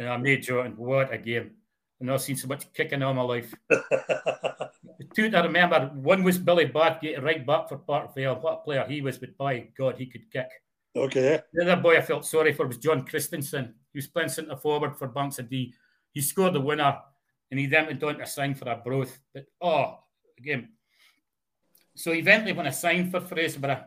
And 0.00 0.08
I 0.08 0.16
made 0.16 0.48
and 0.50 0.76
what 0.76 1.14
a 1.14 1.18
game. 1.18 1.52
I've 2.00 2.06
not 2.08 2.22
seen 2.22 2.34
so 2.34 2.48
much 2.48 2.72
kicking 2.72 3.04
all 3.04 3.14
my 3.14 3.22
life. 3.22 3.54
The 4.98 5.06
two 5.14 5.30
that 5.30 5.44
I 5.44 5.46
remember, 5.46 5.92
one 5.94 6.24
was 6.24 6.38
Billy 6.38 6.64
Bath, 6.64 7.00
getting 7.00 7.22
right 7.22 7.46
back 7.46 7.68
for 7.68 7.78
Park 7.78 8.16
Vale. 8.16 8.34
What 8.34 8.54
a 8.54 8.64
player 8.64 8.84
he 8.88 9.00
was, 9.00 9.16
but 9.16 9.38
by 9.38 9.68
God, 9.78 9.96
he 9.96 10.06
could 10.06 10.28
kick. 10.32 10.48
okay. 10.96 11.40
The 11.52 11.62
other 11.62 11.80
boy 11.80 11.98
I 11.98 12.00
felt 12.02 12.26
sorry 12.26 12.52
for 12.52 12.66
was 12.66 12.78
John 12.78 13.06
Christensen. 13.06 13.74
He 13.92 13.98
was 13.98 14.08
playing 14.08 14.30
centre 14.30 14.56
forward 14.56 14.96
for 14.96 15.06
Banks 15.06 15.38
o' 15.38 15.44
Dee. 15.44 15.72
He 16.10 16.20
scored 16.20 16.54
the 16.54 16.60
winner 16.60 16.98
and 17.52 17.60
he 17.60 17.66
then 17.66 17.86
went 17.86 18.02
on 18.02 18.18
to 18.18 18.26
sign 18.26 18.56
for 18.56 18.68
Arbroath. 18.68 19.16
But 19.32 19.46
oh, 19.60 20.00
again. 20.36 20.70
So 21.94 22.12
eventually, 22.12 22.54
when 22.54 22.66
I 22.66 22.70
signed 22.70 23.12
for 23.12 23.20
Fraserburgh, 23.20 23.84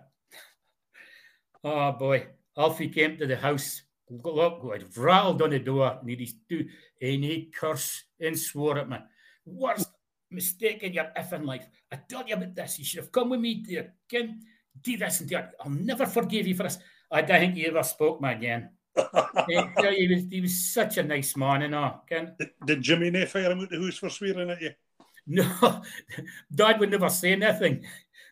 oh 1.66 1.91
boy, 1.91 2.28
Alfie 2.58 2.89
came 2.89 3.18
to 3.18 3.28
the 3.28 3.36
house. 3.36 3.82
Look, 4.10 4.62
I'd 4.74 4.97
rattled 4.97 5.41
on 5.41 5.49
the 5.49 5.60
door 5.60 5.97
and 5.99 6.10
he'd 6.10 6.34
do 6.47 6.68
and 7.01 7.24
he 7.24 7.51
cursed 7.53 8.03
and 8.20 8.38
swore 8.38 8.78
at 8.80 8.89
me. 8.89 8.97
Worst 9.45 9.89
mistake 10.32 10.84
in 10.84 10.93
your 10.93 11.12
effing 11.18 11.45
life. 11.45 11.68
I 11.91 11.97
told 11.97 12.30
you 12.30 12.36
about 12.36 12.56
this. 12.56 12.80
You 12.80 12.86
should 12.86 12.99
have 12.99 13.12
come 13.12 13.30
with 13.30 13.39
me 13.39 13.56
dear. 13.56 13.93
again, 14.10 14.41
do 14.82 14.97
this 14.97 15.20
and 15.20 15.30
do 15.30 15.36
that. 15.36 15.53
I'll 15.60 15.72
never 15.72 16.06
forgive 16.06 16.47
you 16.47 16.56
for 16.56 16.64
this. 16.64 16.78
I 17.12 17.22
don't 17.22 17.39
think 17.39 17.56
he 17.56 17.68
ever 17.68 17.84
spoke 17.84 18.20
to 18.20 18.28
me 18.28 18.34
again. 18.34 18.70
He 19.47 20.08
was, 20.08 20.24
he 20.32 20.41
was 20.41 20.74
such 20.74 20.97
a 20.97 21.03
nice 21.03 21.36
man, 21.36 21.62
you 21.62 21.68
know. 21.68 22.01
Ken? 22.08 22.36
Did 22.66 22.82
Jimmy 22.82 23.12
Nay 23.12 23.26
fire 23.26 23.51
him 23.51 23.60
out 23.60 23.70
the 23.70 23.82
house 23.82 23.97
for 23.97 24.10
swearing 24.10 24.49
at 24.49 24.62
you? 24.62 24.72
No, 25.28 25.82
Dad 26.56 26.80
would 26.80 26.91
never 26.91 27.10
say 27.10 27.36
nothing. 27.36 27.84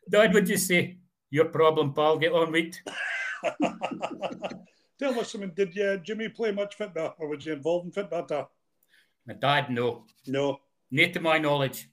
Dad 0.10 0.34
would 0.34 0.46
just 0.46 0.68
say, 0.68 0.98
Your 1.30 1.46
problem, 1.46 1.94
pal, 1.94 2.18
get 2.18 2.32
on 2.32 2.52
with 2.52 2.66
it. 2.66 2.82
Tell 5.00 5.20
us 5.20 5.32
something. 5.32 5.52
Did 5.56 5.78
uh, 5.80 5.98
Jimmy 5.98 6.30
play 6.30 6.52
much 6.52 6.76
football 6.76 7.16
or 7.20 7.28
was 7.28 7.44
he 7.44 7.52
involved 7.52 7.86
in 7.86 7.92
football? 7.92 8.52
My 9.26 9.34
dad, 9.34 9.70
no. 9.70 10.06
No. 10.28 10.60
Not 10.92 11.14
to 11.14 11.20
my 11.20 11.38
knowledge. 11.40 11.90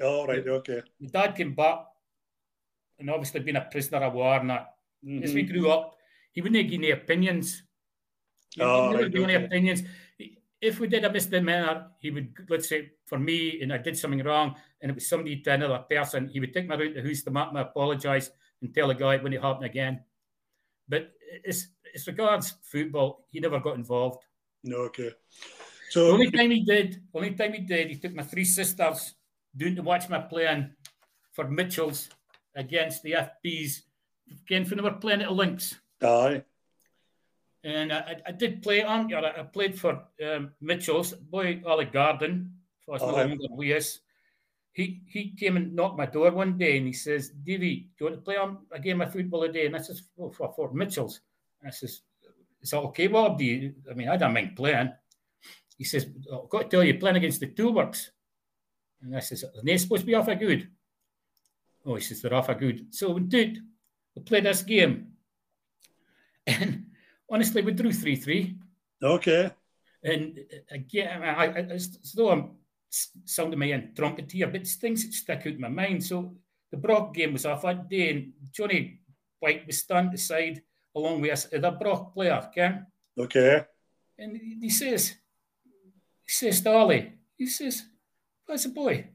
All 0.00 0.26
right. 0.26 0.46
Okay. 0.46 0.82
My 1.00 1.08
dad 1.08 1.36
came 1.36 1.54
back 1.54 1.86
and 2.98 3.10
obviously 3.10 3.40
being 3.40 3.56
a 3.56 3.62
prisoner 3.62 3.98
of 3.98 4.14
war 4.14 4.36
and 4.36 4.50
that. 4.50 4.74
As 5.22 5.34
we 5.34 5.42
grew 5.42 5.70
up, 5.70 5.96
he 6.32 6.40
wouldn't 6.40 6.68
give 6.70 6.80
any 6.80 6.90
opinions. 6.90 7.62
He 8.54 8.62
Oh, 8.62 8.92
right, 8.92 9.12
give 9.12 9.22
any 9.24 9.34
opinions. 9.34 9.82
If 10.60 10.80
we 10.80 10.88
did 10.88 11.04
a 11.04 11.12
misdemeanor, 11.12 11.88
he 12.00 12.10
would, 12.10 12.32
let's 12.48 12.68
say, 12.68 12.92
for 13.04 13.18
me, 13.18 13.60
and 13.60 13.70
I 13.70 13.78
did 13.78 13.98
something 13.98 14.22
wrong, 14.24 14.56
and 14.80 14.90
it 14.90 14.94
was 14.94 15.06
somebody 15.06 15.40
to 15.42 15.52
another 15.52 15.84
person, 15.90 16.28
he 16.28 16.40
would 16.40 16.54
take 16.54 16.66
me 16.66 16.74
around 16.74 16.94
the 16.96 17.02
house 17.02 17.22
to 17.22 17.30
make 17.30 17.52
me 17.52 17.60
apologise 17.60 18.30
and 18.62 18.74
tell 18.74 18.88
the 18.88 18.94
guy 18.94 19.18
when 19.18 19.34
it 19.34 19.42
wouldn't 19.42 19.44
happen 19.44 19.64
again. 19.64 20.00
But 20.88 21.12
as, 21.46 21.68
as 21.94 22.06
regards 22.06 22.54
football, 22.62 23.26
he 23.30 23.40
never 23.40 23.60
got 23.60 23.76
involved. 23.76 24.22
No. 24.62 24.78
Okay. 24.88 25.10
The 25.10 25.90
So 25.90 26.10
only 26.10 26.30
time 26.30 26.50
he 26.50 26.64
did, 26.64 27.02
only 27.14 27.32
time 27.34 27.52
he 27.52 27.60
did, 27.60 27.90
he 27.90 27.96
took 27.96 28.14
my 28.14 28.22
three 28.22 28.44
sisters 28.44 29.14
doing 29.56 29.76
to 29.76 29.82
watch 29.82 30.08
my 30.08 30.18
playing 30.18 30.70
for 31.32 31.48
Mitchell's 31.48 32.08
against 32.54 33.02
the 33.02 33.12
FBs. 33.12 33.82
Again, 34.44 34.64
when 34.64 34.76
they 34.78 34.82
were 34.82 34.92
playing 34.92 35.22
at 35.22 35.28
the 35.28 35.34
links. 35.34 35.78
aye. 36.02 36.42
And 37.62 37.92
I, 37.92 38.20
I- 38.26 38.32
did 38.32 38.62
play 38.62 38.82
on, 38.82 39.12
I 39.14 39.40
I 39.40 39.42
played 39.44 39.78
for 39.78 40.02
um, 40.22 40.52
Mitchell's, 40.60 41.12
boy 41.14 41.62
Ollie 41.64 41.86
Garden, 41.86 42.58
for 42.84 42.98
no 42.98 43.16
yeah. 43.16 43.24
longer 43.24 43.46
with 43.50 43.76
us. 43.76 44.00
He, 44.74 45.02
he 45.06 45.30
came 45.30 45.56
and 45.56 45.74
knocked 45.74 45.96
my 45.96 46.06
door 46.06 46.32
one 46.32 46.58
day 46.58 46.76
and 46.76 46.86
he 46.86 46.92
says, 46.92 47.30
Davy, 47.30 47.88
do 47.96 48.04
you 48.04 48.06
want 48.06 48.16
to 48.16 48.22
play 48.22 48.36
on 48.36 48.58
a 48.72 48.80
game 48.80 49.00
of 49.00 49.12
football 49.12 49.42
today? 49.42 49.66
And 49.66 49.76
I 49.76 49.78
says, 49.78 50.02
oh, 50.18 50.30
for, 50.30 50.52
for 50.52 50.72
Mitchell's. 50.72 51.20
And 51.62 51.68
I 51.68 51.70
says, 51.70 52.00
is 52.60 52.70
that 52.70 52.78
okay, 52.78 53.06
Bob? 53.06 53.38
Do 53.38 53.44
you, 53.44 53.74
I 53.88 53.94
mean, 53.94 54.08
I 54.08 54.16
don't 54.16 54.34
mind 54.34 54.56
playing. 54.56 54.92
He 55.78 55.84
says, 55.84 56.06
"Oh, 56.30 56.42
I've 56.42 56.48
got 56.48 56.62
to 56.62 56.68
tell 56.68 56.82
you, 56.82 56.92
you're 56.92 57.00
playing 57.00 57.16
against 57.16 57.40
the 57.40 57.46
Toolworks. 57.46 58.08
And 59.02 59.16
I 59.16 59.20
says, 59.20 59.44
are 59.44 59.62
they 59.62 59.76
supposed 59.76 60.00
to 60.00 60.06
be 60.06 60.14
off 60.14 60.28
a 60.28 60.34
good? 60.34 60.68
Oh, 61.86 61.94
he 61.94 62.00
says, 62.00 62.20
they're 62.20 62.34
off 62.34 62.48
a 62.48 62.54
good. 62.54 62.94
So 62.94 63.12
we 63.12 63.20
did. 63.20 63.58
We 64.16 64.22
played 64.22 64.44
this 64.44 64.62
game. 64.62 65.08
And 66.46 66.86
honestly, 67.30 67.62
we 67.62 67.72
drew 67.72 67.92
3 67.92 68.16
3. 68.16 68.56
Okay. 69.02 69.50
And 70.02 70.38
uh, 70.38 70.74
again, 70.74 71.22
I, 71.22 71.46
I, 71.46 71.58
as 71.70 72.12
though 72.14 72.30
I'm 72.30 72.50
s- 72.94 73.10
sounding 73.24 73.58
my 73.58 73.72
own 73.72 73.92
trumpet 73.96 74.30
here, 74.30 74.46
but 74.46 74.60
it's 74.60 74.76
things 74.76 75.04
that 75.04 75.12
stick 75.12 75.40
out 75.40 75.46
in 75.46 75.60
my 75.60 75.68
mind. 75.68 76.04
So 76.04 76.36
the 76.70 76.76
Broch 76.76 77.12
game 77.12 77.32
was 77.32 77.46
off 77.46 77.62
that 77.62 77.88
day, 77.88 78.10
and 78.10 78.32
Johnny 78.52 79.00
White 79.40 79.66
was 79.66 79.78
standing 79.78 80.14
aside 80.14 80.62
along 80.94 81.20
with 81.20 81.32
us, 81.32 81.46
uh, 81.52 81.58
the 81.58 81.70
Broch 81.70 82.14
player, 82.14 82.48
Ken. 82.54 82.86
Okay. 83.18 83.64
And 84.18 84.40
he 84.60 84.70
says, 84.70 85.14
he 86.24 86.32
says 86.32 86.60
to 86.62 86.72
Ollie, 86.72 87.12
he 87.36 87.46
says, 87.46 87.82
Where's 88.46 88.62
the 88.62 88.68
boy? 88.68 89.08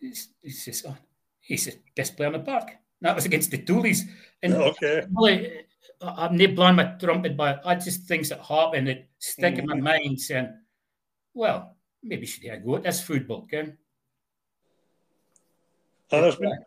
He 0.00 0.50
says, 0.50 0.84
oh, 0.86 0.96
he's 1.40 1.64
the 1.64 1.78
best 1.96 2.16
player 2.16 2.28
in 2.28 2.34
the 2.34 2.38
park. 2.40 2.70
That 3.00 3.14
was 3.14 3.24
against 3.24 3.50
the 3.50 3.58
Toolies. 3.58 4.00
And 4.42 4.54
Okay. 4.54 5.04
Ollie, 5.16 5.64
I'm 6.00 6.36
not 6.36 6.54
blowing 6.54 6.76
my 6.76 6.84
trumpet, 7.00 7.36
but 7.36 7.62
I 7.64 7.74
just 7.74 8.02
things 8.02 8.28
that 8.28 8.40
happen 8.40 8.84
that 8.84 9.08
stick 9.18 9.58
in 9.58 9.66
my 9.66 9.74
mm-hmm. 9.74 9.84
mind 9.84 10.20
saying, 10.20 10.52
well, 11.32 11.73
maybe 12.04 12.26
should 12.26 12.50
I 12.50 12.56
go 12.56 12.76
at 12.76 12.84
this 12.84 13.00
football 13.00 13.42
game? 13.42 13.76
And 16.10 16.22
there's 16.22 16.36
been, 16.36 16.58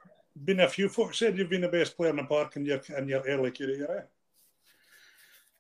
been 0.44 0.60
a 0.62 0.68
few 0.68 0.90
folks 0.90 1.20
said 1.20 1.38
you've 1.38 1.50
been 1.50 1.62
the 1.62 1.70
best 1.70 1.96
player 1.96 2.10
in 2.10 2.18
the 2.18 2.24
park 2.24 2.56
in 2.58 2.66
your 2.66 2.82
in 2.98 3.08
your 3.08 3.22
early 3.22 3.52
career. 3.52 4.10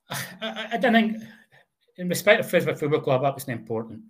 Eh? 0.10 0.16
I, 0.42 0.48
I, 0.48 0.68
I 0.74 0.78
don't 0.78 0.94
think, 0.94 1.18
in 1.98 2.10
respect 2.10 2.40
of 2.40 2.48
Fraserburgh 2.48 2.80
Football 2.80 3.02
Club, 3.02 3.22
that 3.22 3.36
was 3.36 3.48
important. 3.48 4.02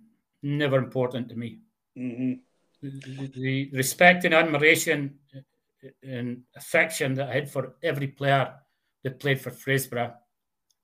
Never 0.42 0.78
important 0.78 1.28
to 1.28 1.36
me. 1.36 1.58
hmm 1.96 2.34
The, 2.80 3.30
the 3.34 3.70
respect 3.72 4.24
and 4.24 4.34
admiration 4.34 5.18
and 6.02 6.42
affection 6.56 7.14
that 7.14 7.28
I 7.28 7.34
had 7.34 7.50
for 7.50 7.74
every 7.82 8.08
player 8.08 8.54
that 9.02 9.20
played 9.20 9.40
for 9.40 9.50
Fraserburgh, 9.50 10.14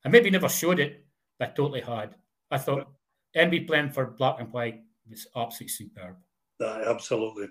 I 0.05 0.09
maybe 0.09 0.31
never 0.31 0.49
showed 0.49 0.81
it, 0.81 1.05
but 1.39 1.49
I 1.49 1.53
totally 1.53 1.81
had. 1.81 2.15
I 2.51 2.59
thought 2.59 2.89
NB 3.37 3.67
playing 3.67 3.91
for 3.91 4.07
Black 4.07 4.37
and 4.41 4.53
White 4.53 4.83
was 5.09 5.27
absolutely 5.37 5.69
superb. 5.69 6.17
Aye, 6.61 6.85
absolutely. 6.87 7.49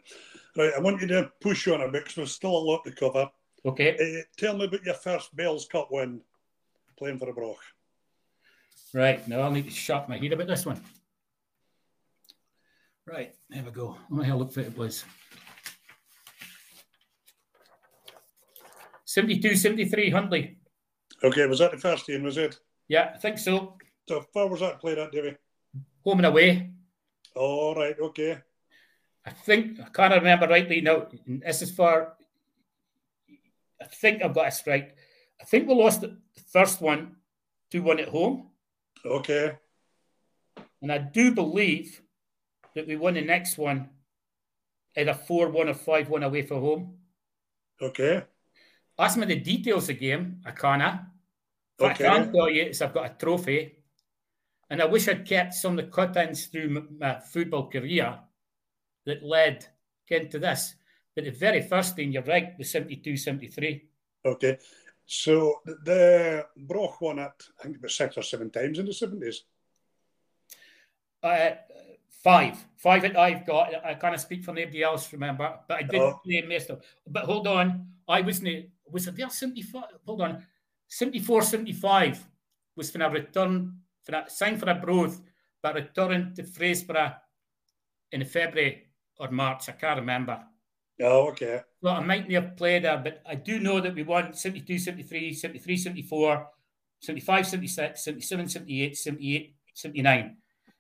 Right, 0.58 0.74
I 0.76 0.80
want 0.80 1.02
you 1.02 1.08
to 1.08 1.32
push 1.42 1.68
on 1.68 1.82
a 1.82 1.86
bit 1.92 2.04
because 2.04 2.16
there's 2.16 2.32
still 2.32 2.56
a 2.56 2.58
lot 2.58 2.84
to 2.86 2.92
cover. 2.92 3.30
Okay, 3.66 3.96
Uh, 4.20 4.22
tell 4.38 4.58
me 4.58 4.66
about 4.66 4.84
your 4.84 4.94
first 4.94 5.36
Bells 5.36 5.66
Cup 5.68 5.90
win 5.92 6.22
playing 6.98 7.18
for 7.20 7.26
the 7.26 7.34
Broch. 7.34 7.58
right. 8.94 9.26
Now 9.28 9.42
I'll 9.42 9.52
need 9.52 9.66
to 9.66 9.72
shut 9.72 10.08
my 10.10 10.18
head 10.18 10.34
about 10.34 10.48
this 10.48 10.66
one. 10.66 10.82
Right, 13.06 13.36
there 13.50 13.64
we 13.64 13.72
go. 13.72 13.98
Let 14.10 14.20
me 14.20 14.26
have 14.26 14.36
a 14.36 14.38
look 14.38 14.54
for 14.54 14.62
it 14.62 14.78
was. 14.78 15.04
72 19.06 19.56
73 19.56 20.10
Huntly. 20.10 20.58
Okay, 21.24 21.46
was 21.46 21.60
that 21.60 21.72
the 21.72 21.78
first 21.78 22.08
game, 22.08 22.24
was 22.24 22.38
it? 22.38 22.58
Yeah, 22.88 23.12
I 23.14 23.18
think 23.18 23.38
so. 23.38 23.78
So 24.08 24.26
where 24.34 24.48
was 24.48 24.60
that 24.62 24.80
played 24.80 24.98
at, 24.98 25.12
Davy? 25.12 25.36
Home 26.04 26.20
and 26.20 26.26
away. 26.28 26.72
All 27.36 27.76
right, 27.76 27.96
okay. 28.00 28.40
I 29.26 29.32
think 29.32 29.80
I 29.80 29.90
can't 29.90 30.14
remember 30.14 30.48
rightly 30.48 30.82
now. 30.82 31.08
This 31.26 31.62
is 31.62 31.72
for. 31.72 32.16
I 33.82 33.86
think 33.86 34.22
I've 34.24 34.34
got 34.34 34.46
this 34.46 34.64
right. 34.68 34.94
I 35.42 35.46
think 35.46 35.68
we 35.68 35.74
lost 35.76 36.02
the 36.02 36.18
first 36.52 36.82
one, 36.82 37.16
two 37.72 37.82
one 37.82 38.00
at 38.00 38.10
home, 38.10 38.50
Okay. 39.06 39.58
and 40.82 40.92
I 40.92 40.98
do 41.00 41.34
believe 41.34 42.02
that 42.76 42.88
we 42.88 42.96
won 42.96 43.16
the 43.16 43.22
next 43.22 43.58
one, 43.58 43.90
either 44.96 45.14
four 45.14 45.50
one 45.50 45.70
or 45.70 45.74
five 45.74 46.10
one 46.10 46.24
away 46.24 46.44
from 46.44 46.62
home. 46.62 46.98
Okay. 47.82 48.24
Ask 48.98 49.18
me 49.18 49.26
the 49.26 49.36
details 49.40 49.84
of 49.84 49.88
the 49.88 49.94
game. 49.96 50.42
I 50.46 50.52
can't. 50.52 51.00
Okay. 51.80 52.06
I 52.08 52.18
can 52.20 52.32
tell 52.32 52.50
you 52.50 52.64
is 52.64 52.82
I've 52.82 52.94
got 52.94 53.12
a 53.12 53.16
trophy, 53.18 53.83
and 54.74 54.82
I 54.82 54.86
wish 54.86 55.08
I'd 55.08 55.28
kept 55.28 55.54
some 55.54 55.78
of 55.78 55.86
the 55.86 55.92
cut-ins 55.92 56.48
through 56.48 56.88
my 57.00 57.20
football 57.20 57.70
career 57.70 58.18
that 59.06 59.22
led 59.22 59.68
into 60.08 60.40
this. 60.40 60.74
But 61.16 61.26
the 61.26 61.30
very 61.30 61.62
first 61.62 61.96
thing, 61.96 62.12
you're 62.12 62.24
right, 62.24 62.58
was 62.58 62.72
72 62.72 63.16
73. 63.18 63.86
Okay. 64.26 64.58
So 65.06 65.62
the- 65.64 65.78
the 65.84 66.48
Broch 66.58 67.00
won 67.02 67.20
it, 67.20 67.44
I 67.60 67.64
think 67.64 67.78
about 67.78 67.92
six 67.92 68.18
or 68.18 68.24
seven 68.24 68.50
times 68.50 68.80
in 68.80 68.88
the 68.88 68.94
70s. 68.94 69.44
Uh, 71.22 71.52
five. 72.24 72.58
Five 72.78 73.04
that 73.04 73.16
I've 73.18 73.46
got. 73.46 73.86
I 73.86 73.94
can't 73.94 74.20
speak 74.20 74.44
for 74.44 74.52
anybody 74.52 74.82
else, 74.82 75.14
remember, 75.14 75.60
but 75.68 75.78
I 75.78 75.84
did 75.84 76.02
Oh. 76.02 76.20
play 76.26 76.42
most 76.42 76.72
of 76.72 76.84
But 77.06 77.26
hold 77.26 77.46
on, 77.48 77.94
I 78.08 78.22
wasn't, 78.22 78.72
was 78.90 79.08
it 79.08 79.16
there 79.16 79.30
75? 79.30 79.84
Hold 80.06 80.22
on, 80.22 80.48
74 80.88 81.44
75 81.44 82.26
was 82.76 82.92
when 82.92 83.04
I 83.04 83.08
returned, 83.08 83.72
for 84.04 84.16
I 84.16 84.28
signed 84.28 84.60
for 84.60 84.70
Arbroath, 84.70 85.22
but 85.62 85.76
returned 85.76 86.36
to 86.36 86.44
Fraserburgh 86.44 87.16
in 88.12 88.26
February 88.26 88.84
or 89.18 89.32
March, 89.32 89.70
I 89.70 89.74
can't 89.74 90.00
remember. 90.00 90.40
Oh, 91.02 91.30
okay. 91.30 91.62
Well, 91.82 91.96
I 91.96 92.02
might 92.02 92.30
not 92.30 92.44
have 92.44 92.58
played 92.58 92.84
there, 92.84 92.98
but 92.98 93.22
I 93.26 93.36
do 93.36 93.60
know 93.60 93.82
that 93.82 93.96
we 93.96 94.04
won 94.04 94.34
72, 94.34 94.78
73, 94.78 95.34
73, 95.34 95.78
74, 95.78 96.48
75, 97.00 97.48
76, 97.48 98.04
77, 98.04 98.50
78, 98.50 98.98
78, 98.98 99.56
79. 99.74 100.38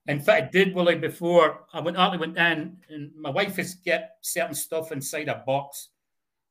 In 0.08 0.20
fact, 0.20 0.44
I 0.44 0.50
did 0.50 0.76
Willie 0.76 0.98
before 0.98 1.66
I 1.74 1.80
went 1.80 1.98
out, 1.98 2.14
I 2.14 2.18
went 2.18 2.38
in, 2.38 2.78
and 2.90 3.12
my 3.18 3.30
wife 3.30 3.56
has 3.56 3.76
get 3.76 4.18
certain 4.22 4.54
stuff 4.54 4.92
inside 4.92 5.30
a 5.30 5.44
box. 5.46 5.90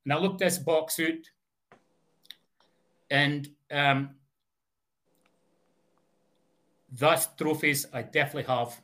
And 0.04 0.12
I 0.12 0.18
looked 0.18 0.38
this 0.38 0.58
box 0.58 0.98
out, 0.98 1.78
and 3.10 3.48
um, 3.70 4.16
those 6.92 7.28
trophies 7.38 7.86
I 7.92 8.02
definitely 8.02 8.54
have. 8.54 8.80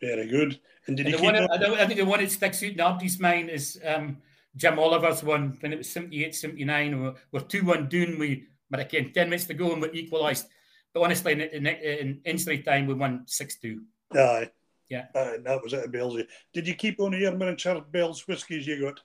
Very 0.00 0.28
good. 0.28 0.60
And 0.86 0.96
did 0.96 1.06
And 1.06 1.12
you 1.12 1.18
the 1.18 1.32
keep 1.32 1.50
one? 1.50 1.74
I, 1.76 1.82
I 1.82 1.86
think 1.86 1.98
the 1.98 2.06
one 2.06 2.20
that 2.20 2.30
sticks 2.30 2.62
out 2.62 2.70
in 2.70 2.78
Abdi's 2.78 3.18
mind 3.18 3.50
is 3.50 3.80
um, 3.84 4.18
Jim 4.56 4.78
Oliver's 4.78 5.22
one 5.22 5.58
when 5.60 5.72
it 5.72 5.78
was 5.78 5.90
78 5.90 6.34
79. 6.34 7.02
We're, 7.02 7.14
we're 7.32 7.40
2 7.40 7.64
1 7.64 7.88
down. 7.88 8.18
We, 8.18 8.46
but 8.70 8.80
again, 8.80 9.12
10 9.12 9.28
minutes 9.28 9.46
to 9.46 9.54
go 9.54 9.72
and 9.72 9.82
we 9.82 9.90
equalised. 9.92 10.46
But 10.94 11.02
honestly, 11.02 11.32
in, 11.32 11.40
in, 11.40 11.66
in 11.66 12.20
injury 12.24 12.62
time, 12.62 12.86
we 12.86 12.94
won 12.94 13.24
6 13.26 13.56
2. 13.56 13.82
Aye. 14.14 14.50
Yeah. 14.88 15.06
Aye, 15.14 15.38
that 15.44 15.62
was 15.62 15.72
it 15.74 15.84
at 15.84 15.92
Bells. 15.92 16.22
Did 16.54 16.66
you 16.66 16.74
keep 16.74 17.00
on 17.00 17.12
your 17.12 17.32
miniature 17.32 17.80
Bells 17.80 18.26
whiskies 18.26 18.66
you 18.66 18.80
got? 18.80 19.00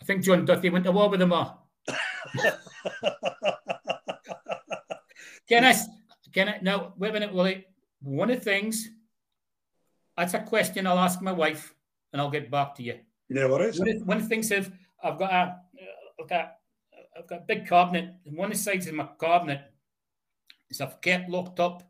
I 0.00 0.04
think 0.04 0.24
John 0.24 0.46
Duthie 0.46 0.70
went 0.70 0.84
to 0.84 0.92
war 0.92 1.10
with 1.10 1.20
them 1.20 1.32
all. 1.32 1.68
Can 5.50 5.64
I, 5.64 5.74
can 6.32 6.48
I, 6.48 6.58
now, 6.62 6.94
wait 6.96 7.10
a 7.10 7.12
minute, 7.12 7.34
Willie. 7.34 7.66
One 8.02 8.30
of 8.30 8.38
the 8.38 8.44
things, 8.44 8.88
that's 10.16 10.34
a 10.34 10.40
question 10.40 10.86
I'll 10.86 10.98
ask 10.98 11.20
my 11.20 11.32
wife 11.32 11.74
and 12.12 12.22
I'll 12.22 12.30
get 12.30 12.50
back 12.50 12.76
to 12.76 12.82
you. 12.84 13.00
no 13.28 13.48
worries. 13.48 13.78
One 13.78 13.88
of, 13.88 14.02
one 14.06 14.16
of 14.18 14.22
the 14.22 14.28
things 14.28 14.50
is 14.52 14.70
I've 15.02 15.18
got 15.18 15.32
a 15.32 15.56
I've 16.20 16.28
got 16.28 16.52
I've 17.18 17.26
got 17.26 17.38
a 17.40 17.44
big 17.46 17.66
cabinet, 17.66 18.14
and 18.24 18.36
one 18.36 18.52
of 18.52 18.56
the 18.56 18.62
sides 18.62 18.86
of 18.86 18.94
my 18.94 19.08
cabinet 19.20 19.62
is 20.70 20.80
I've 20.80 21.00
kept 21.00 21.28
locked 21.28 21.58
up 21.58 21.82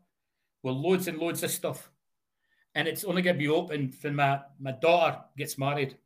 with 0.63 0.75
loads 0.75 1.07
and 1.07 1.19
loads 1.19 1.43
of 1.43 1.51
stuff, 1.51 1.91
and 2.73 2.87
it's 2.87 3.03
only 3.03 3.21
going 3.21 3.35
to 3.35 3.39
be 3.39 3.47
open 3.47 3.93
when 4.01 4.15
my 4.15 4.41
my 4.59 4.71
daughter 4.71 5.19
gets 5.37 5.57
married. 5.57 5.97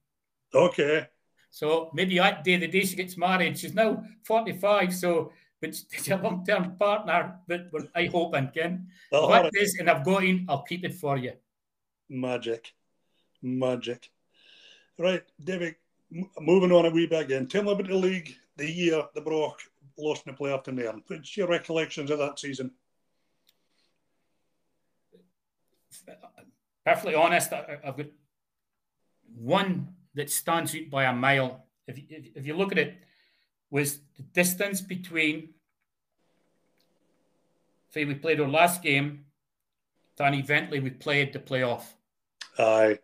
Okay. 0.54 1.08
So 1.52 1.90
maybe 1.94 2.18
that 2.18 2.44
day, 2.44 2.58
the 2.58 2.68
day 2.68 2.84
she 2.84 2.98
gets 2.98 3.16
married, 3.18 3.58
she's 3.58 3.74
now 3.74 4.04
forty 4.24 4.54
five. 4.54 4.94
So 4.94 5.32
but 5.62 5.70
is 5.94 6.10
a 6.10 6.18
long 6.18 6.46
term 6.46 6.76
partner 6.78 7.40
that 7.48 7.70
I 7.96 8.06
hope 8.06 8.34
and 8.36 8.54
can. 8.54 8.88
Oh, 9.12 9.22
All 9.22 9.30
What 9.30 9.44
right. 9.44 9.52
it 9.54 9.62
is, 9.62 9.78
and 9.80 9.90
I've 9.90 10.06
got 10.06 10.24
in, 10.24 10.46
I'll 10.50 10.64
keep 10.64 10.84
it 10.86 10.94
for 10.96 11.18
you. 11.18 11.34
Magic. 12.10 12.74
Magic. 13.42 14.10
Right, 14.98 15.24
David, 15.44 15.76
moving 16.40 16.72
on 16.72 16.86
a 16.86 16.90
wee 16.90 17.08
bit 17.08 17.22
again. 17.26 17.48
Tell 17.48 17.64
me 17.64 17.72
about 17.72 17.88
the 17.88 17.96
league, 17.96 18.36
the 18.56 18.70
year 18.70 19.04
the 19.14 19.22
Broch 19.22 19.60
lost 19.98 20.26
in 20.26 20.34
the 20.34 20.38
playoff 20.38 20.64
to 20.66 20.72
Nairn. 20.72 21.04
What's 21.08 21.36
your 21.36 21.48
recollections 21.48 22.12
of 22.12 22.20
that 22.20 22.40
season? 22.40 22.72
Uh, 26.08 26.14
perfectly 26.86 27.16
honest, 27.16 27.52
I've 27.54 27.98
got 27.98 28.08
one 29.36 29.96
that 30.14 30.30
stands 30.30 30.76
out 30.76 30.90
by 30.90 31.06
a 31.06 31.14
mile. 31.14 31.66
If 31.88 31.98
if, 32.10 32.28
if 32.36 32.46
you 32.48 32.56
look 32.56 32.72
at 32.72 32.78
it, 32.78 32.98
was 33.70 34.00
the 34.18 34.24
distance 34.34 34.82
between 34.82 35.50
say 37.90 38.06
we 38.06 38.14
played 38.16 38.40
our 38.42 38.48
last 38.48 38.84
game 38.84 39.26
and 40.20 40.36
eventually 40.36 40.80
we 40.80 40.90
played 40.90 41.34
the 41.34 41.40
playoff. 41.40 41.84
Aye. 42.58 43.00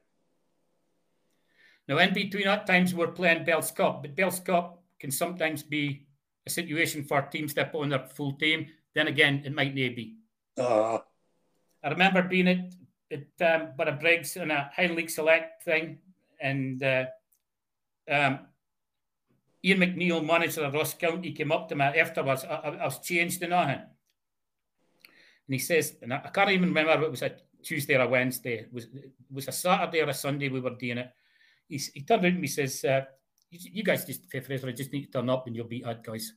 Now, 1.87 1.97
in 1.97 2.13
between 2.13 2.45
that 2.45 2.67
times 2.67 2.93
we're 2.93 3.07
playing 3.07 3.43
Bell's 3.43 3.71
Cup, 3.71 4.01
but 4.01 4.15
Bell's 4.15 4.39
Cup 4.39 4.81
can 4.99 5.11
sometimes 5.11 5.63
be 5.63 6.05
a 6.45 6.49
situation 6.49 7.03
for 7.03 7.21
teams 7.23 7.53
that 7.55 7.71
put 7.71 7.81
on 7.81 7.89
their 7.89 7.99
full 7.99 8.33
team. 8.33 8.67
Then 8.93 9.07
again, 9.07 9.41
it 9.45 9.53
might 9.53 9.75
not 9.75 9.95
be. 9.95 10.15
Ah, 10.57 11.03
I 11.83 11.89
remember 11.89 12.23
being 12.23 12.47
at, 12.47 12.73
at 13.11 13.61
um, 13.61 13.97
Briggs 13.99 14.35
in 14.35 14.51
a 14.51 14.69
High 14.75 14.87
League 14.87 15.09
Select 15.09 15.63
thing, 15.63 15.99
and 16.39 16.81
uh, 16.83 17.05
um, 18.09 18.39
Ian 19.63 19.79
McNeil, 19.79 20.25
manager 20.25 20.63
of 20.63 20.73
Ross 20.73 20.93
County, 20.95 21.31
came 21.31 21.51
up 21.51 21.69
to 21.69 21.75
me 21.75 21.85
afterwards. 21.85 22.43
I, 22.43 22.55
I, 22.55 22.69
I 22.69 22.85
was 22.85 22.99
changed 22.99 23.41
in 23.43 23.51
nothing. 23.51 23.75
And 23.75 23.89
he 25.47 25.59
says, 25.59 25.97
and 26.01 26.13
I, 26.13 26.21
I 26.25 26.29
can't 26.29 26.49
even 26.49 26.69
remember 26.69 27.03
it 27.03 27.11
was 27.11 27.21
a 27.21 27.35
Tuesday 27.61 27.95
or 27.95 28.01
a 28.01 28.07
Wednesday. 28.07 28.59
It 28.59 28.73
was, 28.73 28.85
it 28.85 29.11
was 29.31 29.47
a 29.47 29.51
Saturday 29.51 30.01
or 30.01 30.09
a 30.09 30.13
Sunday 30.13 30.49
we 30.49 30.61
were 30.61 30.71
doing 30.71 30.97
it. 30.97 31.11
He's, 31.67 31.87
he 31.87 32.01
turned 32.01 32.23
around 32.23 32.37
and 32.37 32.49
says, 32.49 32.83
uh, 32.83 33.01
you, 33.51 33.59
you 33.73 33.83
guys 33.83 34.05
just, 34.05 34.29
Fraser, 34.29 34.67
I 34.67 34.71
just 34.71 34.91
need 34.91 35.05
to 35.05 35.11
turn 35.11 35.29
up 35.29 35.45
and 35.45 35.55
you'll 35.55 35.67
beat 35.67 35.85
that, 35.85 36.03
guys. 36.03 36.33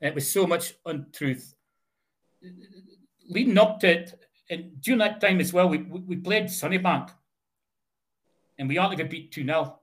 And 0.00 0.10
it 0.10 0.14
was 0.14 0.30
so 0.30 0.46
much 0.46 0.74
untruth. 0.86 1.54
Leading 3.28 3.58
up 3.58 3.80
to 3.80 3.88
it, 3.88 4.14
and 4.50 4.80
during 4.80 5.00
that 5.00 5.20
time 5.20 5.40
as 5.40 5.52
well, 5.52 5.68
we 5.68 5.78
we 5.78 6.16
played 6.16 6.44
Sunnybank, 6.44 7.10
and 8.58 8.68
we 8.68 8.78
only 8.78 8.96
got 8.96 9.10
beat 9.10 9.32
two 9.32 9.44
0 9.44 9.78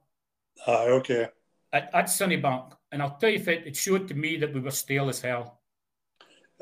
Ah, 0.66 0.84
okay. 0.86 1.28
At, 1.76 1.89
at 1.93 2.05
Sunnybank, 2.05 2.71
and 2.93 3.01
I'll 3.01 3.17
tell 3.17 3.30
you, 3.30 3.36
if 3.36 3.49
it, 3.49 3.76
showed 3.76 4.07
to 4.07 4.13
me 4.13 4.38
that 4.38 4.53
we 4.53 4.61
were 4.61 4.71
stale 4.71 5.09
as 5.09 5.19
hell. 5.19 5.59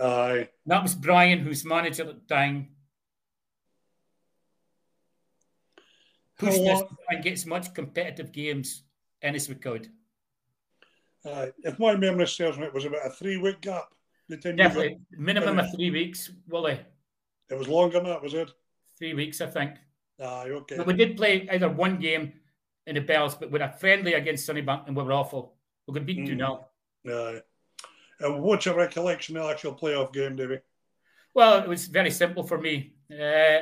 Aye. 0.01 0.49
That 0.65 0.81
was 0.81 0.95
Brian, 0.95 1.37
who's 1.37 1.63
manager 1.63 2.01
at 2.01 2.15
the 2.15 2.35
time. 2.35 2.69
Pushing 6.39 6.67
us 6.67 6.79
to 6.79 6.87
try 6.87 7.11
and 7.11 7.23
get 7.23 7.33
as 7.33 7.45
much 7.45 7.75
competitive 7.75 8.31
games 8.31 8.85
in 9.21 9.35
as 9.35 9.47
we 9.47 9.53
could. 9.53 9.87
Uh, 11.23 11.47
if 11.63 11.77
my 11.77 11.95
memory 11.95 12.25
serves 12.25 12.57
me, 12.57 12.65
it 12.65 12.73
was 12.73 12.85
about 12.85 13.05
a 13.05 13.11
three 13.11 13.37
week 13.37 13.61
gap. 13.61 13.85
Definitely, 14.31 14.97
minimum 15.11 15.59
of 15.59 15.67
three 15.75 15.91
weeks, 15.91 16.31
Willie. 16.49 16.79
It 17.51 17.57
was 17.59 17.67
longer 17.67 17.99
than 17.99 18.07
that, 18.07 18.23
was 18.23 18.33
it? 18.33 18.49
Three 18.97 19.13
weeks, 19.13 19.41
I 19.41 19.45
think. 19.45 19.73
Aye, 20.19 20.49
okay. 20.49 20.77
But 20.77 20.87
we 20.87 20.93
did 20.93 21.17
play 21.17 21.47
either 21.51 21.69
one 21.69 21.99
game 21.99 22.33
in 22.87 22.95
the 22.95 23.01
Bells, 23.01 23.35
but 23.35 23.51
with 23.51 23.61
a 23.61 23.69
friendly 23.69 24.13
against 24.13 24.47
Sunnybank, 24.47 24.87
and 24.87 24.95
we 24.95 25.03
were 25.03 25.13
awful. 25.13 25.55
We 25.87 25.93
got 25.93 26.05
beaten 26.05 26.25
2 26.25 26.37
0. 26.37 26.67
Aye. 27.07 27.41
And 28.19 28.41
what's 28.41 28.65
your 28.65 28.75
recollection 28.75 29.37
of 29.37 29.43
the 29.43 29.49
actual 29.49 29.75
playoff 29.75 30.13
game, 30.13 30.35
Davy? 30.35 30.59
Well, 31.33 31.59
it 31.59 31.67
was 31.67 31.87
very 31.87 32.11
simple 32.11 32.43
for 32.43 32.57
me. 32.57 32.93
Uh, 33.11 33.61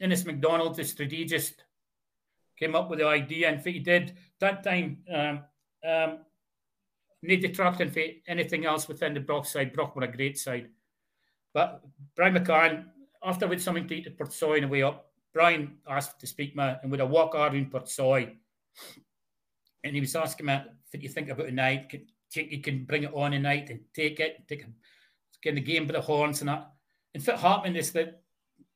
Innes 0.00 0.24
McDonald, 0.24 0.76
the 0.76 0.84
strategist, 0.84 1.64
came 2.58 2.74
up 2.74 2.90
with 2.90 2.98
the 2.98 3.06
idea, 3.06 3.48
and 3.48 3.60
he 3.60 3.78
did 3.78 4.14
that 4.40 4.64
time. 4.64 4.98
Um, 5.12 5.40
um, 5.88 6.18
need 7.22 7.40
detracting 7.40 7.90
for 7.90 8.02
anything 8.26 8.66
else 8.66 8.88
within 8.88 9.14
the 9.14 9.20
Broch 9.20 9.46
side. 9.46 9.72
Broch 9.72 9.94
were 9.94 10.02
a 10.02 10.16
great 10.16 10.38
side. 10.38 10.68
But 11.54 11.82
Brian 12.16 12.34
McCann, 12.34 12.86
after 13.22 13.46
with 13.46 13.62
something 13.62 13.86
to 13.86 13.94
eat 13.94 14.06
at 14.06 14.18
Portsoy 14.18 14.56
on 14.56 14.62
the 14.62 14.68
way 14.68 14.82
up, 14.82 15.06
Brian 15.32 15.76
asked 15.88 16.20
to 16.20 16.26
speak 16.26 16.56
me 16.56 16.74
and 16.82 16.90
with 16.90 17.00
a 17.00 17.06
walk 17.06 17.34
out 17.34 17.54
in 17.54 17.70
Portsoy. 17.70 18.34
And 19.84 19.94
he 19.94 20.00
was 20.00 20.14
asking 20.14 20.46
me, 20.46 20.60
you 20.92 21.08
think 21.08 21.28
about 21.28 21.48
a 21.48 21.52
night? 21.52 21.88
Can, 21.88 22.06
you 22.34 22.60
can 22.60 22.84
bring 22.84 23.04
it 23.04 23.14
on 23.14 23.32
a 23.32 23.38
night 23.38 23.70
and 23.70 23.80
take 23.94 24.20
it, 24.20 24.46
take 24.48 24.62
it, 24.62 25.54
the 25.54 25.60
game 25.60 25.86
by 25.86 25.92
the 25.92 26.00
horns 26.00 26.40
and 26.40 26.48
that. 26.48 26.70
And 27.14 27.24
what 27.24 27.38
happened 27.38 27.76
is 27.76 27.92
that 27.92 28.22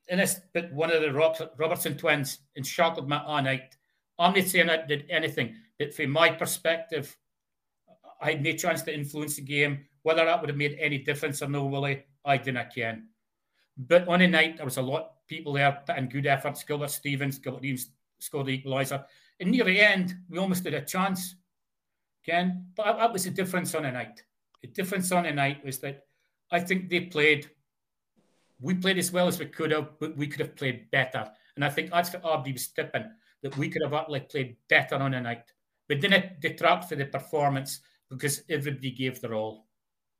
in 0.09 0.19
this 0.19 0.39
but 0.53 0.71
one 0.73 0.91
of 0.91 1.01
the 1.01 1.11
Robertson 1.57 1.97
twins 1.97 2.39
shackled 2.63 3.09
me 3.09 3.17
all 3.17 3.41
night. 3.41 3.75
I'm 4.19 4.33
not 4.33 4.45
saying 4.45 4.69
I 4.69 4.85
did 4.85 5.05
anything, 5.09 5.55
but 5.79 5.93
from 5.93 6.11
my 6.11 6.31
perspective, 6.31 7.15
I 8.21 8.31
had 8.31 8.43
no 8.43 8.51
chance 8.53 8.81
to 8.83 8.93
influence 8.93 9.35
the 9.35 9.43
game. 9.43 9.85
Whether 10.03 10.25
that 10.25 10.39
would 10.41 10.49
have 10.49 10.57
made 10.57 10.77
any 10.79 10.99
difference 10.99 11.41
or 11.41 11.49
no, 11.49 11.65
Willie, 11.65 12.03
I 12.25 12.37
didn't 12.37 12.73
can. 12.73 13.09
But 13.77 14.07
on 14.07 14.21
a 14.21 14.27
night, 14.27 14.57
there 14.57 14.65
was 14.65 14.77
a 14.77 14.81
lot 14.81 15.01
of 15.01 15.27
people 15.27 15.53
there 15.53 15.83
putting 15.85 16.09
good 16.09 16.25
efforts. 16.25 16.63
Gilbert 16.63 16.89
Stevens, 16.89 17.37
Gilbert 17.37 17.61
Reeves 17.61 17.89
scored 18.19 18.47
the 18.47 18.57
equaliser. 18.57 19.03
And 19.39 19.51
near 19.51 19.63
the 19.63 19.79
end, 19.79 20.15
we 20.29 20.39
almost 20.39 20.63
had 20.63 20.73
a 20.73 20.81
chance, 20.81 21.35
Ken. 22.25 22.65
But 22.75 22.97
that 22.97 23.13
was 23.13 23.25
the 23.25 23.31
difference 23.31 23.75
on 23.75 23.85
a 23.85 23.91
night. 23.91 24.23
The 24.61 24.69
difference 24.69 25.11
on 25.11 25.25
a 25.25 25.33
night 25.33 25.63
was 25.63 25.79
that 25.79 26.05
I 26.51 26.59
think 26.59 26.89
they 26.89 27.01
played, 27.01 27.49
we 28.59 28.73
played 28.73 28.97
as 28.97 29.11
well 29.11 29.27
as 29.27 29.39
we 29.39 29.45
could 29.45 29.71
have, 29.71 29.99
but 29.99 30.17
we 30.17 30.27
could 30.27 30.39
have 30.39 30.55
played 30.55 30.89
better. 30.91 31.29
And 31.55 31.63
I 31.63 31.69
think 31.69 31.91
that's 31.91 32.13
what 32.13 32.25
Abdi 32.25 32.53
was 32.53 32.67
tipping, 32.69 33.05
that 33.43 33.57
we 33.57 33.69
could 33.69 33.83
have 33.83 33.93
actually 33.93 34.21
played 34.21 34.57
better 34.69 34.95
on 34.95 35.13
a 35.13 35.21
night. 35.21 35.43
But 35.87 36.01
didn't 36.01 36.41
detract 36.41 36.89
for 36.89 36.95
the 36.95 37.05
performance 37.05 37.81
because 38.09 38.41
everybody 38.49 38.91
gave 38.91 39.21
their 39.21 39.33
all. 39.33 39.67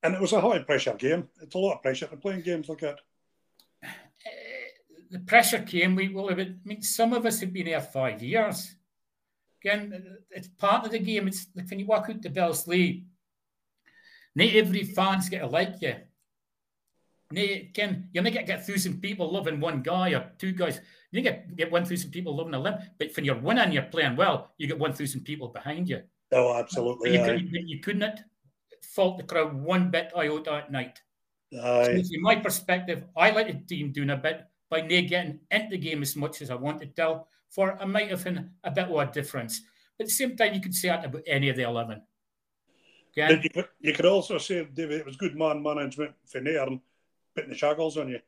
And 0.03 0.13
it 0.13 0.21
was 0.21 0.33
a 0.33 0.41
high 0.41 0.59
pressure 0.59 0.93
game. 0.93 1.27
It's 1.41 1.55
a 1.55 1.57
lot 1.57 1.75
of 1.75 1.81
pressure 1.81 2.07
to 2.07 2.17
playing 2.17 2.41
games 2.41 2.69
like 2.69 2.79
that. 2.79 2.99
Uh, 3.83 3.89
the 5.09 5.19
pressure 5.19 5.59
came. 5.59 5.95
We 5.95 6.09
well, 6.09 6.29
I 6.29 6.55
mean, 6.63 6.81
some 6.81 7.13
of 7.13 7.25
us 7.25 7.39
have 7.39 7.51
been 7.51 7.67
here 7.67 7.81
five 7.81 8.21
years. 8.21 8.75
Again, 9.63 10.17
it's 10.31 10.47
part 10.47 10.85
of 10.85 10.91
the 10.91 10.99
game. 10.99 11.27
It's 11.27 11.47
like 11.55 11.69
when 11.69 11.79
you 11.79 11.85
walk 11.85 12.09
out 12.09 12.21
the 12.21 12.29
Bells 12.29 12.67
League, 12.67 13.05
not 14.35 14.49
every 14.49 14.83
fan's 14.83 15.29
get 15.29 15.39
to 15.39 15.47
like 15.47 15.81
you. 15.81 15.95
Again, 17.31 18.09
you're 18.13 18.23
not 18.23 18.33
going 18.33 18.45
to 18.45 18.53
get 18.53 18.59
a 18.59 18.63
thousand 18.63 19.01
people 19.01 19.31
loving 19.31 19.59
one 19.59 19.81
guy 19.81 20.11
or 20.11 20.31
two 20.37 20.53
guys. 20.53 20.79
You 21.11 21.21
get 21.21 21.55
get 21.55 21.71
one 21.71 21.85
thousand 21.85 22.11
people 22.11 22.35
loving 22.35 22.53
a 22.53 22.59
limb, 22.59 22.75
but 22.99 23.09
when 23.15 23.25
you're 23.25 23.39
winning, 23.39 23.71
you're 23.71 23.83
playing 23.83 24.15
well. 24.15 24.53
You 24.57 24.67
get 24.67 24.79
one 24.79 24.93
thousand 24.93 25.21
people 25.21 25.49
behind 25.49 25.89
you. 25.89 26.03
Oh, 26.31 26.57
absolutely. 26.57 27.17
You, 27.17 27.23
could, 27.23 27.49
you, 27.51 27.79
couldn't 27.79 28.19
fault 28.83 29.17
the 29.17 29.23
crowd 29.23 29.53
one 29.53 29.89
bit 29.89 30.11
iota 30.15 30.53
at 30.53 30.71
night. 30.71 31.01
Aye. 31.53 32.01
So 32.01 32.13
from 32.13 32.21
my 32.21 32.35
perspective, 32.35 33.05
I 33.15 33.31
like 33.31 33.47
the 33.47 33.75
team 33.75 33.91
doing 33.91 34.09
a 34.09 34.17
bit 34.17 34.45
by 34.69 34.81
not 34.81 34.89
getting 34.89 35.39
into 35.49 35.69
the 35.71 35.77
game 35.77 36.01
as 36.01 36.15
much 36.15 36.41
as 36.41 36.51
I 36.51 36.55
wanted 36.55 36.95
to. 36.97 37.21
For 37.57 37.75
I 37.81 37.85
might 37.85 38.11
have 38.11 38.23
been 38.23 38.51
a 38.63 38.69
bit 38.69 38.85
of 38.85 38.95
a 38.95 39.11
difference. 39.11 39.61
But 39.97 40.03
at 40.03 40.09
the 40.09 40.13
same 40.13 40.37
time, 40.37 40.53
you 40.53 40.61
could 40.61 40.75
say 40.75 40.89
that 40.89 41.03
about 41.03 41.23
any 41.25 41.49
of 41.49 41.55
the 41.55 41.63
11. 41.63 42.03
Okay? 43.09 43.41
You, 43.41 43.49
could, 43.49 43.67
you 43.81 43.93
could 43.93 44.05
also 44.05 44.37
say, 44.37 44.67
David, 44.71 44.99
it 44.99 45.05
was 45.07 45.15
good 45.15 45.35
man 45.35 45.63
management 45.63 46.13
for 46.27 46.39
Nairn 46.39 46.79
putting 47.33 47.49
the 47.49 47.57
shackles 47.57 47.97
on 47.97 48.09
you. 48.09 48.19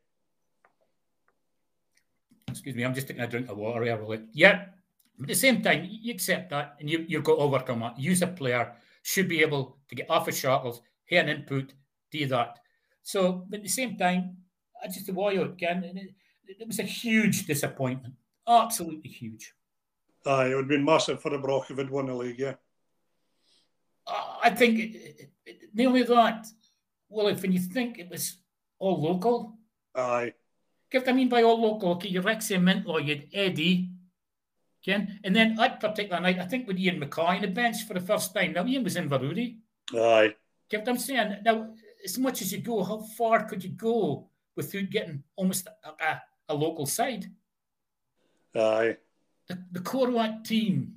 Excuse 2.48 2.76
me, 2.76 2.84
I'm 2.84 2.96
just 2.96 3.08
taking 3.08 3.22
a 3.22 3.28
drink 3.28 3.52
of 3.52 3.58
water 3.58 3.84
here, 3.84 3.98
really. 3.98 4.22
Yeah, 4.34 4.66
But 5.20 5.26
at 5.26 5.28
the 5.28 5.36
same 5.36 5.62
time, 5.62 5.88
you 5.88 6.12
accept 6.12 6.50
that 6.50 6.78
and 6.80 6.90
you, 6.90 7.06
you've 7.08 7.24
got 7.24 7.36
to 7.36 7.42
overcome 7.42 7.82
that. 7.82 8.00
Use 8.00 8.24
a 8.24 8.28
player 8.28 8.74
should 9.04 9.30
be 9.30 9.42
able 9.42 9.78
to 9.90 9.96
get 9.96 10.10
off 10.10 10.26
his 10.26 10.40
shackles, 10.40 10.82
hear 11.06 11.22
an 11.22 11.30
input, 11.30 11.72
do 12.10 12.26
that. 12.26 12.58
So, 13.04 13.46
but 13.48 13.58
at 13.58 13.64
the 13.64 13.70
same 13.70 13.96
time, 13.96 14.38
I 14.84 14.88
just 14.88 15.08
why 15.14 15.34
you 15.34 15.44
again, 15.44 15.84
it, 15.84 16.16
it 16.48 16.68
was 16.68 16.80
a 16.80 16.84
huge 16.84 17.46
disappointment. 17.46 18.16
Absolutely 18.50 19.12
huge. 19.12 19.54
Aye, 20.26 20.48
it 20.48 20.56
would 20.56 20.64
have 20.64 20.68
been 20.68 20.84
massive 20.84 21.22
for 21.22 21.30
the 21.30 21.38
Broch 21.38 21.70
if 21.70 21.80
it 21.80 21.90
won 21.90 22.08
the 22.08 22.14
league, 22.14 22.40
yeah. 22.40 22.56
Uh, 24.08 24.38
I 24.44 24.50
think 24.50 24.98
nearly 25.74 26.04
that. 26.04 26.48
Well, 27.08 27.28
if 27.28 27.42
when 27.42 27.52
you 27.52 27.60
think 27.60 28.00
it 28.00 28.10
was 28.10 28.38
all 28.80 29.02
local. 29.02 29.58
Aye. 29.96 30.34
What 30.92 31.08
I 31.08 31.12
mean 31.12 31.30
by 31.30 31.44
all 31.44 31.62
local, 31.62 31.92
okay, 31.92 32.10
you're 32.10 32.24
Rexy 32.24 32.58
Mintlaw, 32.58 33.06
you 33.06 33.16
had 33.16 33.28
Eddie, 33.32 33.92
Ken. 34.84 35.20
And 35.24 35.36
then 35.36 35.56
that 35.56 35.80
particular 35.80 36.20
night, 36.20 36.40
I 36.40 36.46
think 36.46 36.68
with 36.68 36.80
Ian 36.80 37.00
Mackay 37.00 37.22
on 37.22 37.42
the 37.42 37.48
bench 37.48 37.84
for 37.88 37.94
the 37.94 38.00
first 38.00 38.34
time. 38.34 38.54
Now, 38.54 38.66
Ian 38.66 38.84
was 38.84 38.96
in 38.96 39.10
Varuri. 39.10 39.58
Aye. 39.94 40.34
Get 40.70 40.82
what 40.82 40.90
I'm 40.90 40.98
saying? 40.98 41.38
Now, 41.46 41.74
as 42.04 42.18
much 42.18 42.42
as 42.42 42.52
you 42.52 42.60
go, 42.60 42.84
how 42.84 43.00
far 43.18 43.44
could 43.48 43.64
you 43.64 43.72
go 43.72 44.30
without 44.56 44.90
getting 44.90 45.24
almost 45.36 45.68
a, 45.68 45.90
a, 45.90 46.22
a 46.50 46.56
local 46.56 46.86
side? 46.86 47.26
Aye. 48.56 48.98
The, 49.48 49.64
the 49.72 49.80
that 49.80 50.46
team 50.46 50.94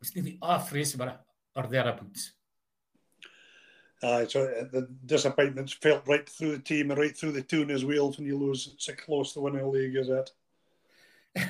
was 0.00 0.14
nearly 0.14 0.38
half 0.42 0.72
race 0.72 0.98
or, 0.98 1.18
or 1.54 1.62
thereabouts. 1.64 2.32
Aye, 4.02 4.26
so 4.28 4.44
uh, 4.44 4.64
the 4.70 4.88
disappointments 5.06 5.72
felt 5.72 6.06
right 6.06 6.28
through 6.28 6.52
the 6.52 6.62
team 6.62 6.90
and 6.90 7.00
right 7.00 7.16
through 7.16 7.32
the 7.32 7.42
tune 7.42 7.70
as 7.70 7.84
well 7.84 8.12
when 8.12 8.26
you 8.26 8.38
lose 8.38 8.74
so 8.78 8.92
close 8.92 9.32
to 9.32 9.40
winning 9.40 9.62
a 9.62 9.68
league, 9.68 9.96
is 9.96 10.08
it? 10.08 10.30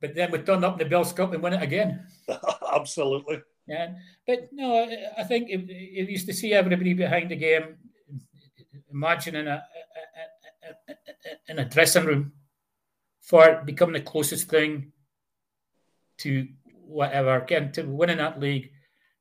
but 0.00 0.14
then 0.14 0.30
we 0.30 0.38
turn 0.38 0.64
up 0.64 0.74
in 0.74 0.78
the 0.78 0.90
Bells 0.90 1.12
Cup 1.12 1.32
and 1.32 1.42
win 1.42 1.54
it 1.54 1.62
again. 1.62 2.06
Absolutely. 2.74 3.42
Yeah, 3.66 3.94
but 4.26 4.48
no, 4.52 4.86
I 5.16 5.22
think 5.24 5.48
it, 5.48 5.70
it 5.70 6.10
used 6.10 6.26
to 6.26 6.34
see 6.34 6.52
everybody 6.52 6.92
behind 6.92 7.30
the 7.30 7.36
game, 7.36 7.76
imagining 8.92 9.46
a, 9.46 9.64
a, 10.64 10.68
a, 10.68 11.52
in 11.52 11.58
a 11.60 11.64
dressing 11.64 12.04
room 12.04 12.32
for 13.24 13.62
becoming 13.64 13.94
the 13.94 14.00
closest 14.00 14.48
thing 14.48 14.92
to 16.18 16.46
whatever, 16.86 17.40
getting 17.40 17.72
to 17.72 17.82
winning 17.82 18.18
that 18.18 18.38
league. 18.38 18.70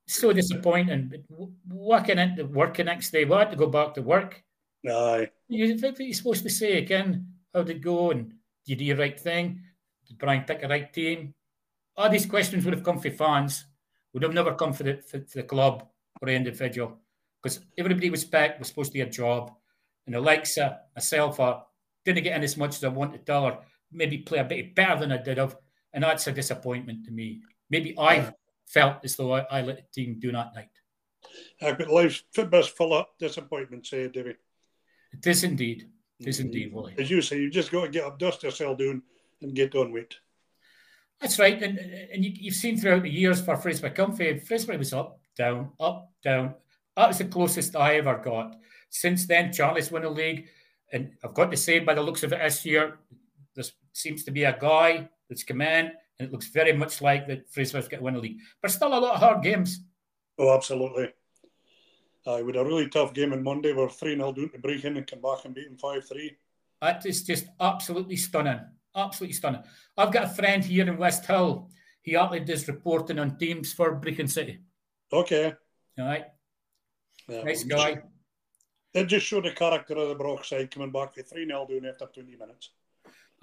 So 0.07 0.33
disappointing. 0.33 1.09
But 1.09 1.49
working 1.67 2.19
into 2.19 2.45
work 2.45 2.75
the 2.75 2.83
next 2.83 3.11
day, 3.11 3.23
we 3.23 3.35
had 3.35 3.51
to 3.51 3.57
go 3.57 3.67
back 3.67 3.93
to 3.93 4.01
work. 4.01 4.43
Aye. 4.85 5.29
You, 5.47 5.77
what 5.77 5.99
are 5.99 6.03
you 6.03 6.13
supposed 6.13 6.43
to 6.43 6.49
say 6.49 6.77
again? 6.77 7.27
How 7.53 7.63
did 7.63 7.77
it 7.77 7.81
go? 7.81 8.11
And 8.11 8.29
did 8.29 8.35
you 8.65 8.75
do 8.75 8.95
the 8.95 9.01
right 9.01 9.19
thing? 9.19 9.61
Did 10.07 10.17
Brian 10.17 10.43
pick 10.43 10.61
the 10.61 10.67
right 10.67 10.91
team? 10.91 11.33
All 11.95 12.09
these 12.09 12.25
questions 12.25 12.65
would 12.65 12.73
have 12.73 12.83
come 12.83 12.99
for 12.99 13.11
fans, 13.11 13.65
would 14.11 14.23
have 14.23 14.33
never 14.33 14.55
come 14.55 14.73
for 14.73 14.83
the, 14.83 14.97
for, 14.97 15.19
for 15.19 15.37
the 15.37 15.43
club 15.43 15.87
or 16.21 16.27
the 16.27 16.33
individual. 16.33 16.97
Because 17.41 17.61
everybody 17.77 18.09
was 18.09 18.25
back 18.25 18.59
was 18.59 18.67
supposed 18.67 18.91
to 18.91 18.97
get 18.97 19.07
a 19.07 19.11
job. 19.11 19.53
And 20.05 20.15
Alexa, 20.15 20.79
myself, 20.95 21.39
I 21.39 21.61
didn't 22.03 22.23
get 22.23 22.35
in 22.35 22.43
as 22.43 22.57
much 22.57 22.75
as 22.75 22.83
I 22.83 22.89
wanted 22.89 23.25
to, 23.25 23.39
or 23.39 23.59
maybe 23.93 24.19
play 24.19 24.39
a 24.39 24.43
bit 24.43 24.75
better 24.75 24.99
than 24.99 25.11
I 25.11 25.17
did 25.17 25.37
have. 25.37 25.55
And 25.93 26.03
that's 26.03 26.27
a 26.27 26.31
disappointment 26.31 27.05
to 27.05 27.11
me. 27.11 27.41
Maybe 27.69 27.97
I 27.97 28.33
felt 28.67 28.97
as 29.03 29.15
though 29.15 29.35
I, 29.35 29.45
I 29.51 29.61
let 29.61 29.77
the 29.77 30.01
team 30.01 30.17
do 30.19 30.31
that 30.31 30.55
night. 30.55 30.69
Uh, 31.61 31.73
but 31.73 31.89
life's 31.89 32.23
football's 32.33 32.67
full 32.67 32.93
of 32.93 33.05
disappointments, 33.19 33.89
say, 33.89 34.07
David. 34.07 34.37
It 35.13 35.25
is 35.25 35.43
indeed. 35.43 35.87
It 36.19 36.27
is 36.27 36.39
indeed, 36.39 36.73
Willie. 36.73 36.95
As 36.97 37.09
you 37.09 37.21
say, 37.21 37.37
you 37.37 37.49
just 37.49 37.71
got 37.71 37.83
to 37.83 37.89
get 37.89 38.05
up, 38.05 38.19
dust 38.19 38.43
yourself 38.43 38.77
doing, 38.77 39.01
and 39.41 39.55
get 39.55 39.75
on 39.75 39.91
with. 39.91 40.03
it. 40.03 40.15
That's 41.21 41.39
right, 41.39 41.61
and 41.61 41.79
and 41.79 42.25
you, 42.25 42.51
have 42.51 42.59
seen 42.59 42.77
throughout 42.77 43.03
the 43.03 43.09
years 43.09 43.39
for 43.39 43.55
Fraserburgh 43.55 43.95
Comfy, 43.95 44.39
Fraserburgh 44.39 44.79
was 44.79 44.93
up, 44.93 45.19
down, 45.37 45.71
up, 45.79 46.11
down. 46.23 46.55
That 46.97 47.07
was 47.07 47.19
the 47.19 47.25
closest 47.25 47.75
I 47.75 47.95
ever 47.95 48.17
got. 48.17 48.55
Since 48.89 49.25
then, 49.27 49.53
Charlie's 49.53 49.89
won 49.89 50.03
a 50.03 50.09
league, 50.09 50.47
and 50.91 51.13
I've 51.23 51.33
got 51.33 51.49
to 51.51 51.57
say, 51.57 51.79
by 51.79 51.93
the 51.93 52.01
looks 52.01 52.23
of 52.23 52.33
it 52.33 52.39
this 52.39 52.65
year, 52.65 52.99
seems 53.93 54.23
to 54.25 54.31
be 54.31 54.43
a 54.43 54.57
guy 54.59 55.09
that's 55.29 55.43
come 55.43 55.61
in, 55.61 55.91
and 56.19 56.27
it 56.27 56.31
looks 56.31 56.47
very 56.47 56.73
much 56.73 57.01
like 57.01 57.27
that 57.27 57.51
Fraser's 57.51 57.87
going 57.87 57.99
to 57.99 58.03
win 58.03 58.15
the 58.15 58.19
league. 58.19 58.39
But 58.61 58.71
still 58.71 58.89
a 58.89 58.99
lot 58.99 59.15
of 59.15 59.19
hard 59.19 59.43
games. 59.43 59.79
Oh, 60.37 60.53
absolutely. 60.53 61.13
Uh, 62.25 62.41
with 62.45 62.55
a 62.55 62.63
really 62.63 62.89
tough 62.89 63.13
game 63.13 63.33
on 63.33 63.43
Monday, 63.43 63.73
we're 63.73 63.89
3 63.89 64.15
0 64.15 64.31
down 64.31 64.49
to 64.49 64.57
Brechin 64.59 64.97
and 64.97 65.07
come 65.07 65.21
back 65.21 65.45
and 65.45 65.53
beat 65.53 65.67
them 65.67 65.77
5 65.77 66.07
3. 66.07 66.37
That 66.81 67.05
is 67.05 67.23
just 67.23 67.45
absolutely 67.59 68.15
stunning. 68.15 68.59
Absolutely 68.95 69.33
stunning. 69.33 69.63
I've 69.97 70.11
got 70.11 70.25
a 70.25 70.29
friend 70.29 70.63
here 70.63 70.87
in 70.87 70.97
West 70.97 71.25
Hill. 71.25 71.69
He 72.01 72.15
actually 72.15 72.41
does 72.41 72.67
reporting 72.67 73.19
on 73.19 73.37
teams 73.37 73.73
for 73.73 73.99
Brechin 73.99 74.29
City. 74.29 74.59
Okay. 75.11 75.53
All 75.99 76.05
right. 76.05 76.25
Yeah, 77.27 77.43
Nice 77.43 77.63
guy. 77.63 78.01
It 78.93 79.05
just 79.05 79.25
showed 79.25 79.45
the 79.45 79.51
character 79.51 79.95
of 79.95 80.09
the 80.09 80.15
Broch 80.15 80.45
side 80.45 80.71
coming 80.71 80.91
back 80.91 81.13
to 81.13 81.23
3 81.23 81.45
0 81.45 81.67
down 81.67 81.85
after 81.89 82.05
20 82.05 82.35
minutes. 82.35 82.69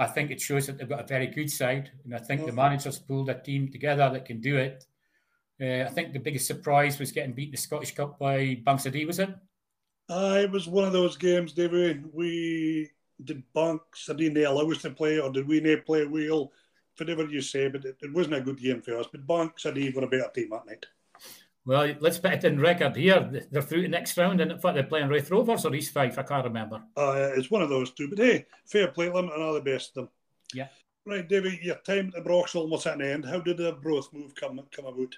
I 0.00 0.06
think 0.06 0.30
it 0.30 0.40
shows 0.40 0.66
that 0.66 0.78
they've 0.78 0.88
got 0.88 1.04
a 1.04 1.06
very 1.06 1.26
good 1.26 1.50
side, 1.50 1.90
and 2.04 2.14
I 2.14 2.18
think 2.18 2.46
the 2.46 2.52
Mhm. 2.52 2.56
managers 2.56 2.98
pulled 2.98 3.28
a 3.28 3.38
team 3.38 3.70
together 3.70 4.08
that 4.10 4.24
can 4.24 4.40
do 4.40 4.56
it. 4.56 4.86
Uh, 5.60 5.84
I 5.86 5.90
think 5.90 6.12
the 6.12 6.18
biggest 6.18 6.46
surprise 6.46 6.98
was 6.98 7.12
getting 7.12 7.34
beat 7.34 7.48
in 7.48 7.50
the 7.52 7.58
Scottish 7.58 7.94
Cup 7.94 8.18
by 8.18 8.54
Banks 8.64 8.86
o' 8.86 8.90
Dee, 8.90 9.04
was 9.04 9.18
it? 9.18 9.28
Uh, 10.08 10.40
it 10.42 10.50
was 10.50 10.66
one 10.66 10.84
of 10.84 10.94
those 10.94 11.16
games, 11.18 11.52
David. 11.52 12.12
We 12.14 12.90
did 13.22 13.42
Bank 13.52 13.82
Sardine 13.94 14.32
they 14.32 14.44
allow 14.44 14.70
us 14.70 14.82
to 14.82 14.90
play, 14.90 15.20
or 15.20 15.30
did 15.30 15.46
we 15.46 15.60
not 15.60 15.84
play 15.84 16.06
wheel? 16.06 16.52
Whatever 16.96 17.26
you 17.26 17.42
say, 17.42 17.68
but 17.68 17.84
it, 17.84 17.96
it 18.02 18.12
wasn't 18.12 18.36
a 18.36 18.40
good 18.40 18.58
game 18.58 18.82
for 18.82 18.96
us. 18.96 19.06
But 19.12 19.26
Banks 19.26 19.66
o' 19.66 19.72
Dee 19.72 19.90
were 19.90 20.04
a 20.04 20.08
better 20.08 20.30
team 20.34 20.50
that 20.50 20.66
night. 20.66 20.86
Well, 21.66 21.94
let's 22.00 22.18
put 22.18 22.32
it 22.32 22.44
in 22.44 22.58
record 22.58 22.96
here. 22.96 23.46
They're 23.50 23.62
through 23.62 23.82
the 23.82 23.88
next 23.88 24.16
round, 24.16 24.40
and 24.40 24.50
in 24.50 24.58
fact, 24.58 24.74
they're 24.74 24.84
playing 24.84 25.08
Raith 25.08 25.30
Rovers 25.30 25.66
or 25.66 25.74
East 25.74 25.92
Fife. 25.92 26.18
I 26.18 26.22
can't 26.22 26.44
remember. 26.44 26.82
Uh, 26.96 27.30
it's 27.36 27.50
one 27.50 27.62
of 27.62 27.68
those 27.68 27.90
two. 27.90 28.08
But 28.08 28.18
hey, 28.18 28.46
fair 28.66 28.88
play 28.88 29.06
to 29.06 29.12
them 29.12 29.28
and 29.28 29.42
all 29.42 29.52
the 29.52 29.60
best 29.60 29.94
to 29.94 30.00
them. 30.00 30.08
Yeah. 30.54 30.68
Right, 31.06 31.28
David, 31.28 31.60
your 31.62 31.76
time 31.76 32.08
at 32.08 32.14
the 32.14 32.20
Broch's 32.22 32.54
almost 32.54 32.86
at 32.86 32.94
an 32.94 33.02
end. 33.02 33.24
How 33.24 33.40
did 33.40 33.58
the 33.58 33.72
Broth 33.72 34.12
move 34.12 34.34
come 34.34 34.60
come 34.74 34.86
about? 34.86 35.16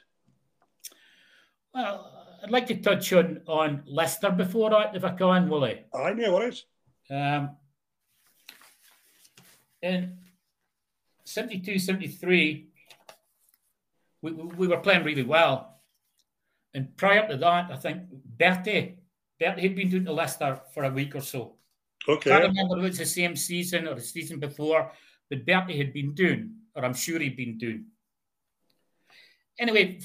Well, 1.74 2.38
I'd 2.42 2.50
like 2.50 2.66
to 2.68 2.76
touch 2.76 3.12
on 3.12 3.40
on 3.46 3.82
Leicester 3.86 4.30
before 4.30 4.70
that, 4.70 4.96
if 4.96 5.04
I 5.04 5.10
can, 5.10 5.48
Willie. 5.48 5.84
I 5.94 6.12
know 6.12 6.32
what 6.32 6.42
it 6.42 6.48
is. 6.48 6.64
Um, 7.10 7.56
in 9.80 10.18
72, 11.24 11.78
73, 11.78 12.68
we, 14.22 14.32
we 14.32 14.44
we 14.44 14.68
were 14.68 14.78
playing 14.78 15.04
really 15.04 15.22
well. 15.22 15.71
And 16.74 16.96
prior 16.96 17.28
to 17.28 17.36
that, 17.36 17.70
I 17.70 17.76
think 17.76 18.02
Bertie, 18.10 18.98
Bertie 19.38 19.62
had 19.62 19.76
been 19.76 19.90
doing 19.90 20.04
the 20.04 20.12
Leicester 20.12 20.60
for 20.72 20.84
a 20.84 20.90
week 20.90 21.14
or 21.14 21.20
so. 21.20 21.56
Can't 22.06 22.24
remember 22.24 22.78
if 22.78 22.82
was 22.82 22.98
the 22.98 23.06
same 23.06 23.36
season 23.36 23.86
or 23.86 23.94
the 23.94 24.00
season 24.00 24.40
before, 24.40 24.90
but 25.28 25.46
Bertie 25.46 25.78
had 25.78 25.92
been 25.92 26.14
doing, 26.14 26.54
or 26.74 26.84
I'm 26.84 26.94
sure 26.94 27.20
he'd 27.20 27.36
been 27.36 27.58
doing. 27.58 27.84
Anyway, 29.58 30.00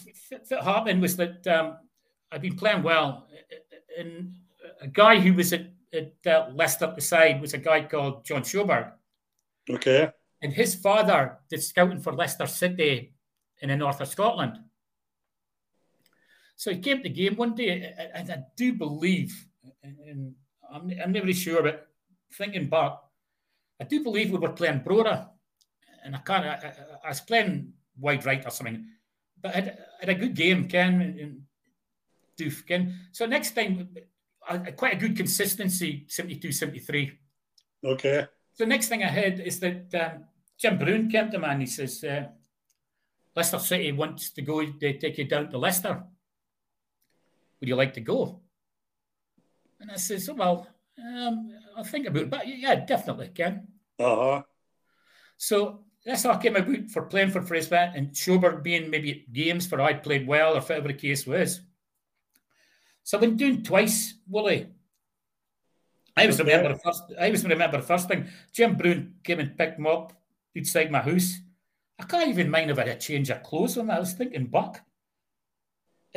what 0.50 0.64
happened 0.64 1.02
was 1.02 1.16
that 1.18 1.48
um, 1.48 1.78
I'd 2.32 2.42
been 2.42 2.56
playing 2.58 2.84
well, 2.84 3.28
and 3.98 4.36
a 4.82 4.88
guy 4.88 5.20
who 5.20 5.34
was 5.34 5.54
at, 5.54 5.72
at 5.94 6.14
uh, 6.28 6.50
Leicester 6.54 6.92
the 6.94 7.02
side 7.02 7.42
was 7.42 7.54
a 7.54 7.58
guy 7.58 7.84
called 7.84 8.26
John 8.26 8.44
Sjoberg, 8.44 8.92
Okay. 9.70 10.10
and 10.42 10.54
his 10.54 10.76
father 10.76 11.38
did 11.50 11.64
scouting 11.64 12.02
for 12.02 12.14
Leicester 12.14 12.46
City 12.46 13.14
in 13.62 13.70
the 13.70 13.76
north 13.76 14.02
of 14.02 14.10
Scotland. 14.10 14.60
So 16.58 16.72
he 16.72 16.80
came 16.80 16.98
to 16.98 17.04
the 17.04 17.10
game 17.10 17.36
one 17.36 17.54
day, 17.54 17.94
and 18.16 18.32
I 18.32 18.44
do 18.56 18.74
believe, 18.74 19.32
and 19.84 20.34
I'm, 20.74 20.92
I'm 21.02 21.12
not 21.12 21.22
really 21.22 21.34
sure, 21.34 21.62
but 21.62 21.88
thinking 22.34 22.68
back, 22.68 22.98
I 23.80 23.84
do 23.84 24.04
believe 24.04 24.32
we 24.32 24.40
were 24.40 24.50
playing 24.50 24.82
Brora, 24.82 25.30
and 26.04 26.16
I 26.16 26.20
can't. 26.20 26.46
I, 26.46 26.54
I, 26.54 26.74
I 27.06 27.10
was 27.10 27.22
playing 27.22 27.74
wide 28.00 28.26
right 28.26 28.44
or 28.44 28.50
something, 28.50 28.86
but 29.40 29.52
I 29.52 29.56
had, 29.56 29.78
had 30.00 30.10
a 30.10 30.16
good 30.16 30.34
game, 30.34 30.68
Ken, 30.68 31.00
and, 31.02 31.42
Doof, 32.38 32.66
Ken. 32.68 32.94
So 33.12 33.28
next 33.28 33.52
time, 33.52 33.90
I, 34.50 34.56
I- 34.56 34.72
quite 34.72 34.94
a 34.94 34.98
good 34.98 35.16
consistency, 35.16 36.06
72, 36.08 36.52
73. 36.52 37.12
Okay. 37.86 38.26
So 38.54 38.66
next 38.66 38.88
thing 38.90 39.04
I 39.04 39.08
heard 39.10 39.40
is 39.40 39.60
that 39.60 39.94
um, 39.94 40.26
Jim 40.58 40.80
Brown 40.80 41.10
came 41.10 41.30
to 41.30 41.38
me 41.38 41.46
and 41.46 41.62
he 41.62 41.68
says, 41.68 42.04
uh, 42.04 42.26
Leicester 43.36 43.60
City 43.60 43.92
wants 43.92 44.32
to 44.32 44.42
go, 44.42 44.66
they 44.66 44.94
take 44.94 45.20
you 45.20 45.26
down 45.26 45.52
to 45.52 45.60
Leicester. 45.60 46.04
Would 47.60 47.70
you 47.70 47.76
like 47.76 47.94
to 47.96 48.02
go? 48.02 48.42
And 49.80 49.92
I 49.92 49.98
says, 49.98 50.30
well, 50.32 50.68
um, 51.00 51.52
I'll 51.76 51.84
think 51.84 52.08
about 52.08 52.24
it. 52.24 52.30
But 52.30 52.48
yeah, 52.48 52.76
definitely, 52.76 53.30
Ken. 53.30 53.68
Uh 54.00 54.16
huh. 54.16 54.42
So 55.38 55.86
that's 56.06 56.24
how 56.24 56.32
I 56.32 56.42
came 56.42 56.56
about 56.56 56.90
for 56.90 57.04
playing 57.04 57.32
for 57.32 57.42
Fraser 57.42 57.76
and 57.76 58.12
Sjoberg 58.12 58.64
being 58.64 58.90
maybe 58.90 59.12
at 59.12 59.34
games 59.34 59.68
for 59.68 59.80
I 59.82 59.94
played 59.94 60.28
well 60.28 60.56
or 60.56 60.62
whatever 60.62 60.88
the 60.88 60.94
case 60.94 61.28
was. 61.28 61.62
So 63.04 63.18
I've 63.18 63.22
been 63.22 63.38
doing 63.38 63.64
twice, 63.64 64.16
Willie. 64.28 64.68
I 66.16 66.26
was 66.26 66.40
Okay. 66.42 66.50
remember 66.52 66.74
the 66.74 66.80
first 66.80 67.04
I 67.20 67.30
was 67.30 67.44
remember 67.46 67.78
the 67.78 67.86
first 67.86 68.08
thing. 68.08 68.28
Jim 68.52 68.76
Brown 68.76 69.16
came 69.24 69.40
and 69.40 69.58
picked 69.58 69.80
me 69.80 69.90
up 69.90 70.14
outside 70.58 70.92
my 70.92 71.02
house. 71.02 71.38
I 72.00 72.04
can't 72.04 72.30
even 72.30 72.50
mind 72.50 72.72
if 72.72 72.78
I 72.80 72.88
had 72.88 72.98
a 72.98 73.00
change 73.00 73.30
of 73.30 73.44
clothes 73.44 73.78
on. 73.78 73.90
I 73.92 74.00
was 74.00 74.14
thinking 74.14 74.48
back. 74.48 74.84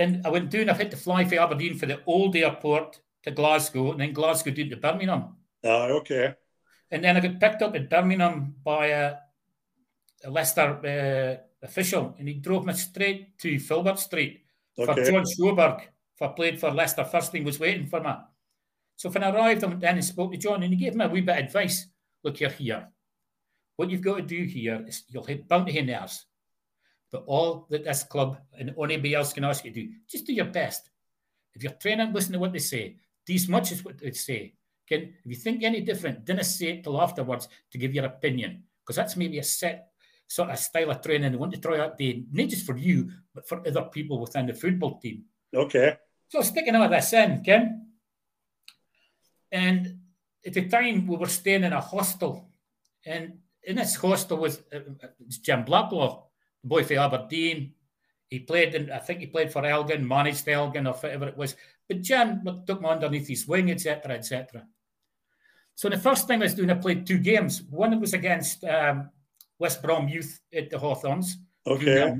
And 0.00 0.26
I 0.26 0.30
went 0.30 0.48
down, 0.50 0.70
I 0.70 0.72
had 0.72 0.90
to 0.92 0.96
fly 0.96 1.26
from 1.26 1.38
Aberdeen 1.38 1.76
for 1.76 1.84
the 1.84 2.00
old 2.06 2.34
airport 2.34 2.98
to 3.24 3.30
Glasgow, 3.30 3.92
and 3.92 4.00
then 4.00 4.14
Glasgow 4.14 4.50
down 4.50 4.70
to 4.70 4.76
Birmingham. 4.76 5.36
Uh, 5.62 6.00
okay. 6.00 6.34
And 6.90 7.04
then 7.04 7.18
I 7.18 7.20
got 7.20 7.38
picked 7.38 7.60
up 7.60 7.76
in 7.76 7.86
Birmingham 7.86 8.54
by 8.64 8.86
a, 8.86 9.16
a 10.24 10.30
Leicester 10.30 10.80
uh, 10.80 11.64
official, 11.66 12.14
and 12.18 12.26
he 12.26 12.34
drove 12.34 12.64
me 12.64 12.72
straight 12.72 13.38
to 13.40 13.58
Filbert 13.58 13.98
Street 13.98 14.40
for 14.74 14.90
Okay. 14.90 15.04
John 15.04 15.24
Sjoberg, 15.24 15.82
for 16.16 16.30
played 16.30 16.58
for 16.58 16.70
Leicester 16.70 17.04
first 17.04 17.30
team, 17.30 17.44
was 17.44 17.60
waiting 17.60 17.86
for 17.86 18.00
me. 18.00 18.12
So 18.96 19.10
when 19.10 19.22
I 19.22 19.30
arrived, 19.30 19.64
I 19.64 19.66
went 19.66 19.82
in 19.82 19.88
and 19.96 20.04
spoke 20.04 20.32
to 20.32 20.38
John, 20.38 20.62
and 20.62 20.72
he 20.72 20.80
gave 20.80 20.94
me 20.94 21.04
a 21.04 21.08
wee 21.08 21.20
bit 21.20 21.36
of 21.36 21.44
advice. 21.44 21.86
Look, 22.24 22.40
you're 22.40 22.48
here. 22.48 22.88
What 23.76 23.90
you've 23.90 24.00
got 24.00 24.16
to 24.16 24.22
do 24.22 24.44
here 24.44 24.82
is 24.88 25.04
you'll 25.08 25.24
hit 25.24 25.46
bounty 25.46 25.80
nerves. 25.82 26.24
But 27.10 27.24
all 27.26 27.66
that 27.70 27.84
this 27.84 28.04
club 28.04 28.38
and 28.58 28.74
anybody 28.82 29.14
else 29.14 29.32
can 29.32 29.44
ask 29.44 29.64
you 29.64 29.72
to 29.72 29.82
do, 29.82 29.92
just 30.08 30.26
do 30.26 30.32
your 30.32 30.46
best. 30.46 30.90
If 31.54 31.62
you're 31.62 31.72
training, 31.72 32.12
listen 32.12 32.32
to 32.34 32.38
what 32.38 32.52
they 32.52 32.60
say. 32.60 32.96
Do 33.26 33.34
as 33.34 33.48
much 33.48 33.72
as 33.72 33.84
what 33.84 33.98
they 33.98 34.12
say. 34.12 34.54
Can, 34.88 35.02
if 35.02 35.26
you 35.26 35.34
think 35.34 35.62
any 35.62 35.80
different, 35.80 36.24
don't 36.24 36.44
say 36.44 36.70
it 36.70 36.84
till 36.84 37.00
afterwards 37.00 37.48
to 37.72 37.78
give 37.78 37.94
your 37.94 38.04
opinion. 38.06 38.62
Because 38.82 38.96
that's 38.96 39.16
maybe 39.16 39.38
a 39.38 39.42
set 39.42 39.90
sort 40.26 40.50
of 40.50 40.58
style 40.58 40.90
of 40.90 41.02
training 41.02 41.32
they 41.32 41.36
want 41.36 41.52
to 41.52 41.60
try 41.60 41.80
out 41.80 41.98
day, 41.98 42.22
not 42.30 42.48
just 42.48 42.64
for 42.64 42.76
you, 42.76 43.10
but 43.34 43.48
for 43.48 43.66
other 43.66 43.82
people 43.82 44.20
within 44.20 44.46
the 44.46 44.54
football 44.54 44.98
team. 44.98 45.24
Okay. 45.54 45.96
So 46.28 46.40
sticking 46.42 46.76
all 46.76 46.88
this 46.88 47.12
in, 47.12 47.42
Ken. 47.42 47.88
And 49.50 49.98
at 50.46 50.52
the 50.52 50.68
time, 50.68 51.08
we 51.08 51.16
were 51.16 51.26
staying 51.26 51.64
in 51.64 51.72
a 51.72 51.80
hostel. 51.80 52.48
And 53.04 53.38
in 53.64 53.76
this 53.76 53.96
hostel 53.96 54.38
was 54.38 54.60
uh, 54.72 54.78
uh, 55.02 55.08
Jim 55.42 55.64
Blacklaw, 55.64 56.22
the 56.62 56.68
boy 56.68 56.84
from 56.84 56.98
Aberdeen. 56.98 57.72
He 58.28 58.38
played, 58.40 58.74
in, 58.74 58.90
I 58.92 58.98
think 58.98 59.20
he 59.20 59.26
played 59.26 59.52
for 59.52 59.64
Elgin, 59.64 60.06
managed 60.06 60.48
Elgin 60.48 60.86
or 60.86 60.94
whatever 60.94 61.26
it 61.26 61.36
was. 61.36 61.56
But 61.88 62.02
Jim 62.02 62.42
took 62.66 62.80
me 62.80 62.88
underneath 62.88 63.26
his 63.26 63.46
wing, 63.46 63.70
etc., 63.70 64.14
etc. 64.14 64.66
So 65.74 65.88
the 65.88 65.98
first 65.98 66.28
thing 66.28 66.40
I 66.40 66.44
was 66.44 66.54
doing, 66.54 66.70
I 66.70 66.74
played 66.74 67.06
two 67.06 67.18
games. 67.18 67.62
One 67.62 67.98
was 68.00 68.14
against 68.14 68.62
um, 68.64 69.10
West 69.58 69.82
Brom 69.82 70.08
Youth 70.08 70.40
at 70.54 70.70
the 70.70 70.78
Hawthorns. 70.78 71.38
Okay. 71.66 72.14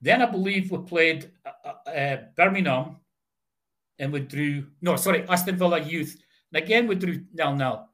Then 0.00 0.20
I 0.20 0.26
believe 0.26 0.70
we 0.70 0.78
played 0.78 1.30
uh, 1.46 1.90
uh, 1.90 2.16
Birmingham 2.36 2.96
and 3.98 4.12
we 4.12 4.20
drew, 4.20 4.66
no, 4.80 4.96
sorry, 4.96 5.26
Aston 5.28 5.56
Villa 5.56 5.80
Youth. 5.80 6.20
And 6.52 6.62
again, 6.62 6.86
we 6.86 6.96
drew 6.96 7.24
nil 7.32 7.54
nil. 7.54 7.88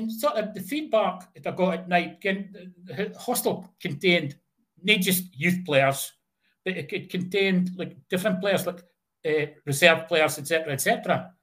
And 0.00 0.10
sort 0.10 0.36
of 0.36 0.54
the 0.54 0.62
feedback 0.62 1.34
that 1.34 1.46
I 1.46 1.54
got 1.54 1.74
at 1.74 1.88
night, 1.88 2.16
again, 2.16 2.72
the 2.84 3.14
hostel 3.18 3.68
contained 3.78 4.34
not 4.82 5.00
just 5.00 5.24
youth 5.38 5.62
players, 5.66 6.10
but 6.64 6.74
it, 6.74 6.90
it 6.90 7.10
contained 7.10 7.72
like 7.76 7.98
different 8.08 8.40
players, 8.40 8.66
like 8.66 8.82
uh, 9.26 9.52
reserve 9.66 10.08
players, 10.08 10.38
etc., 10.38 10.72
etc. 10.72 11.34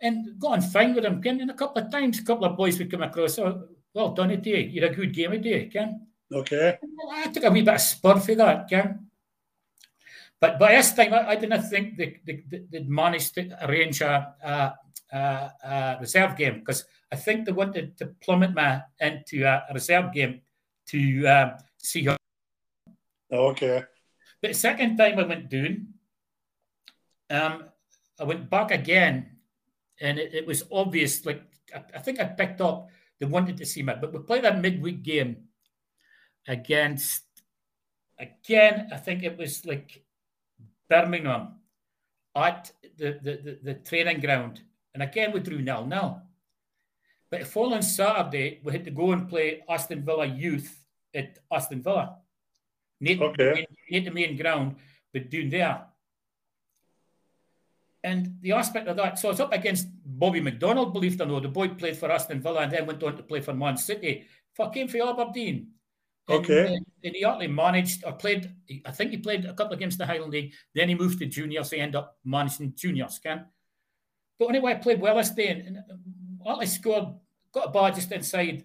And 0.00 0.40
got 0.40 0.54
on 0.54 0.60
fine 0.60 0.92
with 0.92 1.04
them. 1.04 1.22
Ken, 1.22 1.40
and 1.40 1.52
a 1.52 1.54
couple 1.54 1.80
of 1.80 1.88
times, 1.88 2.18
a 2.18 2.24
couple 2.24 2.46
of 2.46 2.56
boys 2.56 2.80
would 2.80 2.90
come 2.90 3.02
across, 3.02 3.38
oh, 3.38 3.68
well 3.94 4.12
done 4.12 4.30
today. 4.30 4.64
you're 4.64 4.90
a 4.90 4.94
good 4.94 5.14
game 5.14 5.30
today, 5.30 5.66
Ken. 5.66 6.04
Okay. 6.32 6.78
Well, 6.82 7.14
I 7.14 7.28
took 7.28 7.44
a 7.44 7.50
wee 7.50 7.62
bit 7.62 7.74
of 7.74 7.80
spur 7.80 8.18
for 8.18 8.34
that, 8.34 8.68
Ken. 8.68 9.06
But 10.40 10.58
by 10.58 10.74
this 10.74 10.92
time, 10.94 11.14
I, 11.14 11.28
I 11.28 11.36
didn't 11.36 11.62
think 11.62 11.96
they, 11.96 12.20
they, 12.26 12.42
they'd 12.70 12.88
managed 12.88 13.34
to 13.34 13.56
arrange 13.64 14.00
a, 14.00 14.34
a, 14.42 14.72
a, 15.12 15.50
a 15.64 15.96
reserve 16.00 16.36
game 16.36 16.60
because 16.60 16.84
I 17.10 17.16
think 17.16 17.46
they 17.46 17.52
wanted 17.52 17.96
to 17.98 18.06
plummet 18.20 18.54
me 18.54 18.78
into 19.00 19.44
a, 19.44 19.62
reserve 19.72 20.12
game 20.12 20.40
to 20.88 21.26
um, 21.26 21.52
see 21.78 22.04
how. 22.04 22.16
Okay. 23.32 23.84
But 24.40 24.48
the 24.48 24.54
second 24.54 24.96
time 24.96 25.18
I 25.18 25.24
went 25.24 25.50
down, 25.50 25.88
um, 27.30 27.64
I 28.20 28.24
went 28.24 28.48
back 28.48 28.70
again, 28.70 29.36
and 30.00 30.18
it, 30.18 30.34
it 30.34 30.46
was 30.46 30.64
obvious. 30.70 31.24
Like 31.26 31.42
I, 31.74 31.82
I 31.94 31.98
think 31.98 32.20
I 32.20 32.24
picked 32.24 32.60
up 32.60 32.90
they 33.18 33.26
wanted 33.26 33.56
to 33.58 33.66
see 33.66 33.82
me. 33.82 33.94
But 34.00 34.12
we 34.12 34.20
played 34.20 34.44
that 34.44 34.60
midweek 34.60 35.02
game 35.02 35.48
against, 36.46 37.24
again, 38.18 38.88
I 38.92 38.96
think 38.96 39.22
it 39.22 39.36
was 39.36 39.66
like 39.66 40.04
Birmingham 40.88 41.56
at 42.34 42.72
the, 42.96 43.18
the, 43.22 43.40
the, 43.42 43.58
the 43.62 43.74
training 43.74 44.20
ground. 44.20 44.62
And 44.94 45.02
again, 45.02 45.32
we 45.32 45.40
drew 45.40 45.60
nil 45.60 45.86
nil. 45.86 46.22
But 47.30 47.40
the 47.40 47.46
following 47.46 47.82
Saturday, 47.82 48.60
we 48.64 48.72
had 48.72 48.84
to 48.86 48.90
go 48.90 49.12
and 49.12 49.28
play 49.28 49.62
Aston 49.68 50.02
Villa 50.02 50.26
Youth 50.26 50.84
at 51.14 51.38
Aston 51.52 51.82
Villa. 51.82 52.16
Not, 53.00 53.20
Okay. 53.20 53.66
not 53.90 54.04
the 54.04 54.10
main 54.10 54.36
ground, 54.36 54.76
but 55.12 55.30
down 55.30 55.48
there. 55.50 55.84
And 58.02 58.38
the 58.40 58.52
aspect 58.52 58.88
of 58.88 58.96
that, 58.96 59.18
so 59.18 59.28
I 59.28 59.32
was 59.32 59.40
up 59.40 59.52
against 59.52 59.88
Bobby 60.04 60.40
McDonald, 60.40 60.92
believe 60.92 61.14
it 61.14 61.20
or 61.20 61.26
not. 61.26 61.42
The 61.42 61.48
boy 61.48 61.68
played 61.68 61.96
for 61.96 62.10
Aston 62.10 62.40
Villa 62.40 62.60
and 62.60 62.72
then 62.72 62.86
went 62.86 63.02
on 63.02 63.16
to 63.16 63.22
play 63.22 63.40
for 63.40 63.52
Man 63.52 63.76
City. 63.76 64.26
Fucking 64.54 64.88
for 64.88 65.02
Aberdeen. 65.02 65.72
And, 66.28 66.38
Okay. 66.40 66.76
uh, 66.76 66.80
and 67.04 67.14
he 67.16 67.24
actually 67.24 67.48
managed 67.48 68.04
or 68.04 68.12
played, 68.12 68.54
I 68.84 68.92
think 68.92 69.10
he 69.10 69.18
played 69.18 69.44
a 69.44 69.54
couple 69.54 69.74
of 69.74 69.80
games 69.80 69.94
in 69.94 69.98
the 69.98 70.06
Highland 70.06 70.32
League. 70.32 70.54
Then 70.74 70.88
he 70.88 70.94
moved 70.94 71.18
to 71.18 71.26
juniors. 71.26 71.70
He 71.70 71.80
ended 71.80 71.96
up 71.96 72.18
managing 72.24 72.74
juniors, 72.74 73.18
can. 73.18 73.46
But 74.38 74.46
anyway, 74.46 74.72
I 74.72 74.76
played 74.76 75.00
well 75.00 75.16
this 75.16 75.30
day 75.30 75.48
and, 75.48 75.78
and 76.44 76.68
scored, 76.68 77.14
got 77.52 77.66
a 77.66 77.70
ball 77.70 77.90
just 77.90 78.12
inside 78.12 78.64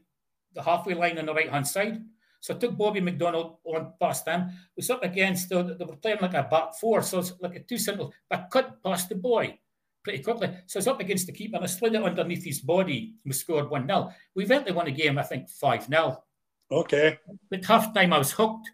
the 0.53 0.61
halfway 0.61 0.93
line 0.93 1.17
on 1.17 1.26
the 1.26 1.34
right 1.34 1.49
hand 1.49 1.67
side. 1.67 2.01
So 2.39 2.53
I 2.53 2.57
took 2.57 2.78
Bobby 2.78 2.99
McDonald 2.99 3.57
on 3.63 3.93
past 3.99 4.26
them. 4.26 4.51
Was 4.76 4.89
up 4.89 5.03
against, 5.03 5.49
they 5.49 5.61
they 5.61 5.86
were 5.86 5.95
playing 5.95 6.19
like 6.21 6.34
a 6.34 6.43
back 6.43 6.76
four. 6.76 7.01
So 7.01 7.19
it's 7.19 7.34
like 7.39 7.55
a 7.55 7.61
two 7.61 7.78
simple, 7.78 8.13
I 8.30 8.45
cut 8.51 8.84
past 8.84 9.09
the 9.09 9.15
boy 9.15 9.57
pretty 10.03 10.21
quickly. 10.21 10.49
So 10.67 10.78
it's 10.78 10.88
up 10.88 10.99
against 10.99 11.26
the 11.26 11.32
keeper 11.32 11.55
and 11.55 11.63
I 11.63 11.67
slid 11.67 11.95
it 11.95 12.03
underneath 12.03 12.43
his 12.43 12.59
body. 12.59 13.15
We 13.26 13.32
scored 13.32 13.69
1 13.69 13.88
0. 13.88 14.11
We 14.36 14.43
eventually 14.43 14.74
won 14.74 14.86
the 14.86 14.91
game, 14.91 15.17
I 15.17 15.24
think 15.24 15.49
5 15.49 15.86
0. 15.86 16.24
Okay. 16.71 17.17
But 17.49 17.65
half 17.65 17.93
time 17.93 18.13
I 18.13 18.17
was 18.17 18.32
hooked. 18.32 18.69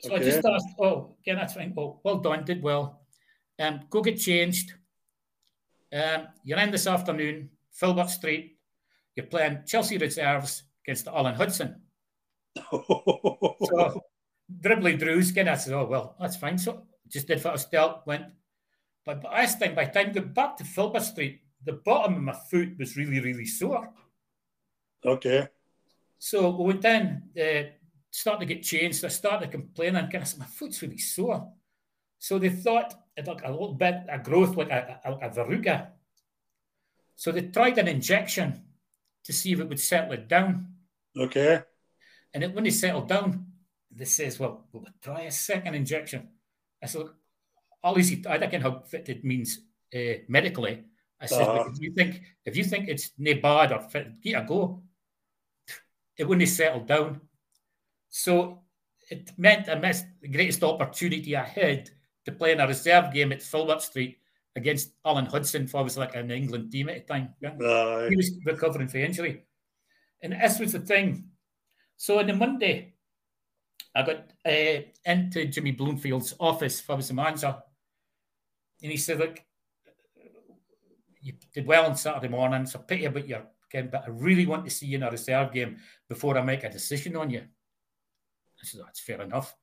So 0.00 0.14
I 0.14 0.18
just 0.18 0.44
asked, 0.44 0.68
oh, 0.80 1.16
again, 1.20 1.36
that's 1.36 1.54
fine. 1.54 1.74
Oh, 1.76 2.00
well 2.04 2.18
done, 2.18 2.44
did 2.44 2.62
well. 2.62 3.00
Um, 3.58 3.80
go 3.90 4.02
get 4.02 4.18
changed. 4.18 4.72
Um, 5.94 6.26
you're 6.42 6.58
in 6.58 6.72
this 6.72 6.88
afternoon, 6.88 7.50
Filbert 7.70 8.10
Street. 8.10 8.58
You're 9.14 9.26
playing 9.26 9.62
Chelsea 9.64 9.96
reserves 9.96 10.64
against 10.84 11.06
Alan 11.06 11.36
Hudson. 11.36 11.82
So 12.56 14.02
dribbly 14.60 14.98
drews, 14.98 15.30
again, 15.30 15.48
I 15.48 15.54
said, 15.54 15.74
oh, 15.74 15.84
well, 15.84 16.16
that's 16.18 16.36
fine. 16.36 16.58
So 16.58 16.82
just 17.08 17.28
did 17.28 17.38
what 17.38 17.50
I 17.50 17.52
was 17.52 17.66
dealt, 17.66 18.06
went. 18.06 18.24
But, 19.06 19.22
but 19.22 19.32
I 19.32 19.46
think 19.46 19.76
by 19.76 19.84
the 19.84 19.92
time 19.92 20.10
I 20.10 20.12
got 20.12 20.34
back 20.34 20.56
to 20.56 20.64
Filbert 20.64 21.02
Street, 21.02 21.42
the 21.64 21.74
bottom 21.84 22.14
of 22.16 22.22
my 22.22 22.36
foot 22.50 22.76
was 22.76 22.96
really, 22.96 23.20
really 23.20 23.46
sore. 23.46 23.90
okay. 25.06 25.46
So 26.18 26.50
we 26.50 26.64
went 26.72 26.84
in, 26.84 27.22
uh, 27.40 27.70
started 28.10 28.48
to 28.48 28.54
get 28.54 28.64
changed. 28.64 29.04
I 29.04 29.08
started 29.08 29.52
complaining, 29.52 29.96
and 29.96 30.16
I 30.16 30.24
said, 30.24 30.40
my 30.40 30.46
foot's 30.46 30.82
really 30.82 30.98
sore. 30.98 31.52
So 32.18 32.38
they 32.38 32.48
thought 32.48 32.94
it 33.16 33.26
looked 33.26 33.44
a 33.44 33.50
little 33.50 33.74
bit 33.74 33.94
a 34.08 34.18
growth 34.18 34.56
like 34.56 34.70
a, 34.70 35.00
a, 35.04 35.12
a 35.26 35.30
verruca. 35.30 35.88
So 37.16 37.30
they 37.32 37.42
tried 37.42 37.78
an 37.78 37.88
injection 37.88 38.62
to 39.24 39.32
see 39.32 39.52
if 39.52 39.60
it 39.60 39.68
would 39.68 39.80
settle 39.80 40.12
it 40.12 40.28
down. 40.28 40.74
Okay. 41.16 41.62
And 42.32 42.42
it, 42.42 42.54
when 42.54 42.64
they 42.64 42.70
settled 42.70 43.08
down, 43.08 43.46
they 43.90 44.04
says, 44.04 44.40
well, 44.40 44.66
we'll 44.72 44.84
try 45.00 45.22
a 45.22 45.30
second 45.30 45.74
injection. 45.74 46.28
I 46.82 46.86
said, 46.86 47.02
look, 47.02 47.14
all 47.82 47.98
easy. 47.98 48.26
I 48.26 48.38
don't 48.38 48.52
know 48.52 48.60
how 48.60 48.82
it 48.92 49.24
means 49.24 49.60
uh, 49.94 50.18
medically. 50.28 50.84
I 51.20 51.26
said, 51.26 51.42
Uh-huh. 51.42 51.70
if 51.72 51.80
you 51.80 51.92
think 51.92 52.22
if 52.44 52.56
you 52.56 52.64
think 52.64 52.88
it's 52.88 53.12
no 53.18 53.34
bad 53.34 53.72
or 53.72 53.80
fit, 53.80 54.20
give 54.20 54.34
it 54.34 54.42
a 54.42 54.44
go. 54.44 54.82
It 56.16 56.24
wouldn't 56.28 56.48
settle 56.48 56.80
down. 56.80 57.20
So 58.08 58.62
it 59.10 59.32
meant 59.36 59.68
I 59.68 59.76
missed 59.76 60.06
the 60.20 60.28
greatest 60.28 60.62
opportunity 60.62 61.36
I 61.36 61.44
had 61.44 61.90
to 62.24 62.32
play 62.32 62.52
in 62.52 62.60
a 62.60 62.66
reserve 62.66 63.12
game 63.12 63.32
at 63.32 63.42
Filbert 63.42 63.82
Street 63.82 64.18
against 64.56 64.92
Alan 65.04 65.26
Hudson 65.26 65.66
for 65.66 65.78
I 65.78 65.82
was 65.82 65.96
like 65.96 66.14
an 66.14 66.30
England 66.30 66.70
team 66.70 66.88
at 66.88 67.06
the 67.06 67.12
time. 67.12 67.34
Yeah 67.40 68.08
he 68.08 68.16
was 68.16 68.32
recovering 68.44 68.88
from 68.88 69.00
injury. 69.00 69.44
And 70.22 70.32
this 70.32 70.58
was 70.58 70.72
the 70.72 70.80
thing. 70.80 71.28
So 71.96 72.18
on 72.18 72.26
the 72.26 72.32
Monday, 72.34 72.94
I 73.94 74.02
got 74.02 74.32
uh, 74.46 74.82
into 75.04 75.46
Jimmy 75.46 75.72
Bloomfield's 75.72 76.34
office 76.40 76.80
for 76.80 76.96
was 76.96 77.08
the 77.08 77.14
manager. 77.14 77.56
And 78.82 78.90
he 78.90 78.96
said, 78.96 79.18
Look, 79.18 79.40
you 81.20 81.34
did 81.52 81.66
well 81.66 81.86
on 81.86 81.96
Saturday 81.96 82.28
morning. 82.28 82.62
It's 82.62 82.74
a 82.74 82.78
pity 82.78 83.04
about 83.04 83.28
your 83.28 83.42
game, 83.70 83.88
but 83.90 84.04
I 84.06 84.10
really 84.10 84.46
want 84.46 84.64
to 84.64 84.70
see 84.70 84.86
you 84.86 84.96
in 84.96 85.02
a 85.02 85.10
reserve 85.10 85.52
game 85.52 85.78
before 86.08 86.36
I 86.36 86.42
make 86.42 86.64
a 86.64 86.70
decision 86.70 87.16
on 87.16 87.30
you. 87.30 87.40
I 87.40 88.64
said, 88.64 88.80
That's 88.84 89.00
fair 89.00 89.20
enough. 89.20 89.54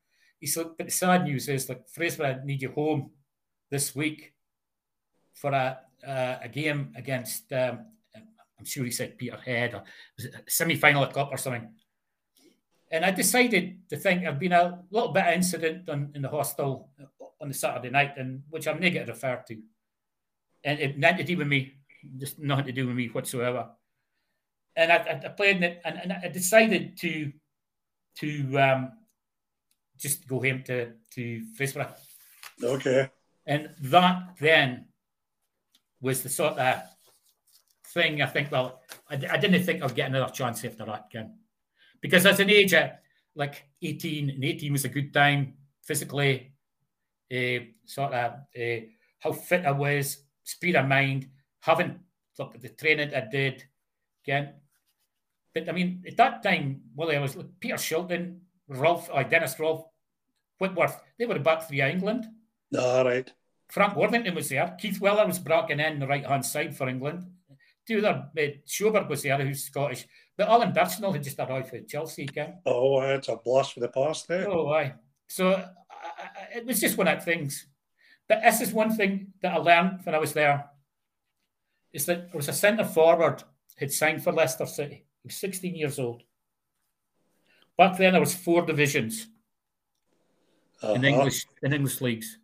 But 0.78 0.86
the 0.86 0.92
sad 0.92 1.24
news 1.24 1.48
is, 1.48 1.70
like, 1.70 1.88
Fraser, 1.90 2.26
I 2.26 2.46
need 2.46 2.62
you 2.62 2.72
home 2.72 3.12
this 3.70 3.96
week 3.96 4.34
for 5.34 5.52
a, 5.52 5.80
uh, 6.06 6.38
a 6.42 6.50
game 6.50 6.94
against 6.96 7.52
um, 7.54 7.86
I'm 8.62 8.66
sure 8.66 8.86
he 8.86 8.92
said 8.92 9.18
Peterhead 9.18 9.74
or 9.74 9.84
semi-final 10.48 11.04
of 11.04 11.14
cup 11.14 11.30
or 11.32 11.38
something. 11.38 11.68
And 12.92 13.04
I 13.04 13.10
decided 13.10 13.90
to 13.90 13.98
think 13.98 14.22
there'd 14.22 14.38
been 14.38 14.52
a 14.52 14.84
little 14.92 15.12
bit 15.12 15.26
of 15.26 15.34
incident 15.34 15.90
on, 15.90 16.12
in 16.14 16.22
the 16.22 16.30
hostel 16.30 16.92
on 17.42 17.48
the 17.48 17.56
Saturday 17.56 17.90
night, 17.90 18.18
and 18.18 18.44
which 18.52 18.68
I'm 18.68 18.80
not 18.80 18.94
going 18.94 19.06
to 19.08 19.12
refer 19.12 19.44
to. 19.48 19.58
And 20.64 20.80
it 20.80 21.00
nothing 21.00 21.18
to 21.18 21.24
do 21.24 21.38
with 21.38 21.48
me, 21.48 21.74
just 22.20 22.38
nothing 22.38 22.66
to 22.66 22.72
do 22.72 22.86
with 22.86 22.96
me 22.96 23.08
whatsoever. 23.08 23.70
And 24.76 24.92
I, 24.92 24.98
I, 24.98 25.22
I 25.26 25.30
played 25.30 25.58
in 25.58 25.64
it, 25.64 25.82
and, 25.84 25.98
and 26.04 26.14
I 26.14 26.28
decided 26.28 26.98
to 27.00 27.32
to 28.20 28.60
um, 28.60 28.92
just 30.02 30.28
go 30.28 30.42
home 30.42 30.64
to 30.64 30.94
to 31.16 31.42
Frisbee. 31.56 31.86
Okay. 32.64 33.10
And 33.46 33.70
that 33.82 34.36
then 34.40 34.88
was 36.02 36.24
the 36.24 36.30
sort 36.30 36.58
of 36.58 36.82
thing 37.94 38.22
I 38.22 38.26
think, 38.26 38.52
well, 38.52 38.82
I, 39.10 39.16
I 39.16 39.38
didn't 39.38 39.64
think 39.64 39.84
I'd 39.84 39.96
get 39.96 40.10
another 40.10 40.32
chance 40.32 40.64
after 40.66 40.86
that, 40.86 41.10
Ken. 41.12 41.38
Because 42.02 42.26
as 42.26 42.40
an 42.40 42.50
age 42.50 42.74
at 42.74 43.04
like 43.36 43.66
18, 43.82 44.30
and 44.30 44.44
18 44.44 44.72
was 44.72 44.86
a 44.86 44.90
good 44.90 45.14
time 45.14 45.54
physically, 45.84 46.54
uh, 47.32 47.66
sort 47.86 48.14
of 48.14 48.34
uh, 48.60 48.86
how 49.20 49.32
fit 49.32 49.66
I 49.66 49.72
was, 49.72 50.24
speed 50.44 50.76
of 50.76 50.88
mind, 50.88 51.30
having 51.62 52.00
the 52.38 52.70
training 52.70 53.14
I 53.14 53.28
did, 53.32 53.64
Ken. 54.26 54.54
But 55.54 55.70
I 55.70 55.72
mean, 55.74 56.04
at 56.08 56.18
that 56.18 56.44
time, 56.44 56.82
well, 56.96 57.12
I 57.12 57.20
was 57.20 57.36
like 57.36 57.60
Peter 57.60 57.76
Shilton, 57.76 58.40
Rofe, 58.70 59.30
Dennis 59.30 59.56
Rofe, 59.56 59.84
Whitworth, 60.62 61.02
they 61.18 61.26
were 61.26 61.40
back 61.40 61.68
three 61.68 61.82
of 61.82 61.90
England. 61.90 62.28
All 62.78 63.04
right. 63.04 63.32
Frank 63.68 63.96
Worthington 63.96 64.36
was 64.36 64.50
there. 64.50 64.76
Keith 64.80 65.02
Weller 65.02 65.26
was 65.26 65.40
braking 65.40 65.80
in 65.80 65.98
the 65.98 66.08
right 66.08 66.26
hand 66.26 66.46
side 66.46 66.78
for 66.78 66.88
England. 66.88 67.26
Two 67.88 67.98
other, 67.98 68.30
uh, 68.38 68.42
Sjoberg 68.68 69.10
was 69.10 69.24
there, 69.24 69.44
who's 69.44 69.64
Scottish. 69.64 70.06
But 70.38 70.50
Alan 70.50 70.72
Birchenall 70.72 71.14
had 71.14 71.24
just 71.24 71.40
arrived 71.40 71.70
for 71.70 71.80
Chelsea, 71.80 72.28
Ken. 72.28 72.60
Oh, 72.66 73.02
it's 73.02 73.28
a 73.28 73.38
blast 73.38 73.74
for 73.74 73.80
the 73.80 73.88
past 73.88 74.28
there. 74.28 74.48
Oh, 74.48 74.72
aye. 74.72 74.94
So 75.28 75.54
I, 75.54 76.58
it 76.58 76.66
was 76.66 76.80
just 76.80 76.98
one 76.98 77.08
of 77.08 77.24
things. 77.24 77.66
But 78.28 78.42
this 78.44 78.62
is 78.62 78.72
one 78.72 78.96
thing 78.96 79.34
that 79.42 79.54
I 79.54 79.58
learned 79.58 80.02
when 80.04 80.14
I 80.14 80.20
was 80.20 80.34
there 80.34 80.70
is 81.92 82.06
that 82.06 82.32
there 82.32 82.38
was 82.38 82.50
a 82.50 82.54
centre 82.54 82.86
forward 82.86 83.44
had 83.78 83.92
signed 83.92 84.24
for 84.24 84.32
Leicester 84.32 84.68
City. 84.68 85.06
He 85.24 85.28
was 85.28 85.38
16 85.38 85.76
years 85.76 85.98
old. 85.98 86.22
Back 87.78 87.98
then, 87.98 88.14
there 88.14 88.22
was 88.22 88.36
four 88.36 88.64
divisions 88.64 89.28
in 90.84 90.90
Uh-huh. 90.90 91.06
English 91.06 91.46
in 91.64 91.74
English 91.74 92.02
leagues. 92.02 92.38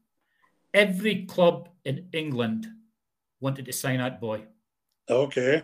Every 0.74 1.26
club 1.26 1.70
in 1.86 2.10
England 2.14 2.68
wanted 3.40 3.66
to 3.66 3.74
sign 3.74 3.98
that 4.00 4.20
boy. 4.22 4.46
Okay. 5.10 5.64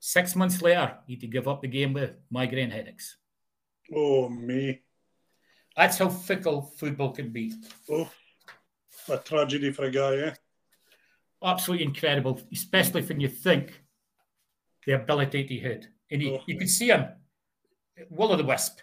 Six 0.00 0.34
months 0.34 0.60
later, 0.62 0.98
he 1.06 1.14
had 1.14 1.20
to 1.20 1.26
give 1.26 1.46
up 1.48 1.60
the 1.62 1.68
game 1.68 1.92
with 1.92 2.16
migraine 2.30 2.70
headaches. 2.70 3.16
Oh, 3.94 4.28
me. 4.28 4.82
That's 5.76 5.98
how 5.98 6.08
fickle 6.08 6.62
football 6.62 7.12
can 7.12 7.30
be. 7.32 7.54
Oh, 7.88 8.10
a 9.08 9.18
tragedy 9.18 9.72
for 9.72 9.84
a 9.84 9.90
guy, 9.90 10.16
eh? 10.16 10.34
Absolutely 11.42 11.86
incredible, 11.86 12.40
especially 12.52 13.02
when 13.02 13.20
you 13.20 13.28
think 13.28 13.82
the 14.86 14.92
ability 14.92 15.46
he 15.46 15.58
had. 15.60 15.86
And 16.10 16.22
he, 16.22 16.30
Oh. 16.32 16.42
you 16.46 16.58
could 16.58 16.68
see 16.68 16.88
him, 16.88 17.06
will 18.10 18.32
o' 18.32 18.36
the 18.36 18.44
wisp. 18.44 18.80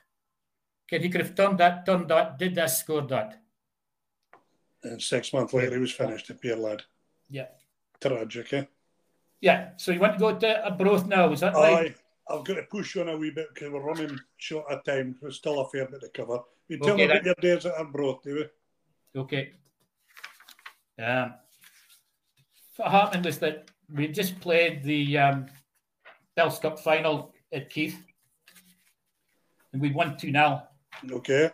Okay, 0.88 1.04
he 1.04 1.10
could 1.10 1.22
have 1.22 1.36
done 1.36 1.58
that, 1.58 1.86
done 1.86 2.08
that, 2.08 2.40
did 2.40 2.56
this, 2.56 2.80
scored 2.80 3.10
that. 3.10 3.42
And 4.84 5.02
six 5.02 5.34
months 5.34 5.54
later, 5.54 5.76
he 5.76 5.82
was 5.82 5.92
finished 5.92 6.30
at 6.30 6.40
Pier 6.40 6.56
Lad. 6.56 6.84
Yeah. 7.30 7.48
Tragic, 8.00 8.54
eh? 8.54 8.64
Yeah, 9.42 9.72
so 9.78 9.92
you 9.92 10.00
want 10.00 10.14
to 10.14 10.20
go 10.20 10.38
to 10.38 10.66
Arbroath 10.66 11.06
now, 11.06 11.32
is 11.32 11.42
that 11.42 11.54
right? 11.54 11.88
Aye. 11.92 11.96
I've 12.30 12.44
got 12.46 12.56
to 12.56 12.64
push 12.64 12.96
on 12.98 13.10
a 13.10 13.18
wee 13.18 13.32
bit 13.32 13.48
because 13.54 13.72
we're 13.72 13.82
running 13.82 14.18
short 14.38 14.66
of 14.72 14.84
time. 14.84 15.16
There's 15.22 15.38
still 15.38 15.60
a 15.62 15.70
fair 15.70 15.88
bit 15.88 16.02
to 16.02 16.10
cover. 16.10 16.40
You 16.68 16.78
tell 16.80 16.94
Okay, 16.94 17.06
me 17.08 17.12
about 17.12 17.24
then. 17.24 17.34
your 17.42 17.56
days 17.56 17.66
at 17.66 17.74
Arbroath, 17.76 18.24
do 18.24 18.36
we? 19.16 19.22
Okay. 19.22 19.52
Um, 21.02 21.34
what 22.78 22.92
happened 22.92 23.26
was 23.26 23.40
that 23.40 23.70
we 23.94 24.08
just 24.08 24.40
played 24.40 24.84
the 24.84 25.18
um, 25.18 25.46
Bells 26.36 26.60
Cup 26.60 26.80
final 26.80 27.34
at 27.54 27.70
Keith, 27.70 27.98
and 29.74 29.82
we 29.82 29.92
won 29.92 30.18
2 30.18 30.32
0. 30.32 30.64
Okay. 31.12 31.52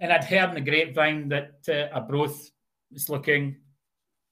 And 0.00 0.12
I'd 0.12 0.24
heard 0.24 0.50
in 0.50 0.54
the 0.56 0.70
grapevine 0.70 1.28
that 1.28 1.60
uh, 1.68 1.96
Arbroath 1.96 2.50
was 2.90 3.08
looking 3.08 3.56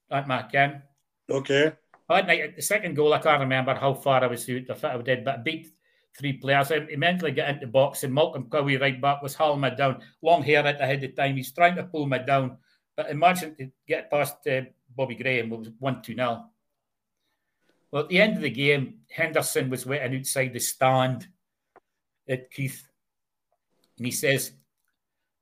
at 0.09 0.27
my 0.27 0.41
again. 0.41 0.83
Okay. 1.29 1.73
That 2.09 2.27
night, 2.27 2.55
the 2.55 2.61
second 2.61 2.95
goal, 2.95 3.13
I 3.13 3.19
can't 3.19 3.39
remember 3.39 3.73
how 3.73 3.93
far 3.93 4.23
I 4.23 4.27
was 4.27 4.49
out, 4.49 4.69
if 4.69 4.83
I 4.83 5.01
did, 5.01 5.23
but 5.23 5.39
I 5.39 5.41
beat 5.41 5.73
three 6.17 6.33
players. 6.33 6.71
I 6.71 6.77
immediately 6.89 7.31
got 7.31 7.49
into 7.49 7.65
the 7.65 7.71
box, 7.71 8.03
and 8.03 8.13
Malcolm 8.13 8.49
Cowie, 8.49 8.77
right 8.77 8.99
back, 8.99 9.21
was 9.21 9.35
hauling 9.35 9.61
me 9.61 9.69
down. 9.77 10.01
Long 10.21 10.43
hair 10.43 10.65
at 10.65 10.77
the 10.77 10.85
head 10.85 11.03
of 11.03 11.15
time. 11.15 11.37
He's 11.37 11.53
trying 11.53 11.75
to 11.75 11.83
pull 11.83 12.05
me 12.05 12.19
down. 12.25 12.57
But 12.97 13.09
imagine 13.09 13.55
to 13.55 13.71
get 13.87 14.11
past 14.11 14.45
uh, 14.47 14.63
Bobby 14.95 15.15
Graham, 15.15 15.53
it 15.53 15.59
was 15.59 15.69
1 15.79 16.01
2 16.01 16.15
0. 16.15 16.45
Well, 17.91 18.03
at 18.03 18.09
the 18.09 18.21
end 18.21 18.37
of 18.37 18.43
the 18.43 18.49
game, 18.49 18.99
Henderson 19.09 19.69
was 19.69 19.85
waiting 19.85 20.17
outside 20.17 20.53
the 20.53 20.59
stand 20.59 21.27
at 22.27 22.51
Keith. 22.51 22.87
And 24.01 24.05
he 24.07 24.11
says, 24.11 24.53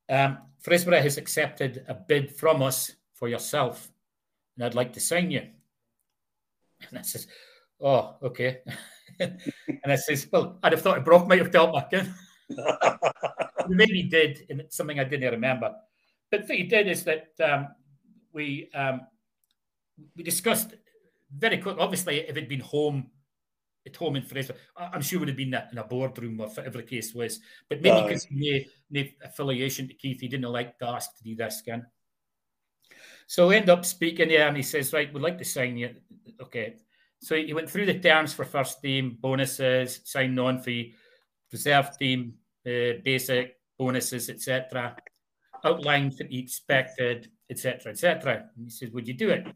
um, 0.10 0.40
Fraserburgh 0.62 1.02
has 1.02 1.18
accepted 1.18 1.86
a 1.88 1.94
bid 1.94 2.36
from 2.36 2.62
us 2.62 2.92
for 3.14 3.30
yourself, 3.30 3.90
and 4.58 4.66
I'd 4.66 4.76
like 4.76 4.92
to 4.96 5.00
sign 5.00 5.32
you. 5.32 5.48
And 6.90 7.00
I 7.00 7.04
says, 7.04 7.26
Oh, 7.80 8.18
okay. 8.22 8.60
and 9.22 9.40
I 9.86 9.96
says, 9.96 10.28
Well, 10.30 10.60
I'd 10.62 10.74
have 10.74 10.82
thought 10.82 11.06
Broch 11.06 11.26
might 11.26 11.40
have 11.40 11.52
dealt 11.52 11.74
back 11.74 11.94
in. 11.94 12.14
Maybe 13.70 14.02
he 14.02 14.10
did, 14.10 14.46
and 14.50 14.60
it's 14.60 14.76
something 14.76 15.00
I 15.00 15.06
didn't 15.06 15.32
remember. 15.32 15.74
But 16.30 16.42
what 16.42 16.58
he 16.58 16.64
did 16.64 16.90
is 16.90 17.06
that 17.06 17.30
um, 17.42 17.70
we 18.34 18.70
um, 18.74 19.08
we 20.18 20.24
discussed 20.24 20.74
very 21.34 21.60
quickly. 21.60 21.82
Obviously, 21.82 22.20
if 22.20 22.32
it'd 22.32 22.50
been 22.50 22.60
home 22.60 23.10
at 23.90 23.96
home 23.96 24.16
in 24.16 24.24
Fraser, 24.24 24.56
I'm 24.78 25.02
sure 25.02 25.18
it 25.18 25.20
would 25.22 25.28
have 25.30 25.38
been 25.38 25.52
that 25.52 25.70
in 25.72 25.78
a 25.78 25.84
boardroom 25.84 26.40
or 26.40 26.48
whatever 26.48 26.78
the 26.78 26.84
case 26.84 27.14
was. 27.14 27.40
But 27.68 27.82
maybe 27.82 28.02
because 28.02 28.28
no, 28.32 28.60
no 28.92 29.04
affiliation 29.24 29.88
to 29.88 29.94
Keith, 29.94 30.22
he 30.22 30.28
didn't 30.28 30.52
like 30.52 30.78
to 30.80 30.88
ask 30.88 31.18
to 31.18 31.24
do 31.24 31.36
this 31.36 31.62
again. 31.62 31.86
So 33.28 33.48
we 33.48 33.58
end 33.58 33.70
up 33.70 33.86
speaking 33.86 34.30
there, 34.30 34.48
and 34.48 34.58
he 34.58 34.64
says, 34.64 34.92
"Right, 34.92 35.14
we'd 35.14 35.22
like 35.22 35.38
to 35.38 35.46
sign 35.46 35.78
you." 35.78 35.96
Okay. 36.42 36.78
So 37.22 37.36
he 37.36 37.54
went 37.54 37.70
through 37.70 37.86
the 37.86 38.00
terms 38.00 38.34
for 38.34 38.46
first 38.46 38.82
team 38.82 39.18
bonuses, 39.20 40.02
signed 40.06 40.40
on 40.40 40.60
for 40.62 40.72
reserve 41.52 41.98
team 41.98 42.34
uh, 42.66 42.98
basic 43.04 43.58
bonuses, 43.78 44.30
etc. 44.30 44.96
Outlined 45.64 46.14
what 46.18 46.30
he 46.30 46.40
expected, 46.40 47.30
etc., 47.50 47.92
etc. 47.92 48.50
And 48.56 48.66
he 48.66 48.72
says, 48.72 48.90
"Would 48.92 49.08
you 49.08 49.14
do 49.14 49.30
it?" 49.30 49.48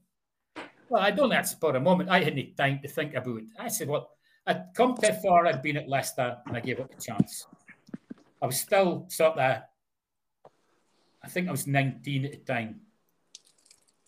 Well, 0.89 1.01
I 1.01 1.09
don't 1.09 1.29
that's 1.29 1.55
for 1.55 1.75
a 1.75 1.79
moment. 1.79 2.11
I 2.11 2.23
hadn't 2.23 2.55
time 2.55 2.79
to 2.83 2.87
think 2.87 3.15
about 3.15 3.37
it. 3.37 3.45
I 3.57 3.69
said, 3.69 3.87
"Well, 3.87 4.12
I'd 4.45 4.73
come 4.73 4.95
too 4.95 5.13
far. 5.23 5.45
I'd 5.45 5.61
been 5.61 5.77
at 5.77 5.87
Leicester, 5.87 6.37
and 6.45 6.57
I 6.57 6.59
gave 6.59 6.79
up 6.79 6.91
a 6.91 7.01
chance. 7.01 7.47
I 8.41 8.45
was 8.45 8.59
still 8.59 9.05
sort 9.09 9.37
of, 9.37 9.61
I 11.23 11.27
think 11.29 11.47
I 11.47 11.51
was 11.51 11.67
19 11.67 12.25
at 12.25 12.31
the 12.31 12.37
time." 12.37 12.81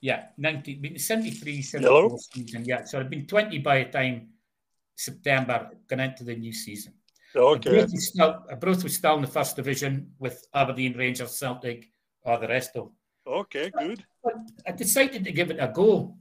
Yeah, 0.02 0.26
19, 0.38 0.99
73, 0.99 1.62
74 1.62 2.18
season. 2.20 2.66
Yeah, 2.66 2.84
so 2.84 2.99
I'd 2.99 3.10
been 3.10 3.26
20 3.26 3.60
by 3.60 3.84
the 3.84 3.90
time 3.91 4.30
September 4.95 5.72
going 5.88 6.02
into 6.02 6.24
the 6.24 6.36
new 6.36 6.53
season. 6.53 6.94
Okay. 7.36 7.82
Both 7.82 7.91
was, 7.91 8.07
still, 8.07 8.45
both 8.60 8.84
was 8.84 8.95
still 8.95 9.16
in 9.16 9.22
the 9.22 9.28
first 9.28 9.56
division 9.56 10.14
with 10.20 10.45
Aberdeen, 10.53 10.98
Rangers, 10.98 11.32
Celtic, 11.38 11.90
or 12.22 12.38
the 12.38 12.48
rest 12.48 12.76
of 12.76 12.84
them. 12.86 12.94
Okay, 13.28 13.72
good. 13.72 14.06
But 14.24 14.34
I 14.68 14.72
decided 14.72 15.24
to 15.24 15.32
give 15.32 15.49
it 15.49 15.57
a 15.60 15.68
go. 15.68 16.16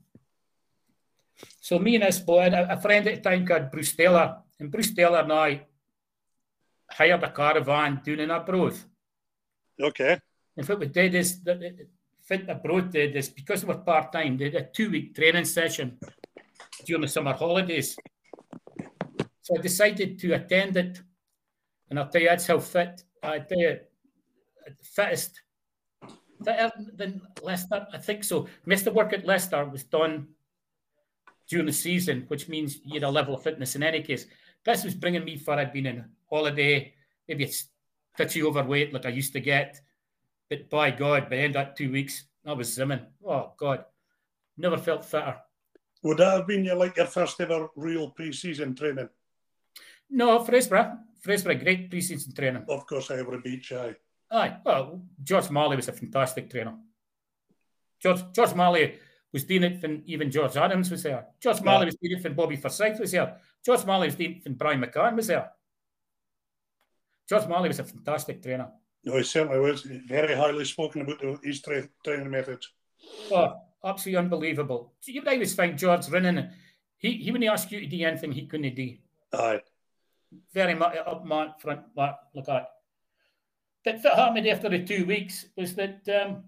So 1.61 1.79
me 1.79 1.97
and 1.97 2.05
this 2.05 2.21
boy, 2.21 2.51
a 2.53 2.81
friend 2.81 3.07
at 3.09 3.23
the 3.23 3.31
time 3.31 3.47
called 3.47 3.71
Bruce 3.71 3.95
Taylor, 3.95 4.37
and 4.61 4.71
Bruce 4.71 4.95
Taylor 4.95 5.21
and 5.21 5.33
I 5.33 5.67
hired 6.91 7.23
a 7.23 7.31
caravan 7.31 8.01
doing 8.05 8.21
in 8.21 8.31
Arbroath. 8.31 8.85
Okay. 9.81 10.19
And 10.57 10.69
what 10.69 10.79
we 10.79 10.87
did 10.87 11.15
is 11.15 11.43
that 11.43 11.89
Fit 12.23 12.49
Arbroath 12.49 12.91
did 12.91 13.17
is 13.17 13.29
because 13.29 13.65
we 13.65 13.75
were 13.75 13.81
part 13.81 14.13
time, 14.13 14.37
they 14.37 14.51
did 14.51 14.63
a 14.63 14.67
two 14.67 14.91
week 14.91 15.15
training 15.15 15.45
session 15.45 15.99
during 16.87 17.03
the 17.03 17.09
summer 17.09 17.33
holidays. 17.33 17.97
So 19.43 19.59
I 19.59 19.61
decided 19.61 20.19
to 20.21 20.33
attend 20.33 20.77
it. 20.77 21.03
And 21.91 21.99
I'll 21.99 22.09
tell 22.09 22.23
you, 22.23 22.29
that's 22.29 22.47
how 22.47 22.59
fit 22.61 23.03
I 23.23 23.39
tell 23.41 23.59
you, 23.59 23.79
fittest, 24.83 25.41
fitter 26.45 26.73
than 26.95 27.21
Leicester. 27.43 27.87
I 27.93 27.99
think 27.99 28.25
so. 28.25 28.49
The 28.67 28.93
work 28.93 29.13
at 29.13 29.27
Leicester 29.27 29.65
was 29.65 29.85
done 29.85 30.29
during 31.49 31.67
the 31.67 31.73
season, 31.73 32.25
which 32.29 32.49
means 32.49 32.81
you 32.85 32.95
had 32.95 33.03
a 33.03 33.11
level 33.11 33.35
of 33.35 33.43
fitness 33.43 33.77
in 33.77 33.83
any 33.83 34.03
case. 34.03 34.27
This 34.65 34.85
was 34.85 34.95
bringing 34.95 35.25
me 35.25 35.37
for 35.37 35.55
I'd 35.55 35.73
been 35.73 35.87
in 35.87 36.05
holiday, 36.29 36.95
maybe 37.29 37.45
it's 37.45 37.69
touchy 38.17 38.43
overweight 38.43 38.93
like 38.93 39.07
I 39.07 39.11
used 39.11 39.33
to 39.35 39.41
get. 39.41 39.81
But 40.49 40.71
by 40.71 40.91
God, 40.91 41.25
by 41.25 41.37
the 41.37 41.43
end 41.43 41.57
of 41.57 41.67
that 41.67 41.77
two 41.77 41.91
weeks, 41.91 42.25
I 42.47 42.53
was 42.53 42.77
zimming. 42.77 43.05
Oh 43.27 43.53
God, 43.57 43.85
never 44.57 44.77
felt 44.77 45.05
fitter. 45.05 45.37
Would 46.03 46.19
that 46.19 46.35
have 46.35 46.47
been 46.47 46.65
your 46.65 46.77
like 46.77 46.97
your 46.97 47.07
first 47.07 47.41
ever 47.41 47.69
real 47.77 48.11
pre-season 48.11 48.75
training? 48.75 49.09
No, 50.11 50.39
Fraserburgh. 50.41 50.99
Fraserburgh, 51.25 51.63
great 51.63 51.91
pre-season 51.91 52.35
training. 52.35 52.65
Of 52.69 52.87
course, 52.87 53.11
I 53.11 53.17
ever 53.17 53.39
beat 53.39 53.65
Shy. 53.65 53.97
Aye, 54.31 54.57
well, 54.65 55.01
George 55.23 55.49
Marley 55.51 55.77
was 55.77 55.89
a 55.89 55.93
fantastic 55.93 56.51
trainer. 56.51 56.75
George 58.01 58.21
George 58.33 58.55
Marley 58.55 58.99
was 59.35 59.45
doing 59.45 59.65
it 59.65 59.83
when 59.83 60.03
even 60.07 60.31
George 60.31 60.57
Adams 60.57 60.91
was 60.93 61.03
there. 61.03 61.27
George 61.43 61.61
Marley 61.61 61.87
yeah. 61.87 61.87
was 61.87 61.97
doing 61.97 62.19
it 62.19 62.25
when 62.25 62.35
Bobby 62.35 62.57
Forsyth 62.57 63.01
was 63.01 63.11
there. 63.11 63.37
George 63.67 63.85
Marley 63.85 64.07
was 64.07 64.15
doing 64.15 64.37
it 64.37 64.45
when 64.45 64.55
Brian 64.55 64.81
McCann 64.81 65.17
was 65.17 65.27
there. 65.27 65.51
George 67.29 67.49
Marley 67.49 67.69
was 67.69 67.81
a 67.81 67.85
fantastic 67.85 68.41
trainer. 68.41 68.69
No, 69.05 69.17
he 69.17 69.25
certainly 69.25 69.59
was. 69.59 69.83
Very 69.83 70.37
highly 70.37 70.65
spoken 70.65 71.03
about 71.03 71.21
the, 71.21 71.39
his 71.43 71.61
tra- 71.61 71.89
training 72.05 72.31
methods. 72.31 72.71
Oh, 73.33 73.57
absolutely 73.85 74.19
unbelievable. 74.19 74.95
You 75.05 75.21
would 75.21 75.29
always 75.29 75.55
find 75.55 75.77
George 75.77 76.09
running. 76.09 76.49
He, 76.99 77.15
he 77.15 77.33
wouldn't 77.33 77.51
ask 77.51 77.73
you 77.73 77.81
to 77.81 77.87
do 77.87 78.05
anything 78.05 78.31
he 78.31 78.47
couldn't 78.47 78.75
do. 78.77 78.97
Aye. 79.33 79.61
Very 80.53 80.75
much 80.75 80.97
up 80.97 81.25
my 81.25 81.49
front, 81.59 81.83
look 81.97 82.49
at. 82.49 82.69
But 83.85 83.97
what 84.03 84.15
happened 84.15 84.47
after 84.47 84.69
the 84.69 84.85
two 84.85 85.05
weeks 85.07 85.47
was 85.57 85.75
that 85.75 86.09
um, 86.09 86.45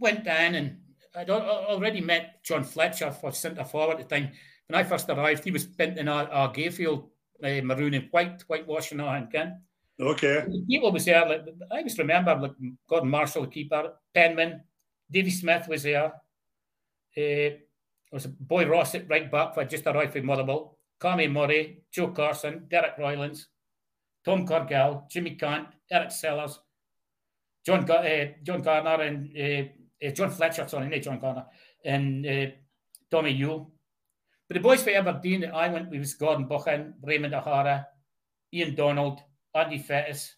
went 0.00 0.24
down 0.24 0.54
and 0.54 0.78
I'd 1.16 1.30
already 1.30 2.00
met 2.00 2.44
John 2.44 2.62
Fletcher 2.62 3.10
for 3.10 3.32
centre 3.32 3.64
forward 3.64 4.00
at 4.00 4.08
the 4.08 4.16
time. 4.16 4.32
When 4.68 4.78
I 4.78 4.84
first 4.84 5.08
arrived, 5.08 5.44
he 5.44 5.50
was 5.50 5.66
painting 5.66 6.08
our, 6.08 6.28
our 6.28 6.52
Gayfield 6.52 7.04
uh, 7.42 7.60
maroon 7.62 7.94
and 7.94 8.08
white, 8.10 8.42
whitewashing 8.42 9.00
our 9.00 9.16
again. 9.16 9.62
Okay. 9.98 10.44
People 10.68 10.92
was 10.92 11.04
there. 11.04 11.26
Like, 11.26 11.46
I 11.72 11.82
just 11.82 11.98
remember 11.98 12.34
like 12.36 12.52
Gordon 12.88 13.08
Marshall, 13.08 13.42
the 13.42 13.48
keeper, 13.48 13.94
Penman, 14.14 14.60
Davy 15.10 15.30
Smith 15.30 15.68
was 15.68 15.84
there. 15.84 16.06
Uh, 16.06 16.12
there 17.16 17.58
was 18.12 18.26
a 18.26 18.28
boy 18.28 18.66
Ross 18.66 18.94
at 18.94 19.08
right 19.08 19.30
back 19.30 19.54
for 19.54 19.64
just 19.64 19.86
arrived 19.86 20.12
from 20.12 20.26
Motherwell. 20.26 20.78
Cammy 21.00 21.30
Murray, 21.30 21.82
Joe 21.92 22.08
Carson, 22.08 22.66
Derek 22.68 22.98
Roylance, 22.98 23.46
Tom 24.24 24.46
Cargill, 24.46 25.06
Jimmy 25.10 25.32
Cant, 25.32 25.68
Eric 25.90 26.10
Sellers, 26.10 26.58
John 27.64 27.90
uh, 27.90 28.26
John 28.42 28.62
Garner, 28.62 29.02
and 29.02 29.28
uh, 29.36 29.68
uh, 30.04 30.10
John 30.10 30.30
Fletcher, 30.30 30.66
sorry, 30.68 30.88
not 30.88 31.02
John 31.02 31.20
Garner, 31.20 31.46
and 31.84 32.26
uh, 32.26 32.46
Tommy 33.10 33.30
Yule. 33.30 33.72
But 34.48 34.54
the 34.54 34.60
boys 34.60 34.82
for 34.82 34.90
Aberdeen 34.90 35.40
that 35.40 35.54
I 35.54 35.68
went 35.68 35.90
with 35.90 36.00
was 36.00 36.14
Gordon 36.14 36.46
Buchan, 36.46 36.94
Raymond 37.02 37.34
O'Hara, 37.34 37.86
Ian 38.52 38.74
Donald, 38.74 39.20
Andy 39.54 39.78
Fettis, 39.78 40.30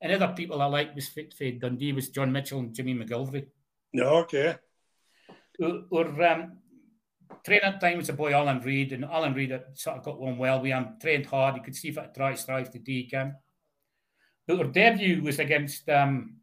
and 0.00 0.12
other 0.12 0.34
people 0.34 0.62
I 0.62 0.66
like 0.66 0.94
was 0.94 1.08
fit 1.08 1.34
for 1.34 1.50
Dundee 1.50 1.92
was 1.92 2.10
John 2.10 2.32
Mitchell 2.32 2.60
and 2.60 2.74
Jimmy 2.74 2.94
McGilvery. 2.94 3.46
No, 3.92 4.16
okay. 4.18 4.56
Or, 5.60 5.82
or 5.90 6.22
um, 6.22 6.58
training 7.44 7.78
time 7.80 7.98
was 7.98 8.08
a 8.08 8.12
boy 8.12 8.32
Alan 8.32 8.60
Reid, 8.60 8.92
and 8.92 9.04
Alan 9.04 9.34
Reid 9.34 9.58
sort 9.74 9.98
of 9.98 10.04
got 10.04 10.18
on 10.18 10.38
well 10.38 10.60
We 10.60 10.70
him, 10.70 10.96
trained 11.00 11.26
hard. 11.26 11.56
You 11.56 11.62
could 11.62 11.76
see 11.76 11.88
if 11.88 11.98
it 11.98 12.14
try 12.14 12.34
strive 12.34 12.70
to 12.70 12.80
he 12.84 13.08
can. 13.08 13.36
But 14.46 14.58
our 14.58 14.64
debut 14.64 15.22
was 15.22 15.38
against 15.38 15.88
um, 15.88 16.36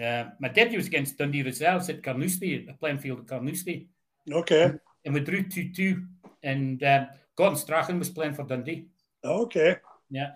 uh, 0.00 0.30
my 0.38 0.48
debut 0.48 0.78
was 0.78 0.86
against 0.86 1.18
Dundee 1.18 1.42
Reserves 1.42 1.88
at 1.90 2.02
Carnoustie, 2.02 2.66
at 2.68 2.80
playing 2.80 2.98
field 2.98 3.20
at 3.20 3.26
Carnoustie. 3.26 3.88
Okay. 4.30 4.72
And 5.04 5.14
we 5.14 5.20
drew 5.20 5.42
2 5.42 5.72
2. 5.74 6.02
And 6.42 6.82
um, 6.82 7.08
Gordon 7.36 7.58
Strachan 7.58 7.98
was 7.98 8.08
playing 8.08 8.34
for 8.34 8.44
Dundee. 8.44 8.86
Okay. 9.22 9.76
Yeah. 10.10 10.32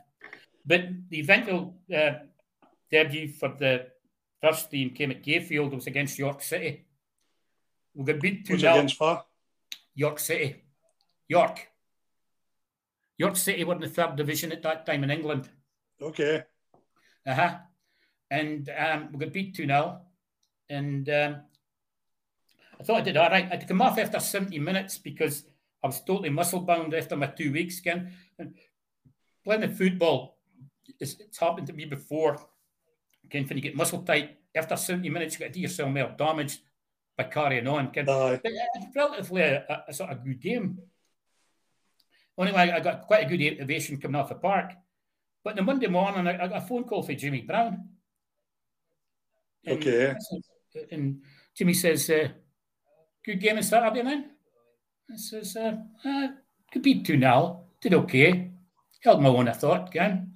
But 0.66 0.88
the 1.08 1.20
eventual 1.20 1.76
uh, 1.94 2.12
debut 2.90 3.28
for 3.28 3.48
the 3.58 3.86
first 4.42 4.70
team 4.70 4.90
came 4.90 5.10
at 5.10 5.22
Gayfield. 5.22 5.72
It 5.72 5.76
was 5.76 5.86
against 5.86 6.18
York 6.18 6.42
City. 6.42 6.86
We 7.94 8.04
got 8.04 8.20
beat 8.20 8.46
2 8.46 8.58
0. 8.58 8.72
against 8.72 8.96
far? 8.96 9.24
York 9.94 10.18
City. 10.18 10.62
York. 11.28 11.68
York 13.16 13.36
City 13.36 13.64
were 13.64 13.74
in 13.74 13.80
the 13.80 13.88
third 13.88 14.16
division 14.16 14.52
at 14.52 14.62
that 14.62 14.84
time 14.84 15.04
in 15.04 15.10
England. 15.10 15.48
Okay. 16.02 16.42
Uh 17.26 17.34
huh. 17.34 17.56
And 18.34 18.68
um, 18.76 19.10
we 19.12 19.20
got 19.20 19.32
beat 19.32 19.54
2 19.54 19.66
0. 19.66 20.00
And 20.68 21.08
um, 21.08 21.36
I 22.80 22.82
thought 22.82 22.96
I 22.96 23.02
did 23.02 23.16
all 23.16 23.30
right. 23.30 23.44
I 23.44 23.48
had 23.48 23.60
to 23.60 23.66
come 23.66 23.80
off 23.80 23.96
after 23.96 24.18
70 24.18 24.58
minutes 24.58 24.98
because 24.98 25.44
I 25.84 25.86
was 25.86 26.00
totally 26.00 26.30
muscle 26.30 26.60
bound 26.60 26.94
after 26.94 27.14
my 27.14 27.26
two 27.26 27.52
weeks 27.52 27.78
again. 27.78 28.10
And 28.38 28.54
playing 29.44 29.60
the 29.60 29.68
football, 29.68 30.38
it's, 30.98 31.14
it's 31.20 31.38
happened 31.38 31.68
to 31.68 31.72
me 31.72 31.84
before. 31.84 32.36
Again, 33.24 33.46
when 33.46 33.56
you 33.56 33.62
get 33.62 33.76
muscle 33.76 34.02
tight, 34.02 34.36
after 34.52 34.76
70 34.76 35.08
minutes, 35.10 35.34
you 35.34 35.38
get 35.38 35.52
to 35.52 35.54
do 35.54 35.60
yourself 35.60 35.90
more 35.90 36.12
damaged 36.18 36.60
by 37.16 37.24
carrying 37.24 37.68
on. 37.68 37.92
Aye. 37.96 38.40
But 38.42 38.52
it's 38.74 38.96
relatively 38.96 39.42
a, 39.42 39.64
a, 39.68 39.84
a 39.88 39.92
sort 39.92 40.10
of 40.10 40.24
good 40.24 40.40
game. 40.40 40.78
Anyway, 42.36 42.72
I 42.74 42.80
got 42.80 43.02
quite 43.02 43.26
a 43.26 43.36
good 43.36 43.62
ovation 43.62 44.00
coming 44.00 44.20
off 44.20 44.28
the 44.28 44.34
park. 44.34 44.72
But 45.44 45.54
the 45.54 45.62
Monday 45.62 45.86
morning, 45.86 46.26
I, 46.26 46.44
I 46.44 46.48
got 46.48 46.64
a 46.64 46.66
phone 46.66 46.82
call 46.82 47.04
for 47.04 47.14
Jimmy 47.14 47.42
Brown. 47.42 47.90
And, 49.66 49.78
Okay. 49.78 50.14
And 50.90 51.22
Jimmy 51.56 51.74
says, 51.74 52.10
uh, 52.10 52.28
good 53.24 53.40
game 53.40 53.56
on 53.56 53.62
Saturday 53.62 54.02
night? 54.02 54.24
I 55.10 55.16
says, 55.16 55.56
uh, 55.56 55.76
uh, 56.04 56.28
could 56.72 56.82
be 56.82 57.02
2 57.02 57.18
0. 57.18 57.64
Did 57.80 57.94
okay. 57.94 58.50
Held 59.02 59.22
my 59.22 59.28
own, 59.28 59.48
I 59.48 59.52
thought, 59.52 59.88
again. 59.88 60.32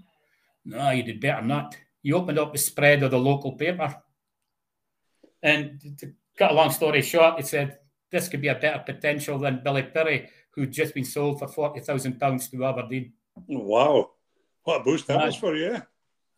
No, 0.64 0.90
you 0.90 1.02
did 1.02 1.20
better 1.20 1.40
than 1.40 1.48
that. 1.48 1.76
You 2.02 2.16
opened 2.16 2.38
up 2.38 2.52
the 2.52 2.58
spread 2.58 3.02
of 3.02 3.10
the 3.10 3.18
local 3.18 3.52
paper. 3.52 3.96
And 5.42 5.80
to 5.98 6.12
cut 6.36 6.50
a 6.50 6.54
long 6.54 6.70
story 6.70 7.02
short, 7.02 7.36
he 7.36 7.42
said, 7.42 7.78
this 8.10 8.28
could 8.28 8.40
be 8.40 8.48
a 8.48 8.54
better 8.54 8.82
potential 8.84 9.38
than 9.38 9.62
Billy 9.64 9.82
Perry, 9.82 10.28
who'd 10.50 10.72
just 10.72 10.94
been 10.94 11.04
sold 11.04 11.38
for 11.38 11.46
£40,000 11.46 12.50
to 12.50 12.64
Aberdeen. 12.64 13.12
Wow. 13.46 14.10
What 14.64 14.80
a 14.80 14.84
boost 14.84 15.06
that 15.06 15.24
was 15.24 15.36
for 15.36 15.54
you. 15.56 15.82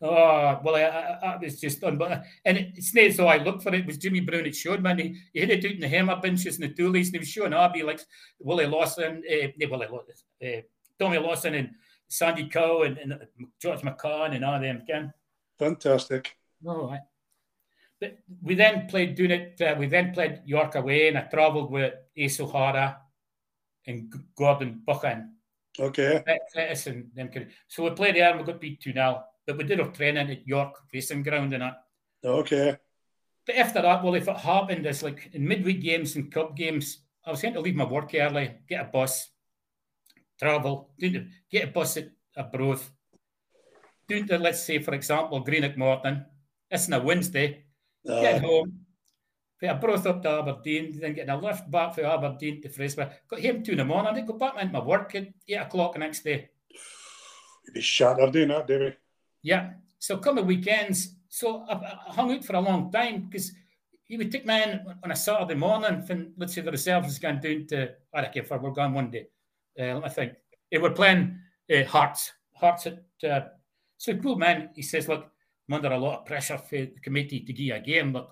Oh, 0.03 0.59
well, 0.63 0.75
I, 0.75 0.81
I, 0.81 1.33
I 1.33 1.37
was 1.37 1.59
just 1.59 1.83
unbelievable. 1.83 2.23
And 2.43 2.57
it, 2.57 2.71
it's 2.75 2.93
not 2.95 3.03
as 3.05 3.17
though 3.17 3.27
I 3.27 3.37
looked 3.37 3.61
for 3.63 3.69
it. 3.69 3.81
It 3.81 3.85
was 3.85 3.97
Jimmy 3.97 4.19
Brown 4.21 4.43
that 4.43 4.55
showed 4.55 4.81
me. 4.81 4.89
And 4.91 4.99
he, 4.99 5.15
he 5.33 5.39
had 5.41 5.49
it 5.51 5.63
out 5.65 5.71
in 5.71 5.79
the 5.79 5.87
hammer 5.87 6.15
benches 6.15 6.59
and 6.59 6.63
the 6.69 6.73
toolies, 6.73 7.05
and 7.05 7.13
he 7.13 7.19
was 7.19 7.29
showing 7.29 7.53
Abby 7.53 7.83
like 7.83 8.01
Willie 8.39 8.65
Lawson, 8.65 9.21
uh, 9.31 9.47
no, 9.57 9.67
Willie, 9.69 9.87
uh, 9.87 10.61
Tommy 10.99 11.17
Lawson 11.19 11.53
and 11.55 11.69
Sandy 12.07 12.49
Coe 12.49 12.83
and, 12.83 12.97
and 12.97 13.19
George 13.61 13.81
McCann 13.81 14.35
and 14.35 14.43
all 14.43 14.59
them 14.59 14.81
again. 14.81 15.13
Fantastic. 15.59 16.35
All 16.65 16.87
right. 16.89 17.01
But 17.99 18.17
we 18.41 18.55
then 18.55 18.87
played 18.87 19.13
doing 19.13 19.31
it. 19.31 19.61
Uh, 19.61 19.75
we 19.77 19.85
then 19.85 20.11
played 20.13 20.41
York 20.45 20.73
away, 20.75 21.07
and 21.09 21.17
I 21.19 21.21
travelled 21.21 21.69
with 21.71 21.93
Ace 22.17 22.39
O'Hara 22.39 22.99
and 23.85 24.11
Gordon 24.35 24.81
Buchan. 24.85 25.35
Okay. 25.79 26.23
Cletus 26.55 26.87
and 26.87 27.09
them 27.15 27.29
kind 27.29 27.45
of- 27.45 27.53
So 27.67 27.83
we 27.83 27.91
played 27.91 28.15
there 28.15 28.29
and 28.31 28.39
we 28.39 28.45
got 28.45 28.59
beat 28.59 28.81
2 28.81 28.93
0. 28.93 29.23
But 29.51 29.57
we 29.57 29.63
did 29.65 29.81
our 29.81 29.91
training 29.91 30.31
at 30.31 30.47
York 30.47 30.75
Racing 30.93 31.23
Ground 31.23 31.53
and 31.53 31.63
that. 31.63 31.83
Okay. 32.23 32.77
But 33.45 33.55
after 33.55 33.81
that, 33.81 34.01
well, 34.01 34.15
if 34.15 34.27
it 34.27 34.37
happened, 34.37 34.85
it's 34.85 35.03
like 35.03 35.29
in 35.33 35.45
midweek 35.45 35.81
games 35.81 36.15
and 36.15 36.31
cup 36.31 36.55
games, 36.55 37.03
I 37.25 37.31
was 37.31 37.41
going 37.41 37.53
to 37.55 37.59
leave 37.59 37.75
my 37.75 37.83
work 37.83 38.11
early, 38.15 38.59
get 38.69 38.81
a 38.81 38.85
bus, 38.85 39.29
travel, 40.39 40.91
get 40.99 41.63
a 41.63 41.67
bus 41.67 41.97
at 41.97 42.09
Arbroath, 42.37 42.89
do 44.07 44.23
the, 44.23 44.37
let's 44.37 44.63
say, 44.63 44.79
for 44.79 44.93
example, 44.93 45.41
Greenock 45.41 45.77
Morton. 45.77 46.25
It's 46.69 46.87
on 46.87 47.01
a 47.01 47.03
Wednesday, 47.03 47.65
get 48.05 48.41
home, 48.41 48.85
pay 49.59 49.67
Arbroath 49.67 50.05
up 50.05 50.21
to 50.23 50.29
Aberdeen, 50.29 50.97
then 50.99 51.13
getting 51.13 51.29
a 51.29 51.37
lift 51.37 51.69
back 51.69 51.95
from 51.95 52.05
Aberdeen 52.05 52.61
to 52.61 52.69
Fraser. 52.69 53.11
Got 53.27 53.43
home 53.43 53.63
two 53.63 53.73
in 53.73 53.79
the 53.79 53.85
morning, 53.85 54.15
then 54.15 54.25
go 54.25 54.33
back 54.33 54.53
into 54.61 54.71
my 54.71 54.83
work 54.83 55.13
at 55.15 55.27
eight 55.47 55.55
o'clock 55.55 55.93
the 55.93 55.99
next 55.99 56.23
day. 56.23 56.49
You'd 57.65 57.73
be 57.73 57.81
shattered 57.81 58.31
doing 58.31 58.47
that, 58.49 58.67
Davy. 58.67 58.95
Yeah. 59.43 59.71
So 59.99 60.17
coming 60.17 60.45
weekends, 60.45 61.15
so 61.29 61.65
I, 61.69 61.73
I 61.73 62.13
hung 62.13 62.31
out 62.31 62.43
for 62.43 62.55
a 62.55 62.59
long 62.59 62.91
time 62.91 63.27
because 63.29 63.51
he 64.03 64.17
would 64.17 64.31
take 64.31 64.45
me 64.45 64.61
in 64.61 64.81
on 65.03 65.11
a 65.11 65.15
Saturday 65.15 65.55
morning 65.55 66.03
when, 66.05 66.33
let's 66.37 66.53
say, 66.53 66.61
the 66.61 66.71
reserves 66.71 67.07
was 67.07 67.19
going 67.19 67.39
down 67.39 67.65
to, 67.67 67.91
I 68.13 68.21
don't 68.21 68.33
care 68.33 68.43
if 68.43 68.51
we're 68.51 68.71
going 68.71 68.93
one 68.93 69.09
day. 69.09 69.27
Uh, 69.79 69.93
let 69.93 70.03
me 70.03 70.09
think. 70.09 70.33
They 70.69 70.79
were 70.79 70.91
playing 70.91 71.39
uh, 71.73 71.83
Hearts. 71.85 72.33
Hearts 72.53 72.87
at, 72.87 73.29
uh, 73.29 73.47
so 73.97 74.17
cool, 74.17 74.35
man. 74.35 74.69
He 74.75 74.81
says, 74.81 75.07
look, 75.07 75.31
I'm 75.69 75.75
under 75.75 75.93
a 75.93 75.97
lot 75.97 76.19
of 76.19 76.25
pressure 76.25 76.57
for 76.57 76.75
the 76.75 76.99
committee 77.01 77.39
to 77.39 77.53
give 77.53 77.75
a 77.75 77.79
game, 77.79 78.11
but, 78.11 78.29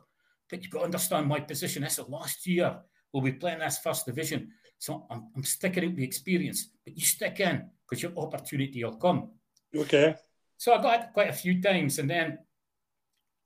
but 0.50 0.62
you've 0.62 0.72
got 0.72 0.80
to 0.80 0.86
understand 0.86 1.28
my 1.28 1.40
position. 1.40 1.84
This 1.84 2.00
is 2.00 2.10
last 2.10 2.46
year. 2.46 2.78
We'll 3.14 3.24
be 3.24 3.32
playing 3.32 3.60
this 3.60 3.78
first 3.78 4.06
division. 4.06 4.52
So 4.78 5.06
I'm, 5.10 5.30
I'm 5.36 5.44
sticking 5.44 5.86
out 5.86 5.96
the 5.96 6.04
experience, 6.04 6.72
but 6.86 6.98
you 6.98 7.06
stick 7.06 7.40
in 7.40 7.70
because 7.88 8.04
your 8.04 8.12
opportunity 8.18 8.84
will 8.84 8.98
come. 8.98 9.30
Okay. 9.76 10.16
So 10.60 10.74
I 10.74 10.82
got 10.82 11.00
it 11.00 11.14
quite 11.14 11.30
a 11.30 11.34
few 11.42 11.62
times, 11.62 12.00
and 12.00 12.10
then 12.10 12.38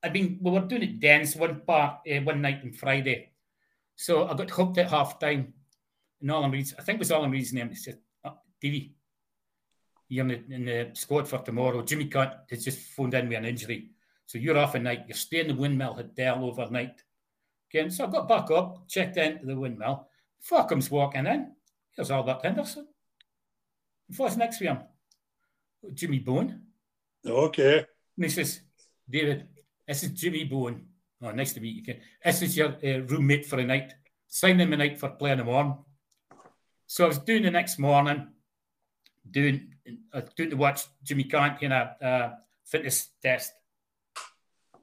I 0.04 0.10
mean 0.10 0.40
we 0.42 0.50
were 0.50 0.62
doing 0.62 0.82
it 0.82 1.00
dance 1.00 1.36
one 1.36 1.62
part 1.62 2.00
uh, 2.12 2.22
one 2.22 2.42
night 2.42 2.62
on 2.64 2.72
Friday. 2.74 3.30
So 3.96 4.28
I 4.28 4.34
got 4.34 4.50
hooked 4.50 4.80
at 4.80 4.90
half 4.90 5.20
time. 5.20 5.54
And 6.20 6.32
Alan 6.32 6.50
Reid's, 6.50 6.74
I 6.80 6.82
think 6.82 6.96
it 6.96 7.00
was 7.00 7.12
Alan 7.12 7.30
Reid's 7.30 7.54
name. 7.54 7.70
He 7.70 7.76
said, 7.76 8.00
oh, 8.26 8.38
you're 10.10 10.26
in 10.26 10.28
the, 10.28 10.56
in 10.56 10.66
the 10.66 10.90
squad 10.94 11.28
for 11.28 11.38
tomorrow. 11.38 11.84
Jimmy 11.84 12.06
Cant 12.06 12.34
has 12.50 12.66
just 12.66 12.80
phoned 12.80 13.14
in 13.14 13.30
with 13.30 13.38
an 13.38 13.46
injury. 13.46 13.92
So 14.26 14.40
you're 14.40 14.58
off 14.58 14.74
a 14.74 14.80
night. 14.80 15.04
You're 15.08 15.16
staying 15.16 15.50
in 15.50 15.56
the 15.56 15.62
windmill 15.62 16.02
Dell 16.16 16.44
overnight. 16.44 17.04
Okay, 17.70 17.90
so 17.90 18.08
I 18.08 18.10
got 18.10 18.28
back 18.28 18.50
up, 18.50 18.88
checked 18.88 19.18
into 19.18 19.46
the 19.46 19.56
windmill. 19.56 20.08
I 20.52 20.66
walking 20.90 21.28
in, 21.28 21.52
here's 21.96 22.10
Albert 22.10 22.40
Henderson. 22.44 22.88
Before 24.10 24.36
next 24.36 24.58
to 24.58 24.66
him, 24.66 24.80
Jimmy 25.94 26.20
Bowen. 26.20 26.62
Okay. 27.26 27.86
He 28.18 28.30
says, 28.30 28.62
David, 29.10 29.48
this 29.88 30.04
is 30.04 30.12
Jimmy 30.12 30.44
Bowen. 30.44 30.86
Oh, 31.22 31.32
nice 31.32 31.54
to 31.54 31.62
meet 31.62 31.88
you. 31.88 31.96
This 32.24 32.42
is 32.42 32.58
your 32.58 32.76
uh, 32.84 33.00
roommate 33.08 33.46
for 33.46 33.56
the 33.56 33.64
night. 33.64 33.94
Sign 34.28 34.60
him 34.60 34.74
a 34.74 34.78
night 34.78 35.00
for 35.00 35.10
playing 35.10 35.38
the 35.38 35.46
morning. 35.46 35.78
So 36.88 37.06
I 37.06 37.08
was 37.08 37.20
doing 37.20 37.44
the 37.44 37.52
next 37.52 37.80
morning, 37.80 38.28
doing 39.30 39.74
uh, 40.14 40.22
doing 40.36 40.50
to 40.50 40.56
watch 40.56 40.82
Jimmy 41.04 41.24
Cant 41.24 41.62
in 41.62 41.72
a 41.72 41.96
uh, 42.02 42.32
fitness 42.66 43.10
test. 43.22 43.54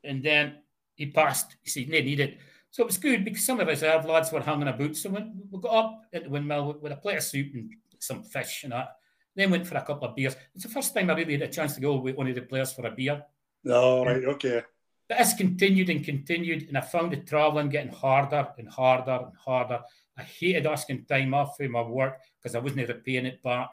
And 0.02 0.22
then 0.22 0.56
he 0.94 1.06
passed. 1.06 1.56
He 1.62 1.70
said, 1.70 1.88
no, 1.88 2.00
need 2.00 2.20
it. 2.20 2.38
So 2.70 2.84
it 2.84 2.86
was 2.86 2.98
good 2.98 3.24
because 3.24 3.44
some 3.44 3.58
of 3.60 3.66
the 3.66 3.72
reserve 3.72 4.04
lads 4.04 4.32
were 4.32 4.40
hanging 4.40 4.68
about. 4.68 4.96
So 4.96 5.10
we, 5.10 5.60
got 5.60 5.74
up 5.74 6.02
at 6.12 6.24
the 6.24 6.30
windmill 6.30 6.78
with 6.80 6.92
a 6.92 6.96
plate 6.96 7.18
of 7.18 7.22
soup 7.24 7.54
and 7.54 7.70
some 7.98 8.22
fish 8.22 8.64
and 8.64 8.72
that. 8.72 8.96
Then 9.34 9.50
went 9.50 9.66
for 9.66 9.76
a 9.76 9.84
couple 9.84 10.08
of 10.08 10.16
beers. 10.16 10.36
It's 10.54 10.64
the 10.64 10.70
first 10.70 10.94
time 10.94 11.10
I 11.10 11.14
really 11.14 11.34
had 11.34 11.42
a 11.42 11.48
chance 11.48 11.74
to 11.74 11.80
go 11.80 11.96
with 11.96 12.16
one 12.16 12.28
of 12.28 12.34
the 12.34 12.42
players 12.42 12.72
for 12.72 12.86
a 12.86 12.90
beer. 12.90 13.22
All 13.70 14.04
right. 14.04 14.24
Okay. 14.24 14.62
But 15.08 15.18
this 15.18 15.34
continued 15.34 15.90
and 15.90 16.04
continued, 16.04 16.68
and 16.68 16.78
I 16.78 16.82
found 16.82 17.12
the 17.12 17.16
travelling 17.16 17.68
getting 17.68 17.92
harder 17.92 18.48
and 18.58 18.68
harder 18.68 19.20
and 19.26 19.36
harder. 19.36 19.80
I 20.16 20.22
hated 20.22 20.66
asking 20.66 21.06
time 21.06 21.34
off 21.34 21.56
from 21.56 21.72
my 21.72 21.82
work 21.82 22.18
because 22.40 22.54
I 22.54 22.60
wasn't 22.60 22.88
repaying 22.88 23.26
it 23.26 23.42
back. 23.42 23.70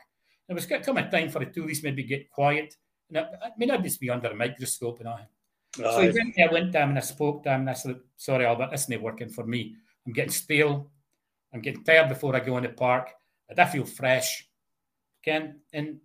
It 0.49 0.53
was 0.53 0.65
going 0.65 0.81
to 0.81 0.85
come 0.85 0.97
a 0.97 1.11
time 1.11 1.29
for 1.29 1.39
the 1.39 1.45
tourists 1.45 1.83
maybe 1.83 2.03
get 2.03 2.31
quiet. 2.31 2.75
And 3.09 3.19
I, 3.19 3.21
I 3.21 3.49
mean, 3.57 3.69
I'd 3.69 3.83
just 3.83 3.99
be 3.99 4.09
under 4.09 4.29
a 4.29 4.35
microscope 4.35 4.99
and 4.99 5.09
I. 5.09 5.27
So 5.75 5.99
eventually 5.99 6.43
I 6.43 6.51
went 6.51 6.71
down 6.71 6.89
and 6.89 6.97
I 6.97 7.01
spoke 7.01 7.43
to 7.43 7.49
him 7.49 7.61
and 7.61 7.69
I 7.69 7.73
said, 7.73 7.99
sorry, 8.15 8.45
Albert, 8.45 8.71
this 8.71 8.83
isn't 8.85 9.01
working 9.01 9.29
for 9.29 9.45
me. 9.45 9.75
I'm 10.05 10.13
getting 10.13 10.31
stale. 10.31 10.89
I'm 11.53 11.61
getting 11.61 11.83
tired 11.83 12.09
before 12.09 12.35
I 12.35 12.39
go 12.39 12.57
in 12.57 12.63
the 12.63 12.69
park. 12.69 13.11
I 13.49 13.53
don't 13.53 13.69
feel 13.69 13.85
fresh. 13.85 14.46
Ken, 15.27 15.59
and 15.73 15.99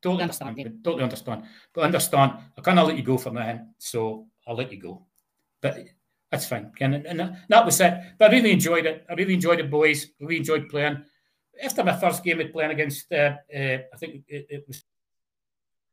totally 0.00 0.22
understand, 0.22 0.56
totally 0.84 1.02
understand. 1.02 1.42
But 1.74 1.84
understand, 1.84 2.32
I 2.56 2.60
cannot 2.60 2.86
let 2.86 2.96
you 2.96 3.02
go 3.02 3.18
for 3.18 3.30
nothing, 3.30 3.74
so 3.76 4.28
I'll 4.46 4.54
let 4.54 4.70
you 4.70 4.80
go. 4.80 5.04
But 5.60 5.78
that's 6.30 6.46
fine, 6.46 6.70
Ken. 6.78 6.94
And, 6.94 7.06
and 7.06 7.36
that 7.48 7.64
was 7.64 7.80
it. 7.80 7.94
But 8.18 8.30
I 8.30 8.34
really 8.34 8.52
enjoyed 8.52 8.86
it. 8.86 9.04
I 9.10 9.14
really 9.14 9.34
enjoyed 9.34 9.58
the 9.58 9.64
boys. 9.64 10.06
Really 10.20 10.36
enjoyed 10.36 10.68
playing. 10.68 11.02
After 11.60 11.82
my 11.82 11.96
first 11.96 12.22
game 12.22 12.40
at 12.40 12.52
playing 12.52 12.70
against, 12.70 13.10
uh, 13.12 13.34
uh, 13.52 13.78
I 13.92 13.96
think 13.98 14.22
it, 14.28 14.46
it 14.48 14.64
was 14.68 14.84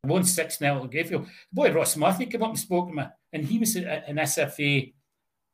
one 0.04 0.26
six 0.26 0.62
now 0.62 0.84
at 0.84 0.92
Gayfield. 0.92 1.26
The 1.26 1.30
boy, 1.52 1.72
Ross 1.72 1.98
Matthew 1.98 2.28
came 2.28 2.44
up 2.44 2.50
and 2.50 2.60
spoke 2.60 2.90
to 2.90 2.94
me, 2.94 3.04
and 3.32 3.46
he 3.46 3.58
was 3.58 3.76
an 3.76 4.18
SFA 4.18 4.94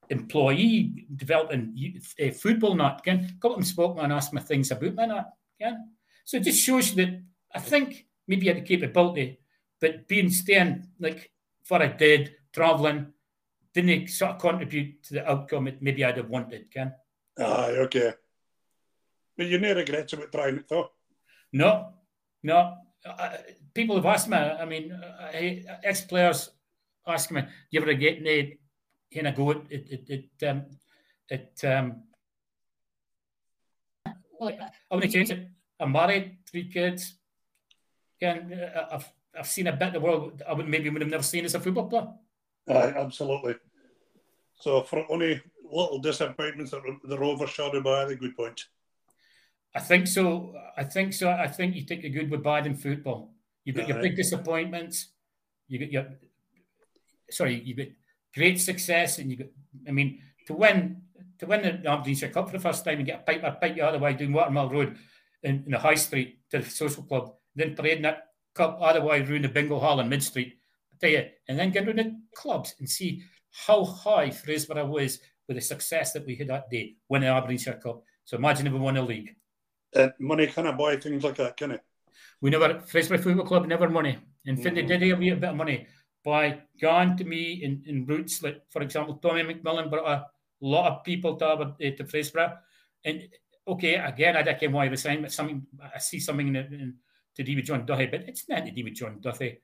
employee 0.10 1.06
developing 1.16 2.00
uh, 2.22 2.32
football 2.32 2.76
not 2.76 3.02
again. 3.02 3.38
Come 3.42 3.52
up 3.52 3.58
and 3.58 3.68
spoke 3.68 3.98
and 4.00 4.12
asked 4.12 4.34
me 4.34 4.42
things 4.42 4.72
about 4.72 4.96
my 4.96 5.06
not 5.06 5.30
again. 5.60 5.92
So 6.26 6.38
it 6.38 6.44
just 6.44 6.62
shows 6.62 6.92
you 6.92 7.06
that 7.06 7.22
I 7.54 7.60
think 7.60 8.06
maybe 8.28 8.50
I 8.50 8.54
had 8.54 8.64
the 8.64 8.68
capability, 8.68 9.40
but 9.80 10.08
being 10.08 10.30
staying 10.30 10.88
like 11.00 11.32
what 11.68 11.82
I 11.82 11.88
did, 11.88 12.36
travelling, 12.54 13.14
didn't 13.74 14.10
sort 14.10 14.32
of 14.32 14.40
contribute 14.40 15.04
to 15.04 15.14
the 15.16 15.30
outcome 15.30 15.66
that 15.66 15.82
maybe 15.82 16.04
I'd 16.04 16.18
have 16.18 16.30
wanted, 16.30 16.72
Ken. 16.72 16.94
Aye. 17.38 17.76
Okay. 17.86 18.14
But 19.38 19.48
you 19.48 19.60
no 19.60 19.74
regrets 19.74 20.14
about 20.14 20.32
trying 20.32 20.58
it 20.58 20.68
though. 20.68 20.90
No, 21.54 21.94
no. 22.44 22.76
Uh, 23.06 23.38
people 23.74 23.96
have 23.96 24.06
asked 24.06 24.28
me. 24.28 24.38
I 24.38 24.66
mean, 24.66 24.92
uh, 24.92 25.32
ex 25.84 26.02
players 26.02 26.50
ask 27.08 27.32
me, 27.32 27.42
"Do 27.42 27.48
you 27.72 27.82
ever 27.82 27.94
get 27.94 28.18
any 28.18 28.59
kind 29.14 29.28
of 29.28 29.36
go 29.36 29.52
at 29.52 29.58
at, 29.72 30.10
it 30.10 30.30
um, 30.48 30.66
at 31.30 31.64
um, 31.66 32.04
well, 34.40 34.58
I 34.60 34.96
want 34.96 35.04
to 35.04 35.12
change 35.12 35.32
it. 35.32 35.48
I'm 35.80 35.92
married, 35.92 36.38
three 36.50 36.70
kids. 36.70 37.16
Again, 38.22 38.54
uh, 38.54 38.96
I've 38.96 39.12
I've 39.38 39.48
seen 39.48 39.68
a 39.68 39.74
bit 39.74 39.90
of 39.90 39.94
the 39.94 40.00
world 40.00 40.42
I 40.48 40.54
would 40.54 40.68
maybe 40.68 40.90
would 40.90 41.02
have 41.02 41.12
never 41.12 41.24
seen 41.24 41.46
as 41.46 41.56
a 41.56 41.60
football 41.60 41.88
player. 41.88 42.08
Aye, 42.70 42.94
absolutely. 42.98 43.56
So 44.60 44.84
for 44.84 45.06
only 45.10 45.42
little 45.72 46.00
disappointments 46.00 46.72
that 46.72 46.82
they're 47.04 47.24
overshadowed 47.24 47.84
by 47.84 48.06
the 48.06 48.16
good 48.16 48.36
points. 48.36 48.68
I 49.76 49.80
think 49.80 50.08
so. 50.08 50.54
I 50.76 50.84
think 50.84 51.14
so. 51.14 51.30
I 51.30 51.48
think 51.48 51.76
you 51.76 51.86
take 51.86 52.02
the 52.02 52.10
good 52.10 52.30
with 52.30 52.44
bad 52.44 52.66
in 52.66 52.76
football. 52.76 53.34
You've 53.64 53.76
got 53.76 53.88
your 53.88 54.02
big 54.02 54.16
disappointments. 54.16 55.10
You 55.68 55.80
got 55.80 55.92
your 55.92 56.08
sorry, 57.30 57.62
you 57.62 57.76
got 57.76 57.88
great 58.34 58.60
success, 58.60 59.20
and 59.20 59.32
you 59.32 59.38
got. 59.38 59.48
I 59.88 59.92
mean, 59.92 60.22
to 60.48 60.54
win 60.54 61.02
to 61.40 61.46
win 61.46 61.62
the 61.62 61.90
Aberdeenshire 61.90 62.30
Cup 62.30 62.48
for 62.48 62.58
the 62.58 62.64
first 62.64 62.84
time 62.84 62.98
and 62.98 63.06
get 63.06 63.22
a 63.22 63.24
pipe 63.24 63.44
or 63.44 63.52
pipe 63.52 63.76
you 63.76 63.84
otherwise 63.84 64.18
doing 64.18 64.34
Watermill 64.34 64.70
Road 64.70 64.98
in, 65.44 65.64
in 65.66 65.72
the 65.72 65.80
High 65.80 65.96
Street 65.96 66.40
to 66.52 66.60
the 66.60 66.70
social 66.70 67.04
club, 67.04 67.34
then 67.56 67.76
parading 67.76 68.04
that 68.04 68.28
cup 68.54 68.78
otherwise 68.82 69.28
ruin 69.30 69.42
the 69.42 69.48
bingo 69.48 69.80
hall 69.80 70.00
in 70.00 70.10
Mid 70.10 70.22
Street. 70.22 70.56
I 70.94 70.98
tell 71.00 71.10
you, 71.10 71.26
and 71.48 71.58
then 71.58 71.72
get 71.72 71.88
around 71.88 71.98
the 71.98 72.20
clubs 72.36 72.76
and 72.80 72.90
see 72.90 73.24
how 73.52 73.86
high 73.86 74.30
Fraserburgh 74.30 74.90
was 74.90 75.20
with 75.48 75.58
the 75.58 75.62
success 75.62 76.14
that 76.14 76.26
we 76.26 76.36
had 76.36 76.50
that 76.50 76.70
day, 76.70 76.96
winning 77.08 77.30
the 77.30 77.36
Aberdeenshire 77.36 77.80
Cup. 77.82 78.04
So 78.26 78.38
imagine 78.38 78.68
if 78.68 78.74
we 78.74 78.80
won 78.80 78.98
a 78.98 79.02
league. 79.02 79.36
And 79.94 80.14
money 80.20 80.48
cannot 80.48 80.78
buy 80.78 80.98
things 80.98 81.24
like 81.24 81.36
that, 81.38 81.58
can 81.58 81.72
it? 81.72 81.82
We 82.42 82.50
never 82.50 82.76
Fraserburgh 82.76 83.24
Football 83.24 83.46
Club 83.46 83.68
never 83.68 83.90
money. 83.90 84.18
In 84.46 84.58
fact, 84.58 84.76
they 84.76 84.82
mm-hmm. 84.82 85.00
did 85.00 85.10
have 85.10 85.22
a 85.22 85.36
bit 85.36 85.50
of 85.50 85.56
money 85.56 85.88
by 86.24 86.60
going 86.82 87.18
to 87.18 87.24
me 87.24 87.64
in, 87.64 87.84
in 87.86 88.06
routes 88.06 88.44
like, 88.44 88.62
for 88.70 88.82
example, 88.82 89.16
Tommy 89.16 89.44
McMillan 89.44 89.90
brought 89.90 90.08
a 90.08 90.26
lot 90.62 90.92
of 90.92 91.04
people 91.04 91.36
to 91.38 91.46
Aber- 91.46 91.76
eh, 91.80 91.92
to 91.92 92.04
Fraserburgh. 92.04 92.58
And 93.06 93.28
okay, 93.68 93.96
again, 93.96 94.36
I 94.36 94.42
don't 94.42 94.62
know 94.62 94.70
why 94.70 94.86
he 94.86 94.90
was 94.90 95.02
saying, 95.02 95.22
but 95.22 95.32
something 95.32 95.66
I 95.96 96.00
see 96.00 96.20
something 96.20 96.48
in, 96.48 96.56
in, 96.56 96.96
to 97.36 97.44
do 97.44 97.56
with 97.56 97.66
John 97.66 97.86
Duthie, 97.86 98.08
but 98.08 98.22
it's 98.28 98.50
not 98.50 98.66
to 98.66 98.72
do 98.72 98.84
with 98.84 98.96
John 98.96 99.20
Duthie. 99.22 99.60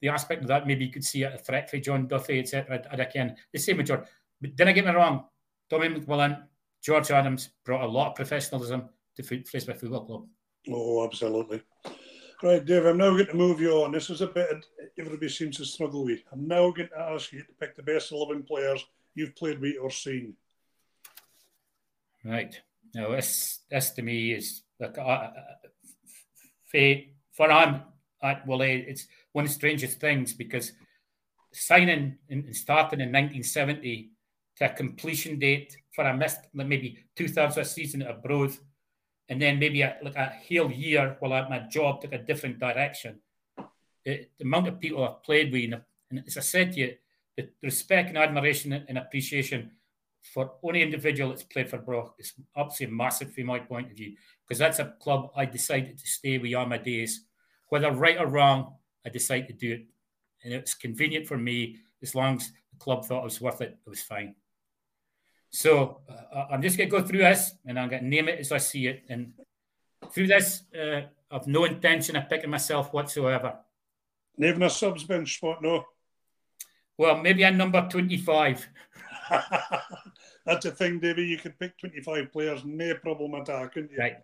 The 0.00 0.08
aspect 0.08 0.42
of 0.42 0.48
that, 0.48 0.66
maybe 0.66 0.86
you 0.86 0.90
could 0.90 1.04
see 1.04 1.22
a 1.22 1.38
threat 1.38 1.70
for 1.70 1.78
John 1.78 2.08
Duthie, 2.08 2.40
etc. 2.40 2.82
I, 2.90 3.02
I 3.02 3.04
can 3.04 3.36
the 3.52 3.58
same 3.58 3.76
with 3.76 3.86
George. 3.86 4.00
But 4.40 4.56
didn't 4.56 4.74
get 4.74 4.86
me 4.86 4.92
wrong, 4.92 5.24
Tommy 5.68 5.88
McMillan, 5.88 6.42
George 6.82 7.10
Adams 7.10 7.50
brought 7.64 7.84
a 7.84 7.86
lot 7.86 8.08
of 8.08 8.14
professionalism 8.16 8.88
to 9.16 9.22
Fraserburgh 9.22 9.78
Football 9.78 10.04
Club. 10.06 10.26
Oh, 10.70 11.04
absolutely. 11.04 11.62
Right, 12.42 12.64
Dave, 12.64 12.86
I'm 12.86 12.96
now 12.96 13.10
going 13.10 13.26
to 13.26 13.34
move 13.34 13.60
you 13.60 13.72
on. 13.82 13.92
This 13.92 14.08
is 14.08 14.22
a 14.22 14.26
bit 14.26 14.64
everybody 14.98 15.28
seems 15.28 15.58
to 15.58 15.64
struggle 15.66 16.06
with. 16.06 16.20
I'm 16.32 16.48
now 16.48 16.70
going 16.70 16.88
to 16.88 16.98
ask 16.98 17.32
you 17.32 17.40
to 17.40 17.52
pick 17.60 17.76
the 17.76 17.82
best 17.82 18.12
11 18.12 18.44
players 18.44 18.82
you've 19.14 19.36
played 19.36 19.60
with 19.60 19.76
or 19.80 19.90
seen. 19.90 20.34
Right. 22.24 22.58
Now, 22.94 23.10
this, 23.10 23.60
this 23.70 23.90
to 23.90 24.02
me 24.02 24.32
is 24.32 24.62
like 24.78 24.94
for, 27.32 27.50
I'm 27.50 27.82
at 28.22 28.46
Willie, 28.46 28.72
eh, 28.72 28.84
it's 28.88 29.06
one 29.32 29.44
of 29.44 29.50
the 29.50 29.54
strangest 29.54 30.00
things 30.00 30.32
because 30.32 30.72
signing 31.52 32.16
and 32.30 32.56
starting 32.56 33.00
in 33.00 33.08
1970 33.08 34.12
to 34.56 34.64
a 34.64 34.74
completion 34.74 35.38
date 35.38 35.76
for 35.94 36.04
a 36.04 36.16
missed 36.16 36.40
maybe 36.54 37.04
two 37.14 37.28
thirds 37.28 37.58
of 37.58 37.62
a 37.62 37.66
season 37.66 38.00
abroad, 38.02 38.52
and 39.30 39.40
then 39.40 39.58
maybe 39.58 39.80
a, 39.82 39.96
like 40.02 40.16
a 40.16 40.32
whole 40.48 40.70
year 40.70 41.16
while 41.20 41.32
I- 41.32 41.48
my 41.48 41.60
job 41.60 42.02
took 42.02 42.12
a 42.12 42.18
different 42.18 42.58
direction. 42.58 43.20
The 44.04 44.26
amount 44.40 44.68
of 44.68 44.80
people 44.80 45.04
I've 45.04 45.22
played 45.22 45.52
with, 45.52 45.64
and, 45.64 45.80
and 46.10 46.24
as 46.26 46.36
I 46.36 46.40
said 46.40 46.72
to 46.72 46.80
you, 46.80 46.94
the 47.36 47.48
respect 47.62 48.08
and 48.08 48.18
admiration 48.18 48.72
and 48.72 48.98
appreciation 48.98 49.70
for 50.20 50.52
any 50.68 50.82
individual 50.82 51.30
that's 51.30 51.44
played 51.44 51.70
for 51.70 51.78
Broch 51.78 52.14
is 52.18 52.34
absolutely 52.56 52.96
massive 52.96 53.32
from 53.32 53.46
my 53.46 53.60
point 53.60 53.90
of 53.90 53.96
view 53.96 54.16
because 54.46 54.58
that's 54.58 54.80
a 54.80 54.94
club 55.00 55.30
I 55.36 55.46
decided 55.46 55.96
to 55.96 56.06
stay 56.06 56.36
with 56.38 56.54
all 56.54 56.66
my 56.66 56.78
days. 56.78 57.24
Whether 57.68 57.90
right 57.92 58.18
or 58.18 58.26
wrong, 58.26 58.74
I 59.06 59.10
decided 59.10 59.46
to 59.48 59.52
do 59.54 59.72
it. 59.74 59.86
And 60.42 60.52
it 60.52 60.62
was 60.62 60.74
convenient 60.74 61.26
for 61.26 61.38
me 61.38 61.76
as 62.02 62.14
long 62.14 62.36
as 62.36 62.48
the 62.48 62.78
club 62.78 63.04
thought 63.04 63.20
it 63.20 63.24
was 63.24 63.40
worth 63.40 63.60
it, 63.60 63.78
it 63.86 63.88
was 63.88 64.02
fine. 64.02 64.34
So 65.50 66.00
uh, 66.08 66.46
I'm 66.50 66.62
just 66.62 66.76
going 66.78 66.88
to 66.88 66.96
go 66.96 67.02
through 67.04 67.18
this 67.18 67.54
and 67.66 67.78
I'm 67.78 67.88
going 67.88 68.02
to 68.02 68.08
name 68.08 68.28
it 68.28 68.38
as 68.38 68.52
I 68.52 68.58
see 68.58 68.86
it. 68.86 69.04
And 69.08 69.32
through 70.12 70.28
this, 70.28 70.62
uh, 70.78 71.02
I've 71.30 71.46
no 71.46 71.64
intention 71.64 72.16
of 72.16 72.28
picking 72.28 72.50
myself 72.50 72.92
whatsoever. 72.92 73.58
Even 74.38 74.62
a 74.62 74.70
subs 74.70 75.04
bench 75.04 75.36
spot, 75.36 75.62
no. 75.62 75.84
Well, 76.96 77.16
maybe 77.16 77.44
I'm 77.44 77.56
number 77.56 77.86
25. 77.88 78.68
That's 80.46 80.64
the 80.64 80.70
thing, 80.72 81.00
Davey. 81.00 81.24
You 81.24 81.38
could 81.38 81.58
pick 81.58 81.78
25 81.78 82.32
players, 82.32 82.62
no 82.64 82.94
problem 82.94 83.34
at 83.34 83.48
all, 83.48 83.68
couldn't 83.68 83.92
you? 83.92 83.98
Right. 83.98 84.16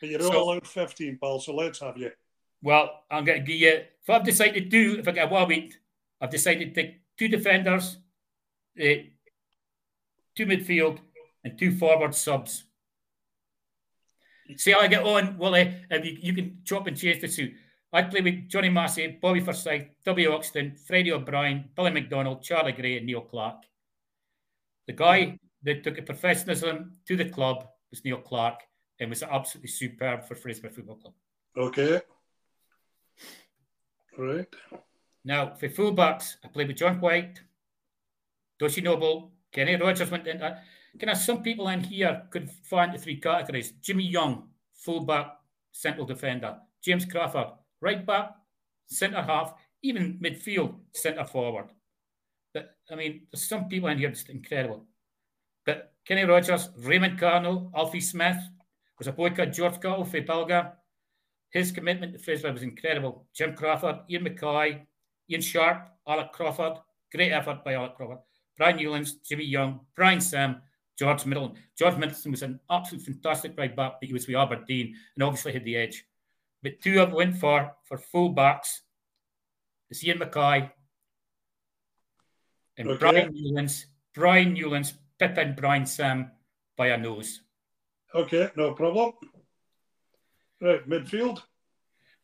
But 0.00 0.10
you're 0.10 0.20
So- 0.20 0.38
all 0.38 0.52
out 0.54 0.66
15, 0.66 1.18
pal, 1.18 1.40
so 1.40 1.54
let's 1.54 1.80
have 1.80 1.96
you. 1.96 2.10
Well, 2.62 3.04
I'm 3.10 3.24
going 3.24 3.40
to 3.40 3.46
give 3.46 3.60
you, 3.60 3.68
if 4.02 4.10
I've 4.10 4.24
decided 4.24 4.64
to 4.64 4.68
do, 4.68 4.98
if 4.98 5.06
I 5.08 5.12
get 5.12 5.28
a 5.30 5.32
one 5.32 5.48
week, 5.48 5.74
I've 6.20 6.30
decided 6.30 6.74
to 6.74 6.82
take 6.82 7.00
two 7.18 7.28
defenders, 7.28 7.98
uh, 8.80 8.84
two 10.36 10.46
midfield, 10.46 10.98
and 11.44 11.58
two 11.58 11.72
forward 11.76 12.14
subs. 12.14 12.64
See 14.56 14.72
how 14.72 14.80
I 14.80 14.86
get 14.86 15.02
on, 15.02 15.38
Willie? 15.38 15.60
Eh, 15.90 15.96
if 15.96 16.04
you, 16.04 16.18
you 16.20 16.32
can 16.32 16.58
chop 16.64 16.86
and 16.86 16.96
change 16.96 17.20
the 17.20 17.28
suit. 17.28 17.52
I 17.92 18.02
play 18.02 18.20
with 18.20 18.48
Johnny 18.48 18.68
Massey, 18.68 19.18
Bobby 19.20 19.40
Forsyth, 19.40 19.88
W. 20.04 20.30
Oxton, 20.30 20.78
Freddie 20.78 21.12
O'Brien, 21.12 21.70
Billy 21.74 21.90
McDonald, 21.90 22.42
Charlie 22.42 22.72
Gray, 22.72 22.98
and 22.98 23.06
Neil 23.06 23.22
Clark. 23.22 23.62
The 24.86 24.92
guy 24.92 25.38
that 25.62 25.82
took 25.82 25.98
a 25.98 26.02
professionalism 26.02 26.92
to 27.08 27.16
the 27.16 27.24
club 27.24 27.66
was 27.90 28.04
Neil 28.04 28.18
Clark 28.18 28.60
and 29.00 29.10
was 29.10 29.22
absolutely 29.22 29.68
superb 29.68 30.24
for 30.24 30.34
Fraserburgh 30.34 30.74
Football 30.74 30.96
Club. 30.96 31.14
Okay. 31.56 32.00
Right. 34.16 34.46
Now, 35.24 35.54
for 35.54 35.68
fullbacks, 35.68 36.36
I 36.44 36.48
played 36.48 36.68
with 36.68 36.76
John 36.76 37.00
White, 37.00 37.40
Doshi 38.60 38.82
Noble, 38.82 39.32
Kenny 39.56 39.74
Rogers 39.76 40.10
went 40.10 40.26
in. 40.26 40.42
Uh, 40.42 40.58
kind 41.00 41.10
of 41.10 41.16
some 41.16 41.42
people 41.42 41.66
in 41.68 41.82
here 41.82 42.24
could 42.30 42.50
fall 42.50 42.82
into 42.82 42.98
three 42.98 43.16
categories. 43.18 43.72
Jimmy 43.80 44.04
Young, 44.04 44.50
fullback, 44.74 45.28
central 45.72 46.04
defender. 46.06 46.58
James 46.82 47.06
Crawford, 47.06 47.48
right 47.80 48.04
back, 48.04 48.32
centre 48.86 49.22
half, 49.22 49.54
even 49.82 50.20
midfield, 50.22 50.74
centre 50.92 51.24
forward. 51.24 51.68
But 52.52 52.76
I 52.90 52.96
mean, 52.96 53.22
there's 53.32 53.48
some 53.48 53.68
people 53.68 53.88
in 53.88 53.98
here 53.98 54.10
just 54.10 54.28
incredible. 54.28 54.84
But 55.64 55.94
Kenny 56.06 56.24
Rogers, 56.24 56.68
Raymond 56.78 57.18
Carno, 57.18 57.70
Alfie 57.74 58.00
Smith, 58.00 58.36
was 58.98 59.06
a 59.06 59.12
boy 59.12 59.30
called 59.30 59.54
George 59.54 59.80
Cottle 59.80 60.04
for 60.04 60.20
Belga. 60.20 60.72
His 61.50 61.72
commitment 61.72 62.12
to 62.12 62.18
Fraser 62.18 62.52
was 62.52 62.62
incredible. 62.62 63.26
Jim 63.34 63.54
Crawford, 63.54 64.00
Ian 64.10 64.24
McCoy, 64.24 64.82
Ian 65.30 65.40
Sharp, 65.40 65.88
Alec 66.06 66.32
Crawford. 66.32 66.74
Great 67.12 67.32
effort 67.32 67.64
by 67.64 67.72
Alec 67.74 67.96
Crawford. 67.96 68.18
Brian 68.56 68.76
Newlands, 68.76 69.14
Jimmy 69.14 69.44
Young, 69.44 69.80
Brian 69.94 70.20
Sam, 70.20 70.62
George 70.98 71.26
Middleton. 71.26 71.56
George 71.78 71.96
Middleton 71.96 72.30
was 72.30 72.42
an 72.42 72.60
absolute 72.70 73.04
fantastic 73.04 73.52
right 73.56 73.74
back, 73.74 73.94
but 74.00 74.06
he 74.06 74.12
was 74.12 74.26
with 74.26 74.36
Aberdeen 74.36 74.96
and 75.14 75.22
obviously 75.22 75.52
had 75.52 75.64
the 75.64 75.76
edge. 75.76 76.04
But 76.62 76.80
two 76.80 77.00
I've 77.00 77.12
went 77.12 77.36
for 77.36 77.72
for 77.84 77.98
full 77.98 78.30
backs 78.30 78.82
is 79.90 80.04
Ian 80.04 80.18
McCoy 80.18 80.70
and 82.78 82.88
Okay. 82.88 82.98
Brian 82.98 83.32
Newlands. 83.34 83.86
Brian 84.14 84.54
Newlands, 84.54 84.94
Pippin 85.18 85.54
Brian 85.54 85.84
Sam 85.84 86.30
by 86.76 86.88
a 86.88 86.96
nose. 86.96 87.42
Okay, 88.14 88.50
no 88.56 88.72
problem. 88.72 89.12
Right, 90.60 90.88
midfield. 90.88 91.42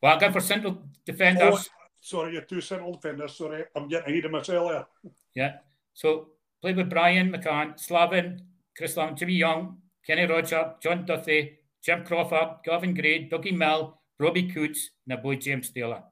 Well, 0.01 0.13
I'm 0.13 0.19
going 0.19 0.33
for 0.33 0.41
central 0.41 0.83
defenders. 1.05 1.69
Oh, 1.69 1.87
sorry, 2.01 2.33
you're 2.33 2.41
two 2.41 2.61
central 2.61 2.93
defenders. 2.93 3.35
Sorry, 3.35 3.63
I'm 3.75 3.87
getting 3.87 4.11
ahead 4.11 4.25
of 4.25 4.31
myself 4.31 4.71
there. 4.71 5.11
Yeah. 5.35 5.57
So 5.93 6.29
played 6.61 6.77
with 6.77 6.89
Brian 6.89 7.31
McCann, 7.31 7.79
Slavin, 7.79 8.41
Chris 8.75 8.97
Lam, 8.97 9.15
Jimmy 9.15 9.33
Young, 9.33 9.77
Kenny 10.05 10.25
Roger, 10.25 10.73
John 10.81 11.05
Duthie, 11.05 11.57
Jim 11.83 12.03
Crawford, 12.03 12.63
Gavin 12.63 12.93
Gray, 12.93 13.29
Dougie 13.29 13.55
Mill, 13.55 13.99
Robbie 14.19 14.51
Coots, 14.51 14.91
and 15.05 15.17
a 15.17 15.21
boy 15.21 15.35
James 15.35 15.69
Taylor. 15.71 16.03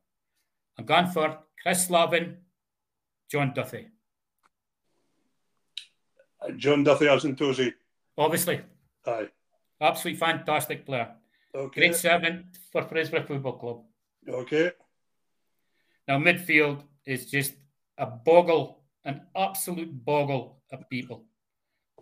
I'm 0.78 0.86
going 0.86 1.08
for 1.08 1.40
Chris 1.62 1.88
Slavin, 1.88 2.38
John 3.30 3.54
Duthie. 3.56 3.88
Uh, 6.42 6.52
John 6.52 6.84
Duthie 6.84 7.08
as 7.08 7.26
in 7.26 7.36
Tozy. 7.36 7.74
Obviously, 8.18 8.62
Aye. 9.06 9.30
absolutely 9.80 10.20
fantastic 10.20 10.86
player. 10.86 11.12
Okay. 11.54 11.82
Great 11.82 11.96
servant 11.96 12.46
for 12.72 12.84
Fraserburgh 12.84 13.28
Football 13.28 13.54
Club. 13.54 13.84
Okay. 14.28 14.72
Now, 16.08 16.18
midfield 16.18 16.84
is 17.06 17.30
just 17.30 17.54
a 17.98 18.06
boggle, 18.06 18.81
an 19.06 19.22
absolute 19.36 20.06
boggle 20.06 20.62
of 20.72 20.90
people. 20.90 21.26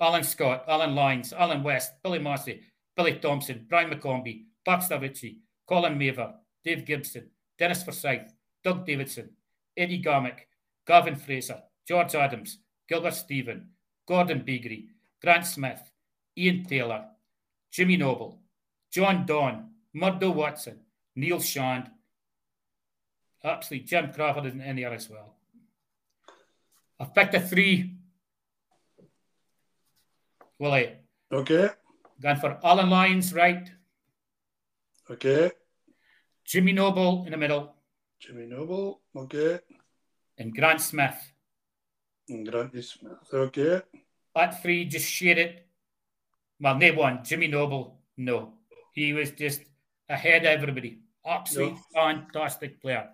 Alan 0.02 0.24
Scott, 0.24 0.64
Alan 0.68 0.96
Lyons, 0.96 1.34
Alan 1.34 1.64
West, 1.64 1.94
Billy 2.04 2.20
Marcy, 2.20 2.62
Billy 2.96 3.16
Thompson, 3.16 3.66
Brian 3.70 3.90
McCombie, 3.90 4.46
Baxter 4.66 5.00
Ritchie, 5.00 5.40
Colin 5.68 5.98
Maver, 5.98 6.34
Dave 6.64 6.86
Gibson, 6.86 7.30
Dennis 7.58 7.84
Forsyth, 7.84 8.34
Doug 8.64 8.86
Davidson, 8.86 9.30
Eddie 9.76 10.02
Garmick, 10.02 10.48
Gavin 10.86 11.16
Fraser, 11.16 11.62
George 11.88 12.16
Adams, 12.16 12.60
Gilbert 12.88 13.14
Stephen, 13.14 13.70
Gordon 14.08 14.44
Beagry, 14.46 14.88
Grant 15.22 15.46
Smith, 15.46 15.92
Ian 16.38 16.66
Taylor, 16.66 17.06
Jimmy 17.72 17.98
Noble, 17.98 18.40
John 18.92 19.26
Don, 19.26 19.70
Murdo 19.94 20.32
Watson, 20.32 20.80
Neil 21.16 21.40
Shand, 21.40 21.90
absolutely 23.44 23.86
Jim 23.86 24.12
Crawford 24.14 24.46
isn't 24.46 24.62
in 24.62 24.76
there 24.76 24.94
as 24.94 25.10
well. 25.10 25.36
I've 27.00 27.14
picked 27.16 27.34
a 27.36 27.40
three. 27.42 27.96
Well, 30.60 30.74
I 30.74 30.98
Okay. 31.32 31.70
gone 32.22 32.36
for 32.40 32.60
Alan 32.64 32.90
Lyons, 32.90 33.34
right? 33.34 33.70
Okay. 35.10 35.52
Jimmy 36.44 36.74
Noble 36.74 37.26
in 37.26 37.32
the 37.32 37.38
middle, 37.38 37.76
Jimmy 38.20 38.46
Noble. 38.46 39.02
Okay. 39.16 39.60
and 40.38 40.56
Grant 40.56 40.82
Smith. 40.82 41.16
And 42.30 42.46
Granty 42.50 42.82
Smith. 42.82 43.28
Okay. 43.34 43.82
At 44.36 44.62
three, 44.62 44.86
just 44.86 45.06
share 45.10 45.38
it. 45.38 45.68
Well, 46.60 46.78
no 46.78 46.94
one. 46.94 47.24
Jimmy 47.26 47.48
Noble, 47.48 48.00
no. 48.18 48.54
He 48.94 49.12
was 49.14 49.32
just 49.32 49.62
ahead 50.08 50.44
of 50.46 50.62
everybody. 50.62 51.02
Absolutely 51.26 51.80
fantastic 51.94 52.82
player. 52.82 53.10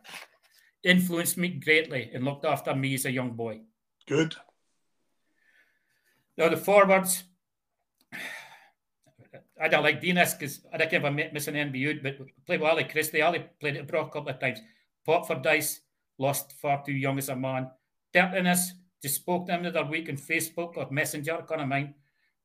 Influenced 0.84 1.38
me 1.38 1.48
greatly 1.50 2.12
and 2.14 2.24
looked 2.24 2.46
after 2.46 2.76
me 2.76 2.94
as 2.94 3.06
a 3.06 3.12
young 3.12 3.32
boy. 3.32 3.62
Good. 4.08 4.36
Now 6.38 6.50
the 6.50 6.58
forwards, 6.58 7.24
I 9.62 9.68
don't 9.68 9.84
like 9.84 10.02
Dinas 10.02 10.38
because 10.38 10.62
I 10.72 10.78
don't 10.78 10.90
care 10.90 11.00
if 11.00 11.06
I 11.06 11.10
miss 11.10 11.48
an 11.48 11.56
NBU, 11.56 12.04
but 12.04 12.18
played 12.46 12.62
with 12.62 12.70
Ali 12.70 12.84
Christie. 12.84 13.22
Ali 13.22 13.46
played 13.60 13.78
at 13.78 13.88
Broch 13.88 14.08
a 14.08 14.12
couple 14.12 14.30
of 14.30 14.40
times. 14.40 14.60
Pot 15.06 15.26
for 15.28 15.36
Dice, 15.36 15.82
lost 16.18 16.54
far 16.54 16.84
too 16.84 16.92
young 16.92 17.18
as 17.18 17.30
a 17.30 17.36
man. 17.36 17.70
Dirtiness, 18.14 18.74
just 19.02 19.16
spoke 19.16 19.46
to 19.46 19.54
him 19.54 19.64
the 19.64 19.70
other 19.70 19.86
week 19.90 20.10
on 20.10 20.18
Facebook 20.18 20.78
or 20.78 20.88
Messenger, 20.92 21.46
kind 21.48 21.62
of 21.62 21.68
mind. 21.68 21.94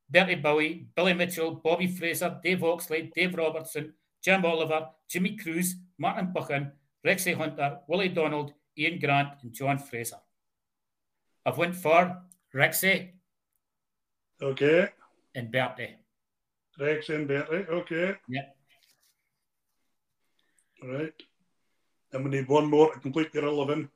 Bertie 0.08 0.34
Bowie, 0.36 0.86
Billy 0.94 1.14
Mitchell, 1.14 1.54
Bobby 1.54 1.86
Fraser, 1.86 2.38
Dave 2.42 2.64
Oxley, 2.64 3.10
Dave 3.14 3.34
Robertson, 3.34 3.94
Jim 4.22 4.44
Oliver, 4.44 4.88
Jimmy 5.08 5.36
Cruz, 5.36 5.76
Martin 5.98 6.32
Buchan, 6.32 6.72
Rexy 7.06 7.34
Hunter, 7.34 7.78
Willie 7.88 8.08
Donald, 8.08 8.52
Ian 8.76 8.98
Grant, 8.98 9.30
and 9.42 9.52
John 9.52 9.78
Fraser. 9.78 10.16
I've 11.46 11.58
went 11.58 11.74
for 11.74 12.22
Rexy 12.54 13.10
Okay. 14.42 14.88
and 15.34 15.50
Bertie. 15.52 15.96
Rex 16.78 17.08
and 17.10 17.28
Bertie. 17.28 17.66
Okay. 17.70 18.16
Yeah. 18.28 18.46
Right. 20.82 21.12
And 22.12 22.24
we 22.24 22.30
need 22.30 22.48
one 22.48 22.66
more 22.68 22.92
to 22.92 23.00
complete 23.00 23.34
your 23.34 23.44
11. 23.44 23.88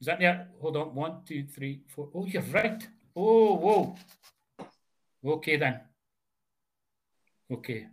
Is 0.00 0.06
that 0.06 0.18
there? 0.18 0.48
Hold 0.60 0.76
on. 0.76 0.94
One, 0.94 1.22
two, 1.26 1.44
three, 1.44 1.82
four. 1.88 2.08
Oh, 2.14 2.26
you're 2.26 2.42
right. 2.42 2.86
Oh, 3.14 3.54
whoa. 3.54 3.96
Okay, 5.24 5.56
then. 5.56 5.80
Okay. 7.50 7.86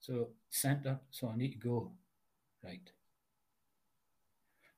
So, 0.00 0.28
center. 0.48 1.00
So, 1.10 1.28
I 1.28 1.36
need 1.36 1.52
to 1.52 1.58
go. 1.58 1.92
Right. 2.64 2.90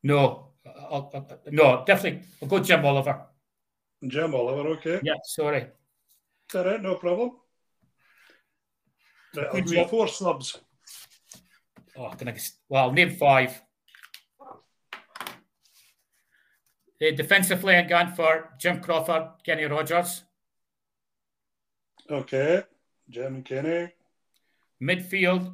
No. 0.02 0.51
I'll, 0.66 1.10
I'll, 1.14 1.40
no, 1.50 1.84
definitely. 1.86 2.22
I'll 2.40 2.48
go 2.48 2.60
Jim 2.60 2.84
Oliver. 2.84 3.26
Jim 4.06 4.34
Oliver. 4.34 4.68
Okay. 4.70 5.00
Yeah, 5.02 5.14
sorry. 5.24 5.62
Is 5.62 5.68
that 6.52 6.66
it? 6.66 6.82
No 6.82 6.94
problem. 6.96 7.32
Right, 9.36 9.46
I'll 9.46 9.52
Good 9.52 9.66
do 9.66 9.74
job. 9.76 9.90
four 9.90 10.08
snubs. 10.08 10.58
Oh, 11.96 12.10
can 12.10 12.28
I 12.28 12.32
just, 12.32 12.58
well, 12.68 12.84
I'll 12.84 12.92
name 12.92 13.10
five. 13.10 13.60
Uh, 17.02 17.10
defensively, 17.16 17.74
I'm 17.74 17.88
going 17.88 18.08
for 18.08 18.50
Jim 18.58 18.80
Crawford, 18.80 19.28
Kenny 19.44 19.64
Rogers. 19.64 20.22
Okay. 22.08 22.62
Jim 23.10 23.34
and 23.36 23.44
Kenny. 23.44 23.92
Midfield, 24.82 25.52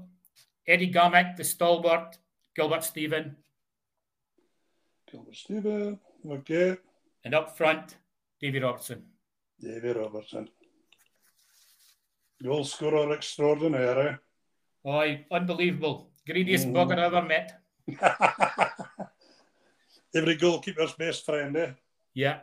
Eddie 0.67 0.93
Gamick, 0.93 1.37
the 1.37 1.45
stalwart, 1.45 2.19
Gilbert 2.55 2.85
Stephen. 2.85 3.37
Gilbert. 5.11 5.99
Okay. 6.29 6.77
And 7.25 7.35
up 7.35 7.57
front, 7.57 7.97
Davy 8.41 8.61
Robertson. 8.61 9.03
Davy 9.61 9.93
Robertson. 9.93 10.49
Goal 12.43 12.65
scorer 12.65 13.13
extraordinaire. 13.13 14.21
Oh, 14.85 15.03
unbelievable. 15.31 16.11
Greediest 16.27 16.67
Mm. 16.69 16.73
bugger 16.75 16.99
I 16.99 17.07
ever 17.07 17.23
met. 17.23 17.61
eh? 17.89 18.69
Every 20.15 20.37
goalkeeper's 20.37 20.93
best 20.95 21.25
friend, 21.25 21.57
eh? 21.57 21.73
Yeah. 22.15 22.41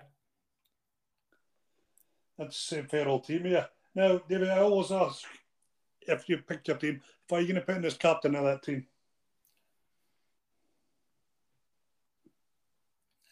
That's 2.37 2.71
a 2.73 2.83
fair 2.83 3.07
old 3.07 3.23
team, 3.23 3.45
yeah. 3.45 3.67
Now, 3.93 4.17
David, 4.27 4.49
I 4.49 4.59
always 4.59 4.91
ask 4.91 5.23
if 6.01 6.27
you 6.27 6.39
pick 6.39 6.67
your 6.67 6.77
team, 6.77 7.01
if 7.25 7.31
are 7.31 7.41
you 7.41 7.47
going 7.47 7.55
to 7.55 7.65
put 7.65 7.77
in 7.77 7.85
as 7.85 7.95
captain 7.97 8.35
of 8.35 8.43
that 8.43 8.61
team? 8.63 8.85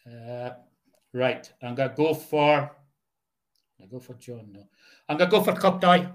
Uh, 0.06 0.50
right. 1.12 1.50
I'm 1.62 1.76
to 1.76 1.92
go 1.96 2.14
for. 2.14 2.70
I 3.80 3.86
go 3.86 3.98
for 3.98 4.14
John. 4.14 4.52
No. 4.52 4.64
I'm 5.08 5.18
to 5.18 5.26
go 5.26 5.42
for 5.42 5.52
Cup 5.52 5.80
Die. 5.80 6.10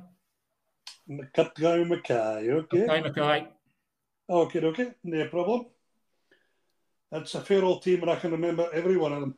Cut 1.34 1.56
guy 1.56 1.84
Mackay, 1.84 2.52
okay. 2.52 2.86
Cup 2.86 3.04
Mackay. 3.04 3.48
Okay, 4.30 4.60
okay, 4.60 4.94
no 5.04 5.28
problem. 5.28 5.66
That's 7.12 7.34
a 7.34 7.42
fair 7.42 7.64
old 7.64 7.82
team, 7.82 8.02
and 8.02 8.12
I 8.12 8.16
can 8.16 8.32
remember 8.32 8.70
every 8.72 8.96
one 8.96 9.14
of 9.14 9.22
them. 9.22 9.36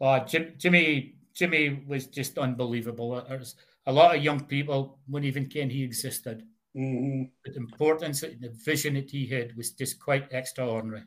Oh, 0.00 0.18
Jim, 0.20 0.54
Jimmy. 0.56 1.14
Jimmy 1.34 1.84
was 1.86 2.06
just 2.06 2.36
unbelievable. 2.36 3.24
There's 3.28 3.54
a 3.86 3.92
lot 3.92 4.16
of 4.16 4.24
young 4.24 4.40
people 4.44 4.98
wouldn't 5.06 5.28
even 5.28 5.46
ken 5.46 5.70
he 5.70 5.84
existed. 5.84 6.42
hmm 6.74 7.22
The 7.44 7.54
importance, 7.54 8.22
the 8.22 8.50
vision 8.64 8.94
that 8.94 9.08
he 9.08 9.24
had 9.26 9.56
was 9.56 9.70
just 9.70 10.00
quite 10.00 10.32
extraordinary. 10.32 11.04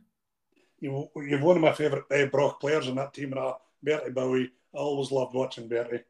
You, 0.82 1.10
you're 1.16 1.42
one 1.42 1.56
of 1.56 1.62
my 1.62 1.72
favourite 1.72 2.04
uh, 2.12 2.26
Broch 2.26 2.60
players 2.60 2.88
in 2.88 2.96
that 2.96 3.14
team, 3.14 3.32
and 3.32 3.40
I, 3.40 3.54
Bertie 3.82 4.12
Bowie. 4.12 4.52
I 4.74 4.78
always 4.78 5.12
loved 5.12 5.36
watching 5.36 5.68
Bertie. 5.68 6.04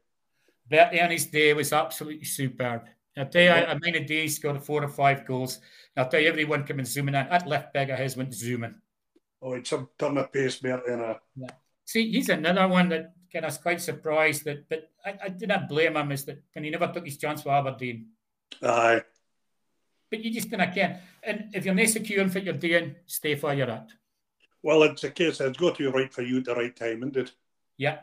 Bertie 0.68 1.00
on 1.00 1.10
his 1.10 1.26
day 1.26 1.52
was 1.52 1.72
absolutely 1.72 2.24
superb. 2.24 2.82
I'll 3.16 3.26
tell 3.26 3.42
you, 3.42 3.50
I, 3.50 3.70
I 3.72 3.78
mean, 3.78 3.94
a 3.94 4.04
day 4.04 4.22
he 4.22 4.28
scored 4.28 4.62
four 4.62 4.82
or 4.82 4.88
five 4.88 5.26
goals. 5.26 5.60
I'll 5.96 6.08
tell 6.08 6.20
you, 6.20 6.28
everyone 6.28 6.64
coming 6.64 6.86
zooming 6.86 7.14
in. 7.14 7.28
That 7.28 7.46
left 7.46 7.74
big 7.74 7.90
of 7.90 7.98
his 7.98 8.16
went 8.16 8.32
zooming. 8.32 8.76
Oh, 9.42 9.52
it's 9.52 9.70
some 9.70 9.88
turn 9.98 10.16
of 10.16 10.32
pace, 10.32 10.56
Bertie, 10.56 10.92
and 10.92 11.02
a 11.02 11.20
See, 11.84 12.10
he's 12.10 12.30
another 12.30 12.68
one 12.68 12.88
that 12.88 13.12
kind 13.30 13.44
of 13.44 13.60
quite 13.60 13.80
surprised 13.80 14.44
that, 14.44 14.68
but 14.68 14.90
I, 15.04 15.18
I 15.24 15.28
did 15.28 15.48
not 15.48 15.68
blame 15.68 15.96
him 15.96 16.12
as 16.12 16.24
that 16.24 16.42
when 16.54 16.64
he 16.64 16.70
never 16.70 16.86
took 16.86 17.04
his 17.04 17.18
chance 17.18 17.42
for 17.42 17.50
Aberdeen. 17.50 18.06
aye. 18.62 19.02
But 20.10 20.20
you 20.20 20.32
just 20.32 20.50
didn't 20.50 20.72
can. 20.72 20.98
And 21.22 21.50
if 21.54 21.64
you're 21.64 21.74
not 21.74 21.88
secure 21.88 22.20
in 22.20 22.30
what 22.30 22.44
you're 22.44 22.54
doing, 22.54 22.94
stay 23.06 23.34
where 23.34 23.54
you're 23.54 23.70
at. 23.70 23.90
Well, 24.62 24.82
it's 24.84 25.04
a 25.04 25.10
case 25.10 25.40
it's 25.40 25.58
got 25.58 25.76
to 25.76 25.90
be 25.90 25.98
right 25.98 26.12
for 26.12 26.22
you 26.22 26.38
at 26.38 26.44
the 26.44 26.54
right 26.54 26.74
time, 26.74 26.98
isn't 26.98 27.16
it? 27.16 27.32
Yeah. 27.76 27.98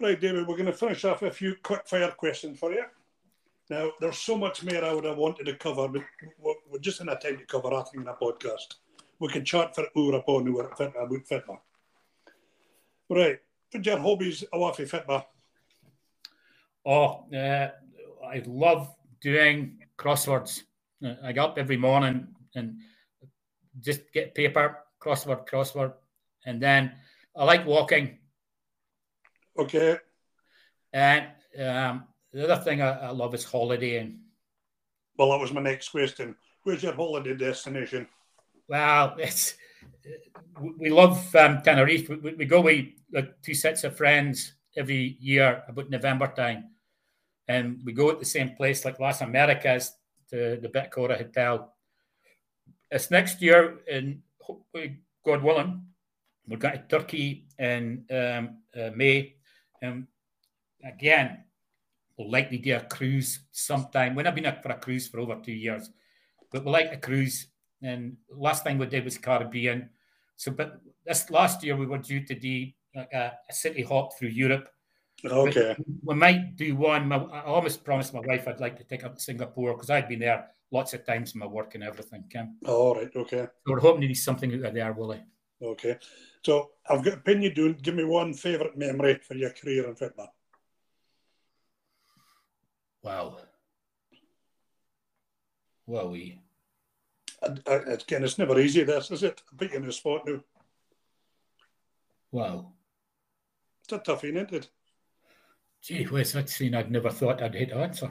Right, 0.00 0.20
David, 0.20 0.46
we're 0.46 0.56
going 0.56 0.66
to 0.66 0.72
finish 0.72 1.04
off 1.04 1.22
with 1.22 1.32
a 1.32 1.34
few 1.34 1.56
quick 1.62 1.86
fire 1.86 2.10
questions 2.10 2.58
for 2.58 2.72
you. 2.72 2.84
Now, 3.70 3.90
there's 4.00 4.18
so 4.18 4.36
much 4.36 4.62
more 4.62 4.84
I 4.84 4.92
would 4.92 5.04
have 5.04 5.16
wanted 5.16 5.46
to 5.46 5.56
cover, 5.56 5.88
but 5.88 6.02
we're 6.70 6.78
just 6.78 7.00
in 7.00 7.08
a 7.08 7.16
time 7.16 7.38
to 7.38 7.44
cover 7.44 7.72
everything 7.72 8.02
in 8.02 8.08
a 8.08 8.14
podcast. 8.14 8.76
We 9.18 9.28
can 9.28 9.44
chat 9.44 9.74
for 9.74 9.86
hour 9.96 10.14
upon 10.14 10.48
hour 10.48 10.72
fit- 10.76 10.92
about 10.96 11.10
fitba. 11.10 11.58
Right, 13.10 13.38
what's 13.70 13.86
your 13.86 13.98
hobbies 13.98 14.44
away 14.52 14.72
from 14.72 14.84
fitba? 14.84 15.24
Oh, 16.86 17.24
uh, 17.34 17.68
I 18.24 18.42
love 18.46 18.94
doing 19.20 19.78
crosswords. 19.98 20.62
Uh, 21.04 21.14
I 21.22 21.32
get 21.32 21.44
up 21.44 21.58
every 21.58 21.76
morning 21.76 22.28
and 22.54 22.78
just 23.80 24.12
get 24.12 24.34
paper, 24.34 24.78
crossword, 25.00 25.48
crossword. 25.48 25.94
And 26.46 26.60
then 26.62 26.92
I 27.36 27.44
like 27.44 27.66
walking. 27.66 28.18
Okay, 29.58 29.96
And 30.92 31.26
um, 31.60 32.04
the 32.32 32.44
other 32.44 32.62
thing 32.62 32.80
I, 32.80 33.08
I 33.08 33.10
love 33.10 33.34
is 33.34 33.44
holidaying. 33.44 34.20
well, 35.18 35.30
that 35.32 35.40
was 35.40 35.52
my 35.52 35.60
next 35.60 35.88
question. 35.88 36.36
Where's 36.62 36.82
your 36.84 36.92
holiday 36.94 37.34
destination? 37.34 38.06
Well, 38.68 39.16
it's 39.18 39.54
we- 40.60 40.90
love 40.90 41.34
um, 41.34 41.60
Tenerife. 41.62 42.08
We, 42.08 42.16
we- 42.16 42.34
we 42.34 42.44
go 42.44 42.60
with 42.60 42.86
like 43.12 43.42
two 43.42 43.54
sets 43.54 43.82
of 43.82 43.96
friends 43.96 44.52
every 44.76 45.16
year 45.20 45.64
about 45.66 45.90
November 45.90 46.28
time, 46.28 46.70
and 47.48 47.80
we 47.84 47.92
go 47.92 48.10
at 48.10 48.20
the 48.20 48.24
same 48.24 48.54
place 48.54 48.84
like 48.84 49.00
Las 49.00 49.22
Americas 49.22 49.92
to 50.30 50.58
the 50.62 50.68
Bitacora 50.68 51.18
Hotel. 51.18 51.72
It's 52.92 53.10
next 53.10 53.42
year, 53.42 53.78
and 53.90 54.20
hopefully, 54.48 54.98
God 55.24 55.42
willing, 55.42 55.82
we're 56.48 56.56
going 56.56 56.74
to 56.74 56.84
Turkey 56.88 57.46
in 57.58 58.04
um, 58.10 58.58
uh, 58.74 58.90
May, 58.96 59.34
and 59.82 60.06
again, 60.84 61.44
we'll 62.16 62.30
likely 62.30 62.58
do 62.58 62.76
a 62.76 62.80
cruise 62.80 63.40
sometime. 63.52 64.14
We've 64.14 64.24
not 64.24 64.34
been 64.34 64.46
out 64.46 64.62
for 64.62 64.70
a 64.70 64.78
cruise 64.78 65.06
for 65.08 65.20
over 65.20 65.36
two 65.36 65.52
years, 65.52 65.90
but 66.50 66.64
we 66.64 66.70
like 66.70 66.92
a 66.92 66.96
cruise. 66.96 67.46
And 67.82 68.16
last 68.30 68.64
thing 68.64 68.78
we 68.78 68.86
did 68.86 69.04
was 69.04 69.18
Caribbean. 69.18 69.90
So, 70.36 70.50
but 70.50 70.80
this 71.04 71.30
last 71.30 71.62
year 71.62 71.76
we 71.76 71.86
were 71.86 71.98
due 71.98 72.24
to 72.24 72.34
do 72.34 72.66
like 72.94 73.12
a, 73.12 73.32
a 73.48 73.52
city 73.52 73.82
hop 73.82 74.18
through 74.18 74.30
Europe. 74.30 74.68
Okay, 75.24 75.76
We 76.04 76.14
might 76.14 76.56
do 76.56 76.76
one. 76.76 77.12
I 77.12 77.42
almost 77.42 77.84
promised 77.84 78.14
my 78.14 78.20
wife 78.20 78.46
I'd 78.46 78.60
like 78.60 78.76
to 78.78 78.84
take 78.84 79.02
her 79.02 79.08
to 79.08 79.20
Singapore 79.20 79.74
because 79.74 79.90
I'd 79.90 80.08
been 80.08 80.20
there 80.20 80.46
lots 80.70 80.94
of 80.94 81.06
times 81.06 81.34
in 81.34 81.40
my 81.40 81.46
work 81.46 81.74
and 81.74 81.84
everything. 81.84 82.24
Kim. 82.30 82.56
all 82.66 82.94
right, 82.94 83.14
okay, 83.14 83.46
So 83.66 83.72
we're 83.72 83.80
hoping 83.80 84.02
to 84.02 84.08
do 84.08 84.14
something 84.14 84.52
out 84.54 84.66
of 84.66 84.74
there, 84.74 84.92
Willie. 84.92 85.22
okay. 85.62 85.96
So 86.44 86.70
I've 86.88 87.02
got 87.04 87.14
a 87.14 87.18
pin 87.18 87.42
you 87.42 87.52
doing. 87.52 87.78
Give 87.82 87.94
me 87.94 88.04
one 88.04 88.32
favourite 88.34 88.76
memory 88.76 89.20
for 89.26 89.34
your 89.34 89.50
career 89.50 89.88
in 89.88 89.96
football. 89.96 90.34
Wow. 93.02 93.38
I, 97.42 97.54
I, 97.66 97.74
again, 97.92 98.24
it's 98.24 98.38
never 98.38 98.58
easy, 98.60 98.84
this, 98.84 99.10
is 99.10 99.22
it? 99.22 99.40
I 99.52 99.56
put 99.56 99.70
you 99.70 99.78
in 99.78 99.86
the 99.86 99.92
spot 99.92 100.22
now. 100.26 100.40
Wow. 102.30 102.72
It's 103.84 103.92
a 103.92 103.98
tough, 103.98 104.22
one, 104.22 104.36
isn't 104.36 104.52
it? 104.52 104.70
Gee 105.82 106.04
whiz, 106.04 106.32
that's 106.32 106.56
scene 106.56 106.74
I'd 106.74 106.90
never 106.90 107.10
thought 107.10 107.42
I'd 107.42 107.54
hit 107.54 107.72
answer. 107.72 108.10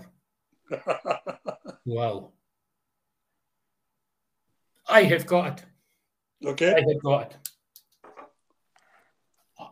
wow. 1.86 2.32
I 4.90 5.04
have 5.04 5.26
got 5.26 5.60
it. 5.60 5.66
okay. 6.48 6.74
I 6.74 6.80
have 6.80 7.04
got 7.04 7.32
it. 7.32 7.38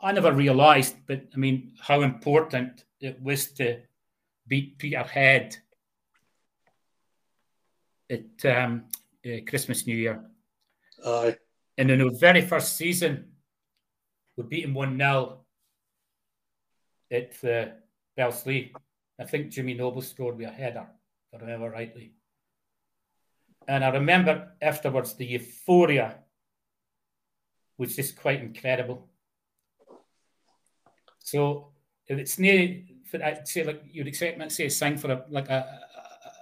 I 0.01 0.11
never 0.11 0.33
realised, 0.33 0.95
but 1.07 1.23
I 1.33 1.37
mean, 1.37 1.73
how 1.79 2.01
important 2.01 2.85
it 2.99 3.21
was 3.21 3.51
to 3.53 3.81
beat 4.47 4.77
Peterhead 4.77 5.57
at 8.09 8.45
um, 8.45 8.85
uh, 9.25 9.37
Christmas 9.47 9.87
New 9.87 9.95
Year. 9.95 10.23
Aye. 11.05 11.37
And 11.77 11.91
in 11.91 11.99
the 11.99 12.09
very 12.09 12.41
first 12.41 12.77
season, 12.77 13.31
we 14.37 14.43
beat 14.43 14.65
him 14.65 14.73
1 14.73 14.97
0 14.97 15.39
at 17.11 17.43
uh, 17.43 17.65
Bellslea. 18.17 18.71
I 19.19 19.23
think 19.23 19.51
Jimmy 19.51 19.73
Noble 19.73 20.01
scored 20.01 20.37
with 20.37 20.47
a 20.47 20.51
header, 20.51 20.87
if 21.31 21.41
I 21.41 21.45
remember 21.45 21.69
rightly. 21.69 22.14
And 23.67 23.83
I 23.83 23.89
remember 23.89 24.53
afterwards 24.61 25.13
the 25.13 25.25
euphoria 25.25 26.17
was 27.77 27.95
just 27.95 28.15
quite 28.15 28.41
incredible. 28.41 29.07
So 31.19 31.69
if 32.07 32.19
it's 32.19 32.37
near, 32.37 32.81
for, 33.05 33.23
I'd 33.23 33.47
say 33.47 33.63
like 33.63 33.81
you'd 33.91 34.07
expect 34.07 34.37
me 34.37 34.45
to 34.45 34.51
say 34.51 34.69
sing 34.69 34.97
for 34.97 35.11
a 35.11 35.25
like 35.29 35.49
a, 35.49 35.65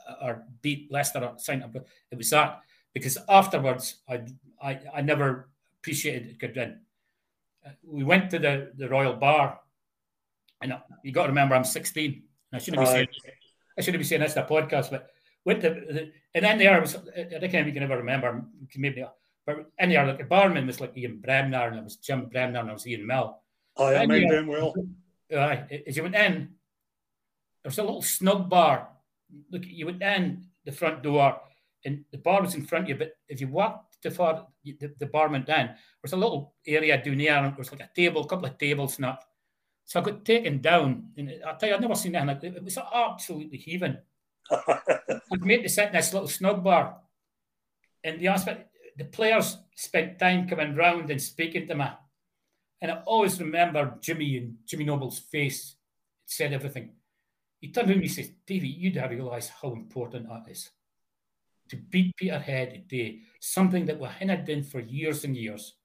a, 0.10 0.12
a 0.12 0.28
or 0.28 0.44
beat 0.62 0.92
Leicester 0.92 1.20
or 1.20 1.36
sign 1.38 1.64
up, 1.64 1.74
but 1.74 1.88
it 2.12 2.18
was 2.18 2.30
that 2.32 2.62
because 2.94 3.18
afterwards 3.30 3.98
I 4.10 4.24
I, 4.62 4.80
I 4.96 5.02
never 5.02 5.50
appreciated 5.80 6.30
it 6.30 6.40
could 6.40 6.56
win. 6.56 6.80
Uh, 7.66 7.72
we 7.84 8.04
went 8.04 8.30
to 8.32 8.40
the, 8.40 8.72
the 8.76 8.90
Royal 8.90 9.14
Bar, 9.14 9.60
and 10.62 10.74
you 11.04 11.12
got 11.12 11.24
to 11.24 11.30
remember 11.30 11.56
I'm 11.56 11.64
16. 11.64 12.24
I 12.52 12.58
shouldn't 12.58 12.82
be 12.82 12.88
Aye. 12.88 12.92
saying 12.92 13.08
I 13.78 13.82
shouldn't 13.82 14.02
be 14.02 14.06
saying 14.06 14.22
this 14.22 14.36
in 14.36 14.44
a 14.44 14.46
podcast, 14.46 14.92
but 14.92 15.10
went 15.46 15.62
to 15.62 15.70
the, 15.70 16.12
and 16.36 16.46
in 16.46 16.58
there 16.58 16.82
was 16.82 16.96
I 16.96 17.24
don't 17.24 17.54
know 17.54 17.60
if 17.60 17.68
you 17.68 17.74
can 17.74 17.84
ever 17.84 17.98
remember 17.98 18.46
maybe, 18.76 19.06
but 19.46 19.70
in 19.80 19.90
there 19.90 20.06
like 20.06 20.18
the 20.18 20.24
barman 20.24 20.68
was 20.68 20.82
like 20.82 20.98
Ian 20.98 21.20
Bremner 21.20 21.68
and 21.68 21.78
it 21.78 21.84
was 21.84 21.98
Jim 21.98 22.26
Bremner 22.26 22.60
and 22.60 22.70
it 22.70 22.74
was 22.74 22.88
Ian 22.88 23.06
Mill. 23.06 23.38
Aye, 23.78 23.84
I 23.84 23.94
And 23.94 24.08
mind 24.10 24.24
yeah, 24.24 24.32
them 24.32 24.48
well. 24.48 24.74
Aye, 25.36 25.84
as 25.88 25.98
you 25.98 26.04
went 26.04 26.16
in, 26.16 26.50
there 27.64 27.70
was 27.70 27.78
a 27.78 27.84
little 27.84 28.02
snug 28.02 28.50
bar. 28.50 28.90
Look, 29.52 29.64
you 29.66 29.88
went 29.88 30.04
in 30.04 30.46
the 30.66 30.72
front 30.72 31.02
door, 31.02 31.40
and 31.86 32.06
the 32.12 32.18
bar 32.18 32.42
was 32.42 32.56
in 32.56 32.66
front 32.66 32.86
of 32.86 32.90
you. 32.90 32.96
But 32.96 33.14
if 33.28 33.42
you 33.42 33.48
walked 33.48 34.02
too 34.02 34.12
far, 34.12 34.48
the, 34.64 34.94
the 35.00 35.06
bar 35.08 35.30
went 35.30 35.48
down. 35.48 35.68
There 35.68 35.78
was 36.04 36.14
a 36.14 36.18
little 36.18 36.54
area 36.68 37.02
down 37.04 37.18
there, 37.18 37.38
and 37.38 37.46
there 37.48 37.58
was 37.58 37.72
like 37.72 37.82
a 37.82 37.90
table, 37.96 38.24
a 38.24 38.28
couple 38.28 38.46
of 38.46 38.58
tables, 38.58 39.00
not. 39.00 39.24
So 39.86 40.00
I 40.00 40.04
got 40.04 40.26
taken 40.26 40.62
down, 40.62 41.10
and 41.18 41.32
I 41.46 41.54
tell 41.54 41.70
you, 41.70 41.76
I've 41.76 41.82
never 41.82 41.96
seen 41.96 42.16
anything 42.16 42.36
like 42.36 42.44
it. 42.44 42.58
It 42.58 42.64
was 42.64 42.78
absolutely 42.78 43.58
heaving. 43.58 43.98
I'd 44.52 45.42
made 45.42 45.64
to 45.64 45.70
sit 45.70 45.88
in 45.88 45.94
this 45.94 46.14
little 46.14 46.28
snug 46.28 46.64
bar, 46.64 46.98
and 48.04 48.20
the 48.20 48.28
aspect, 48.28 48.70
the 48.98 49.06
players 49.06 49.58
spent 49.76 50.20
time 50.20 50.48
coming 50.48 50.76
round 50.76 51.10
and 51.10 51.22
speaking 51.22 51.68
to 51.68 51.76
me, 51.76 51.86
and 52.82 52.92
I 52.92 53.02
always 53.06 53.40
remember 53.40 53.98
Jimmy 54.02 54.38
and 54.38 54.58
Jimmy 54.66 54.86
Noble's 54.86 55.20
face. 55.20 55.76
It 56.26 56.32
said 56.32 56.54
everything. 56.54 56.92
He 57.60 57.72
turned 57.72 57.88
to 57.88 57.94
me 57.94 57.96
and 57.96 58.04
he 58.04 58.10
says, 58.10 58.32
"Davy, 58.46 58.68
you 58.68 58.92
do 58.92 59.08
realise 59.08 59.50
how 59.50 59.74
important 59.74 60.28
that 60.28 60.52
is 60.52 60.70
to 61.70 61.78
beat 61.78 62.16
Peterhead 62.18 62.74
today, 62.74 63.22
something 63.40 63.86
that 63.86 64.00
we 64.00 64.08
hadn't 64.08 64.46
done 64.46 64.64
for 64.64 64.82
years 64.82 65.24
and 65.24 65.36
years. 65.36 65.76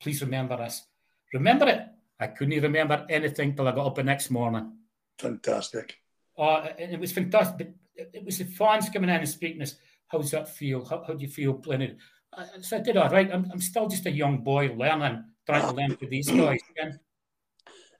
Please 0.00 0.20
remember 0.20 0.56
this. 0.56 0.86
Remember 1.32 1.68
it." 1.68 1.88
I 2.18 2.28
couldn't 2.28 2.62
remember 2.62 3.06
anything 3.10 3.54
till 3.54 3.66
I 3.66 3.72
got 3.72 3.86
up 3.86 3.94
the 3.96 4.04
next 4.04 4.30
morning. 4.30 4.78
Fantastic. 5.18 5.98
Oh, 6.36 6.56
and 6.56 6.92
it 6.92 7.00
was 7.00 7.12
fantastic. 7.12 7.72
It 7.96 8.24
was 8.24 8.38
the 8.38 8.44
fans 8.44 8.88
coming 8.88 9.10
in 9.10 9.16
and 9.16 9.28
speaking 9.28 9.58
to 9.58 9.64
us. 9.64 9.76
How 10.08 10.18
does 10.18 10.30
that 10.32 10.48
feel? 10.48 10.84
How, 10.84 11.02
how 11.06 11.14
do 11.14 11.22
you 11.22 11.28
feel 11.28 11.54
playing 11.54 11.82
it? 11.82 11.98
I, 12.32 12.46
so 12.60 12.76
I 12.76 12.80
did 12.80 12.96
all 12.96 13.08
right. 13.08 13.30
I'm, 13.32 13.48
I'm 13.52 13.60
still 13.60 13.88
just 13.88 14.06
a 14.06 14.10
young 14.10 14.38
boy 14.38 14.74
learning, 14.76 15.24
trying 15.46 15.62
to 15.62 15.74
learn 15.74 15.96
to 15.96 16.06
these 16.06 16.30
guys. 16.30 16.60
again. 16.70 17.00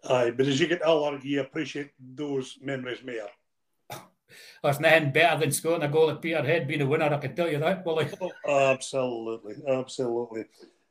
Aye, 0.09 0.33
but 0.37 0.47
as 0.47 0.61
you 0.61 0.67
get 0.67 0.87
older, 0.87 1.19
you 1.23 1.41
appreciate 1.41 1.91
those 1.99 2.59
memories 2.61 3.03
more. 3.05 4.01
There's 4.63 4.81
nothing 4.81 5.13
better 5.13 5.41
than 5.41 5.53
scoring 5.53 5.83
a 5.83 5.89
goal 5.89 6.11
at 6.11 6.21
Peterhead, 6.21 6.69
being 6.69 6.83
a 6.83 6.87
winner. 6.87 7.07
I 7.07 7.19
can 7.19 7.35
tell 7.35 7.49
you 7.49 7.59
that, 7.59 7.87
Willie. 7.87 8.09
Absolutely, 8.49 9.55
absolutely. 9.69 10.45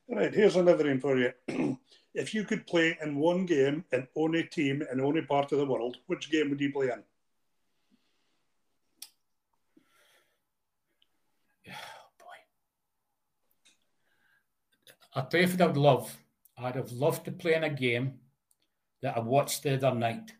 Right, 0.10 0.34
here's 0.34 0.56
another 0.56 0.86
one 0.86 1.00
for 1.00 1.18
you. 1.18 1.32
if 2.14 2.34
you 2.34 2.44
could 2.44 2.66
play 2.68 2.98
in 3.02 3.16
one 3.18 3.46
game 3.46 3.84
in 3.92 4.08
only 4.16 4.44
team 4.44 4.84
in 4.92 5.02
only 5.02 5.22
part 5.22 5.52
of 5.52 5.60
the 5.60 5.66
world, 5.66 5.98
which 6.08 6.32
game 6.32 6.50
would 6.50 6.62
you 6.62 6.72
play 6.72 6.88
in? 6.88 7.04
I'll 15.16 15.28
tell 15.28 15.42
you 15.42 15.48
what 15.48 15.62
I'd 15.62 15.78
love. 15.78 16.18
I'd 16.58 16.76
have 16.76 16.92
loved 16.92 17.26
to 17.26 17.32
play 17.32 17.54
in 17.56 17.64
a 17.64 17.70
game 17.70 18.20
that 19.02 19.18
I 19.18 19.20
watched 19.20 19.64
the 19.64 19.76
other 19.76 19.94
night 19.94 20.34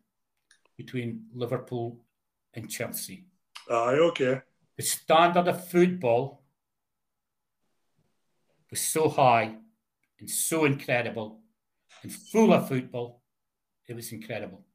between 0.78 1.26
Liverpool 1.34 2.00
and 2.54 2.70
Chelsea. 2.70 3.26
Aye, 3.70 4.00
okay. 4.10 4.42
The 4.78 4.84
standard 4.84 5.48
of 5.48 5.68
football 5.68 6.44
was 8.72 8.82
so 8.82 9.10
high 9.10 9.56
and 10.20 10.30
so 10.30 10.66
incredible 10.66 11.42
and 12.02 12.12
full 12.12 12.54
of 12.54 12.68
football. 12.68 13.22
It 13.88 13.96
was 13.96 14.12
incredible. 14.12 14.66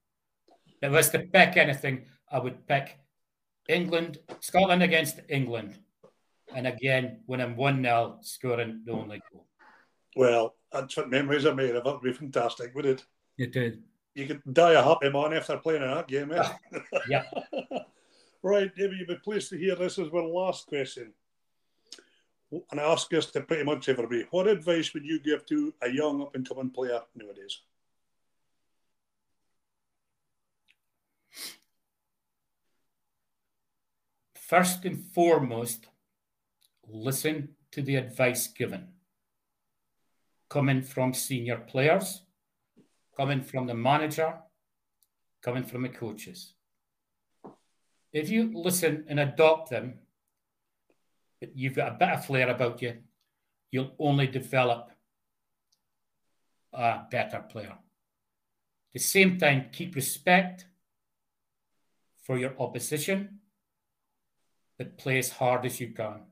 If 0.80 0.92
I 0.92 0.94
was 0.94 1.10
to 1.10 1.20
pick 1.20 1.56
anything, 1.56 2.06
I 2.30 2.38
would 2.38 2.66
pick 2.68 2.98
England, 3.68 4.18
Scotland 4.40 4.82
against 4.82 5.20
England. 5.28 5.78
And 6.54 6.66
again, 6.66 7.20
when 7.26 7.40
I'm 7.40 7.56
1 7.56 7.82
0, 7.82 8.18
scoring 8.22 8.82
the 8.84 8.92
only 8.92 9.20
goal. 9.32 9.47
Well, 10.18 10.56
that's 10.72 10.96
what 10.96 11.10
memories 11.10 11.46
are 11.46 11.54
made 11.54 11.76
of. 11.76 11.84
That 11.84 11.92
would 11.92 12.02
be 12.02 12.12
fantastic, 12.12 12.74
would 12.74 12.86
it? 12.86 13.04
It 13.38 13.52
did. 13.52 13.84
You 14.16 14.26
could 14.26 14.42
die 14.52 14.72
a 14.72 14.82
happy 14.82 15.10
man 15.10 15.32
after 15.32 15.56
playing 15.58 15.84
in 15.84 15.92
that 15.92 16.08
game, 16.08 16.32
eh? 16.32 16.48
Yeah. 17.08 17.22
right, 18.42 18.74
David, 18.74 18.98
you'll 18.98 19.06
be 19.06 19.22
pleased 19.22 19.48
to 19.50 19.56
hear 19.56 19.76
this 19.76 19.96
is 19.96 20.08
our 20.12 20.24
last 20.24 20.66
question. 20.66 21.12
And 22.50 22.80
I 22.80 22.82
ask 22.82 23.08
this 23.08 23.26
to 23.26 23.42
pretty 23.42 23.62
much 23.62 23.88
everybody. 23.88 24.26
What 24.32 24.48
advice 24.48 24.92
would 24.92 25.04
you 25.04 25.20
give 25.20 25.46
to 25.46 25.72
a 25.82 25.88
young 25.88 26.20
up 26.20 26.34
and 26.34 26.48
coming 26.48 26.70
player 26.70 27.00
nowadays? 27.14 27.60
First 34.34 34.84
and 34.84 34.98
foremost, 35.14 35.86
listen 36.88 37.50
to 37.70 37.82
the 37.82 37.94
advice 37.94 38.48
given. 38.48 38.88
Coming 40.48 40.82
from 40.82 41.12
senior 41.12 41.58
players, 41.58 42.22
coming 43.16 43.42
from 43.42 43.66
the 43.66 43.74
manager, 43.74 44.34
coming 45.42 45.64
from 45.64 45.82
the 45.82 45.88
coaches. 45.90 46.54
If 48.12 48.30
you 48.30 48.50
listen 48.54 49.04
and 49.08 49.20
adopt 49.20 49.70
them, 49.70 49.98
you've 51.54 51.74
got 51.74 51.92
a 51.92 51.96
bit 51.96 52.08
of 52.08 52.24
flair 52.24 52.48
about 52.48 52.80
you, 52.80 52.96
you'll 53.70 53.94
only 53.98 54.26
develop 54.26 54.90
a 56.72 57.00
better 57.10 57.40
player. 57.40 57.70
At 57.70 58.94
the 58.94 59.00
same 59.00 59.38
time, 59.38 59.66
keep 59.70 59.94
respect 59.94 60.66
for 62.22 62.38
your 62.38 62.54
opposition, 62.58 63.40
but 64.78 64.96
play 64.96 65.18
as 65.18 65.30
hard 65.30 65.66
as 65.66 65.80
you 65.80 65.88
can. 65.88 66.22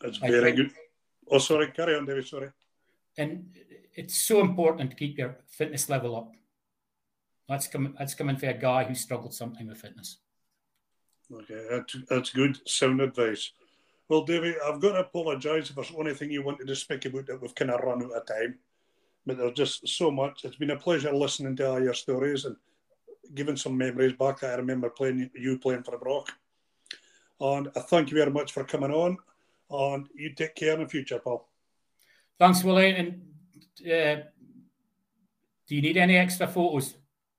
That's 0.00 0.18
very 0.18 0.52
good. 0.52 0.72
Oh, 1.30 1.38
sorry, 1.38 1.70
carry 1.70 1.94
on, 1.96 2.06
David. 2.06 2.26
Sorry. 2.26 2.50
And 3.16 3.56
it's 3.94 4.18
so 4.18 4.40
important 4.40 4.90
to 4.90 4.96
keep 4.96 5.18
your 5.18 5.38
fitness 5.46 5.88
level 5.88 6.16
up. 6.16 6.32
That's 7.48 7.66
coming. 7.66 7.94
That's 7.98 8.14
coming 8.14 8.36
for 8.36 8.46
a 8.46 8.54
guy 8.54 8.84
who 8.84 8.94
struggled 8.94 9.34
something 9.34 9.66
with 9.66 9.80
fitness. 9.80 10.18
Okay, 11.32 11.66
that's, 11.70 11.96
that's 12.08 12.30
good, 12.30 12.58
sound 12.68 13.00
advice. 13.00 13.52
Well, 14.08 14.24
David, 14.24 14.56
I've 14.66 14.80
got 14.80 14.92
to 14.92 15.00
apologise 15.00 15.70
if 15.70 15.76
there's 15.76 15.92
anything 15.96 16.32
you 16.32 16.42
wanted 16.42 16.66
to 16.66 16.74
speak 16.74 17.04
about 17.04 17.26
that 17.26 17.40
we've 17.40 17.54
kind 17.54 17.70
of 17.70 17.80
run 17.80 18.02
out 18.02 18.10
of 18.10 18.26
time. 18.26 18.58
But 19.24 19.38
there's 19.38 19.52
just 19.52 19.86
so 19.86 20.10
much. 20.10 20.44
It's 20.44 20.56
been 20.56 20.70
a 20.70 20.76
pleasure 20.76 21.12
listening 21.12 21.54
to 21.56 21.70
all 21.70 21.82
your 21.82 21.94
stories 21.94 22.46
and 22.46 22.56
giving 23.34 23.56
some 23.56 23.78
memories 23.78 24.14
back. 24.14 24.42
I 24.42 24.54
remember 24.54 24.90
playing 24.90 25.30
you 25.34 25.58
playing 25.58 25.84
for 25.84 25.98
Broch. 25.98 26.28
And 27.40 27.68
I 27.76 27.80
thank 27.80 28.10
you 28.10 28.16
very 28.16 28.32
much 28.32 28.52
for 28.52 28.64
coming 28.64 28.90
on. 28.90 29.16
And 29.70 30.08
you 30.14 30.34
take 30.34 30.54
care 30.54 30.74
in 30.74 30.80
the 30.80 30.88
future, 30.88 31.18
Paul. 31.18 31.48
Thanks, 32.38 32.64
Willie. 32.64 32.90
And 32.90 33.22
uh, 33.80 34.22
do 35.68 35.76
you 35.76 35.82
need 35.82 35.96
any 35.96 36.16
extra 36.16 36.48
photos? 36.48 36.94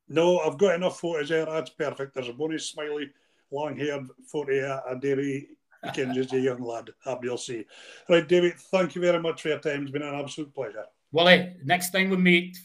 No, 0.08 0.40
I've 0.40 0.58
got 0.58 0.76
enough 0.76 0.99
photos 0.99 1.30
there. 1.30 1.45
That's 1.45 1.70
perfect. 1.72 2.14
There's 2.14 2.30
a 2.30 2.34
bonus 2.34 2.70
smiley, 2.70 3.10
long 3.52 3.76
haired 3.78 4.08
photo 4.28 4.82
of 4.88 5.02
Davy 5.02 5.49
Mackenzie's 5.84 6.34
a 6.34 6.40
young 6.40 6.62
lad. 6.62 6.90
You'll 7.22 7.38
see. 7.38 7.66
Right, 8.10 8.28
David, 8.28 8.56
thank 8.72 8.95
you 8.95 9.02
very 9.02 9.20
much 9.20 9.41
for 9.41 9.49
your 9.49 9.60
time. 9.60 9.84
It's 9.84 9.91
been 9.91 10.02
an 10.02 10.16
absolute 10.16 10.53
pleasure. 10.53 10.86
Willie, 11.12 11.56
next 11.64 11.91
time 11.91 12.10
we 12.10 12.18
meet, 12.18 12.58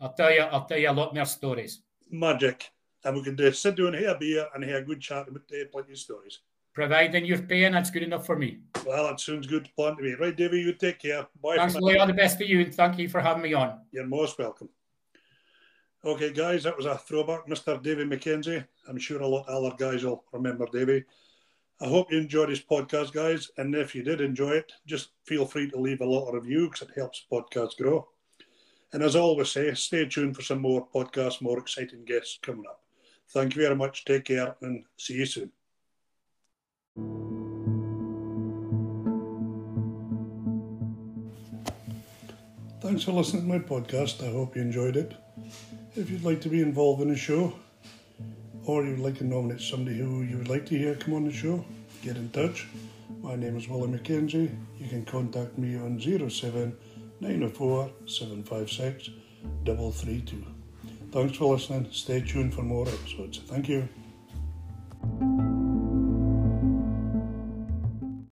I'll 0.00 0.12
tell 0.12 0.32
you, 0.32 0.42
I'll 0.42 0.66
tell 0.66 0.78
you 0.78 0.90
a 0.90 0.92
lot 0.92 1.14
more 1.14 1.24
stories. 1.24 1.80
Magic. 2.10 2.70
And 3.04 3.16
we 3.16 3.22
can 3.22 3.36
do, 3.36 3.50
sit 3.52 3.76
down 3.76 3.94
here, 3.94 4.10
a 4.10 4.18
beer, 4.18 4.46
and 4.54 4.64
have 4.64 4.82
a 4.82 4.86
good 4.86 5.00
chat 5.00 5.28
about 5.28 5.42
uh, 5.52 5.64
plenty 5.70 5.92
of 5.92 5.98
stories. 5.98 6.40
Providing 6.78 7.24
you're 7.24 7.42
paying, 7.42 7.72
that's 7.72 7.90
good 7.90 8.04
enough 8.04 8.24
for 8.24 8.36
me. 8.36 8.60
Well, 8.86 9.08
that 9.08 9.18
sounds 9.18 9.48
good 9.48 9.68
plan 9.74 9.96
to 9.96 10.02
me. 10.04 10.14
Right, 10.14 10.36
David, 10.36 10.64
you 10.64 10.72
take 10.72 11.00
care. 11.00 11.26
Bye. 11.42 11.56
Thanks, 11.56 11.74
Willie. 11.74 11.98
All 11.98 12.06
the 12.06 12.12
best 12.12 12.36
for 12.36 12.44
you, 12.44 12.60
and 12.60 12.72
thank 12.72 13.00
you 13.00 13.08
for 13.08 13.20
having 13.20 13.42
me 13.42 13.52
on. 13.52 13.80
You're 13.90 14.06
most 14.06 14.38
welcome. 14.38 14.68
Okay, 16.04 16.32
guys, 16.32 16.62
that 16.62 16.76
was 16.76 16.86
a 16.86 16.96
throwback, 16.96 17.48
Mr. 17.48 17.82
David 17.82 18.08
McKenzie. 18.08 18.64
I'm 18.88 18.96
sure 18.96 19.20
a 19.20 19.26
lot 19.26 19.48
of 19.48 19.64
other 19.64 19.74
guys 19.76 20.04
will 20.04 20.22
remember 20.32 20.68
Davy. 20.72 21.04
I 21.80 21.88
hope 21.88 22.12
you 22.12 22.18
enjoyed 22.18 22.50
this 22.50 22.62
podcast, 22.62 23.12
guys. 23.12 23.50
And 23.56 23.74
if 23.74 23.92
you 23.92 24.04
did 24.04 24.20
enjoy 24.20 24.50
it, 24.50 24.72
just 24.86 25.08
feel 25.24 25.46
free 25.46 25.68
to 25.70 25.80
leave 25.80 26.00
a 26.00 26.06
little 26.06 26.30
review 26.30 26.70
because 26.70 26.88
it 26.88 26.94
helps 26.94 27.26
podcasts 27.28 27.76
grow. 27.76 28.06
And 28.92 29.02
as 29.02 29.16
I 29.16 29.18
always 29.18 29.50
say, 29.50 29.74
stay 29.74 30.06
tuned 30.06 30.36
for 30.36 30.42
some 30.42 30.60
more 30.60 30.86
podcasts, 30.94 31.42
more 31.42 31.58
exciting 31.58 32.04
guests 32.04 32.38
coming 32.40 32.66
up. 32.68 32.82
Thank 33.30 33.56
you 33.56 33.62
very 33.62 33.74
much. 33.74 34.04
Take 34.04 34.26
care 34.26 34.54
and 34.60 34.84
see 34.96 35.14
you 35.14 35.26
soon. 35.26 35.50
Thanks 42.80 43.04
for 43.04 43.12
listening 43.12 43.42
to 43.42 43.48
my 43.48 43.58
podcast. 43.58 44.26
I 44.26 44.32
hope 44.32 44.56
you 44.56 44.62
enjoyed 44.62 44.96
it. 44.96 45.14
If 45.94 46.10
you'd 46.10 46.24
like 46.24 46.40
to 46.40 46.48
be 46.48 46.62
involved 46.62 47.02
in 47.02 47.08
the 47.08 47.16
show, 47.16 47.52
or 48.64 48.84
you'd 48.84 48.98
like 48.98 49.18
to 49.18 49.24
nominate 49.24 49.60
somebody 49.60 49.98
who 49.98 50.22
you 50.22 50.38
would 50.38 50.48
like 50.48 50.66
to 50.66 50.78
hear 50.78 50.94
come 50.94 51.14
on 51.14 51.24
the 51.24 51.32
show, 51.32 51.64
get 52.02 52.16
in 52.16 52.30
touch. 52.30 52.66
My 53.20 53.34
name 53.34 53.56
is 53.56 53.68
Willie 53.68 53.88
McKenzie. 53.88 54.56
You 54.78 54.88
can 54.88 55.04
contact 55.04 55.58
me 55.58 55.76
on 55.76 56.00
07 56.00 56.76
904 57.20 57.90
756 58.06 59.10
332. 59.64 60.44
Thanks 61.10 61.36
for 61.36 61.54
listening. 61.54 61.88
Stay 61.90 62.20
tuned 62.20 62.54
for 62.54 62.62
more 62.62 62.86
episodes. 62.88 63.38
Thank 63.46 63.68
you. 63.68 63.88